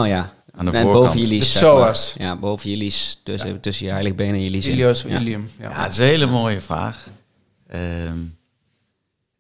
ja. 0.06 0.32
Aan 0.56 0.64
de 0.64 0.72
En 0.72 0.82
voorkant. 0.82 1.04
boven 1.04 1.20
je 1.20 1.26
lies, 1.26 1.52
psoas. 1.52 2.14
Ja, 2.18 2.36
boven 2.36 2.70
je 2.70 2.76
lies, 2.76 3.20
tussen, 3.24 3.60
tussen 3.60 3.86
je 3.86 3.92
heiligbenen 3.92 4.34
en 4.34 4.42
je 4.42 4.50
lies. 4.50 4.66
Ilios 4.66 5.02
Ja. 5.02 5.18
ilium. 5.20 5.50
Ja. 5.58 5.70
Ja, 5.70 5.82
het 5.82 5.92
is 5.92 5.98
een 5.98 6.04
hele 6.04 6.26
mooie 6.26 6.60
vraag. 6.60 7.06
Ehm, 7.66 8.18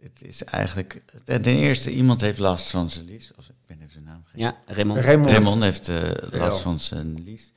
het 0.02 0.22
is 0.22 0.44
eigenlijk... 0.44 1.00
Ten 1.24 1.44
eerste, 1.44 1.90
iemand 1.90 2.20
heeft 2.20 2.38
last 2.38 2.70
van 2.70 2.90
zijn 2.90 3.04
lies. 3.04 3.32
Of, 3.38 3.44
ik 3.48 3.54
ben 3.66 3.76
even 3.80 3.92
zijn 3.92 4.04
naam 4.04 4.22
vergeten. 4.22 4.54
Ja, 4.66 4.74
Raymond. 4.74 5.04
Raymond. 5.04 5.30
Raymond 5.30 5.62
heeft 5.62 5.88
eh, 5.88 5.96
last 6.30 6.60
van 6.60 6.80
zijn 6.80 7.22
lies. 7.24 7.52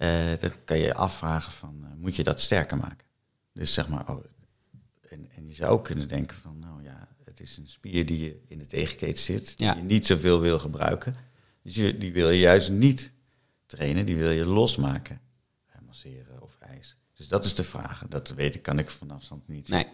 Eh, 0.00 0.30
dan 0.40 0.50
kan 0.64 0.78
je 0.78 0.84
je 0.84 0.94
afvragen 0.94 1.52
van, 1.52 1.80
eh, 1.84 1.90
moet 1.96 2.16
je 2.16 2.22
dat 2.22 2.40
sterker 2.40 2.76
maken? 2.76 3.06
Dus 3.52 3.72
zeg 3.72 3.88
maar, 3.88 4.08
oh, 4.10 4.24
en, 5.08 5.28
en 5.34 5.48
je 5.48 5.54
zou 5.54 5.70
ook 5.70 5.84
kunnen 5.84 6.08
denken 6.08 6.36
van, 6.36 6.58
nou 6.58 6.82
ja, 6.82 7.08
het 7.24 7.40
is 7.40 7.56
een 7.56 7.66
spier 7.68 8.06
die 8.06 8.20
je 8.20 8.40
in 8.48 8.58
de 8.58 8.66
tegenketen 8.66 9.22
zit, 9.22 9.58
die 9.58 9.66
Ja. 9.66 9.74
je 9.74 9.82
niet 9.82 10.06
zoveel 10.06 10.40
wil 10.40 10.58
gebruiken. 10.58 11.16
Dus 11.62 11.74
je, 11.74 11.98
die 11.98 12.12
wil 12.12 12.30
je 12.30 12.38
juist 12.40 12.70
niet 12.70 13.10
trainen, 13.66 14.06
die 14.06 14.16
wil 14.16 14.30
je 14.30 14.44
losmaken. 14.46 15.20
Eh, 15.66 15.74
masseren 15.86 16.42
of 16.42 16.56
ijs. 16.60 16.96
Dus 17.14 17.28
dat 17.28 17.44
is 17.44 17.54
de 17.54 17.64
vraag. 17.64 18.04
Dat 18.08 18.28
weet 18.28 18.54
ik, 18.54 18.62
kan 18.62 18.78
ik 18.78 18.90
van 18.90 19.10
afstand 19.10 19.48
niet. 19.48 19.68
Nee. 19.68 19.86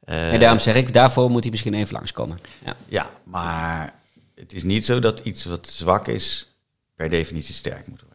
Eh, 0.00 0.32
en 0.32 0.40
daarom 0.40 0.58
zeg 0.58 0.74
ik, 0.74 0.92
daarvoor 0.92 1.30
moet 1.30 1.42
hij 1.42 1.50
misschien 1.50 1.74
even 1.74 1.94
langskomen. 1.94 2.38
Ja. 2.64 2.76
Ja, 2.88 3.10
maar 3.24 4.00
het 4.34 4.52
is 4.52 4.62
niet 4.62 4.84
zo 4.84 4.98
dat 4.98 5.20
iets 5.20 5.44
wat 5.44 5.68
zwak 5.68 6.08
is 6.08 6.54
per 6.94 7.08
definitie 7.08 7.54
sterk 7.54 7.86
moet 7.86 8.00
worden. 8.00 8.13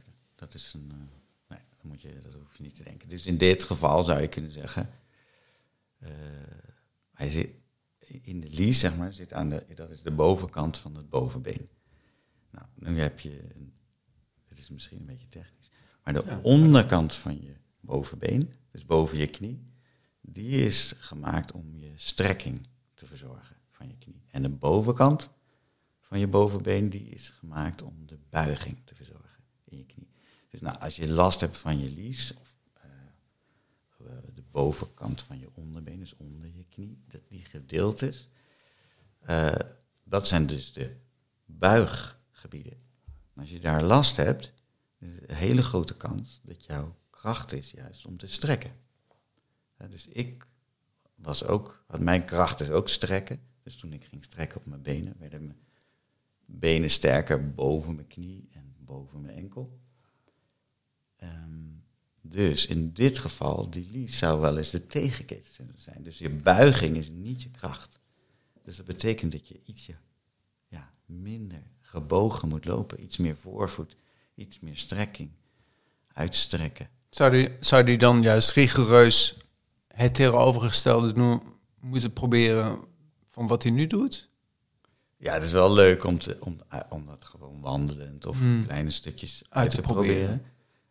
Dat 0.59 0.67
is 0.67 0.73
een. 0.73 0.91
eh, 0.91 0.97
nee, 1.47 1.59
dat, 1.69 1.83
moet 1.83 2.01
je, 2.01 2.21
dat 2.23 2.33
hoef 2.33 2.57
je 2.57 2.63
niet 2.63 2.75
te 2.75 2.83
denken. 2.83 3.09
Dus 3.09 3.25
in 3.25 3.37
dit 3.37 3.63
geval 3.63 4.03
zou 4.03 4.21
je 4.21 4.27
kunnen 4.27 4.51
zeggen. 4.51 4.89
eh, 5.99 6.09
hij 7.13 7.29
zit 7.29 7.49
in 8.21 8.39
de 8.39 8.49
lies, 8.49 8.79
zeg 8.79 8.97
maar, 8.97 9.13
zit 9.13 9.33
aan 9.33 9.49
de. 9.49 9.65
Dat 9.75 9.89
is 9.89 10.01
de 10.01 10.11
bovenkant 10.11 10.77
van 10.77 10.95
het 10.95 11.09
bovenbeen. 11.09 11.69
Nou, 12.51 12.65
dan 12.75 12.93
heb 12.93 13.19
je. 13.19 13.39
Een, 13.55 13.73
het 14.47 14.59
is 14.59 14.69
misschien 14.69 14.99
een 14.99 15.05
beetje 15.05 15.29
technisch. 15.29 15.69
Maar 16.03 16.13
de 16.13 16.39
onderkant 16.41 17.13
van 17.15 17.41
je 17.41 17.53
bovenbeen, 17.79 18.53
dus 18.71 18.85
boven 18.85 19.17
je 19.17 19.27
knie, 19.27 19.67
die 20.21 20.65
is 20.65 20.93
gemaakt 20.97 21.51
om 21.51 21.75
je 21.75 21.91
strekking 21.95 22.67
te 22.93 23.05
verzorgen 23.05 23.55
van 23.71 23.87
je 23.87 23.97
knie. 23.97 24.23
En 24.31 24.41
de 24.43 24.49
bovenkant 24.49 25.29
van 26.01 26.19
je 26.19 26.27
bovenbeen, 26.27 26.89
die 26.89 27.09
is 27.09 27.29
gemaakt 27.29 27.81
om 27.81 28.07
de 28.07 28.17
buiging 28.29 28.75
te 28.75 28.95
verzorgen. 28.95 28.98
Dus 30.49 30.61
nou, 30.61 30.79
als 30.79 30.95
je 30.95 31.09
last 31.09 31.39
hebt 31.39 31.57
van 31.57 31.79
je 31.79 31.91
lies, 31.91 32.33
of 32.33 32.55
eh, 32.73 32.83
eh, 33.99 34.35
de 34.35 34.43
bovenkant 34.51 35.21
van 35.21 35.39
je 35.39 35.49
onderbeen, 35.53 35.99
dus 35.99 36.15
onder 36.15 36.47
je 36.55 36.65
knie, 36.69 37.03
dat 37.07 37.21
die 37.27 37.45
gedeeltes, 37.45 38.29
eh, 39.19 39.55
dat 40.03 40.27
zijn 40.27 40.47
dus 40.47 40.73
de 40.73 40.95
buiggebieden. 41.45 42.77
Als 43.35 43.49
je 43.49 43.59
daar 43.59 43.83
last 43.83 44.15
hebt, 44.15 44.53
is 44.97 45.07
een 45.27 45.35
hele 45.35 45.63
grote 45.63 45.95
kans 45.95 46.41
dat 46.43 46.65
jouw 46.65 46.95
kracht 47.09 47.53
is 47.53 47.71
juist 47.71 48.05
om 48.05 48.17
te 48.17 48.27
strekken. 48.27 48.71
Dus 49.89 50.07
ik 50.07 50.47
was 51.15 51.43
ook, 51.43 51.83
had 51.87 51.99
mijn 51.99 52.25
kracht 52.25 52.61
is 52.61 52.69
ook 52.69 52.89
strekken. 52.89 53.41
Dus 53.63 53.75
toen 53.75 53.93
ik 53.93 54.03
ging 54.03 54.23
strekken 54.23 54.57
op 54.57 54.65
mijn 54.65 54.81
benen, 54.81 55.15
werden 55.19 55.45
mijn 55.45 55.59
benen 56.45 56.89
sterker 56.89 57.53
boven 57.53 57.95
mijn 57.95 58.07
knie 58.07 58.49
en 58.51 58.75
boven 58.77 59.21
mijn 59.21 59.37
enkel. 59.37 59.79
Ehm, 61.19 61.31
dus 62.21 62.65
in 62.65 62.93
dit 62.93 63.17
geval, 63.17 63.69
die 63.69 63.87
lies 63.91 64.17
zou 64.17 64.39
wel 64.41 64.57
eens 64.57 64.69
de 64.69 64.85
tegenketen 64.87 65.55
kunnen 65.55 65.79
zijn. 65.79 66.03
Dus 66.03 66.17
je 66.17 66.29
buiging 66.29 66.97
is 66.97 67.09
niet 67.09 67.41
je 67.41 67.49
kracht. 67.49 67.99
Dus 68.63 68.77
dat 68.77 68.85
betekent 68.85 69.31
dat 69.31 69.47
je 69.47 69.59
ietsje 69.65 69.95
ja, 70.67 70.91
minder 71.05 71.63
gebogen 71.81 72.47
moet 72.49 72.65
lopen. 72.65 73.03
Iets 73.03 73.17
meer 73.17 73.37
voorvoet, 73.37 73.95
iets 74.35 74.59
meer 74.59 74.77
strekking, 74.77 75.29
uitstrekken. 76.13 76.89
Zou 77.09 77.31
die, 77.31 77.49
zou 77.59 77.83
die 77.83 77.97
dan 77.97 78.21
juist 78.21 78.51
rigoureus 78.51 79.37
het 79.87 80.13
tegenovergestelde 80.15 81.13
doen, 81.13 81.41
moeten 81.79 82.13
proberen 82.13 82.79
van 83.29 83.47
wat 83.47 83.63
hij 83.63 83.71
nu 83.71 83.87
doet? 83.87 84.29
Ja, 85.17 85.33
het 85.33 85.43
is 85.43 85.51
wel 85.51 85.73
leuk 85.73 86.03
om, 86.03 86.17
te, 86.19 86.37
om, 86.39 86.61
om 86.89 87.05
dat 87.05 87.25
gewoon 87.25 87.61
wandelend 87.61 88.25
of 88.25 88.37
Hmm. 88.39 88.65
kleine 88.65 88.91
stukjes 88.91 89.41
uit, 89.43 89.49
Uit 89.49 89.69
te 89.69 89.75
te 89.75 89.81
proberen. 89.81 90.15
proberen. 90.27 90.45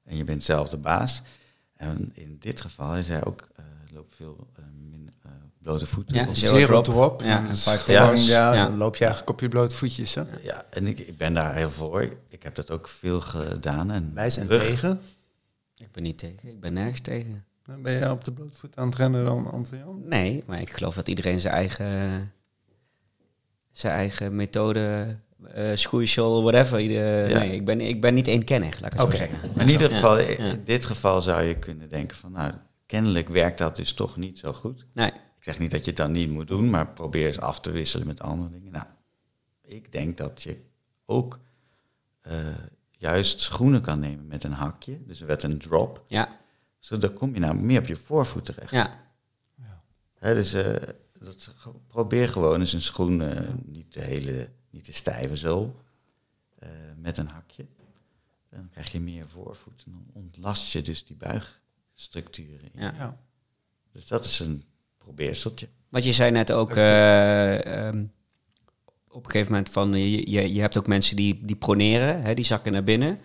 En 0.08 0.16
je 0.16 0.24
bent 0.24 0.44
zelf 0.44 0.68
de 0.68 0.76
baas. 0.76 1.22
En 1.76 2.10
in 2.14 2.36
dit 2.40 2.60
geval 2.60 2.96
is 2.96 3.08
hij 3.08 3.24
ook, 3.24 3.48
eh 3.56 3.64
loopt 3.92 4.14
veel 4.16 4.48
eh, 4.56 4.64
min, 4.90 5.10
eh, 5.22 5.30
blote 5.62 5.86
voeten. 5.86 6.14
Ja, 6.16 6.34
Zero 6.34 6.58
Zero 6.58 6.80
drop. 6.82 6.84
drop. 6.84 7.20
Ja, 7.22 7.46
tails. 7.86 8.26
ja, 8.26 8.52
Ja. 8.54 8.66
dan 8.68 8.76
loop 8.76 8.96
je 8.96 9.04
eigenlijk 9.04 9.32
op 9.32 9.40
je 9.40 9.48
blote 9.48 9.76
voetjes. 9.76 10.14
Hè? 10.14 10.22
ja, 10.42 10.64
en 10.70 10.86
ik, 10.86 10.98
ik 10.98 11.16
ben 11.16 11.34
daar 11.34 11.54
heel 11.54 11.70
voor. 11.70 12.16
Ik 12.28 12.42
heb 12.42 12.54
dat 12.54 12.70
ook 12.70 12.88
veel 12.88 13.20
gedaan. 13.20 13.90
En 13.90 14.14
Wij 14.14 14.30
zijn 14.30 14.46
rug- 14.48 14.62
tegen. 14.62 15.00
Ik 15.76 15.92
ben 15.92 16.02
niet 16.02 16.18
tegen, 16.18 16.48
ik 16.48 16.60
ben 16.60 16.72
nergens 16.72 17.00
tegen. 17.00 17.44
Dan 17.62 17.82
ben 17.82 17.92
je 17.92 18.10
op 18.10 18.24
de 18.24 18.32
blote 18.32 18.54
voet 18.58 18.76
aan 18.76 18.86
het 18.86 18.96
rennen 18.96 19.24
dan, 19.24 19.50
Antrian? 19.50 20.02
Nee, 20.08 20.42
maar 20.46 20.60
ik 20.60 20.70
geloof 20.70 20.94
dat 20.94 21.08
iedereen 21.08 21.40
zijn 21.40 21.54
eigen, 21.54 22.32
zijn 23.72 23.94
eigen 23.94 24.36
methode, 24.36 25.16
eh 25.46 25.70
schoeisel, 25.74 26.42
whatever. 26.42 26.80
Ja. 26.80 27.38
Nee, 27.38 27.52
ik 27.52 27.64
ben, 27.64 27.80
ik 27.80 28.00
ben 28.00 28.14
niet 28.14 28.26
eenkennig, 28.26 28.80
laat 28.80 28.92
ik 28.92 28.98
het 29.00 29.10
zo 29.10 29.16
zeggen. 29.16 29.38
Maar 29.54 29.64
in 29.64 29.70
ieder 29.72 29.88
Ja. 29.90 29.94
geval, 29.94 30.18
Ja. 30.20 30.26
in 30.26 30.64
dit 30.64 30.84
geval 30.84 31.22
zou 31.22 31.42
je 31.42 31.58
kunnen 31.58 31.88
denken 31.88 32.16
van, 32.16 32.32
nou, 32.32 32.52
kennelijk 32.86 33.28
werkt 33.28 33.58
dat 33.58 33.76
dus 33.76 33.92
toch 33.92 34.16
niet 34.16 34.38
zo 34.38 34.52
goed. 34.52 34.86
Nee, 34.92 35.08
Ik 35.10 35.44
zeg 35.44 35.58
niet 35.58 35.70
dat 35.70 35.80
je 35.84 35.86
het 35.90 35.96
dan 35.96 36.12
niet 36.12 36.30
moet 36.30 36.48
doen, 36.48 36.70
maar 36.70 36.88
probeer 36.92 37.26
eens 37.26 37.40
af 37.40 37.60
te 37.60 37.70
wisselen 37.70 38.06
met 38.06 38.20
andere 38.20 38.50
dingen. 38.50 38.72
Nou, 38.72 38.84
ik 39.62 39.92
denk 39.92 40.16
dat 40.16 40.42
je 40.42 40.56
ook 41.04 41.38
eh, 42.20 42.34
juist 42.90 43.40
schoenen 43.40 43.80
kan 43.80 44.00
nemen 44.00 44.26
met 44.26 44.44
een 44.44 44.52
hakje, 44.52 44.98
dus 45.06 45.20
met 45.24 45.42
een 45.42 45.58
drop. 45.58 46.02
ja, 46.06 46.28
Zodat 46.78 47.12
kom 47.12 47.34
je 47.34 47.40
nou 47.40 47.54
meer 47.56 47.78
op 47.80 47.86
je 47.86 47.96
voorvoet 47.96 48.44
terecht. 48.44 48.70
ja, 48.70 49.06
Hè, 50.18 50.34
dus 50.34 50.52
eh, 50.54 50.74
dat, 51.20 51.54
probeer 51.86 52.28
gewoon 52.28 52.60
eens 52.60 52.72
een 52.72 52.80
schoen, 52.80 53.22
eh, 53.22 53.40
niet 53.64 53.92
de 53.92 54.00
hele, 54.00 54.48
niet 54.78 54.86
de 54.86 54.92
stijve 54.92 55.36
zool, 55.36 55.76
eh, 56.58 56.68
met 56.96 57.16
een 57.16 57.26
hakje. 57.26 57.66
Dan 58.50 58.68
krijg 58.70 58.92
je 58.92 59.00
meer 59.00 59.28
voorvoet 59.28 59.82
en 59.86 59.92
dan 59.92 60.22
ontlast 60.22 60.72
je 60.72 60.82
dus 60.82 61.04
die 61.04 61.16
buigstructuren. 61.16 62.70
ja. 62.74 62.94
Ja. 62.96 63.20
Dus 63.92 64.06
dat 64.06 64.24
is 64.24 64.38
een 64.38 64.64
probeerseltje. 64.98 65.68
Want 65.88 66.04
je 66.04 66.12
zei 66.12 66.30
net 66.30 66.52
ook 66.52 66.76
eh, 66.76 67.86
ehm, 67.86 68.04
op 69.08 69.24
een 69.24 69.30
gegeven 69.30 69.52
moment 69.52 69.70
van, 69.70 69.92
je, 69.92 70.30
je, 70.30 70.52
je 70.52 70.60
hebt 70.60 70.78
ook 70.78 70.86
mensen 70.86 71.16
die, 71.16 71.44
die 71.44 71.56
proneren, 71.56 72.22
hè, 72.22 72.34
die 72.34 72.44
zakken 72.44 72.72
naar 72.72 72.84
binnen. 72.84 73.20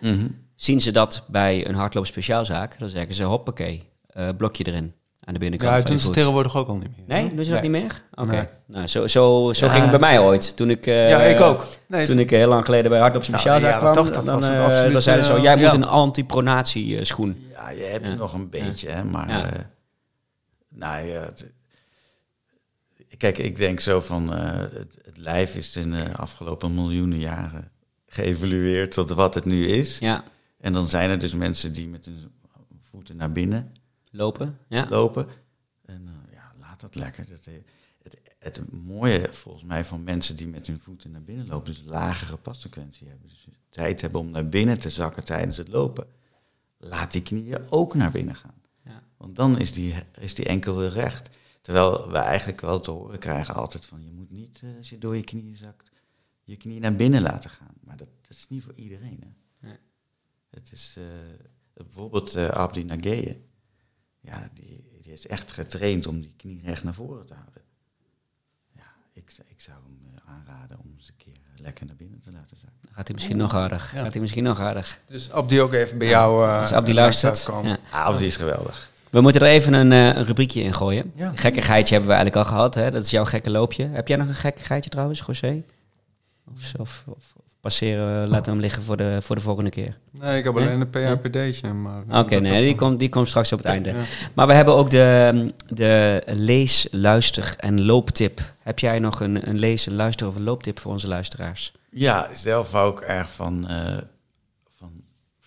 Zien 0.54 0.80
ze 0.80 0.92
dat 0.92 1.24
bij 1.28 1.68
een 1.68 1.74
hardloopspeciaalzaak, 1.74 2.78
dan 2.78 2.88
zeggen 2.88 3.14
ze 3.14 3.22
hoppakee, 3.22 3.88
eh, 4.06 4.28
blokje 4.36 4.66
erin 4.66 4.94
aan 5.24 5.32
de 5.34 5.38
binnenkant 5.40 5.70
Ja, 5.72 5.80
van 5.80 5.90
doen 5.90 5.98
ze 5.98 6.10
tegenwoordig 6.10 6.56
ook 6.56 6.68
al 6.68 6.76
niet 6.76 6.96
meer. 6.96 7.04
Nee, 7.18 7.34
doen 7.34 7.44
ze 7.44 7.50
dat 7.50 7.62
niet 7.62 7.70
meer? 7.70 8.02
Oké. 8.14 8.30
Nee. 8.30 8.44
Nou, 8.66 8.86
zo, 8.86 9.06
zo, 9.06 9.52
zo 9.52 9.66
Ja. 9.66 9.70
ging 9.72 9.82
het 9.82 9.90
bij 9.90 10.00
mij 10.00 10.18
ooit. 10.18 10.56
Toen 10.56 10.70
ik, 10.70 10.86
eh, 10.86 11.08
Ja, 11.08 11.20
ik 11.22 11.40
ook. 11.40 11.66
Nee, 11.88 12.06
Toen 12.06 12.18
ik 12.18 12.30
heel 12.30 12.48
lang 12.48 12.64
geleden 12.64 12.90
bij 12.90 12.98
Nou, 13.00 13.14
in 13.14 13.32
de 13.32 13.38
jaren 13.42 13.78
kwam, 13.78 13.92
80 13.94 14.22
dan, 14.24 14.34
was 14.34 14.44
het 14.44 14.54
eh, 14.58 14.64
absoluut, 14.64 14.92
dan 14.92 15.02
zeiden 15.02 15.24
ze 15.24 15.30
zo, 15.30 15.36
eh, 15.36 15.42
jij 15.42 15.56
ja. 15.56 15.62
moet 15.64 15.72
een 15.74 15.84
anti-pronatie 15.88 16.98
eh, 16.98 17.04
schoen. 17.04 17.46
Ja, 17.50 17.70
je 17.70 17.82
hebt 17.82 18.04
Ja. 18.06 18.10
er 18.12 18.16
nog 18.18 18.32
een 18.32 18.50
beetje, 18.50 18.88
hè, 18.88 19.04
maar... 19.04 19.28
Ja. 19.28 19.44
eh, 19.52 19.58
nou 20.68 21.06
ja, 21.06 21.20
het- 21.20 21.46
kijk, 23.16 23.38
ik 23.38 23.56
denk 23.56 23.80
zo 23.80 24.00
van... 24.00 24.34
eh, 24.34 24.58
het, 24.58 24.96
het 25.04 25.16
lijf 25.16 25.54
is 25.54 25.76
in 25.76 25.90
de 25.90 26.04
afgelopen 26.16 26.74
miljoenen 26.74 27.18
jaren 27.18 27.70
geëvolueerd 28.06 28.92
tot 28.92 29.10
wat 29.10 29.34
het 29.34 29.44
nu 29.44 29.66
is. 29.66 29.98
Ja, 29.98 30.24
En 30.60 30.72
dan 30.72 30.88
zijn 30.88 31.10
er 31.10 31.18
dus 31.18 31.34
mensen 31.34 31.72
die 31.72 31.86
met 31.88 32.04
hun 32.04 32.32
voeten 32.90 33.16
naar 33.16 33.32
binnen 33.32 33.72
lopen. 34.14 34.58
Ja. 34.68 34.88
lopen. 34.88 35.26
En 35.84 36.08
eh, 36.08 36.32
ja, 36.32 36.52
laat 36.58 36.80
dat 36.80 36.94
lekker. 36.94 37.26
Dat, 37.28 37.46
eh, 37.46 37.54
het, 38.02 38.18
het 38.38 38.72
mooie 38.72 39.28
volgens 39.32 39.64
mij 39.64 39.84
van 39.84 40.04
mensen 40.04 40.36
die 40.36 40.46
met 40.46 40.66
hun 40.66 40.80
voeten 40.80 41.10
naar 41.10 41.22
binnen 41.22 41.46
lopen... 41.46 41.74
dus 41.74 41.82
lagere 41.84 42.36
passequentie 42.36 43.08
hebben. 43.08 43.28
Dus 43.28 43.46
tijd 43.68 44.00
hebben 44.00 44.20
om 44.20 44.30
naar 44.30 44.48
binnen 44.48 44.78
te 44.78 44.90
zakken 44.90 45.24
tijdens 45.24 45.56
het 45.56 45.68
lopen. 45.68 46.06
Laat 46.78 47.12
die 47.12 47.22
knieën 47.22 47.70
ook 47.70 47.94
naar 47.94 48.10
binnen 48.10 48.36
gaan. 48.36 48.62
Ja. 48.84 49.02
Want 49.16 49.36
dan 49.36 49.58
is 49.58 49.72
die, 49.72 49.94
is 50.18 50.34
die 50.34 50.46
enkel 50.46 50.76
weer 50.76 50.90
recht. 50.90 51.30
Terwijl 51.62 52.10
we 52.10 52.18
eigenlijk 52.18 52.60
wel 52.60 52.80
te 52.80 52.90
horen 52.90 53.18
krijgen 53.18 53.54
altijd 53.54 53.86
van... 53.86 54.04
je 54.04 54.12
moet 54.12 54.30
niet, 54.32 54.60
eh, 54.62 54.76
als 54.78 54.90
je 54.90 54.98
door 54.98 55.16
je 55.16 55.24
knieën 55.24 55.56
zakt, 55.56 55.90
je 56.44 56.56
knie 56.56 56.80
naar 56.80 56.96
binnen 56.96 57.22
laten 57.22 57.50
gaan. 57.50 57.74
Maar 57.80 57.96
dat, 57.96 58.08
dat 58.20 58.36
is 58.36 58.48
niet 58.48 58.62
voor 58.62 58.74
iedereen. 58.74 59.24
Hè? 59.24 59.68
Nee. 59.68 59.78
Het 60.50 60.72
is 60.72 60.98
bijvoorbeeld 61.74 62.34
eh, 62.34 62.48
Abdi 62.48 62.84
Nageye. 62.84 63.40
Ja, 64.24 64.48
die, 64.54 64.84
die 65.02 65.12
is 65.12 65.26
echt 65.26 65.52
getraind 65.52 66.06
om 66.06 66.20
die 66.20 66.34
knie 66.36 66.60
recht 66.64 66.84
naar 66.84 66.94
voren 66.94 67.26
te 67.26 67.34
houden. 67.34 67.62
Ja, 68.76 68.82
ik, 69.12 69.32
ik 69.46 69.60
zou 69.60 69.76
hem 69.82 69.98
eh, 70.16 70.32
aanraden 70.34 70.78
om 70.84 70.92
eens 70.96 71.08
een 71.08 71.16
keer 71.16 71.32
eh, 71.54 71.62
lekker 71.62 71.86
naar 71.86 71.96
binnen 71.96 72.20
te 72.20 72.30
laten 72.32 72.56
zakken. 72.56 72.78
Dan 72.84 72.94
gaat 72.94 73.06
hij 73.06 73.14
misschien 73.14 73.36
nog 73.36 73.54
aardig. 73.54 73.92
Ja. 73.94 74.02
Gaat 74.02 74.12
hij 74.12 74.20
misschien 74.20 74.44
nog 74.44 74.60
aardig. 74.60 74.98
Dus 75.06 75.30
Abdi 75.30 75.60
ook 75.60 75.72
even 75.72 75.98
bij 75.98 76.08
jou. 76.08 76.46
eh, 76.48 76.60
Als 76.60 76.72
Abdi 76.72 76.94
luistert. 76.94 77.46
Ja. 77.62 77.76
Ah, 77.90 78.04
Abdi 78.04 78.26
is 78.26 78.36
geweldig. 78.36 78.92
We 79.10 79.20
moeten 79.20 79.40
er 79.40 79.46
even 79.48 79.72
een, 79.72 79.92
eh, 79.92 80.06
een 80.16 80.24
rubriekje 80.24 80.62
in 80.62 80.74
gooien. 80.74 81.12
Ja. 81.14 81.32
Gekkigheidje 81.34 81.92
hebben 81.94 82.10
we 82.10 82.16
eigenlijk 82.16 82.46
al 82.46 82.52
gehad. 82.54 82.74
Hè? 82.74 82.90
Dat 82.90 83.04
is 83.04 83.10
jouw 83.10 83.24
gekke 83.24 83.50
loopje. 83.50 83.86
Heb 83.86 84.08
jij 84.08 84.16
nog 84.16 84.28
een 84.28 84.34
gekkigheidje 84.34 84.90
trouwens, 84.90 85.22
José? 85.26 85.62
Of, 86.54 86.72
of, 86.78 87.02
of, 87.06 87.32
of 87.36 87.43
passeren, 87.64 88.28
laten 88.28 88.44
we 88.44 88.50
hem 88.50 88.60
liggen 88.60 88.82
voor 88.82 88.96
de, 88.96 89.18
voor 89.22 89.34
de 89.36 89.40
volgende 89.42 89.70
keer. 89.70 89.98
Nee, 90.10 90.38
ik 90.38 90.44
heb 90.44 90.54
Nee? 90.54 90.66
alleen 90.66 90.80
een 90.80 90.90
PHPD'tje. 90.90 91.72
maar 91.72 92.02
Oké, 92.02 92.16
eh, 92.16 92.30
dat 92.30 92.40
nee, 92.40 92.64
die 92.64 92.74
komt, 92.74 92.98
die 92.98 93.08
komt 93.08 93.28
straks 93.28 93.52
op 93.52 93.58
het 93.58 93.66
einde. 93.66 93.90
Ja. 93.90 94.02
Maar 94.34 94.46
we 94.46 94.52
hebben 94.52 94.74
ook 94.74 94.90
de, 94.90 95.52
de 95.68 96.22
lees, 96.26 96.88
luister 96.90 97.54
en 97.58 97.82
looptip. 97.84 98.40
Heb 98.58 98.78
jij 98.78 98.98
nog 98.98 99.20
een, 99.20 99.48
een 99.48 99.58
lees, 99.58 99.86
een 99.86 99.94
luister 99.94 100.26
of 100.26 100.34
een 100.36 100.42
looptip 100.42 100.78
voor 100.78 100.92
onze 100.92 101.08
luisteraars? 101.08 101.72
Ja, 101.90 102.34
zelf 102.34 102.72
hou 102.72 102.92
ik 102.92 103.00
erg 103.00 103.30
van, 103.30 103.68
eh, 103.68 103.96
van 104.76 104.92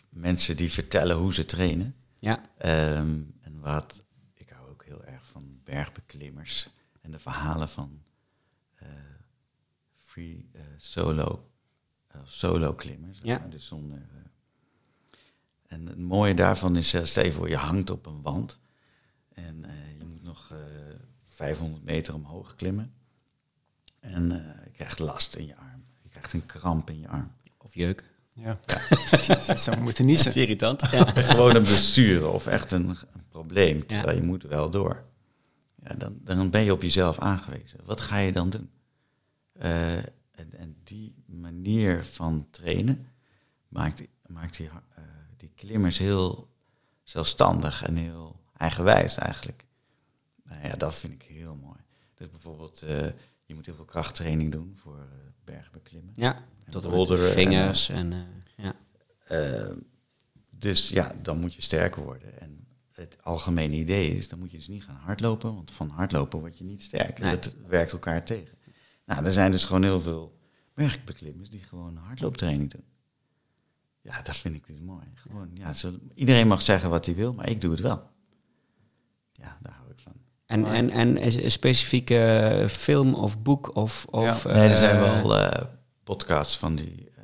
mensen 0.09 0.55
die 0.55 0.71
vertellen 0.71 1.15
hoe 1.15 1.33
ze 1.33 1.45
trainen. 1.45 1.95
Ja, 2.19 2.39
Ehm, 2.57 3.07
en 3.41 3.59
wat, 3.61 4.05
ik 4.33 4.49
hou 4.55 4.69
ook 4.69 4.83
heel 4.85 5.03
erg 5.05 5.21
van 5.31 5.43
bergbeklimmers 5.63 6.69
en 7.01 7.11
de 7.11 7.19
verhalen 7.19 7.69
van 7.69 7.89
free 10.03 10.49
solo, 10.77 11.46
solo 12.25 12.73
klimmers. 12.73 13.19
Ja. 13.21 13.47
Dus 13.49 13.65
zonder, 13.65 14.01
en 15.67 15.85
het 15.85 15.97
mooie 15.97 16.33
daarvan 16.33 16.75
is, 16.75 16.95
stel 17.03 17.25
je 17.25 17.31
voor, 17.31 17.49
je 17.49 17.57
hangt 17.57 17.89
op 17.89 18.05
een 18.05 18.21
wand 18.21 18.59
en 19.33 19.65
je 19.97 20.05
moet 20.05 20.23
nog 20.23 20.53
500 21.23 21.83
meter 21.83 22.13
omhoog 22.13 22.55
klimmen. 22.55 22.93
En 23.99 24.27
je 24.63 24.71
krijgt 24.71 24.99
last 24.99 25.35
in 25.35 25.45
je 25.45 25.55
arm. 25.55 25.83
Je 26.01 26.09
krijgt 26.09 26.33
een 26.33 26.45
kramp 26.45 26.89
in 26.89 26.99
je 26.99 27.07
arm. 27.07 27.31
Of 27.57 27.73
jeuk. 27.73 28.03
Ja. 28.33 28.59
ja. 29.27 29.55
Zo 29.65 29.75
moeten 29.79 30.05
niet 30.05 30.19
zijn. 30.19 30.35
irritant. 30.35 30.81
Ja. 30.91 31.03
Gewoon 31.31 31.55
een 31.55 31.61
blessure 31.61 32.27
of 32.27 32.47
echt 32.47 32.71
een, 32.71 32.89
een 32.89 33.27
probleem, 33.29 33.85
terwijl 33.85 34.17
je 34.17 34.23
moet 34.23 34.43
wel 34.43 34.69
door. 34.69 35.03
Ja, 35.83 35.93
dan, 35.93 36.19
dan 36.23 36.49
ben 36.49 36.63
je 36.63 36.73
op 36.73 36.81
jezelf 36.81 37.19
aangewezen. 37.19 37.79
Wat 37.85 38.01
ga 38.01 38.17
je 38.17 38.31
dan 38.31 38.49
doen? 38.49 38.69
Uh, 39.61 39.95
en, 39.95 40.53
en, 40.57 40.75
die 40.83 41.16
manier 41.39 42.05
van 42.05 42.47
trainen 42.51 43.07
maakt, 43.67 44.01
maakt 44.25 44.57
die, 44.57 44.65
uh, 44.65 44.73
die 45.37 45.51
klimmers 45.55 45.97
heel 45.97 46.49
zelfstandig 47.03 47.83
en 47.83 47.95
heel 47.95 48.39
eigenwijs 48.57 49.17
eigenlijk. 49.17 49.65
Nou 50.43 50.67
ja, 50.67 50.75
dat 50.75 50.95
vind 50.95 51.13
ik 51.13 51.21
heel 51.21 51.55
mooi. 51.55 51.79
Dus 52.13 52.29
bijvoorbeeld, 52.29 52.83
uh, 52.83 53.05
je 53.45 53.55
moet 53.55 53.65
heel 53.65 53.75
veel 53.75 53.85
krachttraining 53.85 54.51
doen 54.51 54.75
voor 54.75 55.07
bergbeklimmen. 55.43 56.13
Ja, 56.15 56.43
tot 56.69 57.07
de 57.07 57.17
vingers 57.17 57.89
en, 57.89 58.13
en 58.13 58.43
ja. 58.55 58.75
dus 60.49 60.89
ja, 60.89 61.15
dan 61.21 61.39
moet 61.39 61.53
je 61.53 61.61
sterker 61.61 62.03
worden. 62.03 62.41
En 62.41 62.67
het 62.91 63.23
algemene 63.23 63.75
idee 63.75 64.15
is, 64.15 64.27
dan 64.27 64.39
moet 64.39 64.51
je 64.51 64.57
dus 64.57 64.67
niet 64.67 64.83
gaan 64.83 64.95
hardlopen, 64.95 65.55
want 65.55 65.71
van 65.71 65.89
hardlopen 65.89 66.39
word 66.39 66.57
je 66.57 66.63
niet 66.63 66.83
sterker. 66.83 67.25
Nee. 67.25 67.39
Dat 67.39 67.55
werkt 67.67 67.91
elkaar 67.91 68.25
tegen. 68.25 68.57
Nou, 69.05 69.25
er 69.25 69.31
zijn 69.31 69.51
dus 69.51 69.65
gewoon 69.65 69.83
heel 69.83 70.01
veel 70.01 70.36
bergbeklimmers 70.77 71.49
die 71.49 71.59
gewoon 71.59 71.95
hardlooptraining 71.95 72.71
doen. 72.71 72.83
Ja, 74.01 74.21
dat 74.21 74.35
vind 74.35 74.55
ik 74.55 74.67
dus 74.67 74.79
mooi. 74.79 75.05
Gewoon, 75.13 75.49
ja, 75.53 75.73
zo, 75.73 75.99
iedereen 76.13 76.47
mag 76.47 76.61
zeggen 76.61 76.89
wat 76.89 77.05
hij 77.05 77.15
wil, 77.15 77.33
maar 77.33 77.49
ik 77.49 77.61
doe 77.61 77.71
het 77.71 77.79
wel. 77.79 78.09
Ja, 79.31 79.57
daar 79.61 79.73
hou 79.73 79.91
ik 79.91 79.99
van. 79.99 80.13
En, 80.45 80.65
en, 80.65 80.89
en 80.89 81.23
een 81.23 81.51
specifieke 81.51 82.65
film 82.69 83.13
of 83.13 83.41
boek 83.41 83.75
of... 83.75 84.05
of 84.05 84.43
ja. 84.43 84.53
nee, 84.53 84.69
er 84.69 84.77
zijn 84.77 84.99
wel 84.99 85.39
uh, 85.39 85.49
podcasts 86.03 86.57
van 86.57 86.75
die... 86.75 87.01
Uh, 87.01 87.23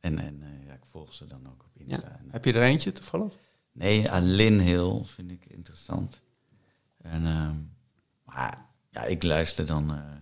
en 0.00 0.18
en 0.18 0.42
uh, 0.42 0.66
ja, 0.66 0.72
ik 0.72 0.86
volg 0.86 1.14
ze 1.14 1.26
dan 1.26 1.46
ook 1.46 1.64
op 1.64 1.76
Insta. 1.76 2.08
Ja. 2.08 2.30
Heb 2.30 2.44
je 2.44 2.52
er 2.52 2.62
eentje 2.62 2.92
toevallig? 2.92 3.34
Nee, 3.72 4.10
aan 4.10 4.24
Lin 4.24 4.60
Hill 4.60 5.04
vind 5.04 5.30
ik 5.30 5.46
interessant. 5.46 6.20
En, 6.96 7.22
uh, 7.22 7.50
maar 8.24 8.66
ja, 8.90 9.04
ik 9.04 9.22
luister 9.22 9.66
dan. 9.66 10.18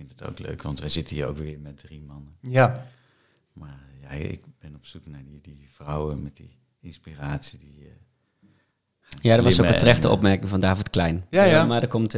Uh, 0.00 0.06
ik 0.06 0.06
vind 0.06 0.20
het 0.20 0.28
ook 0.28 0.38
leuk, 0.38 0.62
want 0.62 0.80
wij 0.80 0.88
zitten 0.88 1.16
hier 1.16 1.26
ook 1.26 1.38
weer 1.38 1.58
met 1.60 1.78
drie 1.78 2.00
mannen. 2.00 2.34
Ja. 2.40 2.86
Maar 3.52 3.80
ja, 4.00 4.08
ik 4.08 4.42
ben 4.60 4.74
op 4.74 4.86
zoek 4.86 5.06
naar 5.06 5.22
die, 5.24 5.40
die 5.42 5.68
vrouwen 5.72 6.22
met 6.22 6.36
die 6.36 6.58
inspiratie. 6.80 7.58
Die, 7.58 7.78
uh, 7.78 7.86
ja, 9.20 9.34
dat 9.34 9.44
was 9.44 9.60
ook 9.60 9.66
een 9.66 9.78
terechte 9.78 10.08
opmerking 10.08 10.48
van 10.48 10.60
David 10.60 10.90
Klein. 10.90 11.26
Ja, 11.30 11.44
ja. 11.44 11.66
maar 11.66 11.82
er 11.82 11.88
komt... 11.88 12.10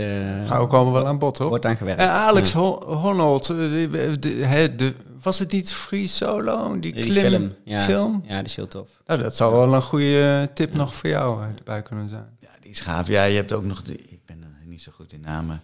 vrouwen 0.45 0.69
komen 0.69 0.93
wel 0.93 1.07
aan 1.07 1.19
bod, 1.19 1.39
hoor. 1.39 1.49
Wordt 1.49 1.67
aan 1.67 1.77
gewerkt. 1.77 2.01
En 2.01 2.11
Alex 2.11 2.53
ja. 2.53 2.59
Honnold, 2.59 3.47
de, 3.47 3.89
de, 4.21 4.75
de, 4.77 4.95
was 5.23 5.39
het 5.39 5.53
niet 5.53 5.73
Free 5.73 6.07
Solo? 6.07 6.81
Die, 6.81 6.93
die 6.93 7.05
klim 7.05 7.31
film. 7.31 7.53
Ja. 7.65 7.81
film? 7.81 8.23
Ja, 8.27 8.37
die 8.37 8.45
is 8.45 8.57
heel 8.57 8.69
tof. 8.69 9.03
Nou, 9.07 9.23
dat 9.23 9.37
zou 9.37 9.53
wel 9.53 9.75
een 9.75 9.83
goede 9.83 10.51
tip 10.55 10.75
nog 10.75 10.95
voor 10.95 11.11
jou 11.11 11.45
erbij 11.57 11.83
kunnen 11.83 12.09
zijn. 12.09 12.37
Ja, 12.41 12.49
die 12.61 12.71
is 12.71 12.81
gaaf. 12.81 13.07
Ja, 13.07 13.25
je 13.25 13.37
hebt 13.37 13.53
ook 13.53 13.65
nog... 13.65 13.83
De, 13.83 13.97
ik 13.97 14.25
ben 14.27 14.57
niet 14.65 14.83
zo 14.83 14.93
goed 14.95 15.13
in 15.13 15.21
namen. 15.21 15.63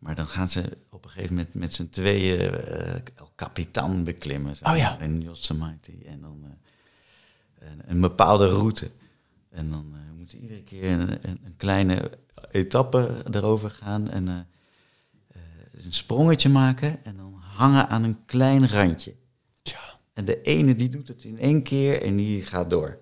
Uh, 0.00 0.06
maar 0.06 0.14
dan 0.14 0.26
gaan 0.26 0.48
ze 0.48 0.76
op 0.90 1.04
een 1.04 1.10
gegeven 1.10 1.34
moment 1.34 1.54
met 1.54 1.74
z'n 1.74 1.88
tweeën 1.88 2.40
uh, 2.40 2.94
El 2.94 3.32
Capitan 3.36 4.04
beklimmen. 4.04 4.54
Oh 4.62 4.76
ja. 4.76 4.98
En 4.98 5.20
Yosemite. 5.20 5.92
En 6.06 6.20
dan 6.20 6.40
uh, 6.44 7.68
een, 7.68 7.82
een, 7.86 8.00
bepaalde 8.00 8.48
route. 8.48 8.90
En 9.50 9.70
dan 9.70 9.94
moeten 10.16 10.38
ze 10.38 10.42
iedere 10.42 10.62
keer 10.62 10.90
een, 10.90 11.10
een, 11.10 11.40
een, 11.44 11.56
kleine 11.56 12.18
etappe 12.50 13.24
erover 13.30 13.70
gaan. 13.70 14.10
En 14.10 14.26
een 14.26 15.92
sprongetje 15.92 16.48
maken. 16.48 17.04
En 17.04 17.16
dan 17.16 17.34
hangen 17.34 17.88
aan 17.88 18.04
een 18.04 18.24
klein 18.24 18.68
randje. 18.68 19.14
Ja. 19.62 19.98
En 20.12 20.24
de 20.24 20.42
ene 20.42 20.76
die 20.76 20.88
doet 20.88 21.08
het 21.08 21.24
in 21.24 21.38
één 21.38 21.62
keer 21.62 22.02
en 22.02 22.16
die 22.16 22.42
gaat 22.42 22.70
door. 22.70 22.98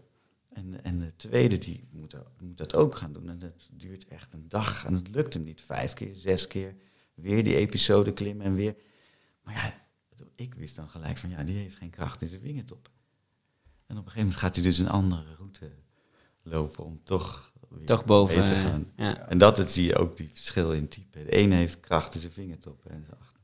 En, 0.59 0.85
en 0.85 0.99
de 0.99 1.17
tweede 1.17 1.59
die 1.59 1.85
moet, 1.91 2.15
moet 2.39 2.59
dat 2.59 2.75
ook 2.75 2.97
gaan 2.97 3.13
doen. 3.13 3.29
En 3.29 3.39
dat 3.39 3.69
duurt 3.73 4.07
echt 4.09 4.33
een 4.33 4.49
dag 4.49 4.85
en 4.85 4.95
het 4.95 5.09
lukt 5.09 5.35
hem 5.35 5.43
niet. 5.43 5.63
Vijf 5.63 5.93
keer, 5.95 6.15
zes 6.15 6.47
keer, 6.47 6.75
weer 7.15 7.45
die 7.45 7.57
episode 7.57 8.13
klimmen 8.13 8.47
en 8.47 8.55
weer. 8.55 8.77
Maar 9.43 9.55
ja, 9.55 9.75
ik 10.35 10.55
wist 10.55 10.77
dan 10.77 10.89
gelijk 10.89 11.19
van 11.19 11.31
ja, 11.31 11.45
die 11.45 11.57
heeft 11.57 11.77
geen 11.77 11.91
kracht 11.91 12.23
in 12.23 12.29
zijn 12.29 12.41
vingertop. 12.41 12.91
En 13.87 13.97
op 13.97 14.05
een 14.05 14.11
gegeven 14.11 14.21
moment 14.21 14.37
gaat 14.37 14.55
hij 14.55 14.65
dus 14.65 14.79
een 14.79 14.89
andere 14.89 15.35
route 15.37 15.73
lopen 16.43 16.85
om 16.85 17.05
toch 17.05 17.53
weer 17.69 17.87
toch 17.87 18.05
boven 18.05 18.45
te 18.45 18.55
gaan. 18.55 18.93
Ja. 18.97 19.29
En 19.29 19.39
dat 19.39 19.71
zie 19.71 19.85
je 19.85 19.97
ook 19.97 20.17
die 20.17 20.31
verschil 20.35 20.73
in 20.73 20.89
type. 20.89 21.25
De 21.25 21.31
ene 21.31 21.55
heeft 21.55 21.81
kracht 21.81 22.15
in 22.15 22.21
zijn 22.21 22.33
vingertop 22.33 22.85
en 22.87 23.05
zijn 23.05 23.21
achter. 23.21 23.43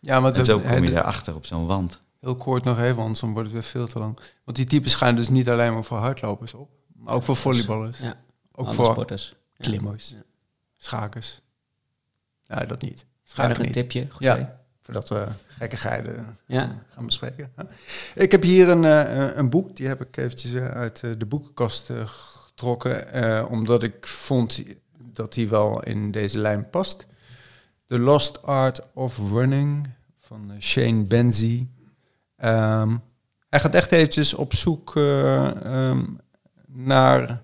Ja, 0.00 0.20
maar 0.20 0.36
en 0.36 0.44
zo 0.44 0.60
kom 0.60 0.84
je 0.84 0.90
daarachter 0.90 1.34
op 1.34 1.46
zo'n 1.46 1.66
wand. 1.66 2.00
Heel 2.24 2.36
kort 2.36 2.64
nog 2.64 2.78
even, 2.80 3.02
anders 3.02 3.20
dan 3.20 3.32
wordt 3.32 3.44
het 3.44 3.52
weer 3.52 3.62
veel 3.70 3.86
te 3.86 3.98
lang. 3.98 4.18
Want 4.44 4.56
die 4.56 4.66
types 4.66 4.94
gaan 4.94 5.14
dus 5.16 5.28
niet 5.28 5.48
alleen 5.48 5.72
maar 5.72 5.84
voor 5.84 5.98
hardlopers 5.98 6.54
op, 6.54 6.70
maar 6.96 7.14
ook 7.14 7.22
voor 7.22 7.36
volleyballers. 7.36 7.98
Ja. 7.98 8.16
Ook 8.54 8.66
Alle 8.66 8.74
voor 8.74 8.84
sporters. 8.90 9.34
klimmers, 9.58 10.08
Ja. 10.08 10.22
schakers. 10.76 11.40
Ja, 12.40 12.64
dat 12.64 12.82
niet. 12.82 13.04
Schaken 13.22 13.48
nog 13.48 13.58
een 13.58 13.64
niet. 13.64 13.72
tipje? 13.72 14.06
Goed 14.10 14.22
Ja. 14.22 14.34
idee. 14.34 14.46
Voordat 14.82 15.08
we 15.08 15.26
gekkigheden 15.48 16.38
Ja. 16.46 16.78
gaan 16.94 17.06
bespreken. 17.06 17.52
Ik 18.14 18.32
heb 18.32 18.42
hier 18.42 18.68
een, 18.68 18.84
eh, 18.84 19.36
een 19.36 19.50
boek, 19.50 19.76
die 19.76 19.86
heb 19.86 20.00
ik 20.00 20.16
eventjes 20.16 20.52
eh, 20.52 20.68
uit 20.68 21.02
eh, 21.02 21.10
de 21.18 21.26
boekenkast 21.26 21.90
getrokken, 22.06 23.48
omdat 23.48 23.82
ik 23.82 24.06
vond 24.06 24.62
dat 24.98 25.32
die 25.32 25.48
wel 25.48 25.82
in 25.82 26.10
deze 26.10 26.38
lijn 26.38 26.70
past. 26.70 27.06
The 27.86 27.98
Lost 27.98 28.42
Art 28.42 28.80
of 28.94 29.18
Running 29.32 29.90
van 30.20 30.52
Shane 30.60 31.02
Benzie. 31.02 31.70
Ehm, 32.44 32.96
hij 33.48 33.60
gaat 33.60 33.74
echt 33.74 33.92
eventjes 33.92 34.34
op 34.34 34.54
zoek 34.54 34.96
eh, 34.96 35.64
ehm, 35.64 36.02
naar 36.66 37.42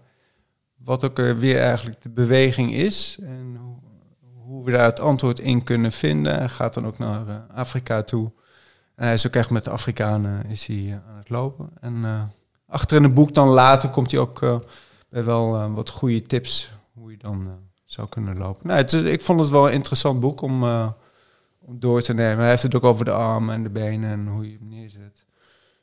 wat 0.76 1.04
ook 1.04 1.18
eh, 1.18 1.32
weer 1.32 1.60
eigenlijk 1.60 2.02
de 2.02 2.08
beweging 2.08 2.72
is 2.74 3.18
en 3.22 3.58
hoe, 4.44 4.64
we 4.64 4.70
daar 4.70 4.84
het 4.84 5.00
antwoord 5.00 5.38
in 5.38 5.62
kunnen 5.62 5.92
vinden. 5.92 6.38
Hij 6.38 6.48
gaat 6.48 6.74
dan 6.74 6.86
ook 6.86 6.98
naar 6.98 7.28
eh, 7.28 7.36
Afrika 7.54 8.02
toe. 8.02 8.30
En 8.94 9.04
hij 9.04 9.14
is 9.14 9.26
ook 9.26 9.34
echt 9.34 9.50
met 9.50 9.64
de 9.64 9.70
Afrikanen 9.70 10.46
is 10.46 10.66
hij, 10.66 10.86
eh, 10.86 10.92
aan 10.92 11.16
het 11.16 11.28
lopen. 11.28 11.70
En 11.80 12.04
eh, 12.04 12.22
achter 12.66 12.96
in 12.96 13.02
het 13.02 13.14
boek 13.14 13.34
dan 13.34 13.48
later 13.48 13.88
komt 13.88 14.10
hij 14.10 14.20
ook 14.20 14.42
eh, 14.42 14.58
bij 15.08 15.24
wel 15.24 15.56
eh, 15.56 15.74
wat 15.74 15.88
goede 15.88 16.22
tips 16.22 16.70
hoe 16.92 17.10
je 17.10 17.16
dan 17.16 17.46
eh, 17.46 17.52
zou 17.84 18.08
kunnen 18.08 18.38
lopen. 18.38 18.66
Nou, 18.66 18.78
het, 18.78 18.92
ik 18.92 19.22
vond 19.22 19.40
het 19.40 19.50
wel 19.50 19.66
een 19.66 19.74
interessant 19.74 20.20
boek 20.20 20.40
om, 20.40 20.62
eh, 20.62 20.88
om 21.64 21.80
door 21.80 22.02
te 22.02 22.14
nemen. 22.14 22.38
Hij 22.38 22.48
heeft 22.48 22.62
het 22.62 22.74
ook 22.74 22.84
over 22.84 23.04
de 23.04 23.12
armen 23.12 23.54
en 23.54 23.62
de 23.62 23.70
benen 23.70 24.10
en 24.10 24.26
hoe 24.26 24.50
je 24.50 24.56
hem 24.58 24.68
neerzet. 24.68 25.24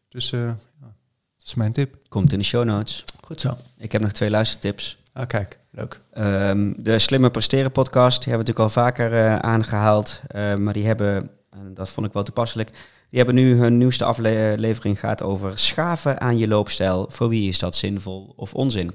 Dus 0.09 0.31
eh, 0.31 0.39
ja, 0.39 0.95
dat 1.37 1.45
is 1.45 1.53
mijn 1.53 1.71
tip. 1.71 1.95
Komt 2.09 2.31
in 2.31 2.39
de 2.39 2.45
show 2.45 2.63
notes. 2.63 3.05
Goed 3.23 3.41
zo. 3.41 3.57
Ik 3.77 3.91
heb 3.91 4.01
nog 4.01 4.11
twee 4.11 4.29
luistertips. 4.29 4.97
Ah, 5.13 5.27
kijk, 5.27 5.59
leuk. 5.71 5.99
Ehm, 6.11 6.73
de 6.77 6.99
Slimmer 6.99 7.31
Presteren 7.31 7.71
podcast, 7.71 8.23
die 8.23 8.33
hebben 8.33 8.45
we 8.45 8.51
natuurlijk 8.51 8.77
al 8.77 8.83
vaker 8.83 9.13
eh, 9.13 9.35
aangehaald. 9.35 10.21
Eh, 10.27 10.55
maar 10.55 10.73
die 10.73 10.85
hebben, 10.85 11.29
en 11.49 11.73
dat 11.73 11.89
vond 11.89 12.07
ik 12.07 12.13
wel 12.13 12.23
toepasselijk, 12.23 12.69
die 13.09 13.17
hebben 13.17 13.35
nu 13.35 13.57
hun 13.57 13.77
nieuwste 13.77 14.03
aflevering 14.03 14.99
gaat 14.99 15.23
over 15.23 15.57
schaven 15.59 16.21
aan 16.21 16.37
je 16.37 16.47
loopstijl. 16.47 17.05
Voor 17.09 17.29
wie 17.29 17.49
is 17.49 17.59
dat 17.59 17.75
zinvol 17.75 18.33
of 18.35 18.53
onzin? 18.53 18.91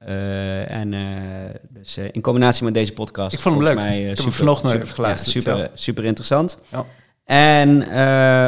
Eh, 0.00 0.70
en 0.70 0.94
eh, 0.94 1.00
dus 1.68 1.96
eh, 1.96 2.04
in 2.12 2.20
combinatie 2.20 2.64
met 2.64 2.74
deze 2.74 2.92
podcast. 2.92 3.34
Ik 3.34 3.40
vond 3.40 3.54
hem 3.54 3.64
leuk. 3.64 3.74
Mij, 3.74 4.00
Ik 4.00 4.06
heb 4.06 4.18
hem 4.18 4.32
vanochtend 4.32 4.66
nog 4.66 4.74
even 4.74 4.88
ja, 4.88 4.94
geluisterd, 4.94 5.30
super, 5.30 5.56
ja. 5.56 5.68
super 5.74 6.04
interessant. 6.04 6.58
Ja. 6.68 6.84
En 7.24 7.82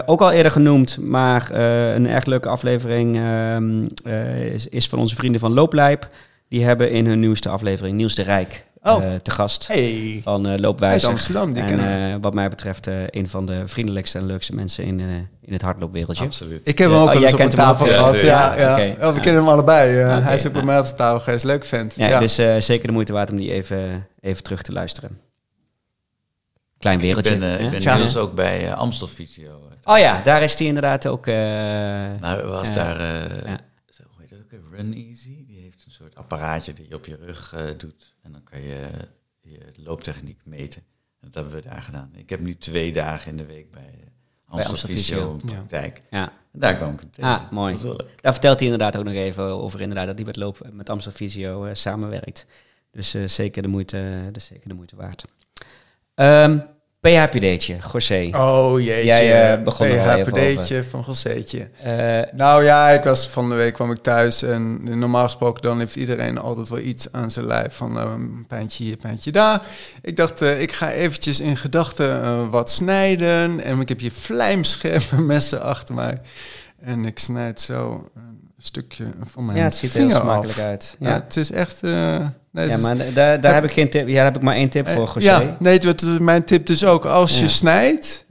ook 0.06 0.20
al 0.20 0.30
eerder 0.30 0.52
genoemd, 0.52 0.98
maar 0.98 1.50
een 1.94 2.06
erg 2.06 2.24
leuke 2.24 2.48
aflevering 2.48 3.16
ehm, 3.16 3.88
eh, 4.04 4.52
is, 4.52 4.68
is 4.68 4.88
van 4.88 4.98
onze 4.98 5.14
vrienden 5.14 5.40
van 5.40 5.52
Looplijp. 5.52 6.08
Die 6.48 6.64
hebben 6.64 6.90
in 6.90 7.06
hun 7.06 7.20
nieuwste 7.20 7.48
aflevering 7.48 7.96
Niels 7.96 8.14
de 8.14 8.22
Rijk 8.22 8.66
Oh. 8.84 9.04
eh, 9.04 9.14
te 9.14 9.30
gast 9.30 9.66
Hey, 9.66 10.20
van 10.22 10.44
eh 10.44 10.50
uit 10.50 10.60
Loopwijzer. 10.60 11.08
Amsterdam, 11.10 11.52
die 11.52 11.62
en 11.62 12.12
eh, 12.12 12.16
wat 12.20 12.34
mij 12.34 12.48
betreft 12.48 12.86
eh, 12.86 12.94
een 13.06 13.28
van 13.28 13.46
de 13.46 13.62
vriendelijkste 13.68 14.18
en 14.18 14.26
leukste 14.26 14.54
mensen 14.54 14.84
in, 14.84 15.00
eh, 15.00 15.06
in 15.40 15.52
het 15.52 15.62
hardloopwereldje. 15.62 16.24
Absoluut. 16.24 16.68
Ik 16.68 16.78
heb 16.78 16.88
Ja, 16.90 16.94
hem 16.94 17.02
ook 17.08 17.14
oh, 17.14 17.20
eens 17.22 17.32
op 17.32 17.40
ook, 17.40 17.50
tafel 17.50 17.86
gehad. 17.86 18.20
Ja, 18.20 18.56
ja, 18.58 18.74
we 18.76 18.82
Ja. 19.00 19.12
kennen 19.12 19.42
hem 19.42 19.48
allebei. 19.52 19.96
hij 19.96 20.34
is 20.34 20.46
ook 20.46 20.52
bij 20.52 20.62
mij 20.62 20.78
op 20.78 20.86
de 20.86 20.92
tafel 20.92 21.20
geweest. 21.20 21.44
Leuk 21.44 21.64
vent. 21.64 21.94
Ja, 21.94 22.08
Ja, 22.08 22.18
Dus 22.18 22.38
eh, 22.38 22.56
zeker 22.58 22.86
de 22.86 22.92
moeite 22.92 23.12
waard 23.12 23.30
om 23.30 23.36
die 23.36 23.52
even, 23.52 24.06
even 24.20 24.42
terug 24.42 24.62
te 24.62 24.72
luisteren. 24.72 25.20
Klein 26.78 26.96
Ik 26.96 27.02
wereldje. 27.04 27.36
ben, 27.38 27.52
ik 27.60 27.70
ben 27.70 27.80
Ja. 27.80 27.90
inmiddels 27.90 28.16
ook 28.16 28.34
bij 28.34 28.66
eh, 28.66 28.72
Amstel 28.78 29.06
Fysio. 29.06 29.60
Oh 29.84 29.98
ja, 29.98 30.20
daar 30.22 30.42
is 30.42 30.56
die 30.56 30.66
inderdaad 30.66 31.06
ook... 31.06 31.26
eh, 31.26 31.34
Nou, 32.20 32.46
was 32.46 32.72
daar, 32.74 32.96
eh, 33.00 33.04
Ja. 33.46 33.58
zo, 33.90 34.02
hoe 34.08 34.20
heet 34.20 34.30
dat 34.30 34.38
ook? 34.38 34.60
Run 34.76 34.94
Easy. 34.94 35.44
Een 35.92 35.98
soort 35.98 36.16
apparaatje 36.16 36.72
die 36.72 36.88
je 36.88 36.94
op 36.94 37.06
je 37.06 37.16
rug 37.16 37.52
eh, 37.52 37.64
doet. 37.78 38.14
En 38.22 38.32
dan 38.32 38.42
kan 38.42 38.60
je 38.60 38.90
je 39.40 39.58
looptechniek 39.76 40.40
meten. 40.44 40.82
Dat 41.20 41.34
hebben 41.34 41.52
we 41.52 41.62
daar 41.68 41.82
gedaan. 41.82 42.10
Ik 42.14 42.30
heb 42.30 42.40
nu 42.40 42.56
twee 42.56 42.92
dagen 42.92 43.30
in 43.30 43.36
de 43.36 43.46
week 43.46 43.70
bij 43.70 43.94
uh, 43.98 44.66
Amstel 44.66 44.88
Fysio 44.88 45.40
praktijk. 45.44 46.02
Ja. 46.10 46.32
En 46.52 46.60
daar 46.60 46.76
kwam 46.76 46.92
ik 46.92 47.00
het 47.00 47.12
tegen. 47.12 47.30
Ah, 47.30 47.50
mooi. 47.50 47.76
Daar 48.20 48.32
vertelt 48.32 48.58
hij 48.58 48.68
inderdaad 48.68 48.96
ook 48.96 49.04
nog 49.04 49.14
even 49.14 49.44
over 49.44 49.80
inderdaad, 49.80 50.06
dat 50.06 50.16
hij 50.16 50.24
met, 50.24 50.36
loop, 50.36 50.68
met 50.72 50.90
Amstel 50.90 51.12
Fysio 51.12 51.66
uh, 51.66 51.74
samenwerkt. 51.74 52.46
Dus 52.90 53.14
uh, 53.14 53.28
zeker, 53.28 53.62
de 53.62 53.68
moeite, 53.68 54.28
dus 54.32 54.44
zeker 54.44 54.68
de 54.68 54.74
moeite 54.74 54.96
waard. 54.96 55.24
Um, 56.14 56.62
PHPD'tje, 57.02 57.78
José. 57.92 58.30
Oh 58.34 58.80
jeetje. 58.80 59.04
Jij 59.04 59.56
uh, 59.58 59.64
begon 59.64 59.86
PHPD'tje 59.88 60.84
van 60.84 61.02
Joséetje. 61.06 61.68
Uh, 61.86 62.20
nou 62.32 62.64
ja, 62.64 62.88
ik 62.88 63.04
was 63.04 63.28
van 63.28 63.48
de 63.48 63.54
week 63.54 63.74
kwam 63.74 63.90
ik 63.90 63.98
thuis 63.98 64.42
en 64.42 64.98
normaal 64.98 65.24
gesproken 65.24 65.62
dan 65.62 65.78
heeft 65.78 65.96
iedereen 65.96 66.38
altijd 66.38 66.68
wel 66.68 66.78
iets 66.78 67.12
aan 67.12 67.30
zijn 67.30 67.46
lijf 67.46 67.74
van 67.74 67.96
uh, 67.96 68.02
een 68.02 68.44
pijntje 68.48 68.84
hier, 68.84 68.96
pijntje 68.96 69.32
daar. 69.32 69.66
Ik 70.02 70.16
dacht, 70.16 70.42
uh, 70.42 70.60
ik 70.60 70.72
ga 70.72 70.90
eventjes 70.92 71.40
in 71.40 71.56
gedachten 71.56 72.50
wat 72.50 72.70
snijden 72.70 73.60
en 73.60 73.80
ik 73.80 73.88
heb 73.88 74.00
hier 74.00 74.12
vlijmscherpe 74.12 75.20
messen 75.32 75.62
achter 75.62 75.94
mij. 75.94 76.20
En 76.80 77.04
ik 77.04 77.18
snijd 77.18 77.60
zo 77.60 78.10
stukje 78.66 79.04
van 79.20 79.44
mijn 79.44 79.58
Ja, 79.58 79.64
het 79.64 79.74
ziet 79.74 79.94
er 79.94 80.00
heel 80.00 80.10
smakelijk 80.10 80.58
uit. 80.58 80.96
Ja. 80.98 81.08
ja. 81.08 81.14
het 81.14 81.36
is 81.36 81.50
echt... 81.50 81.82
Uh, 81.82 82.26
nee, 82.50 82.68
ja, 82.68 82.76
maar 82.76 83.12
daar, 83.12 83.40
daar 83.40 83.54
heb 83.54 83.64
ik 83.64 83.70
geen 83.70 83.90
tip. 83.90 84.08
Ja, 84.08 84.14
daar 84.14 84.24
heb 84.24 84.36
ik 84.36 84.42
maar 84.42 84.54
één 84.54 84.68
tip 84.68 84.88
voor, 84.88 85.10
José. 85.14 85.20
Ja, 85.20 85.56
nee, 85.58 85.80
mijn 86.20 86.44
tip 86.44 86.66
dus 86.66 86.84
ook. 86.84 87.04
Als 87.04 87.40
je 87.40 87.48
snijdt, 87.48 88.26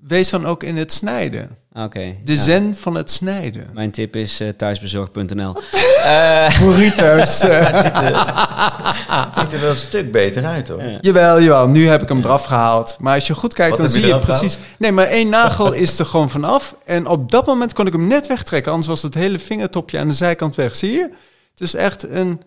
wees 0.00 0.30
dan 0.30 0.46
ook 0.46 0.62
in 0.62 0.76
het 0.76 0.92
snijden. 0.92 1.50
Oké. 1.76 2.16
de 2.24 2.36
zen 2.36 2.76
van 2.76 2.94
het 2.94 3.10
snijden. 3.10 3.70
Mijn 3.72 3.90
tip 3.90 4.16
is 4.16 4.40
uh, 4.40 4.48
thuisbezorg.nl. 4.48 5.56
uh, 6.04 6.60
Burritos. 6.60 7.42
het, 7.42 7.82
ziet 7.82 7.94
er, 7.94 9.40
ziet 9.40 9.52
er 9.52 9.60
wel 9.60 9.70
een 9.70 9.76
stuk 9.76 10.12
beter 10.12 10.44
uit 10.44 10.68
hoor. 10.68 10.82
Ja. 10.82 10.98
Jawel, 11.00 11.40
jawel. 11.40 11.68
Nu 11.68 11.86
heb 11.86 12.02
ik 12.02 12.08
hem 12.08 12.18
eraf 12.18 12.44
gehaald. 12.44 12.96
Maar 13.00 13.14
als 13.14 13.26
je 13.26 13.34
goed 13.34 13.54
kijkt, 13.54 13.76
dan 13.76 13.88
zie 13.88 14.06
je 14.06 14.18
precies... 14.18 14.58
Nee, 14.78 14.92
maar 14.92 15.06
één 15.06 15.28
nagel 15.28 15.72
is 15.72 15.98
er 15.98 16.06
gewoon 16.06 16.30
vanaf. 16.30 16.76
En 16.84 17.06
op 17.06 17.30
dat 17.30 17.46
moment 17.46 17.72
kon 17.72 17.86
ik 17.86 17.92
hem 17.92 18.06
net 18.06 18.26
wegtrekken. 18.26 18.72
Anders 18.72 18.90
was 18.90 19.02
het 19.02 19.14
hele 19.14 19.38
vingertopje 19.38 19.98
aan 19.98 20.08
de 20.08 20.14
zijkant 20.14 20.54
weg. 20.54 20.74
Zie 20.74 20.92
je? 20.92 21.10
Het 21.50 21.60
is 21.60 21.74
echt 21.74 22.08
een 22.08 22.42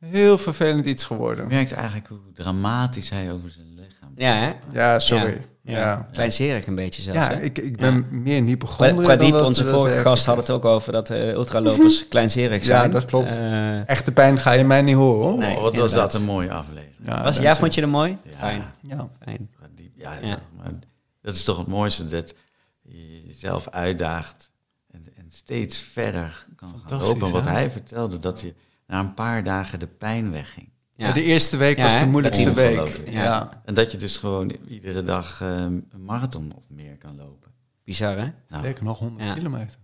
heel 0.00 0.38
vervelend 0.38 0.84
iets 0.84 1.04
geworden. 1.04 1.48
Je 1.48 1.54
merkt 1.54 1.72
eigenlijk 1.72 2.06
hoe 2.08 2.18
dramatisch 2.34 3.10
hij 3.10 3.32
over 3.32 3.50
zijn 3.50 3.66
lichaam... 3.70 4.12
Ja, 4.16 4.34
hè? 4.34 4.52
Ja, 4.72 4.98
sorry. 4.98 5.32
Ja, 5.32 5.53
ja. 5.72 6.08
kleinzerig 6.12 6.66
een 6.66 6.74
beetje 6.74 7.02
zelfs. 7.02 7.18
Ja, 7.18 7.30
ik, 7.30 7.58
ik 7.58 7.76
ben 7.76 8.06
meer 8.10 8.36
een 8.36 8.46
hypochondriër 8.46 9.02
Pradiep, 9.02 9.34
onze 9.34 9.64
vorige 9.64 9.98
gast, 9.98 10.24
had 10.24 10.36
het 10.36 10.50
ook 10.50 10.64
over 10.64 10.92
dat 10.92 11.10
uh, 11.10 11.28
ultralopers 11.28 12.08
kleinzerig 12.08 12.64
zijn. 12.64 12.82
Ja, 12.82 12.88
dat 12.88 13.04
klopt. 13.04 13.38
Uh, 13.38 13.88
Echte 13.88 14.12
pijn 14.12 14.38
ga 14.38 14.52
je 14.52 14.64
mij 14.64 14.82
niet 14.82 14.94
horen, 14.94 15.28
hoor. 15.28 15.38
Nee, 15.38 15.56
oh, 15.56 15.62
wat 15.62 15.76
was 15.76 15.92
dat 15.92 16.14
een 16.14 16.24
mooie 16.24 16.52
aflevering. 16.52 16.94
Ja, 17.06 17.22
was, 17.22 17.38
ja 17.38 17.56
vond 17.56 17.74
je 17.74 17.80
hem 17.80 17.90
mooi? 17.90 18.18
Ja. 18.24 18.36
Fijn. 18.36 18.64
Ja. 18.80 19.08
Fijn. 19.24 19.50
Ja, 19.94 20.18
ja. 20.22 20.38
Maar 20.56 20.72
dat 21.20 21.34
is 21.34 21.44
toch 21.44 21.58
het 21.58 21.66
mooiste, 21.66 22.06
dat 22.06 22.34
je 22.82 23.22
jezelf 23.26 23.68
uitdaagt 23.68 24.50
en, 24.90 25.04
en 25.16 25.26
steeds 25.28 25.78
verder 25.78 26.46
kan 26.56 26.68
gaan 26.86 27.00
lopen. 27.00 27.30
Wat 27.30 27.44
hij 27.44 27.70
vertelde, 27.70 28.18
dat 28.18 28.40
je 28.40 28.54
na 28.86 29.00
een 29.00 29.14
paar 29.14 29.44
dagen 29.44 29.78
de 29.78 29.86
pijn 29.86 30.30
wegging. 30.30 30.72
Ja. 30.96 31.12
de 31.12 31.22
eerste 31.22 31.56
week 31.56 31.78
was 31.78 31.98
de 31.98 32.06
moeilijkste 32.06 32.52
week. 32.52 33.00
Ja. 33.06 33.62
En 33.64 33.74
dat 33.74 33.92
je 33.92 33.98
dus 33.98 34.16
gewoon 34.16 34.50
iedere 34.68 35.02
dag 35.02 35.40
um, 35.42 35.86
een 35.90 36.04
marathon 36.04 36.52
of 36.56 36.64
meer 36.68 36.96
kan 36.96 37.16
lopen. 37.16 37.50
Bizar, 37.84 38.16
hè? 38.16 38.28
Nou. 38.48 38.64
Zeker 38.64 38.84
nog 38.84 38.98
100 38.98 39.34
kilometer. 39.34 39.78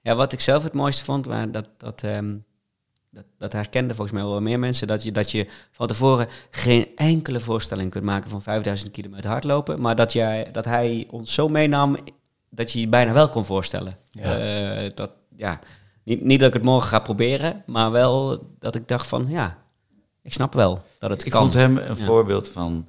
Ja, 0.00 0.14
wat 0.14 0.32
ik 0.32 0.40
zelf 0.40 0.62
het 0.62 0.72
mooiste 0.72 1.04
vond, 1.04 1.26
maar 1.26 1.50
dat, 1.50 1.68
dat, 1.76 2.02
um, 2.02 2.44
dat, 3.10 3.24
dat 3.38 3.52
herkenden 3.52 3.96
volgens 3.96 4.18
mij 4.18 4.26
wel 4.26 4.40
meer 4.40 4.58
mensen, 4.58 4.86
dat 4.86 5.02
je, 5.02 5.12
dat 5.12 5.30
je 5.30 5.46
van 5.70 5.86
tevoren 5.86 6.28
geen 6.50 6.86
enkele 6.96 7.40
voorstelling 7.40 7.90
kunt 7.90 8.04
maken 8.04 8.30
van 8.30 8.42
5000 8.42 8.90
kilometer 8.90 9.30
hardlopen, 9.30 9.80
maar 9.80 9.96
dat, 9.96 10.12
jij, 10.12 10.48
dat 10.52 10.64
hij 10.64 11.06
ons 11.10 11.34
zo 11.34 11.48
meenam 11.48 11.96
dat 12.50 12.72
je 12.72 12.80
je 12.80 12.88
bijna 12.88 13.12
wel 13.12 13.28
kon 13.28 13.44
voorstellen. 13.44 13.98
Ja. 14.10 14.84
Uh, 14.84 14.90
dat, 14.94 15.10
ja, 15.36 15.60
niet, 16.04 16.22
niet 16.22 16.38
dat 16.38 16.48
ik 16.48 16.54
het 16.54 16.62
morgen 16.62 16.88
ga 16.88 16.98
proberen, 16.98 17.62
maar 17.66 17.90
wel 17.90 18.46
dat 18.58 18.74
ik 18.74 18.88
dacht 18.88 19.06
van, 19.06 19.26
ja, 19.28 19.63
ik 20.24 20.32
snap 20.32 20.54
wel 20.54 20.82
dat 20.98 21.10
het 21.10 21.24
ik 21.24 21.30
kan. 21.30 21.46
Ik 21.46 21.52
vond 21.52 21.62
hem 21.64 21.76
een 21.76 21.96
voorbeeld 21.96 22.48
van 22.48 22.88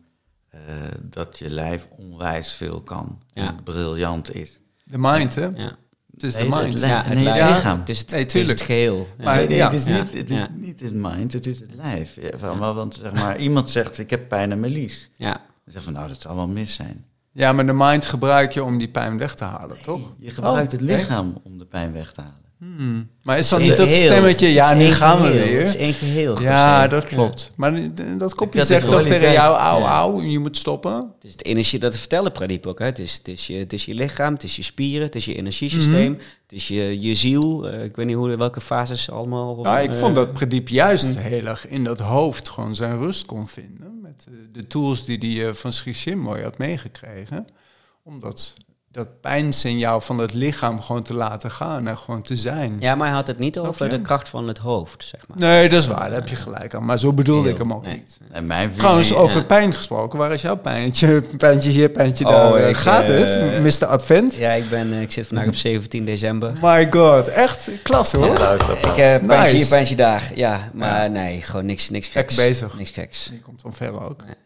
uh, 0.53 0.61
dat 1.01 1.39
je 1.39 1.49
lijf 1.49 1.87
onwijs 1.97 2.51
veel 2.51 2.81
kan. 2.81 3.21
Ja. 3.33 3.47
En 3.47 3.63
briljant 3.63 4.33
is. 4.33 4.59
De 4.83 4.97
mind, 4.97 5.35
hè? 5.35 5.45
Ja. 5.45 5.77
Het 6.11 6.23
is 6.23 6.33
de 6.33 6.49
mind. 6.49 6.73
Het, 6.73 6.79
ja, 6.79 7.03
het, 7.03 7.13
nee, 7.13 7.27
het 7.27 7.55
lichaam. 7.55 7.79
Het 7.79 7.89
is 7.89 7.99
het, 7.99 8.11
nee, 8.11 8.21
het, 8.21 8.35
is 8.35 8.47
het 8.47 8.61
geheel. 8.61 9.07
Maar 9.17 9.35
nee, 9.35 9.47
nee, 9.47 9.61
het 9.61 9.73
is, 9.73 9.85
niet, 9.85 10.13
het 10.13 10.29
is 10.29 10.45
niet 10.53 10.79
het 10.79 10.93
mind, 10.93 11.33
het 11.33 11.45
is 11.45 11.59
het 11.59 11.73
lijf. 11.75 12.17
Van, 12.37 12.59
want 12.59 12.95
zeg 12.95 13.13
maar, 13.13 13.37
iemand 13.37 13.69
zegt, 13.69 13.97
ik 13.97 14.09
heb 14.09 14.29
pijn 14.29 14.51
aan 14.51 14.59
mijn 14.59 14.71
lies. 14.71 15.09
Ja. 15.15 15.31
Dan 15.31 15.73
zegt 15.73 15.83
van, 15.83 15.93
nou, 15.93 16.07
dat 16.07 16.21
zal 16.21 16.35
wel 16.35 16.47
mis 16.47 16.75
zijn. 16.75 17.05
Ja, 17.31 17.51
maar 17.51 17.65
de 17.65 17.73
mind 17.73 18.05
gebruik 18.05 18.51
je 18.51 18.63
om 18.63 18.77
die 18.77 18.89
pijn 18.89 19.17
weg 19.17 19.35
te 19.35 19.43
halen, 19.43 19.81
toch? 19.81 20.13
Je 20.17 20.29
gebruikt 20.29 20.73
oh, 20.73 20.79
het 20.79 20.81
lichaam 20.81 21.37
om 21.43 21.57
de 21.57 21.65
pijn 21.65 21.93
weg 21.93 22.13
te 22.13 22.21
halen. 22.21 22.44
Hmm. 22.59 23.09
Maar 23.23 23.37
is 23.37 23.49
dat 23.49 23.59
niet 23.59 23.77
dat 23.77 23.91
stemmetje? 23.91 24.47
Ja, 24.47 24.73
nu 24.73 24.85
gaan 24.85 25.21
we 25.21 25.31
weer. 25.31 25.59
Het 25.59 25.67
is 25.67 25.75
één 25.75 25.93
geheel. 25.93 26.41
Ja, 26.41 26.87
dat 26.87 27.05
klopt. 27.05 27.51
Maar 27.55 27.95
dat 28.17 28.35
kopje 28.35 28.65
zegt 28.65 28.89
toch 28.89 29.01
tegen 29.01 29.31
jou, 29.31 29.57
auw, 29.57 29.81
auw, 29.81 30.21
je 30.21 30.39
moet 30.39 30.57
stoppen? 30.57 30.93
Het 30.93 31.23
is 31.23 31.31
het 31.31 31.45
energie, 31.45 31.79
dat 31.79 31.95
vertellen 31.95 32.31
Pradip 32.31 32.67
ook. 32.67 32.79
Hè. 32.79 32.85
Het, 32.85 32.99
is, 32.99 33.13
het, 33.13 33.27
is 33.27 33.47
je, 33.47 33.53
het 33.53 33.73
is 33.73 33.85
je 33.85 33.93
lichaam, 33.93 34.33
het 34.33 34.43
is 34.43 34.55
je 34.55 34.63
spieren, 34.63 35.05
het 35.05 35.15
is 35.15 35.25
je 35.25 35.35
energiesysteem, 35.35 36.11
mm 36.11 36.17
-hmm. 36.17 36.25
het 36.43 36.51
is 36.51 36.67
je, 36.67 37.01
je 37.01 37.15
ziel. 37.15 37.73
Uh, 37.73 37.83
ik 37.83 37.95
weet 37.95 38.05
niet 38.05 38.15
hoe, 38.15 38.37
welke 38.37 38.61
fases 38.61 39.11
allemaal. 39.11 39.55
Of, 39.55 39.65
ja, 39.65 39.79
ik 39.79 39.91
uh, 39.91 39.99
vond 39.99 40.15
dat 40.15 40.33
Pradip 40.33 40.67
juist 40.67 41.15
mm. 41.15 41.21
heel 41.21 41.45
erg 41.45 41.67
in 41.67 41.83
dat 41.83 41.99
hoofd 41.99 42.49
gewoon 42.49 42.75
zijn 42.75 42.97
rust 42.97 43.25
kon 43.25 43.47
vinden. 43.47 43.99
Met 44.01 44.25
uh, 44.29 44.37
de 44.51 44.67
tools 44.67 45.05
die 45.05 45.41
hij 45.41 45.53
van 45.53 45.73
Sri 45.73 46.15
mooi 46.15 46.43
had 46.43 46.57
meegekregen. 46.57 47.47
Omdat 48.03 48.55
dat 48.57 48.64
pijnsignaal 49.21 50.01
van 50.01 50.17
het 50.17 50.33
lichaam 50.33 50.81
gewoon 50.81 51.03
te 51.03 51.13
laten 51.13 51.51
gaan 51.51 51.87
en 51.87 51.97
gewoon 51.97 52.21
te 52.21 52.35
zijn. 52.35 52.77
Ja, 52.79 52.95
maar 52.95 53.07
hij 53.07 53.15
had 53.15 53.27
het 53.27 53.39
niet 53.39 53.59
over 53.59 53.89
de 53.89 54.01
kracht 54.01 54.29
van 54.29 54.47
het 54.47 54.57
hoofd, 54.57 55.03
zeg 55.03 55.27
maar. 55.27 55.37
Nee, 55.37 55.69
dat 55.69 55.81
is 55.81 55.87
waar, 55.87 55.99
daar 55.99 56.11
heb 56.11 56.27
je 56.27 56.35
gelijk 56.35 56.73
aan. 56.73 56.85
Maar 56.85 56.99
zo 56.99 57.13
bedoelde 57.13 57.49
ik 57.49 57.57
hem 57.57 57.73
ook 57.73 57.85
nee. 57.85 57.95
niet. 57.95 58.17
En 58.31 58.45
mijn 58.45 58.65
visie, 58.67 58.79
Trouwens, 58.79 59.13
over 59.13 59.39
ja. 59.39 59.45
pijn 59.45 59.73
gesproken, 59.73 60.19
waar 60.19 60.33
is 60.33 60.41
jouw 60.41 60.57
pijntje? 60.57 61.21
Pijntje 61.37 61.69
hier, 61.69 61.89
pijntje 61.89 62.23
daar. 62.23 62.53
Oh, 62.53 62.59
ik, 62.59 62.77
Gaat 62.77 63.09
uh, 63.09 63.15
het, 63.15 63.61
Mr. 63.61 63.85
Advent? 63.85 64.35
Ja, 64.35 64.51
ik, 64.51 64.69
ben, 64.69 64.93
uh, 64.93 65.01
ik 65.01 65.11
zit 65.11 65.27
vandaag 65.27 65.47
op 65.47 65.55
17 65.55 66.05
december. 66.05 66.53
My 66.61 66.87
god, 66.91 67.27
echt 67.27 67.69
klasse 67.83 68.17
hoor. 68.17 68.37
Ja, 68.37 68.51
ik 68.51 68.85
heb 68.95 69.21
uh, 69.21 69.27
pijntje 69.27 69.53
nice. 69.53 69.55
hier, 69.55 69.67
pijntje 69.67 69.95
daar. 69.95 70.31
Ja, 70.35 70.69
maar 70.73 71.03
ja. 71.03 71.07
nee, 71.07 71.41
gewoon 71.41 71.65
niks, 71.65 71.89
niks 71.89 72.07
geks. 72.07 72.35
Gek 72.35 72.45
bezig. 72.45 72.77
Niks 72.77 72.89
geks. 72.89 73.29
Je 73.33 73.41
komt 73.41 73.61
van 73.61 73.73
ver 73.73 74.03
ook. 74.03 74.23
Nee. 74.25 74.44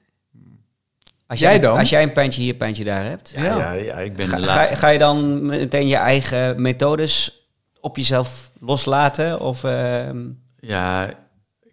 Als 1.30 1.40
jij, 1.40 1.52
jij 1.52 1.60
dan? 1.60 1.78
Als 1.78 1.90
jij 1.90 2.04
een 2.04 2.12
pijntje 2.12 2.42
hier, 2.42 2.56
pijntje 2.56 2.84
daar 2.84 3.06
hebt. 3.06 3.30
Ja, 3.30 3.44
ja. 3.44 3.72
ja 3.72 3.96
ik 3.96 4.16
ben 4.16 4.28
ga, 4.28 4.36
de 4.36 4.42
laatste. 4.42 4.76
Ga, 4.76 4.80
ga, 4.80 4.88
je 4.88 4.98
dan 4.98 5.46
meteen 5.46 5.88
je 5.88 5.96
eigen 5.96 6.62
methodes 6.62 7.48
op 7.80 7.98
jezelf 7.98 8.52
loslaten? 8.60 9.40
Of, 9.40 9.64
uh... 9.64 10.10
Ja, 10.60 11.14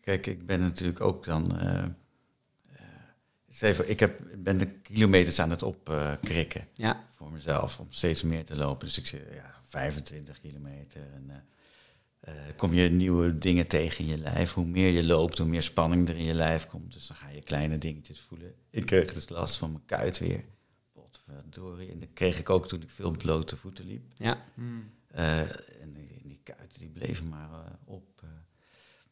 kijk, 0.01 0.27
ik 0.27 0.47
ben 0.47 0.61
natuurlijk 0.61 1.01
ook 1.01 1.25
dan... 1.25 1.59
Uh, 1.63 1.85
even, 3.61 3.91
ik 3.91 4.01
heb, 4.01 4.21
ben 4.37 4.59
de 4.59 4.67
kilometers 4.67 5.41
aan 5.41 5.51
het 5.51 5.63
opkrikken 5.63 6.61
uh, 6.61 6.67
ja. 6.75 7.05
voor 7.15 7.33
mezelf. 7.33 7.79
Om 7.79 7.87
steeds 7.91 8.23
meer 8.23 8.45
te 8.45 8.57
lopen. 8.57 8.87
Dus 8.87 8.99
ik 8.99 9.07
zit 9.07 9.23
ja, 9.35 9.55
25 9.69 10.41
kilometer. 10.41 11.01
En, 11.15 11.25
uh, 11.29 11.35
kom 12.57 12.73
je 12.73 12.91
nieuwe 12.91 13.39
dingen 13.39 13.67
tegen 13.67 14.05
in 14.05 14.11
je 14.11 14.19
lijf. 14.19 14.53
Hoe 14.53 14.67
meer 14.67 14.91
je 14.91 15.07
loopt, 15.07 15.39
hoe 15.39 15.47
meer 15.47 15.63
spanning 15.63 16.09
er 16.09 16.17
in 16.17 16.25
je 16.25 16.35
lijf 16.35 16.67
komt. 16.67 16.93
Dus 16.93 17.07
dan 17.07 17.17
ga 17.17 17.29
je 17.29 17.43
kleine 17.43 17.79
dingetjes 17.79 18.21
voelen. 18.21 18.55
Ik 18.71 18.87
kreeg 18.87 19.13
dus 19.13 19.29
last 19.29 19.57
van 19.57 19.71
mijn 19.71 19.85
kuit 19.85 20.19
weer. 20.19 20.45
Potverdorie. 20.93 21.91
En 21.91 22.01
dat 22.01 22.09
kreeg 22.13 22.39
ik 22.39 22.51
ook 22.51 22.69
toen 22.69 22.83
ik 22.83 22.91
veel 22.91 23.11
blote 23.11 23.57
voeten 23.57 23.87
liep. 23.87 24.13
Ja. 24.17 24.45
Uh, 25.15 25.41
en 25.83 25.93
die, 25.93 26.21
die, 26.23 26.41
kuiten 26.43 26.79
die 26.79 26.89
bleven 26.89 27.29
maar 27.29 27.51
uh, 27.51 27.73
op. 27.85 28.21
Uh. 28.25 28.31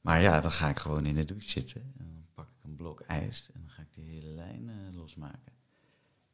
Maar 0.00 0.22
ja, 0.22 0.40
dan 0.40 0.50
ga 0.50 0.68
ik 0.68 0.78
gewoon 0.78 1.06
in 1.06 1.14
de 1.14 1.24
douche 1.24 1.50
zitten. 1.50 1.94
En 1.98 2.06
dan 2.12 2.26
pak 2.34 2.48
ik 2.48 2.64
een 2.64 2.76
blok 2.76 3.00
ijs. 3.00 3.50
En 3.54 3.60
dan 3.60 3.70
ga 3.70 3.82
ik 3.82 3.94
die 3.94 4.14
hele 4.14 4.28
lijn 4.28 4.70
losmaken. 4.94 5.52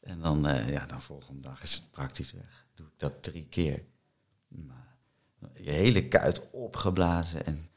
En 0.00 0.20
dan, 0.20 0.42
ja, 0.66 0.86
dan 0.86 1.02
volgende 1.02 1.40
dag 1.40 1.62
is 1.62 1.74
het 1.74 1.90
praktisch 1.90 2.32
weg. 2.32 2.66
Doe 2.74 2.86
ik 2.86 2.92
dat 2.96 3.22
drie 3.22 3.46
keer. 3.46 3.84
Je 5.54 5.70
hele 5.70 6.08
kuit 6.08 6.50
opgeblazen 6.50 7.46
en 7.46 7.68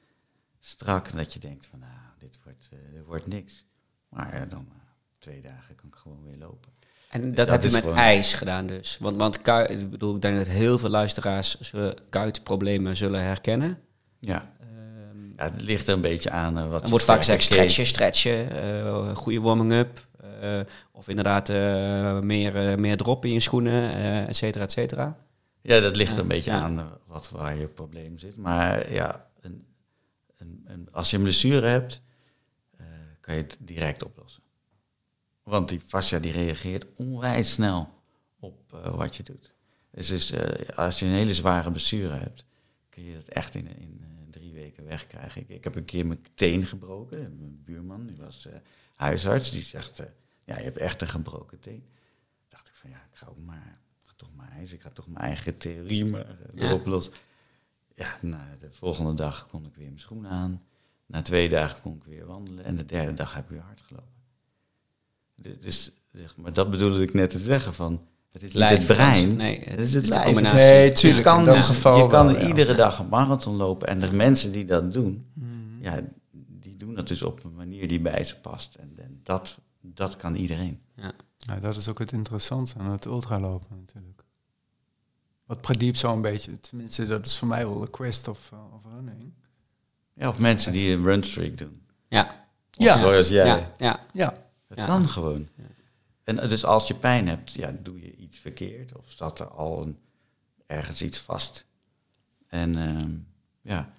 strak. 0.60 1.08
En 1.08 1.18
dat 1.18 1.34
je 1.34 1.40
denkt 1.40 1.66
van, 1.66 1.80
nou, 1.80 1.92
dit 2.20 2.40
wordt, 2.44 2.70
uh, 2.74 2.80
dit 2.94 3.06
wordt 3.06 3.28
niks. 3.28 3.66
Maar 4.10 4.36
ja, 4.36 4.46
dan 4.46 4.66
uh, 4.70 4.76
twee 5.20 5.42
dagen 5.42 5.76
kan 5.76 5.88
ik 5.88 5.96
gewoon 5.96 6.24
weer 6.24 6.38
lopen. 6.38 6.72
En 7.10 7.34
dat, 7.34 7.48
dus 7.48 7.50
heb 7.50 7.64
je 7.64 7.72
met 7.72 7.82
gewoon... 7.82 7.98
ijs 7.98 8.34
gedaan 8.34 8.68
dus? 8.68 8.98
Want, 9.00 9.18
want 9.18 9.42
kuit, 9.42 9.70
ik 9.70 9.90
bedoel, 9.90 10.16
ik 10.16 10.22
denk 10.22 10.38
dat 10.38 10.48
heel 10.48 10.80
veel 10.80 10.90
luisteraars 10.90 11.74
kuitproblemen 12.10 12.98
zullen 12.98 13.24
herkennen. 13.24 13.80
Ja. 14.20 14.54
Um, 15.12 15.34
ja, 15.36 15.44
het 15.44 15.62
ligt 15.62 15.88
er 15.88 15.94
een 15.94 16.02
beetje 16.02 16.30
aan 16.30 16.58
uh, 16.58 16.70
wat... 16.70 16.84
Er 16.84 16.90
wordt 16.90 17.06
vaak 17.06 17.18
gezegd 17.18 17.44
stretchen, 17.44 17.88
stretchen, 17.88 19.16
goede 19.16 19.42
warming-up. 19.42 20.08
of 20.92 21.08
inderdaad 21.08 21.48
meer, 22.24 22.80
meer 22.80 22.98
drop 22.98 23.26
in 23.26 23.34
je 23.34 23.40
schoenen, 23.40 23.96
et 24.28 24.36
cetera, 24.36 24.64
et 24.64 24.72
cetera. 24.72 25.18
Ja, 25.64 25.80
dat 25.80 25.96
ligt 25.96 26.18
een 26.18 26.28
beetje 26.28 26.52
ja. 26.52 26.62
aan 26.62 27.00
wat, 27.06 27.30
waar 27.30 27.58
je 27.58 27.68
probleem 27.68 28.18
zit. 28.18 28.36
Maar 28.36 28.92
ja, 28.94 29.30
een, 29.42 29.66
een, 30.38 30.64
een, 30.66 30.92
als 30.92 31.10
je 31.10 31.18
een 31.18 31.24
blessure 31.24 31.68
hebt, 31.68 32.02
uh, 32.80 32.88
kan 33.20 33.36
je 33.36 33.42
het 33.42 33.58
direct 33.60 34.04
oplossen. 34.04 34.44
Want 35.44 35.70
die 35.70 35.80
fascia 35.80 36.20
die 36.20 36.32
reageert 36.32 36.86
onwijs 36.96 37.52
snel 37.52 38.02
op 38.40 38.74
uh, 38.74 38.96
wat 38.96 39.16
je 39.16 39.24
doet. 39.24 39.54
Dus, 39.92 40.08
dus 40.08 40.32
uh, 40.32 40.40
als 40.76 41.00
je 41.00 41.06
een 41.06 41.12
hele 41.12 41.34
zware 41.34 41.72
blessure 41.72 42.14
hebt, 42.14 42.46
kun 42.90 43.04
je 43.04 43.14
dat 43.14 43.28
echt 43.28 43.56
in, 43.56 43.68
in 43.78 44.28
drie 44.30 44.54
weken 44.54 44.86
wegkrijgen. 44.86 45.42
Ik, 45.42 45.50
ik, 45.50 45.64
heb 45.64 45.76
een 45.76 45.86
keer 45.86 46.08
mijn 46.08 46.26
teen 46.36 46.66
gebroken. 46.66 47.38
Mijn 47.40 47.64
buurman, 47.64 48.06
die 48.06 48.18
was 48.18 48.48
huisarts, 48.96 49.52
die 49.52 49.62
zegt, 49.62 50.00
ja, 50.44 50.58
je 50.58 50.64
hebt 50.64 50.78
echt 50.78 51.02
een 51.02 51.08
gebroken 51.08 51.60
teen. 51.60 51.90
dacht 52.48 52.68
ik 52.68 52.74
van, 52.76 52.90
ja, 52.90 53.08
ik 53.12 53.18
ga 53.18 53.28
ook 53.28 53.40
maar, 53.40 53.82
toch 54.24 54.36
maar 54.36 54.52
ijs, 54.52 54.74
ik 54.74 54.82
ga 54.82 54.90
toch 54.90 55.08
mijn 55.08 55.26
eigen 55.26 55.58
theorie 55.58 56.06
maar 56.06 56.26
erop 56.56 56.86
los. 56.86 57.10
Ja, 57.96 58.18
nou, 58.22 58.42
de 58.60 58.72
volgende 58.72 59.14
dag 59.14 59.48
kon 59.48 59.66
ik 59.66 59.76
weer 59.76 59.88
mijn 59.88 60.00
schoenen 60.00 60.32
aan. 60.32 60.62
Na 61.06 61.22
twee 61.22 61.50
dagen 61.50 61.82
kon 61.82 61.96
ik 61.96 62.04
weer 62.04 62.26
wandelen. 62.26 62.66
En 62.66 62.76
de 62.78 62.86
derde 62.86 63.14
dag 63.14 63.34
heb 63.34 63.44
ik 63.44 63.50
weer 63.50 63.62
hard 63.62 63.82
gelopen. 63.82 64.12
Dus, 65.60 65.92
zeg 66.12 66.38
maar, 66.38 66.54
dat 66.54 66.72
bedoelde 66.72 67.02
ik 67.02 67.14
net 67.14 67.30
te 67.30 67.38
zeggen 67.38 67.74
van... 67.74 68.08
Het 68.32 68.44
is 68.44 68.54
niet 68.54 68.64
het 68.64 68.86
brein. 68.86 69.36
Nee, 69.36 69.60
het, 69.60 69.80
is 69.80 69.94
het, 69.94 70.08
lijf. 70.08 70.42
Nee, 70.42 70.92
tuurlijk. 70.92 71.28
Je 71.28 71.34
kan, 71.34 71.46
dus, 71.46 71.66
geval 71.66 71.98
je 71.98 72.08
kan 72.08 72.36
iedere 72.36 72.76
dag 72.76 73.00
een 73.00 73.08
marathon 73.08 73.56
lopen. 73.56 73.88
En 73.88 74.00
de 74.00 74.12
mensen 74.12 74.52
die 74.52 74.66
dat 74.66 74.94
doen, 74.94 75.30
mm. 75.34 75.78
ja, 75.82 76.02
die 76.32 76.78
doen 76.78 76.94
dat 76.96 77.08
dus 77.08 77.22
op 77.22 77.44
een 77.44 77.56
manier 77.56 77.88
die 77.88 78.00
bij 78.00 78.24
ze 78.24 78.40
past. 78.40 78.76
En, 78.76 78.94
en 78.96 79.20
dat, 79.24 79.60
dat 79.82 80.16
kan 80.16 80.36
iedereen. 80.36 80.82
Ja. 80.96 81.12
ja. 81.38 81.60
dat 81.60 81.76
is 81.76 81.88
ook 81.88 82.00
het 82.00 82.12
interessante 82.12 82.78
aan 82.78 82.92
het 82.92 83.06
ultralopen 83.06 83.78
natuurlijk. 83.80 84.13
Wat 85.54 85.62
Pradiep 85.62 85.96
zo 85.96 86.14
een 86.14 86.22
beetje, 86.22 86.60
tenminste 86.60 87.08
dat 87.08 87.26
is 87.26 87.38
voor 87.38 87.48
mij 87.48 87.68
wel 87.68 87.80
de 87.80 87.90
quest 87.90 88.28
of, 88.28 88.50
uh, 88.54 88.74
of 88.74 88.84
running. 88.94 89.34
Ja, 90.14 90.30
of 90.30 90.40
mensen 90.40 90.72
die 90.72 90.96
een 90.96 91.04
runstreak 91.04 91.58
doen. 91.58 91.82
Ja. 92.08 92.48
Of 92.78 92.84
ja. 92.84 92.98
zoals 92.98 93.28
jij. 93.28 93.46
Ja. 93.46 93.72
ja. 93.78 94.06
ja. 94.14 94.48
Het 94.68 94.86
kan 94.86 95.08
gewoon. 95.08 95.50
En 96.24 96.36
dus 96.36 96.66
als 96.66 96.88
je 96.88 96.96
pijn 96.96 97.28
hebt, 97.28 97.52
ja, 97.52 97.76
doe 97.82 98.02
je 98.02 98.16
iets 98.16 98.38
verkeerd 98.38 98.96
of 98.96 99.12
staat 99.12 99.40
er 99.40 99.48
al 99.48 99.82
een, 99.82 100.00
ergens 100.66 101.02
iets 101.02 101.18
vast. 101.18 101.66
En 102.48 102.78
uh, 102.78 103.18
ja, 103.62 103.94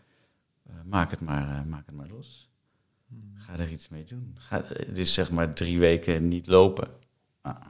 uh, 0.70 0.74
maak, 0.84 1.10
het 1.10 1.20
maar, 1.20 1.48
uh, 1.48 1.70
maak 1.70 1.86
het 1.86 1.94
maar 1.94 2.08
los. 2.08 2.50
Hmm. 3.08 3.32
Ga 3.36 3.58
er 3.58 3.70
iets 3.70 3.88
mee 3.88 4.04
doen. 4.04 4.36
Ga, 4.38 4.64
dus 4.92 5.14
zeg 5.14 5.30
maar 5.30 5.54
drie 5.54 5.78
weken 5.78 6.28
niet 6.28 6.46
lopen. 6.46 6.88
Ah. 7.40 7.66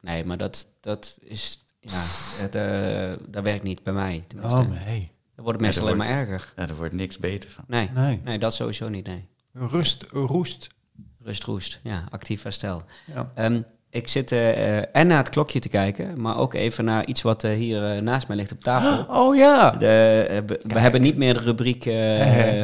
Nee, 0.00 0.24
maar 0.24 0.36
dat, 0.36 0.68
dat 0.80 1.18
is, 1.22 1.58
ja, 1.80 2.02
het, 2.42 2.54
uh, 2.54 3.26
dat 3.28 3.44
werkt 3.44 3.62
niet 3.62 3.82
bij 3.82 3.92
mij. 3.92 4.24
Tenminste. 4.26 4.60
Oh 4.60 4.68
nee. 4.68 5.10
Dan 5.34 5.44
wordt 5.44 5.58
het 5.58 5.60
meestal 5.60 5.84
alleen 5.84 5.96
maar 5.96 6.08
erger. 6.08 6.52
Ja, 6.56 6.68
er 6.68 6.76
wordt 6.76 6.94
niks 6.94 7.18
beter 7.18 7.50
van. 7.50 7.64
Nee, 7.66 7.90
nee. 7.94 8.20
nee 8.24 8.38
dat 8.38 8.54
sowieso 8.54 8.88
niet, 8.88 9.06
nee. 9.06 9.28
Rust, 9.52 10.06
roest. 10.10 10.68
Rust, 11.22 11.44
roest. 11.44 11.80
Ja, 11.82 12.04
actief 12.10 12.42
herstel. 12.42 12.82
Ja. 13.06 13.32
Um, 13.44 13.64
ik 13.90 14.08
zit 14.08 14.32
uh, 14.32 14.96
en 14.96 15.06
naar 15.06 15.18
het 15.18 15.28
klokje 15.28 15.58
te 15.58 15.68
kijken, 15.68 16.20
maar 16.20 16.38
ook 16.38 16.54
even 16.54 16.84
naar 16.84 17.06
iets 17.06 17.22
wat 17.22 17.44
uh, 17.44 17.52
hier 17.52 17.94
uh, 17.96 18.00
naast 18.02 18.28
mij 18.28 18.36
ligt 18.36 18.52
op 18.52 18.60
tafel. 18.60 19.06
Oh 19.20 19.36
ja! 19.36 19.70
De, 19.70 20.44
we 20.62 20.78
hebben 20.78 21.00
niet 21.00 21.16
meer 21.16 21.34
de 21.34 21.40
rubriek 21.40 21.82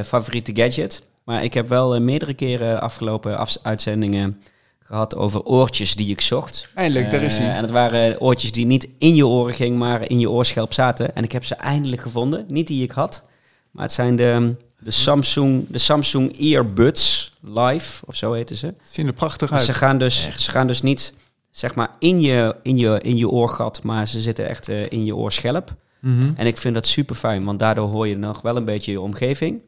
favoriete 0.06 0.54
gadget, 0.54 1.02
maar 1.24 1.44
ik 1.44 1.54
heb 1.54 1.68
wel 1.68 2.00
meerdere 2.00 2.34
keren 2.34 2.80
afgelopen 2.80 3.38
af 3.38 3.56
uitzendingen 3.62 4.40
gehad 4.86 5.16
over 5.16 5.42
oortjes 5.42 5.94
die 5.94 6.10
ik 6.10 6.20
zocht. 6.20 6.68
Eindelijk, 6.74 7.10
daar 7.10 7.22
is 7.22 7.38
hij. 7.38 7.54
En 7.54 7.62
het 7.62 7.70
waren 7.70 8.20
oortjes 8.20 8.52
die 8.52 8.66
niet 8.66 8.88
in 8.98 9.14
je 9.14 9.26
oren 9.26 9.54
gingen, 9.54 9.78
maar 9.78 10.10
in 10.10 10.18
je 10.18 10.30
oorschelp 10.30 10.72
zaten. 10.72 11.14
En 11.14 11.24
ik 11.24 11.32
heb 11.32 11.44
ze 11.44 11.54
eindelijk 11.54 12.02
gevonden. 12.02 12.44
Niet 12.48 12.66
die 12.66 12.82
ik 12.82 12.90
had, 12.90 13.24
maar 13.70 13.82
het 13.82 13.92
zijn 13.92 14.16
de, 14.16 14.54
de, 14.78 14.90
Samsung, 14.90 15.64
de 15.68 15.78
Samsung 15.78 16.38
Earbuds 16.38 17.32
Live, 17.40 18.06
of 18.06 18.14
zo 18.14 18.32
heten 18.32 18.56
ze. 18.56 18.74
Zien 18.82 19.06
er 19.06 19.12
prachtig 19.12 19.52
uit. 19.52 19.62
Ze 19.62 19.72
gaan 19.72 19.98
dus, 19.98 20.28
ze 20.36 20.50
gaan 20.50 20.66
dus 20.66 20.82
niet 20.82 21.14
zeg 21.50 21.74
maar 21.74 21.90
in 21.98 22.20
je, 22.20 22.56
in, 22.62 22.78
je, 22.78 22.98
in 23.02 23.16
je 23.16 23.28
oorgat, 23.28 23.82
maar 23.82 24.08
ze 24.08 24.20
zitten 24.20 24.48
echt 24.48 24.68
uh, 24.68 24.90
in 24.90 25.04
je 25.04 25.16
oorschelp. 25.16 25.74
Mm 26.00 26.20
-hmm. 26.20 26.34
En 26.36 26.46
ik 26.46 26.56
vind 26.56 26.74
dat 26.74 26.86
super 26.86 27.14
fijn, 27.14 27.44
want 27.44 27.58
daardoor 27.58 27.88
hoor 27.88 28.08
je 28.08 28.16
nog 28.16 28.42
wel 28.42 28.56
een 28.56 28.64
beetje 28.64 28.92
je 28.92 29.00
omgeving. 29.00 29.60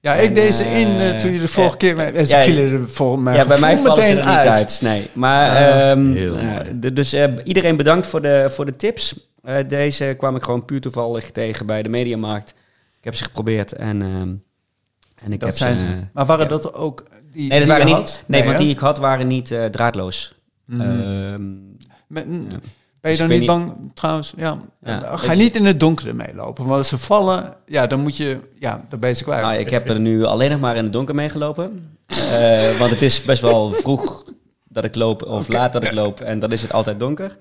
Ja, 0.00 0.14
ik 0.14 0.34
deed 0.34 0.54
ze 0.54 0.64
in 0.64 0.88
uh, 0.88 1.10
toen 1.10 1.32
je 1.32 1.40
de 1.40 1.48
vorige 1.48 1.76
keer... 1.76 1.96
Met, 1.96 2.28
ze 2.28 2.36
ja, 2.36 2.42
vielen 2.42 2.72
er 2.72 2.88
volgens 2.88 3.22
mij 3.22 3.36
Ja, 3.36 3.46
bij 3.46 3.58
mij 3.58 3.78
vallen 3.78 4.04
ze 4.04 4.10
er 4.10 4.22
uit. 4.22 4.44
niet 4.44 4.56
uit. 4.56 4.80
Nee, 4.82 5.10
maar 5.12 5.90
um, 5.90 6.16
dus 6.94 7.14
uh, 7.14 7.24
iedereen 7.44 7.76
bedankt 7.76 8.06
voor 8.06 8.22
de, 8.22 8.46
voor 8.50 8.66
de 8.66 8.76
tips. 8.76 9.28
Deze 9.66 10.14
kwam 10.18 10.36
ik 10.36 10.42
gewoon 10.42 10.64
puur 10.64 10.80
toevallig 10.80 11.30
tegen 11.30 11.66
bij 11.66 11.82
de 11.82 11.88
Mediamarkt. 11.88 12.54
Ik 12.98 13.04
heb 13.04 13.14
ze 13.14 13.24
geprobeerd 13.24 13.72
en, 13.72 14.02
um, 14.02 14.42
en 15.24 15.32
ik 15.32 15.40
dat 15.40 15.48
heb 15.48 15.58
zijn 15.58 15.78
ze. 15.78 15.86
Maar 16.12 16.26
waren 16.26 16.48
dat 16.48 16.74
ook 16.74 17.04
die, 17.32 17.48
nee, 17.48 17.48
dat 17.48 17.68
die 17.68 17.76
waren 17.76 17.98
niet? 17.98 18.24
Nee, 18.26 18.40
nee 18.40 18.48
want 18.48 18.58
die 18.58 18.70
ik 18.70 18.78
had 18.78 18.98
waren 18.98 19.26
niet 19.26 19.54
draadloos. 19.70 20.34
Mm. 20.64 21.76
Met, 22.06 22.26
ja. 22.48 22.58
Ben 23.00 23.10
je 23.10 23.18
dus 23.18 23.28
dan 23.28 23.38
niet 23.38 23.46
bang, 23.46 23.90
trouwens? 23.94 24.32
Ja. 24.36 24.58
ja 24.82 25.16
ga 25.16 25.32
je 25.32 25.38
niet 25.38 25.56
in 25.56 25.64
het 25.64 25.80
donker 25.80 26.16
meelopen. 26.16 26.64
Want 26.64 26.76
als 26.76 26.88
ze 26.88 26.98
vallen, 26.98 27.56
ja, 27.66 27.86
dan 27.86 28.00
moet 28.00 28.16
je, 28.16 28.38
ja, 28.58 28.84
dan 28.88 29.00
ben 29.00 29.08
je 29.08 29.22
kwijt. 29.22 29.42
Nou, 29.42 29.54
ik 29.54 29.70
heb 29.70 29.88
er 29.88 30.00
nu 30.00 30.24
alleen 30.24 30.50
nog 30.50 30.60
maar 30.60 30.76
in 30.76 30.84
het 30.84 30.92
donker 30.92 31.14
meegelopen. 31.14 31.96
uh, 32.10 32.78
want 32.78 32.90
het 32.90 33.02
is 33.02 33.22
best 33.22 33.42
wel 33.42 33.72
vroeg 33.72 34.24
dat 34.68 34.84
ik 34.84 34.94
loop, 34.94 35.22
of 35.22 35.46
okay. 35.46 35.60
laat 35.60 35.72
dat 35.72 35.84
ik 35.84 35.92
loop. 35.92 36.20
En 36.20 36.38
dan 36.38 36.52
is 36.52 36.62
het 36.62 36.72
altijd 36.72 36.98
donker. 37.00 37.36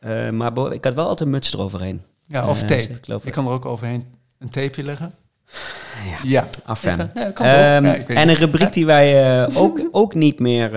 Uh, 0.00 0.30
maar 0.30 0.72
ik 0.72 0.84
had 0.84 0.94
wel 0.94 1.06
altijd 1.06 1.28
een 1.28 1.34
muts 1.34 1.52
eroverheen. 1.52 2.02
Ja, 2.22 2.48
of 2.48 2.62
uh, 2.62 2.68
tape. 2.68 2.86
Dus 2.86 2.96
ik, 2.96 3.06
loop, 3.06 3.26
ik 3.26 3.32
kan 3.32 3.46
er 3.46 3.52
ook 3.52 3.66
overheen 3.66 4.04
een 4.38 4.50
tapeje 4.50 4.82
leggen. 4.82 5.14
Ja, 6.10 6.18
ja. 6.22 6.48
afijn. 6.64 7.10
Ja, 7.14 7.76
um, 7.76 7.84
ja, 7.84 7.96
en 8.06 8.28
een 8.28 8.34
rubriek 8.34 8.72
die 8.72 8.86
wij 8.86 9.48
ook, 9.54 9.88
ook 9.90 10.14
niet, 10.14 10.38
meer, 10.38 10.70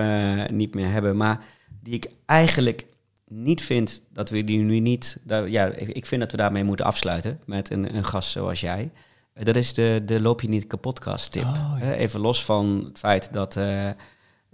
niet 0.52 0.74
meer 0.74 0.90
hebben, 0.90 1.16
maar 1.16 1.40
die 1.82 1.94
ik 1.94 2.10
eigenlijk 2.26 2.84
niet 3.28 3.62
vind 3.62 4.02
dat 4.12 4.30
we 4.30 4.44
die 4.44 4.58
nu 4.58 4.80
niet. 4.80 5.18
Ja, 5.26 5.66
ik 5.72 6.06
vind 6.06 6.20
dat 6.20 6.30
we 6.30 6.36
daarmee 6.36 6.64
moeten 6.64 6.86
afsluiten 6.86 7.40
met 7.46 7.70
een, 7.70 7.96
een 7.96 8.04
gast 8.04 8.30
zoals 8.30 8.60
jij. 8.60 8.90
Dat 9.34 9.56
is 9.56 9.74
de, 9.74 10.02
de 10.04 10.20
Loop 10.20 10.40
je 10.40 10.48
niet 10.48 10.66
kapotcast 10.66 11.32
tip. 11.32 11.44
Oh, 11.44 11.76
ja. 11.80 11.92
Even 11.92 12.20
los 12.20 12.44
van 12.44 12.84
het 12.88 12.98
feit 12.98 13.32
dat, 13.32 13.56
uh, 13.56 13.90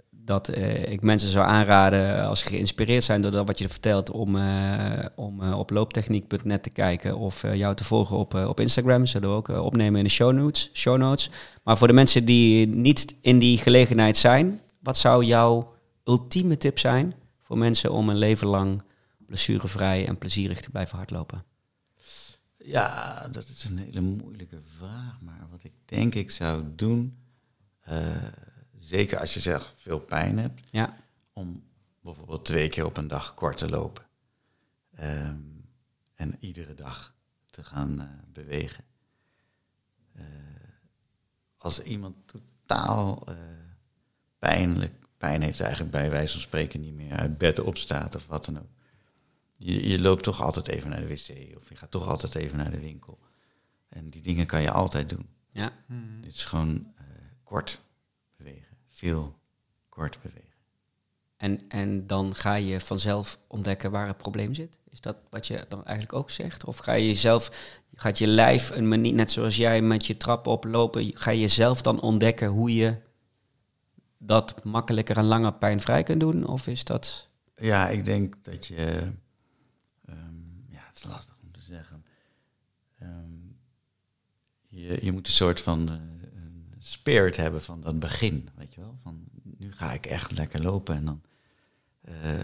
dat 0.09 0.57
uh, 0.57 0.91
ik 0.91 1.01
mensen 1.01 1.29
zou 1.29 1.45
aanraden, 1.45 2.27
als 2.27 2.39
ze 2.39 2.45
geïnspireerd 2.45 3.03
zijn 3.03 3.21
door 3.21 3.31
dat 3.31 3.47
wat 3.47 3.59
je 3.59 3.69
vertelt, 3.69 4.11
om, 4.11 4.35
uh, 4.35 5.05
om 5.15 5.53
op 5.53 5.69
looptechniek.net 5.69 6.63
te 6.63 6.69
kijken 6.69 7.17
of 7.17 7.43
jou 7.53 7.75
te 7.75 7.83
volgen 7.83 8.17
op, 8.17 8.33
op 8.33 8.59
Instagram. 8.59 9.05
Zullen 9.05 9.29
we 9.29 9.35
ook 9.35 9.47
opnemen 9.47 9.97
in 9.97 10.05
de 10.05 10.09
show 10.09 10.33
notes, 10.33 10.69
show 10.73 10.97
notes. 10.97 11.29
Maar 11.63 11.77
voor 11.77 11.87
de 11.87 11.93
mensen 11.93 12.25
die 12.25 12.67
niet 12.67 13.15
in 13.21 13.39
die 13.39 13.57
gelegenheid 13.57 14.17
zijn, 14.17 14.61
wat 14.79 14.97
zou 14.97 15.23
jouw 15.23 15.73
ultieme 16.03 16.57
tip 16.57 16.79
zijn 16.79 17.13
voor 17.43 17.57
mensen 17.57 17.91
om 17.91 18.09
een 18.09 18.17
leven 18.17 18.47
lang 18.47 18.83
blessurevrij 19.17 20.07
en 20.07 20.17
plezierig 20.17 20.61
te 20.61 20.69
blijven 20.69 20.97
hardlopen? 20.97 21.43
Ja, 22.57 23.27
dat 23.27 23.47
is 23.47 23.63
een 23.63 23.77
hele 23.77 24.01
moeilijke 24.01 24.61
vraag. 24.77 25.21
Maar 25.21 25.47
wat 25.51 25.63
ik 25.63 25.73
denk 25.85 26.15
ik 26.15 26.31
zou 26.31 26.75
doen, 26.75 27.17
uh, 27.89 28.23
zeker 28.79 29.19
als 29.19 29.33
je 29.33 29.39
zelf 29.39 29.73
veel 29.77 29.99
pijn 29.99 30.37
hebt, 30.37 30.61
ja. 30.71 30.97
om 31.33 31.63
bijvoorbeeld 32.01 32.45
twee 32.45 32.69
keer 32.69 32.85
op 32.85 32.97
een 32.97 33.07
dag 33.07 33.33
kort 33.33 33.57
te 33.57 33.69
lopen. 33.69 34.05
Um, 34.99 35.65
en 36.15 36.35
iedere 36.39 36.73
dag 36.73 37.13
te 37.49 37.63
gaan 37.63 38.01
uh, 38.01 38.07
bewegen. 38.33 38.83
Uh, 40.15 40.23
als 41.57 41.81
iemand 41.81 42.15
totaal 42.25 43.23
pijnlijk 44.39 45.02
pijn 45.23 45.41
heeft 45.41 45.61
eigenlijk 45.61 45.91
bij 45.91 46.09
wijze 46.09 46.31
van 46.31 46.41
spreken 46.41 46.81
niet 46.81 46.93
meer 46.93 47.11
uit 47.11 47.37
bed 47.37 47.59
opstaat 47.59 48.15
of 48.15 48.27
wat 48.27 48.45
dan 48.45 48.59
ook. 48.59 48.71
Je, 49.57 49.87
je 49.87 49.99
loopt 49.99 50.23
toch 50.23 50.41
altijd 50.41 50.67
even 50.67 50.89
naar 50.89 50.99
de 50.99 51.07
wc 51.07 51.57
of 51.57 51.69
je 51.69 51.75
gaat 51.75 51.91
toch 51.91 52.07
altijd 52.07 52.35
even 52.35 52.57
naar 52.57 52.71
de 52.71 52.79
winkel. 52.79 53.19
En 53.89 54.09
die 54.09 54.21
dingen 54.21 54.45
kan 54.45 54.61
je 54.61 54.71
altijd 54.71 55.09
doen. 55.09 55.27
Ja. 55.49 55.71
Het 56.21 56.35
is 56.35 56.45
gewoon 56.45 56.75
uh, 56.75 57.05
kort 57.43 57.81
bewegen. 58.37 58.77
Veel 58.89 59.39
kort 59.89 60.21
bewegen. 60.21 60.41
En, 61.37 61.59
en 61.67 62.07
dan 62.07 62.35
ga 62.35 62.55
je 62.55 62.81
vanzelf 62.81 63.39
ontdekken 63.47 63.91
waar 63.91 64.07
het 64.07 64.17
probleem 64.17 64.53
zit? 64.53 64.79
Is 64.89 65.01
dat 65.01 65.17
wat 65.29 65.47
je 65.47 65.65
dan 65.69 65.85
eigenlijk 65.85 66.17
ook 66.17 66.31
zegt? 66.31 66.65
Of 66.65 66.77
ga 66.77 66.93
je 66.93 67.07
jezelf, 67.07 67.73
gaat 67.95 68.17
je 68.17 68.27
lijf 68.27 68.69
een 68.69 68.87
manier, 68.87 69.13
net 69.13 69.31
zoals 69.31 69.55
jij 69.55 69.81
met 69.81 70.05
je 70.05 70.17
trap 70.17 70.47
oplopen, 70.47 71.11
ga 71.13 71.31
je 71.31 71.47
zelf 71.47 71.81
dan 71.81 72.01
ontdekken 72.01 72.47
hoe 72.47 72.75
je 72.75 72.97
dat 74.25 74.63
makkelijker 74.63 75.17
en 75.17 75.23
langer 75.23 75.53
pijnvrij 75.53 76.03
kunt 76.03 76.19
doen? 76.19 76.47
Of 76.47 76.67
is 76.67 76.83
dat... 76.83 77.27
Ja, 77.55 77.89
ik 77.89 78.05
denk 78.05 78.35
dat 78.43 78.65
je... 78.65 79.11
Um, 80.09 80.65
ja, 80.67 80.81
het 80.87 80.95
is 80.95 81.03
lastig 81.03 81.35
om 81.43 81.51
te 81.51 81.61
zeggen. 81.61 82.05
Um, 83.01 83.57
je, 84.67 85.05
je 85.05 85.11
moet 85.11 85.27
een 85.27 85.33
soort 85.33 85.61
van 85.61 85.89
uh, 85.89 85.95
spirit 86.79 87.35
hebben 87.35 87.61
van 87.61 87.81
dat 87.81 87.99
begin, 87.99 88.49
weet 88.55 88.73
je 88.73 88.81
wel? 88.81 88.95
Van 88.97 89.23
nu 89.43 89.71
ga 89.71 89.93
ik 89.93 90.05
echt 90.05 90.31
lekker 90.31 90.61
lopen 90.61 90.95
en 90.95 91.05
dan... 91.05 91.21
Uh, 92.09 92.43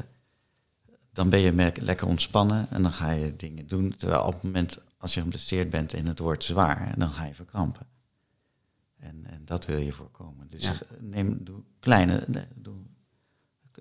dan 1.12 1.30
ben 1.30 1.42
je 1.42 1.72
lekker 1.82 2.08
ontspannen 2.08 2.70
en 2.70 2.82
dan 2.82 2.92
ga 2.92 3.12
je 3.12 3.36
dingen 3.36 3.68
doen. 3.68 3.94
Terwijl 3.98 4.24
op 4.24 4.34
het 4.34 4.44
moment 4.44 4.78
als 4.98 5.14
je 5.14 5.22
geblesseerd 5.22 5.70
bent 5.70 5.94
en 5.94 6.06
het 6.06 6.20
wordt 6.20 6.44
zwaar, 6.44 6.94
dan 6.98 7.10
ga 7.10 7.26
je 7.26 7.34
verkrampen. 7.34 7.88
En, 8.98 9.26
en 9.26 9.46
dat 9.46 9.66
wil 9.66 9.78
je 9.78 9.92
voorkomen. 9.92 10.50
Dus 10.50 10.72
neem, 11.00 11.44
doe 11.44 11.64
kleine, 11.80 12.24
doe 12.56 12.78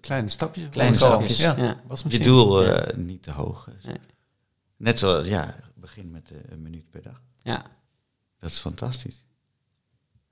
Kleine 0.01 0.29
stapjes. 0.29 0.69
Kleine 0.71 0.97
stapjes, 0.97 1.39
Ja. 1.39 1.55
ja. 1.57 1.81
Was 1.87 2.05
Je 2.09 2.19
doel 2.19 2.65
Ja. 2.65 2.71
eh, 2.81 2.97
niet 2.97 3.23
te 3.23 3.31
hoog. 3.31 3.69
Nee. 3.87 3.97
Net 4.77 4.99
zoals, 4.99 5.27
ja, 5.27 5.55
begin 5.75 6.11
met 6.11 6.31
eh, 6.31 6.39
een 6.49 6.63
minuut 6.63 6.91
per 6.91 7.03
dag. 7.03 7.21
Ja. 7.43 7.67
Dat 8.41 8.51
is 8.51 8.59
fantastisch. 8.59 9.25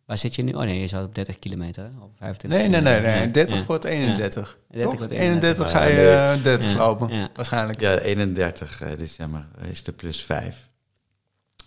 Waar 0.05 0.19
zit 0.19 0.35
je 0.35 0.43
nu? 0.43 0.53
Oh 0.53 0.61
nee, 0.63 0.81
je 0.81 0.87
zat 0.89 1.05
op 1.05 1.15
30 1.15 1.39
kilometer 1.39 1.91
of 2.01 2.11
25 2.17 2.59
Nee, 2.61 2.69
nee, 2.69 2.81
nee, 2.81 3.01
nee. 3.01 3.27
Ja, 3.27 3.33
30 3.33 3.59
ja. 3.59 3.65
wordt 3.65 3.85
31. 3.85 4.59
Ja. 4.69 4.75
30 4.75 4.91
Toch? 4.91 4.99
wordt 4.99 5.13
31 5.13 5.71
ga 5.71 5.85
31. 5.87 6.05
je 6.05 6.37
eh, 6.39 6.43
30 6.45 6.73
Ja. 6.73 6.77
lopen. 6.79 7.15
Ja. 7.15 7.29
Waarschijnlijk. 7.35 7.81
Ja, 7.81 7.99
31 7.99 8.81
eh, 8.81 8.99
december 8.99 9.47
is 9.69 9.83
de 9.83 9.93
plus 9.93 10.23
5. 10.23 10.71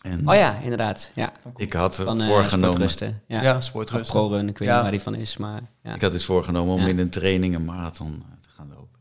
En 0.02 0.30
Oh 0.30 0.36
ja, 0.36 0.58
inderdaad. 0.60 1.12
Ja. 1.16 1.34
ik 1.56 1.74
had 1.74 1.96
Van 1.96 2.22
eh 2.22 2.28
voorgenomen, 2.28 2.68
sportrusten. 2.68 3.22
Ja. 3.28 3.42
Ja, 3.42 3.58
Of 3.58 3.64
sportrust. 3.64 4.12
ProRun, 4.12 4.48
ik 4.50 4.58
weet 4.58 4.68
Ja. 4.68 4.74
niet 4.74 4.82
waar 4.84 4.92
die 4.92 5.02
van 5.02 5.16
is, 5.16 5.38
maar 5.38 5.62
ja. 5.84 5.96
ik 5.96 6.02
had 6.02 6.12
dus 6.12 6.26
voorgenomen 6.26 6.74
om 6.74 6.82
Ja. 6.82 6.88
in 6.88 7.00
een 7.00 7.10
training 7.10 7.56
een 7.56 7.66
marathon 7.66 8.24
eh, 8.30 8.34
te 8.42 8.50
gaan 8.50 8.70
lopen. 8.70 9.00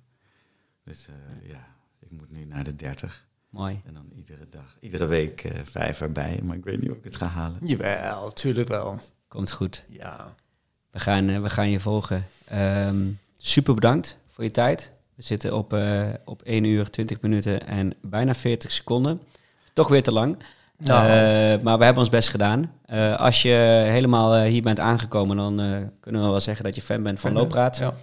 Dus 0.85 1.07
eh, 1.09 1.49
ja, 1.51 1.67
ik 2.01 2.11
moet 2.11 2.31
nu 2.31 2.45
naar 2.45 2.65
de 2.65 2.77
30. 2.77 3.27
Mooi. 3.51 3.81
En 3.87 3.95
dan 3.95 4.07
iedere 4.15 4.47
dag, 4.51 4.77
iedere 4.81 5.07
week 5.07 5.45
eh, 5.45 5.61
vijf 5.65 6.01
erbij. 6.01 6.41
Maar 6.43 6.57
ik 6.57 6.65
weet 6.65 6.81
niet 6.81 6.91
of 6.91 6.97
ik 6.97 7.05
het 7.05 7.17
ga 7.17 7.27
halen. 7.27 7.59
Jawel, 7.63 8.33
tuurlijk 8.33 8.69
wel. 8.69 9.01
Komt 9.29 9.51
goed. 9.53 9.85
Ja. 9.89 10.35
We 10.91 10.99
gaan, 11.01 11.43
we 11.43 11.51
gaan 11.51 11.71
je 11.71 11.81
volgen. 11.81 12.25
Ehm, 12.45 13.07
super 13.39 13.75
bedankt 13.75 14.17
voor 14.31 14.45
je 14.45 14.51
tijd. 14.51 14.93
We 15.15 15.23
zitten 15.23 15.55
op, 15.57 15.73
eh, 15.73 16.09
op 16.25 16.43
1 16.45 16.65
uur 16.65 16.91
20 16.91 17.21
minuten 17.21 17.67
en 17.67 17.95
bijna 18.03 18.35
40 18.35 18.73
seconden. 18.73 19.21
Toch 19.73 19.89
weer 19.89 20.03
te 20.03 20.13
lang. 20.13 20.39
Nou. 20.79 21.03
Eh, 21.03 21.63
maar 21.63 21.79
we 21.79 21.85
hebben 21.85 22.03
ons 22.03 22.13
best 22.13 22.29
gedaan. 22.29 22.73
Eh, 22.85 23.17
als 23.17 23.43
je 23.43 23.85
helemaal 23.91 24.35
eh, 24.35 24.43
hier 24.43 24.63
bent 24.63 24.81
aangekomen, 24.81 25.37
dan 25.37 25.57
kunnen 26.01 26.23
we 26.23 26.29
wel 26.29 26.41
zeggen 26.41 26.65
dat 26.65 26.75
je 26.75 26.83
fan 26.83 27.03
bent 27.03 27.21
van 27.21 27.33
Loopraad. 27.33 27.77
Ja. 27.77 27.95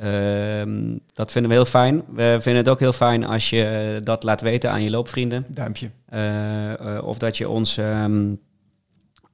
Ehm, 0.00 0.96
dat 1.14 1.32
vinden 1.32 1.50
we 1.50 1.56
heel 1.56 1.66
fijn. 1.66 2.02
We 2.14 2.36
vinden 2.40 2.62
het 2.62 2.68
ook 2.68 2.80
heel 2.80 2.92
fijn 2.92 3.24
als 3.24 3.50
je 3.50 4.00
dat 4.04 4.22
laat 4.22 4.40
weten 4.40 4.70
aan 4.70 4.82
je 4.82 4.90
loopvrienden. 4.90 5.46
Duimpje. 5.48 5.90
Of 7.02 7.18
dat 7.18 7.36
je 7.36 7.48
ons, 7.48 7.76
ehm, 7.76 8.34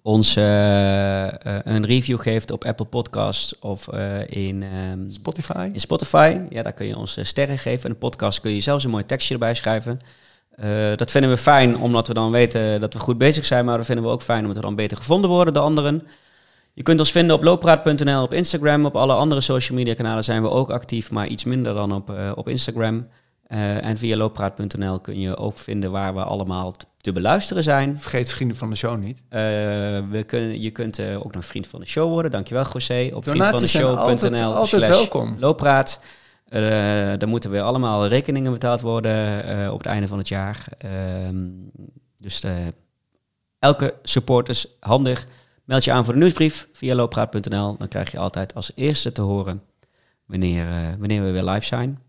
ons 0.03 0.37
een 0.37 1.85
review 1.87 2.21
geeft 2.21 2.51
op 2.51 2.65
Apple 2.65 2.87
Podcasts 2.87 3.59
of 3.59 3.89
in, 4.27 4.63
ehm, 4.63 5.09
Spotify. 5.09 5.69
in 5.73 5.81
Spotify. 5.81 6.41
Ja, 6.49 6.63
daar 6.63 6.73
kun 6.73 6.87
je 6.87 6.97
ons 6.97 7.19
sterren 7.23 7.59
geven. 7.59 7.85
En 7.85 7.91
een 7.91 7.99
podcast 7.99 8.41
kun 8.41 8.55
je 8.55 8.61
zelfs 8.61 8.85
een 8.85 8.91
mooi 8.91 9.05
tekstje 9.05 9.35
erbij 9.35 9.55
schrijven. 9.55 10.01
Eh, 10.57 10.97
dat 10.97 11.11
vinden 11.11 11.31
we 11.31 11.37
fijn, 11.37 11.77
omdat 11.77 12.09
we 12.09 12.15
dan 12.15 12.31
weten 12.31 12.81
dat 12.81 12.93
we 12.93 12.99
goed 12.99 13.19
bezig 13.19 13.45
zijn. 13.45 13.65
Maar 13.65 13.77
dat 13.77 13.87
vinden 13.87 14.05
we 14.05 14.11
ook 14.11 14.23
fijn 14.23 14.41
omdat 14.41 14.57
we 14.57 14.63
dan 14.63 14.75
beter 14.75 14.97
gevonden 14.97 15.31
worden 15.31 15.55
door 15.55 15.63
anderen. 15.63 16.03
Je 16.73 16.83
kunt 16.83 16.99
ons 16.99 17.13
vinden 17.13 17.37
op 17.37 17.43
looppraat.nl 17.43 18.23
op 18.23 18.33
Instagram. 18.33 18.85
Op 18.85 18.97
alle 18.97 19.15
andere 19.15 19.41
social 19.41 19.79
media 19.79 19.95
kanalen 19.95 20.25
zijn 20.25 20.43
we 20.43 20.51
ook 20.51 20.71
actief, 20.71 21.11
maar 21.11 21.27
iets 21.27 21.45
minder 21.45 21.75
dan 21.75 21.93
op, 21.93 22.11
eh, 22.11 22.33
op 22.35 22.49
Instagram. 22.49 23.07
Eh, 23.47 23.85
en 23.85 23.99
via 23.99 24.17
looppraat.nl 24.17 25.01
kun 25.01 25.21
je 25.21 25.37
ook 25.37 25.59
vinden 25.59 25.91
waar 25.91 26.15
we 26.15 26.23
allemaal 26.23 26.75
te 26.97 27.13
beluisteren 27.13 27.63
zijn. 27.63 27.99
Vergeet 28.01 28.33
vrienden 28.33 28.57
van 28.57 28.71
de 28.71 28.77
show 28.77 28.99
niet. 28.99 29.23
We 30.11 30.25
kunnen, 30.27 30.61
je 30.61 30.71
kunt 30.71 31.01
ook 31.23 31.35
nog 31.35 31.47
vriend 31.47 31.67
van 31.67 31.81
de 31.81 31.87
show 31.87 32.11
worden. 32.11 32.31
Dankjewel, 32.31 32.65
José. 32.73 33.07
Op 33.07 33.15
altijd, 33.15 33.37
vriendvandeshow.nl 33.37 34.55
altijd 34.55 34.69
slash 34.69 34.89
welkom. 34.89 35.37
looppraat. 35.39 36.01
Eh 36.55 37.19
dan 37.19 37.29
moeten 37.29 37.51
weer 37.51 37.63
allemaal 37.63 38.07
rekeningen 38.07 38.53
betaald 38.53 38.81
worden 38.81 39.45
eh, 39.45 39.73
op 39.73 39.79
het 39.79 39.87
einde 39.87 40.09
van 40.09 40.19
het 40.19 40.29
jaar. 40.29 40.67
Ehm, 40.79 41.47
dus 42.19 42.43
eh, 42.43 42.53
elke 43.59 43.95
support 44.03 44.49
is 44.49 44.67
handig. 44.81 45.27
Meld 45.65 45.85
je 45.85 45.93
aan 45.93 46.05
voor 46.05 46.13
de 46.13 46.19
nieuwsbrief 46.19 46.69
via 46.73 46.95
looppraat.nl. 46.95 47.77
Dan 47.77 47.89
krijg 47.89 48.11
je 48.11 48.19
altijd 48.19 48.55
als 48.55 48.73
eerste 48.75 49.13
te 49.13 49.21
horen 49.21 49.63
wanneer, 50.27 50.67
wanneer 50.99 51.23
we 51.23 51.31
weer 51.31 51.45
live 51.45 51.67
zijn. 51.67 52.03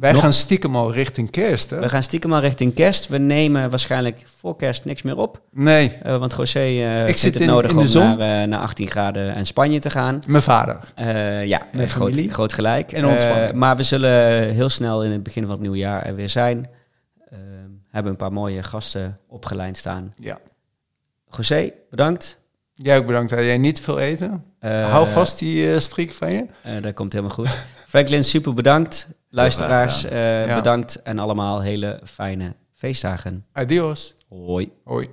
Wij 0.00 0.12
Nog- 0.12 0.22
gaan 0.22 0.32
stiekem 0.32 0.76
al 0.76 0.92
richting 0.92 1.30
kerst, 1.30 1.70
hè? 1.70 1.80
We 1.80 1.88
gaan 1.88 2.02
stiekem 2.02 2.32
al 2.32 2.40
richting 2.40 2.74
kerst. 2.74 3.08
We 3.08 3.18
nemen 3.18 3.70
waarschijnlijk 3.70 4.22
voor 4.38 4.56
kerst 4.56 4.84
niks 4.84 5.02
meer 5.02 5.16
op. 5.16 5.40
Nee, 5.52 5.88
Eh, 6.02 6.16
want 6.18 6.34
José 6.36 6.58
eh 6.58 7.08
Ik 7.08 7.16
zit 7.16 7.34
het 7.34 7.42
in- 7.42 7.48
nodig 7.48 7.70
in 7.70 7.76
om 7.78 7.84
naar, 8.16 8.42
eh, 8.42 8.48
naar 8.48 8.60
18 8.60 8.86
graden 8.88 9.34
en 9.34 9.46
Spanje 9.46 9.78
te 9.80 9.90
gaan. 9.90 10.22
mijn 10.26 10.42
vader. 10.42 10.78
Ja, 11.46 11.62
Mijn 11.72 11.88
groot, 11.88 12.14
groot 12.28 12.52
gelijk. 12.52 12.92
En 12.92 13.58
maar 13.58 13.76
we 13.76 13.82
zullen 13.82 14.48
heel 14.54 14.68
snel 14.68 15.04
in 15.04 15.10
het 15.10 15.22
begin 15.22 15.42
van 15.42 15.52
het 15.52 15.60
nieuwe 15.60 15.76
jaar 15.76 16.06
er 16.06 16.14
weer 16.14 16.28
zijn. 16.28 16.68
Hebben 17.90 18.12
een 18.12 18.18
paar 18.18 18.32
mooie 18.32 18.62
gasten 18.62 19.18
opgeleid 19.28 19.76
staan. 19.76 20.12
Ja. 20.16 20.38
José, 21.30 21.70
bedankt. 21.90 22.38
Jij 22.72 22.96
ook 22.98 23.06
bedankt 23.06 23.30
dat 23.30 23.38
jij 23.44 23.58
niet 23.58 23.80
veel 23.80 23.98
eten. 23.98 24.44
Hou 24.60 25.08
vast 25.08 25.38
die 25.38 25.78
strik 25.78 26.14
van 26.14 26.32
je. 26.32 26.46
dat 26.80 26.94
komt 26.94 27.12
helemaal 27.12 27.34
goed. 27.34 27.48
Franklin, 27.88 28.24
super 28.24 28.54
bedankt. 28.54 29.08
Luisteraars, 29.34 30.04
eh, 30.04 30.46
Ja. 30.46 30.54
bedankt. 30.54 31.02
En 31.02 31.18
allemaal 31.18 31.60
hele 31.60 32.00
fijne 32.04 32.54
feestdagen. 32.74 33.44
Adios. 33.52 34.14
Hoi. 34.28 34.72
Hoi. 34.84 35.08